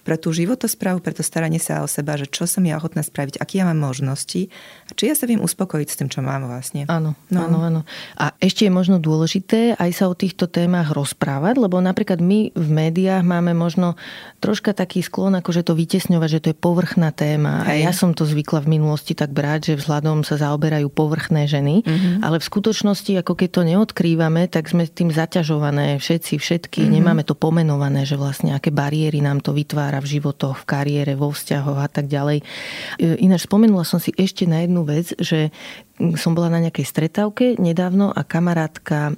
pre 0.10 0.18
tú 0.18 0.34
životosprávu, 0.34 1.06
pre 1.06 1.14
to 1.14 1.22
staranie 1.22 1.62
sa 1.62 1.86
o 1.86 1.88
seba, 1.88 2.18
že 2.18 2.26
čo 2.26 2.50
som 2.50 2.66
ja 2.66 2.82
ochotná 2.82 3.06
spraviť, 3.06 3.38
aké 3.38 3.62
ja 3.62 3.70
mám 3.70 3.78
možnosti 3.78 4.50
a 4.90 4.98
či 4.98 5.06
ja 5.06 5.14
sa 5.14 5.30
viem 5.30 5.38
uspokojiť 5.38 5.86
s 5.86 5.98
tým, 6.02 6.10
čo 6.10 6.26
mám 6.26 6.50
vlastne. 6.50 6.90
Áno, 6.90 7.14
no. 7.30 7.40
áno, 7.46 7.58
áno. 7.62 7.82
A 8.18 8.34
ešte 8.42 8.66
je 8.66 8.74
možno 8.74 8.98
dôležité 8.98 9.78
aj 9.78 9.92
sa 9.94 10.10
o 10.10 10.18
týchto 10.18 10.50
témach 10.50 10.90
rozprávať, 10.90 11.62
lebo 11.62 11.78
napríklad 11.78 12.18
my 12.26 12.58
v 12.58 12.70
médiách 12.74 13.22
máme 13.22 13.54
možno 13.54 14.02
troška 14.42 14.74
taký 14.74 15.06
sklon, 15.06 15.38
akože 15.38 15.62
to 15.62 15.78
vytesňovať, 15.78 16.30
že 16.34 16.42
to 16.42 16.48
je 16.50 16.58
povrchná 16.58 17.14
téma. 17.14 17.70
Hej. 17.70 17.70
A 17.70 17.72
ja 17.86 17.92
som 17.94 18.18
to 18.18 18.26
zvykla 18.26 18.66
v 18.66 18.82
minulosti 18.82 19.14
tak 19.14 19.30
brať, 19.30 19.78
že 19.78 19.86
vzhľadom 19.86 20.26
sa 20.26 20.42
zaoberajú 20.42 20.90
povrchné 20.90 21.46
ženy, 21.46 21.86
mm-hmm. 21.86 22.26
ale 22.26 22.42
v 22.42 22.50
skutočnosti, 22.50 23.14
ako 23.22 23.38
keď 23.38 23.50
to 23.54 23.62
neodkrývame, 23.62 24.50
tak 24.50 24.74
sme 24.74 24.90
tým 24.90 25.14
zaťažované 25.14 26.02
všetci, 26.02 26.42
všetky, 26.42 26.82
mm-hmm. 26.82 26.98
nemáme 26.98 27.22
to 27.22 27.38
pomenované, 27.38 28.10
že 28.10 28.18
vlastne 28.18 28.58
aké 28.58 28.74
bariéry 28.74 29.22
nám 29.22 29.46
to 29.46 29.54
vytvára 29.54 29.99
v 30.00 30.20
životoch, 30.20 30.64
v 30.64 30.68
kariére, 30.68 31.14
vo 31.16 31.32
vzťahoch 31.32 31.80
a 31.80 31.90
tak 31.92 32.12
ďalej. 32.12 32.42
E, 32.42 32.46
ináč 33.24 33.46
spomenula 33.46 33.88
som 33.88 34.02
si 34.02 34.16
ešte 34.16 34.48
na 34.50 34.64
jednu 34.66 34.84
vec, 34.84 35.14
že 35.20 35.54
som 36.16 36.32
bola 36.32 36.48
na 36.48 36.64
nejakej 36.64 36.88
stretávke 36.88 37.46
nedávno 37.60 38.08
a 38.16 38.24
kamarátka 38.24 39.12
e, 39.12 39.14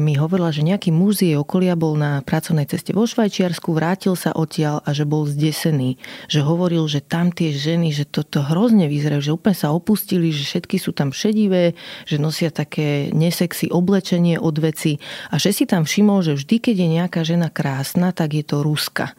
mi 0.00 0.16
hovorila, 0.16 0.48
že 0.48 0.64
nejaký 0.64 0.88
muž 0.88 1.20
z 1.20 1.22
jej 1.28 1.36
okolia 1.36 1.76
bol 1.76 1.92
na 1.92 2.24
pracovnej 2.24 2.64
ceste 2.64 2.96
vo 2.96 3.04
Švajčiarsku, 3.04 3.68
vrátil 3.76 4.16
sa 4.16 4.32
odtiaľ 4.32 4.80
a 4.88 4.96
že 4.96 5.04
bol 5.04 5.28
zdesený. 5.28 6.00
Že 6.32 6.40
hovoril, 6.48 6.88
že 6.88 7.04
tam 7.04 7.28
tie 7.36 7.52
ženy, 7.52 7.92
že 7.92 8.08
toto 8.08 8.40
hrozne 8.40 8.88
vyzerajú, 8.88 9.20
že 9.20 9.36
úplne 9.36 9.56
sa 9.56 9.76
opustili, 9.76 10.32
že 10.32 10.48
všetky 10.48 10.80
sú 10.80 10.96
tam 10.96 11.12
šedivé, 11.12 11.76
že 12.08 12.16
nosia 12.16 12.48
také 12.48 13.12
nesexy 13.12 13.68
oblečenie 13.68 14.40
od 14.40 14.56
veci 14.56 14.96
a 15.28 15.36
že 15.36 15.52
si 15.52 15.68
tam 15.68 15.84
všimol, 15.84 16.24
že 16.24 16.40
vždy, 16.40 16.56
keď 16.64 16.76
je 16.80 16.88
nejaká 16.88 17.20
žena 17.28 17.52
krásna, 17.52 18.16
tak 18.16 18.32
je 18.40 18.44
to 18.44 18.64
Ruska. 18.64 19.12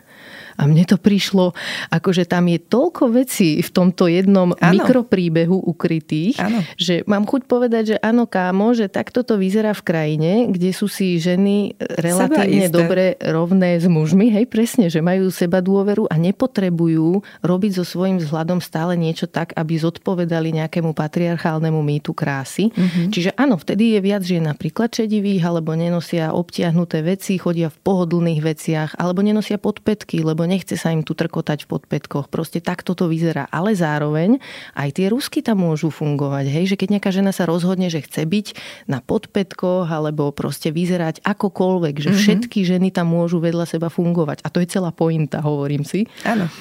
A 0.54 0.70
mne 0.70 0.86
to 0.86 1.02
prišlo, 1.02 1.58
akože 1.90 2.30
tam 2.30 2.46
je 2.46 2.62
toľko 2.62 3.10
vecí 3.10 3.60
v 3.66 3.70
tomto 3.74 4.06
jednom 4.06 4.54
ano. 4.54 4.74
mikropríbehu 4.78 5.58
ukrytých, 5.66 6.38
ano. 6.38 6.62
že 6.78 7.02
mám 7.10 7.26
chuť 7.26 7.42
povedať, 7.50 7.84
že 7.96 7.98
áno, 7.98 8.30
kámo, 8.30 8.78
že 8.78 8.86
takto 8.86 9.26
to 9.26 9.42
vyzerá 9.42 9.74
v 9.74 9.82
krajine, 9.82 10.32
kde 10.54 10.70
sú 10.70 10.86
si 10.86 11.18
ženy 11.18 11.74
relatívne 11.98 12.70
dobre 12.70 13.18
rovné 13.18 13.82
s 13.82 13.90
mužmi, 13.90 14.30
hej, 14.30 14.46
presne, 14.46 14.94
že 14.94 15.02
majú 15.02 15.34
seba 15.34 15.58
dôveru 15.58 16.06
a 16.06 16.16
nepotrebujú 16.22 17.26
robiť 17.42 17.72
so 17.82 17.84
svojím 17.88 18.22
vzhľadom 18.22 18.62
stále 18.62 18.94
niečo 18.94 19.26
tak, 19.26 19.58
aby 19.58 19.82
zodpovedali 19.82 20.54
nejakému 20.54 20.94
patriarchálnemu 20.94 21.82
mýtu 21.82 22.14
krásy. 22.14 22.70
Mm-hmm. 22.70 23.10
Čiže 23.10 23.32
áno, 23.34 23.58
vtedy 23.58 23.98
je 23.98 24.00
viac 24.06 24.22
žien 24.22 24.46
napríklad 24.46 24.94
čedivých, 24.94 25.42
alebo 25.50 25.74
nenosia 25.74 26.30
obtiahnuté 26.30 27.02
veci, 27.02 27.42
chodia 27.42 27.74
v 27.74 27.78
pohodlných 27.82 28.42
veciach, 28.46 28.90
alebo 29.02 29.26
nenosia 29.26 29.58
podpätky, 29.58 30.13
lebo 30.22 30.44
lebo 30.44 30.52
nechce 30.52 30.76
sa 30.76 30.92
im 30.92 31.08
tu 31.08 31.16
trkotať 31.16 31.64
v 31.64 31.80
podpätkoch. 31.80 32.28
Proste 32.28 32.60
takto 32.60 32.92
to 33.00 33.08
vyzerá. 33.08 33.48
Ale 33.48 33.72
zároveň 33.72 34.44
aj 34.76 35.00
tie 35.00 35.08
rusky 35.08 35.40
tam 35.40 35.64
môžu 35.64 35.88
fungovať. 35.88 36.52
Hej? 36.52 36.76
Že 36.76 36.80
keď 36.84 36.88
nejaká 37.00 37.12
žena 37.16 37.32
sa 37.32 37.48
rozhodne, 37.48 37.88
že 37.88 38.04
chce 38.04 38.28
byť 38.28 38.48
na 38.92 39.00
podpätkoch 39.00 39.88
alebo 39.88 40.36
proste 40.36 40.76
vyzerať 40.76 41.24
akokoľvek, 41.24 41.96
že 41.96 42.12
mm-hmm. 42.12 42.24
všetky 42.28 42.60
ženy 42.68 42.92
tam 42.92 43.16
môžu 43.16 43.40
vedľa 43.40 43.64
seba 43.64 43.88
fungovať. 43.88 44.44
A 44.44 44.52
to 44.52 44.60
je 44.60 44.68
celá 44.68 44.92
pointa, 44.92 45.40
hovorím 45.40 45.88
si. 45.88 46.12
Áno. 46.28 46.52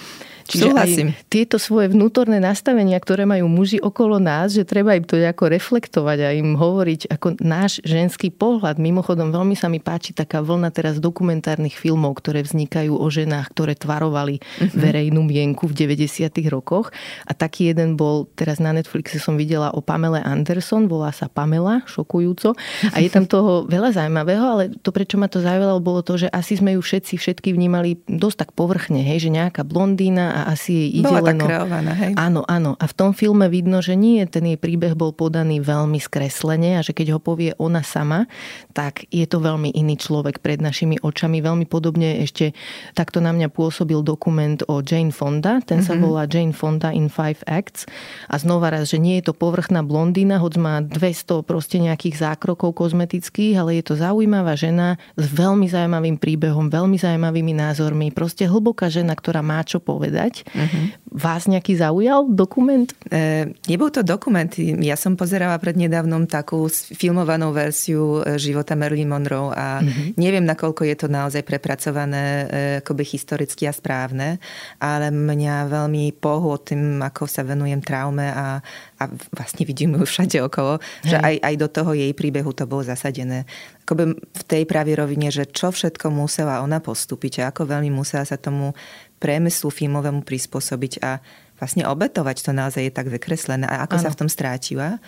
Čiže 0.53 0.69
Súhlasím. 0.69 1.09
aj 1.17 1.33
tieto 1.33 1.57
svoje 1.57 1.89
vnútorné 1.89 2.37
nastavenia, 2.37 3.01
ktoré 3.01 3.25
majú 3.25 3.49
muži 3.49 3.81
okolo 3.81 4.21
nás, 4.21 4.53
že 4.53 4.69
treba 4.69 4.93
im 4.93 5.01
to 5.01 5.17
nejako 5.17 5.49
reflektovať 5.49 6.19
a 6.21 6.37
im 6.37 6.61
hovoriť 6.61 7.09
ako 7.09 7.41
náš 7.41 7.81
ženský 7.89 8.29
pohľad. 8.29 8.77
Mimochodom, 8.77 9.33
veľmi 9.33 9.57
sa 9.57 9.73
mi 9.73 9.81
páči 9.81 10.13
taká 10.13 10.45
vlna 10.45 10.69
teraz 10.69 11.01
dokumentárnych 11.01 11.73
filmov, 11.73 12.21
ktoré 12.21 12.45
vznikajú 12.45 12.93
o 12.93 13.07
ženách, 13.09 13.49
ktoré 13.57 13.73
tvarovali 13.73 14.45
uh-huh. 14.45 14.77
verejnú 14.77 15.25
mienku 15.25 15.65
v 15.65 15.89
90. 15.89 16.29
rokoch. 16.53 16.93
A 17.25 17.33
taký 17.33 17.73
jeden 17.73 17.97
bol, 17.97 18.29
teraz 18.37 18.61
na 18.61 18.77
Netflixe 18.77 19.17
som 19.17 19.41
videla 19.41 19.73
o 19.73 19.81
Pamele 19.81 20.21
Anderson, 20.21 20.85
volá 20.85 21.17
sa 21.17 21.33
Pamela, 21.33 21.81
šokujúco. 21.89 22.53
A 22.93 23.01
je 23.01 23.09
tam 23.09 23.25
toho 23.25 23.65
veľa 23.65 23.97
zaujímavého, 23.97 24.45
ale 24.45 24.63
to, 24.85 24.93
prečo 24.93 25.17
ma 25.17 25.33
to 25.33 25.41
zaujalo, 25.41 25.81
bolo 25.81 26.05
to, 26.05 26.21
že 26.21 26.29
asi 26.29 26.61
sme 26.61 26.77
ju 26.77 26.85
všetci, 26.85 27.17
všetky 27.17 27.57
vnímali 27.57 28.05
dosť 28.05 28.37
tak 28.45 28.51
povrchne, 28.53 29.01
hej, 29.01 29.25
že 29.25 29.31
nejaká 29.33 29.65
blondína 29.65 30.42
a 30.42 30.42
asi 30.47 30.87
jej 30.87 30.89
ide 31.03 31.09
Bola 31.11 31.33
len... 31.33 31.39
kreovaná, 31.41 31.93
hej? 31.97 32.13
Áno, 32.15 32.47
áno. 32.47 32.79
A 32.79 32.85
v 32.87 32.95
tom 32.95 33.11
filme 33.13 33.51
vidno, 33.51 33.83
že 33.83 33.99
nie, 33.99 34.23
ten 34.31 34.47
jej 34.47 34.59
príbeh 34.59 34.95
bol 34.95 35.11
podaný 35.11 35.59
veľmi 35.59 35.99
skreslene 35.99 36.79
a 36.79 36.85
že 36.87 36.95
keď 36.95 37.17
ho 37.17 37.21
povie 37.21 37.53
ona 37.59 37.83
sama, 37.83 38.31
tak 38.71 39.11
je 39.11 39.27
to 39.27 39.43
veľmi 39.43 39.75
iný 39.75 39.99
človek 39.99 40.39
pred 40.39 40.63
našimi 40.63 41.03
očami. 41.03 41.43
Veľmi 41.43 41.67
podobne 41.67 42.23
ešte 42.23 42.55
takto 42.95 43.19
na 43.19 43.35
mňa 43.35 43.51
pôsobil 43.51 43.99
dokument 44.07 44.63
o 44.71 44.79
Jane 44.79 45.11
Fonda. 45.11 45.59
Ten 45.67 45.83
sa 45.83 45.99
mm-hmm. 45.99 46.05
volá 46.07 46.23
Jane 46.31 46.55
Fonda 46.55 46.95
in 46.95 47.11
Five 47.11 47.43
Acts. 47.51 47.91
A 48.31 48.39
znova 48.39 48.71
raz, 48.71 48.95
že 48.95 49.03
nie 49.03 49.19
je 49.19 49.33
to 49.33 49.35
povrchná 49.35 49.83
blondína, 49.83 50.39
hoď 50.39 50.55
má 50.63 50.75
200 50.79 51.43
proste 51.43 51.83
nejakých 51.83 52.23
zákrokov 52.23 52.79
kozmetických, 52.79 53.59
ale 53.59 53.83
je 53.83 53.85
to 53.91 53.95
zaujímavá 53.99 54.55
žena 54.55 55.03
s 55.19 55.27
veľmi 55.27 55.67
zaujímavým 55.67 56.17
príbehom, 56.23 56.71
veľmi 56.71 56.95
zaujímavými 56.95 57.53
názormi. 57.59 58.15
Proste 58.15 58.47
hlboká 58.47 58.87
žena, 58.87 59.19
ktorá 59.19 59.43
má 59.43 59.59
čo 59.67 59.83
povedať. 59.83 60.22
Uh-huh. 60.31 60.85
Vás 61.11 61.51
nejaký 61.51 61.75
zaujal 61.75 62.31
dokument? 62.31 62.87
E, 63.11 63.51
nebol 63.67 63.91
to 63.91 64.07
dokument. 64.07 64.49
Ja 64.59 64.95
som 64.95 65.19
pozerala 65.19 65.59
prednedávnom 65.59 66.31
takú 66.31 66.71
filmovanú 66.71 67.51
verziu 67.51 68.23
e, 68.23 68.39
života 68.39 68.79
Marilyn 68.79 69.11
Monroe 69.11 69.51
a 69.51 69.83
uh-huh. 69.83 70.15
neviem, 70.15 70.47
nakoľko 70.47 70.87
je 70.87 70.97
to 70.97 71.09
naozaj 71.11 71.43
prepracované 71.43 72.25
e, 72.25 72.45
akoby 72.81 73.03
historicky 73.03 73.67
a 73.67 73.75
správne, 73.75 74.39
ale 74.79 75.11
mňa 75.11 75.69
veľmi 75.69 76.15
pohlo 76.17 76.61
tým, 76.63 77.03
ako 77.03 77.27
sa 77.27 77.43
venujem 77.43 77.83
traume 77.83 78.31
a, 78.31 78.63
a 78.99 79.03
vlastne 79.35 79.67
vidím 79.67 79.99
ju 79.99 80.05
všade 80.07 80.39
okolo, 80.45 80.79
Hej. 80.79 81.15
že 81.15 81.17
aj, 81.19 81.35
aj 81.43 81.55
do 81.59 81.69
toho 81.69 81.91
jej 81.93 82.13
príbehu 82.13 82.55
to 82.55 82.65
bolo 82.69 82.85
zasadené. 82.85 83.45
Akoby 83.83 84.15
v 84.15 84.43
tej 84.47 84.63
pravej 84.65 84.95
rovine, 85.01 85.29
že 85.35 85.49
čo 85.49 85.75
všetko 85.75 86.09
musela 86.15 86.63
ona 86.63 86.79
postúpiť 86.79 87.43
a 87.43 87.51
ako 87.51 87.67
veľmi 87.67 87.91
musela 87.91 88.23
sa 88.23 88.39
tomu 88.39 88.77
priemyslu 89.23 89.71
filmovému 89.71 90.27
prispôsobiť 90.27 90.93
a 91.07 91.23
vlastne 91.63 91.87
obetovať 91.87 92.43
to 92.43 92.51
naozaj 92.51 92.83
je 92.83 92.91
tak 92.91 93.07
vykreslené 93.07 93.71
a 93.71 93.87
ako 93.87 93.95
ano. 93.95 94.03
sa 94.03 94.11
v 94.11 94.19
tom 94.19 94.27
strátila 94.27 94.99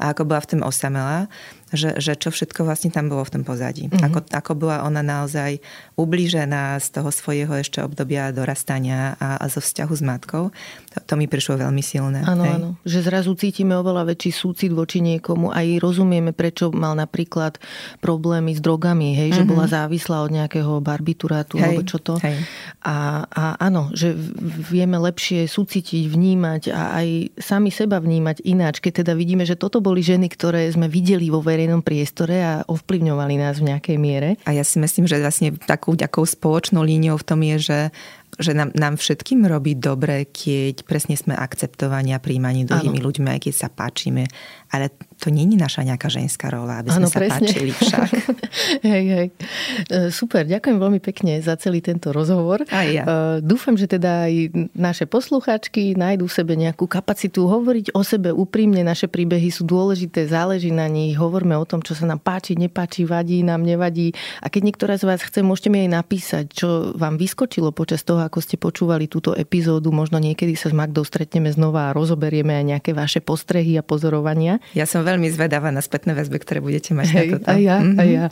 a 0.00 0.16
ako 0.16 0.24
bola 0.24 0.40
v 0.40 0.50
tom 0.56 0.60
osamela 0.64 1.28
že, 1.72 2.00
že 2.00 2.16
čo 2.16 2.32
všetko 2.32 2.64
vlastne 2.64 2.88
tam 2.88 3.12
bolo 3.12 3.24
v 3.24 3.40
tom 3.40 3.44
pozadí. 3.44 3.88
Mm-hmm. 3.88 4.06
Ako, 4.08 4.18
ako 4.32 4.52
bola 4.56 4.84
ona 4.84 5.04
naozaj 5.04 5.60
ublížená 5.98 6.80
z 6.80 6.88
toho 7.00 7.10
svojho 7.12 7.52
ešte 7.60 7.84
obdobia 7.84 8.32
dorastania 8.32 9.16
a, 9.20 9.40
a 9.40 9.44
zo 9.52 9.60
vzťahu 9.60 9.92
s 9.92 10.02
matkou. 10.04 10.44
To, 10.94 10.98
to 11.04 11.14
mi 11.16 11.28
prišlo 11.28 11.60
veľmi 11.60 11.82
silné. 11.84 12.24
Áno, 12.24 12.44
áno. 12.44 12.68
Že 12.88 12.98
zrazu 13.04 13.32
cítime 13.36 13.76
oveľa 13.76 14.08
väčší 14.14 14.30
súcit 14.32 14.72
voči 14.72 15.04
niekomu. 15.04 15.52
Aj 15.52 15.66
rozumieme, 15.80 16.32
prečo 16.32 16.72
mal 16.72 16.96
napríklad 16.96 17.60
problémy 18.00 18.56
s 18.56 18.60
drogami, 18.64 19.12
hej, 19.16 19.34
mm-hmm. 19.34 19.38
že 19.44 19.50
bola 19.50 19.66
závislá 19.68 20.24
od 20.24 20.32
nejakého 20.32 20.80
barbiturátu, 20.80 21.60
hej, 21.60 21.64
alebo 21.64 21.82
čo 21.84 21.98
to. 22.00 22.16
Hej. 22.20 22.40
A, 22.84 23.26
a 23.28 23.44
áno, 23.60 23.92
že 23.92 24.16
vieme 24.68 24.96
lepšie 24.96 25.44
súcitiť, 25.44 26.08
vnímať 26.08 26.62
a 26.72 27.02
aj 27.02 27.08
sami 27.38 27.68
seba 27.68 28.00
vnímať 28.00 28.42
ináč, 28.44 28.80
keď 28.80 29.04
teda 29.04 29.12
vidíme, 29.18 29.44
že 29.44 29.58
toto 29.58 29.82
boli 29.82 30.00
ženy, 30.00 30.30
ktoré 30.32 30.70
sme 30.72 30.86
videli 30.88 31.28
vo 31.28 31.44
verejnom 31.58 31.82
priestore 31.82 32.38
a 32.38 32.62
ovplyvňovali 32.70 33.34
nás 33.34 33.58
v 33.58 33.74
nejakej 33.74 33.96
miere. 33.98 34.38
A 34.46 34.54
ja 34.54 34.62
si 34.62 34.78
myslím, 34.78 35.10
že 35.10 35.18
vlastne 35.18 35.58
takou, 35.58 35.98
takou 35.98 36.22
spoločnou 36.22 36.86
líniou 36.86 37.18
v 37.18 37.26
tom 37.26 37.42
je, 37.42 37.58
že 37.58 37.80
že 38.38 38.54
nám, 38.54 38.70
nám 38.76 38.94
všetkým 39.00 39.48
robí 39.48 39.74
dobre, 39.74 40.28
keď 40.30 40.86
presne 40.86 41.18
sme 41.18 41.34
akceptovaní 41.34 42.14
a 42.14 42.22
príjmaní 42.22 42.68
druhými 42.68 43.02
ano. 43.02 43.06
ľuďmi, 43.10 43.28
aj 43.34 43.40
keď 43.48 43.54
sa 43.56 43.68
páčime. 43.72 44.30
Ale 44.68 44.92
to 45.18 45.34
je 45.34 45.44
naša 45.58 45.82
nejaká 45.82 46.06
ženská 46.06 46.46
rola, 46.46 46.78
aby 46.78 46.94
sme 46.94 47.08
ano, 47.08 47.10
sa 47.10 47.18
presne. 47.18 47.50
páčili 47.50 47.72
však. 47.74 48.10
hej, 48.86 49.04
hej. 49.10 49.26
E, 49.90 50.14
super, 50.14 50.46
ďakujem 50.46 50.78
veľmi 50.78 51.00
pekne 51.02 51.42
za 51.42 51.58
celý 51.58 51.82
tento 51.82 52.14
rozhovor. 52.14 52.62
Aj 52.70 52.86
ja. 52.86 53.02
E, 53.02 53.08
dúfam, 53.42 53.74
že 53.74 53.90
teda 53.90 54.30
aj 54.30 54.54
naše 54.78 55.10
poslucháčky 55.10 55.98
nájdú 55.98 56.30
v 56.30 56.36
sebe 56.38 56.54
nejakú 56.54 56.86
kapacitu 56.86 57.50
hovoriť 57.50 57.98
o 57.98 58.06
sebe 58.06 58.30
úprimne. 58.30 58.86
Naše 58.86 59.10
príbehy 59.10 59.50
sú 59.50 59.66
dôležité, 59.66 60.30
záleží 60.30 60.70
na 60.70 60.86
nich. 60.86 61.18
Hovorme 61.18 61.58
o 61.58 61.66
tom, 61.66 61.82
čo 61.82 61.98
sa 61.98 62.06
nám 62.06 62.22
páči, 62.22 62.54
nepáči, 62.54 63.02
vadí, 63.02 63.42
nám 63.42 63.66
nevadí. 63.66 64.14
A 64.38 64.46
keď 64.46 64.70
niektorá 64.70 64.94
z 64.94 65.08
vás 65.10 65.26
chce, 65.26 65.42
môžete 65.42 65.74
mi 65.74 65.82
aj 65.82 65.98
napísať, 65.98 66.44
čo 66.54 66.94
vám 66.94 67.18
vyskočilo 67.18 67.74
počas 67.74 68.06
toho, 68.06 68.22
ako 68.22 68.38
ste 68.38 68.54
počúvali 68.54 69.10
túto 69.10 69.34
epizódu. 69.34 69.90
Možno 69.90 70.22
niekedy 70.22 70.54
sa 70.54 70.70
s 70.70 70.76
Magdou 70.78 71.02
stretneme 71.02 71.50
znova 71.50 71.90
a 71.90 71.96
rozoberieme 71.96 72.54
aj 72.54 72.64
nejaké 72.78 72.90
vaše 72.94 73.18
postrehy 73.18 73.74
a 73.74 73.82
pozorovania. 73.82 74.57
Ja 74.74 74.84
som 74.84 75.06
veľmi 75.06 75.28
zvedavá 75.32 75.72
na 75.72 75.80
spätné 75.80 76.12
väzby, 76.14 76.38
ktoré 76.42 76.58
budete 76.62 76.92
mať 76.92 77.06
Hej, 77.10 77.16
na 77.16 77.22
toto. 77.38 77.48
A 77.48 77.54
ja, 77.58 77.76
mm-hmm. 77.80 77.98
a 77.98 78.02
ja. 78.04 78.26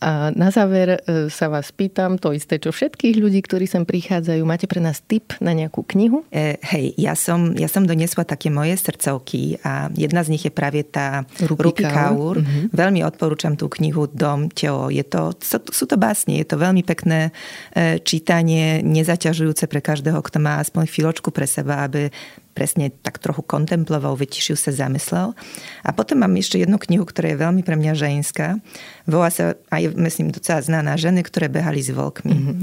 A 0.00 0.10
na 0.32 0.48
záver 0.50 1.00
e, 1.04 1.28
sa 1.30 1.46
vás 1.52 1.70
pýtam 1.70 2.16
to 2.18 2.32
isté, 2.34 2.58
čo 2.58 2.72
všetkých 2.72 3.16
ľudí, 3.20 3.40
ktorí 3.44 3.68
sem 3.68 3.84
prichádzajú. 3.84 4.42
Máte 4.42 4.66
pre 4.66 4.80
nás 4.80 5.04
tip 5.04 5.36
na 5.38 5.52
nejakú 5.52 5.84
knihu? 5.94 6.24
E, 6.30 6.56
hej, 6.60 6.94
ja 6.98 7.14
som, 7.18 7.54
ja 7.54 7.68
som 7.68 7.84
doniesla 7.84 8.24
také 8.24 8.48
moje 8.48 8.76
srdcovky 8.80 9.60
a 9.62 9.92
jedna 9.94 10.24
z 10.24 10.34
nich 10.34 10.44
je 10.46 10.52
práve 10.54 10.82
tá 10.86 11.28
Rupi 11.44 11.84
Kaur. 11.84 12.40
Mm-hmm. 12.40 12.72
Veľmi 12.72 13.00
odporúčam 13.04 13.54
tú 13.54 13.68
knihu 13.80 14.06
Dom, 14.10 14.50
telo. 14.50 14.88
Je 14.88 15.02
to, 15.04 15.34
sú 15.70 15.84
to 15.84 15.96
básne, 15.96 16.38
je 16.38 16.46
to 16.46 16.56
veľmi 16.60 16.82
pekné 16.86 17.30
e, 17.74 17.98
čítanie, 18.00 18.80
nezaťažujúce 18.84 19.34
zaťažujúce 19.34 19.64
pre 19.66 19.80
každého, 19.80 20.20
kto 20.22 20.38
má 20.38 20.60
aspoň 20.60 20.86
chvíľočku 20.88 21.28
pre 21.34 21.46
seba, 21.48 21.84
aby 21.84 22.08
presne 22.54 22.94
tak 23.02 23.18
trochu 23.18 23.42
kontemploval, 23.42 24.14
vytišil 24.14 24.54
sa, 24.54 24.70
zamyslel. 24.70 25.34
A 25.82 25.90
potom 25.90 26.22
mám 26.22 26.32
ešte 26.38 26.62
jednu 26.62 26.78
knihu, 26.78 27.02
ktorá 27.02 27.34
je 27.34 27.42
veľmi 27.42 27.62
pre 27.66 27.74
mňa 27.74 27.92
ženská. 27.98 28.62
Volá 29.04 29.28
sa, 29.28 29.52
aj 29.68 29.92
myslím, 30.00 30.32
docela 30.32 30.64
znaná, 30.64 30.96
Ženy, 30.96 31.28
ktoré 31.28 31.52
behali 31.52 31.84
s 31.84 31.92
volkmi. 31.92 32.32
Mm-hmm. 32.32 32.56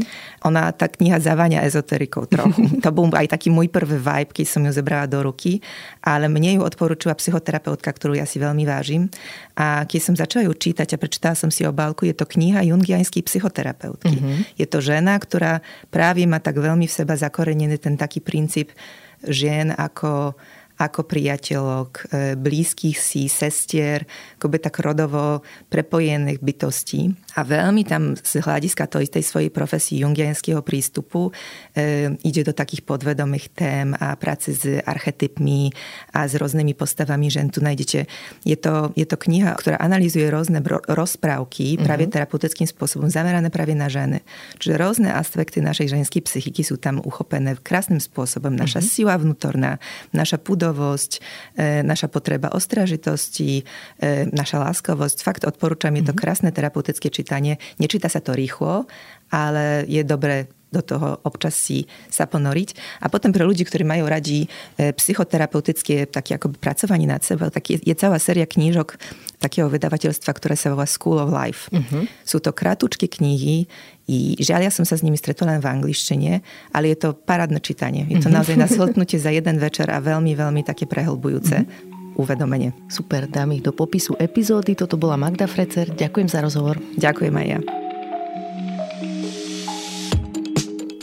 Ona, 0.50 0.74
tá 0.74 0.90
kniha 0.90 1.22
zaváňa 1.22 1.62
ezoterikou 1.62 2.26
trochu. 2.26 2.66
to 2.84 2.90
bol 2.90 3.06
aj 3.14 3.30
taký 3.30 3.54
môj 3.54 3.70
prvý 3.70 4.02
vibe, 4.02 4.34
keď 4.34 4.46
som 4.50 4.66
ju 4.66 4.74
zebrala 4.74 5.06
do 5.06 5.22
ruky, 5.22 5.62
ale 6.02 6.26
mne 6.26 6.58
ju 6.58 6.62
odporúčila 6.66 7.14
psychoterapeutka, 7.14 7.94
ktorú 7.94 8.18
ja 8.18 8.26
si 8.26 8.42
veľmi 8.42 8.66
vážim. 8.66 9.14
A 9.54 9.86
keď 9.86 10.02
som 10.02 10.16
začala 10.18 10.50
ju 10.50 10.58
čítať 10.58 10.98
a 10.98 11.02
prečítala 11.02 11.38
som 11.38 11.54
si 11.54 11.62
obálku, 11.62 12.10
je 12.10 12.18
to 12.18 12.26
kniha 12.26 12.66
jungianskej 12.66 13.22
psychoterapeutky. 13.22 14.18
Mm-hmm. 14.18 14.58
Je 14.58 14.66
to 14.66 14.82
žena, 14.82 15.22
ktorá 15.22 15.62
práve 15.94 16.26
má 16.26 16.42
tak 16.42 16.58
veľmi 16.58 16.90
v 16.90 16.94
seba 16.94 17.14
zakorenený 17.14 17.78
ten 17.78 17.94
taký 18.02 18.18
princíp 18.18 18.74
žien 19.22 19.70
ako 19.70 20.34
ako 20.82 21.06
priateľok, 21.06 21.90
e, 21.94 22.04
blízkych 22.34 22.98
si, 22.98 23.30
sestier, 23.30 24.10
akoby 24.42 24.58
tak 24.58 24.82
rodovo 24.82 25.46
prepojených 25.70 26.42
bytostí. 26.42 27.14
A 27.38 27.46
veľmi 27.46 27.86
tam 27.86 28.18
z 28.18 28.42
hľadiska 28.42 28.90
tej, 28.90 29.08
tej 29.08 29.24
svojej 29.24 29.52
profesii 29.54 30.02
jungianského 30.02 30.66
prístupu 30.66 31.30
e, 31.78 32.12
ide 32.26 32.42
do 32.42 32.52
takých 32.52 32.82
podvedomých 32.82 33.54
tém 33.54 33.94
a 33.94 34.18
práce 34.18 34.58
s 34.58 34.66
archetypmi 34.82 35.70
a 36.18 36.26
s 36.26 36.34
rôznymi 36.36 36.74
postavami 36.74 37.30
žen. 37.30 37.54
Tu 37.54 37.62
nájdete, 37.62 38.00
je 38.42 38.58
to, 38.58 38.90
je 38.98 39.06
to 39.06 39.16
kniha, 39.22 39.54
ktorá 39.54 39.78
analýzuje 39.78 40.28
rôzne 40.34 40.60
rozprávky 40.90 41.78
mm-hmm. 41.78 41.86
práve 41.86 42.04
terapeutickým 42.10 42.66
spôsobom, 42.66 43.08
zamerané 43.08 43.54
práve 43.54 43.78
na 43.78 43.88
ženy. 43.88 44.26
Čiže 44.58 44.74
rôzne 44.82 45.10
aspekty 45.14 45.62
našej 45.62 45.94
ženskej 45.94 46.26
psychiky 46.26 46.66
sú 46.66 46.82
tam 46.82 47.00
uchopené 47.06 47.54
krásnym 47.62 48.02
spôsobom. 48.02 48.52
Naša 48.52 48.82
mm-hmm. 48.82 48.96
sila 48.98 49.16
vnútorná, 49.16 49.78
naša 50.12 50.42
pudová 50.42 50.71
citlivosť, 50.72 51.12
e, 51.60 51.84
naša 51.84 52.08
potreba 52.08 52.48
ostražitosti, 52.56 53.62
e, 54.00 54.26
naša 54.32 54.64
láskovosť. 54.64 55.18
Fakt 55.20 55.44
odporúčam, 55.44 55.92
je 56.00 56.08
to 56.08 56.16
mhm. 56.16 56.20
krásne 56.20 56.50
terapeutické 56.56 57.12
čítanie. 57.12 57.60
Nečíta 57.78 58.08
sa 58.08 58.24
to 58.24 58.32
rýchlo, 58.32 58.88
ale 59.30 59.84
je 59.92 60.02
dobre 60.08 60.48
do 60.72 60.82
toho 60.82 61.20
občas 61.28 61.54
si 61.54 61.86
sa 62.08 62.26
ponoriť. 62.26 63.00
A 63.04 63.12
potom 63.12 63.36
pre 63.36 63.44
ľudí, 63.44 63.68
ktorí 63.68 63.84
majú 63.84 64.08
radi 64.08 64.48
e, 64.80 64.96
psychoterapeutické 64.96 66.08
také 66.08 66.40
ako 66.40 66.56
pracovanie 66.56 67.06
nad 67.06 67.22
sebou, 67.22 67.52
tak 67.52 67.68
je, 67.70 67.78
je 67.84 67.96
celá 67.96 68.16
séria 68.18 68.48
knížok 68.48 68.96
takého 69.44 69.68
vydavateľstva, 69.68 70.32
ktoré 70.32 70.56
sa 70.56 70.72
volá 70.72 70.88
School 70.88 71.20
of 71.20 71.34
Life. 71.34 71.68
Uh-huh. 71.74 72.08
Sú 72.24 72.40
to 72.40 72.56
krátke 72.56 73.10
knihy, 73.10 73.68
i 74.12 74.36
žiaľ, 74.40 74.68
ja 74.68 74.72
som 74.74 74.84
sa 74.84 75.00
s 75.00 75.06
nimi 75.06 75.16
stretla 75.16 75.56
len 75.56 75.64
v 75.64 75.72
angličtine, 75.72 76.44
ale 76.76 76.92
je 76.92 76.98
to 77.00 77.10
parádne 77.16 77.64
čítanie. 77.64 78.08
Je 78.08 78.20
to 78.20 78.28
uh-huh. 78.28 78.44
naozaj 78.44 78.56
na 78.56 78.68
za 79.28 79.32
jeden 79.32 79.58
večer 79.60 79.88
a 79.92 80.00
veľmi, 80.00 80.34
veľmi 80.34 80.62
také 80.64 80.88
prehlbujúce. 80.88 81.68
Uh-huh 81.68 82.00
uvedomenie. 82.12 82.76
Super, 82.92 83.24
dám 83.24 83.56
ich 83.56 83.64
do 83.64 83.72
popisu 83.72 84.20
epizódy. 84.20 84.76
Toto 84.76 85.00
bola 85.00 85.16
Magda 85.16 85.48
Frecer. 85.48 85.90
Ďakujem 85.96 86.28
za 86.28 86.44
rozhovor. 86.44 86.76
Ďakujem 87.00 87.34
aj 87.34 87.48
ja. 87.48 87.81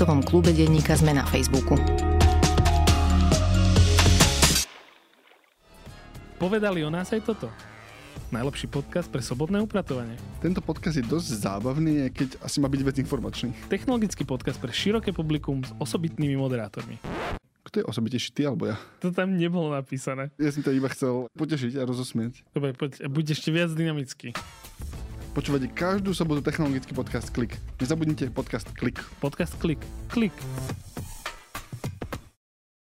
podcastovom 0.00 0.24
klube 0.24 0.56
denníka 0.56 0.96
Sme 0.96 1.12
na 1.12 1.28
Facebooku. 1.28 1.76
Povedali 6.40 6.80
o 6.80 6.88
nás 6.88 7.12
aj 7.12 7.20
toto. 7.20 7.52
Najlepší 8.32 8.72
podcast 8.72 9.12
pre 9.12 9.20
sobotné 9.20 9.60
upratovanie. 9.60 10.16
Tento 10.40 10.64
podcast 10.64 10.96
je 10.96 11.04
dosť 11.04 11.44
zábavný, 11.44 12.08
keď 12.16 12.40
asi 12.40 12.64
má 12.64 12.72
byť 12.72 12.80
vec 12.80 12.96
informačný. 12.96 13.52
Technologický 13.68 14.24
podcast 14.24 14.56
pre 14.56 14.72
široké 14.72 15.12
publikum 15.12 15.60
s 15.60 15.76
osobitnými 15.76 16.32
moderátormi. 16.32 16.96
Kto 17.68 17.84
je 17.84 17.84
osobitejší, 17.84 18.32
ty 18.32 18.48
alebo 18.48 18.72
ja? 18.72 18.80
To 19.04 19.12
tam 19.12 19.36
nebolo 19.36 19.68
napísané. 19.68 20.32
Ja 20.40 20.48
som 20.48 20.64
to 20.64 20.72
iba 20.72 20.88
chcel 20.96 21.28
potešiť 21.36 21.76
a 21.76 21.84
rozosmieť. 21.84 22.40
Dobre, 22.56 22.72
poď, 22.72 23.04
buď 23.04 23.36
ešte 23.36 23.52
viac 23.52 23.68
dynamický. 23.76 24.32
Počúvate 25.30 25.70
každú 25.70 26.10
sobotu 26.10 26.42
technologický 26.42 26.90
podcast 26.90 27.30
Klik. 27.30 27.54
Nezabudnite 27.78 28.34
podcast 28.34 28.66
Klik. 28.74 28.98
Podcast 29.22 29.54
Klik. 29.62 29.78
Klik. 30.10 30.34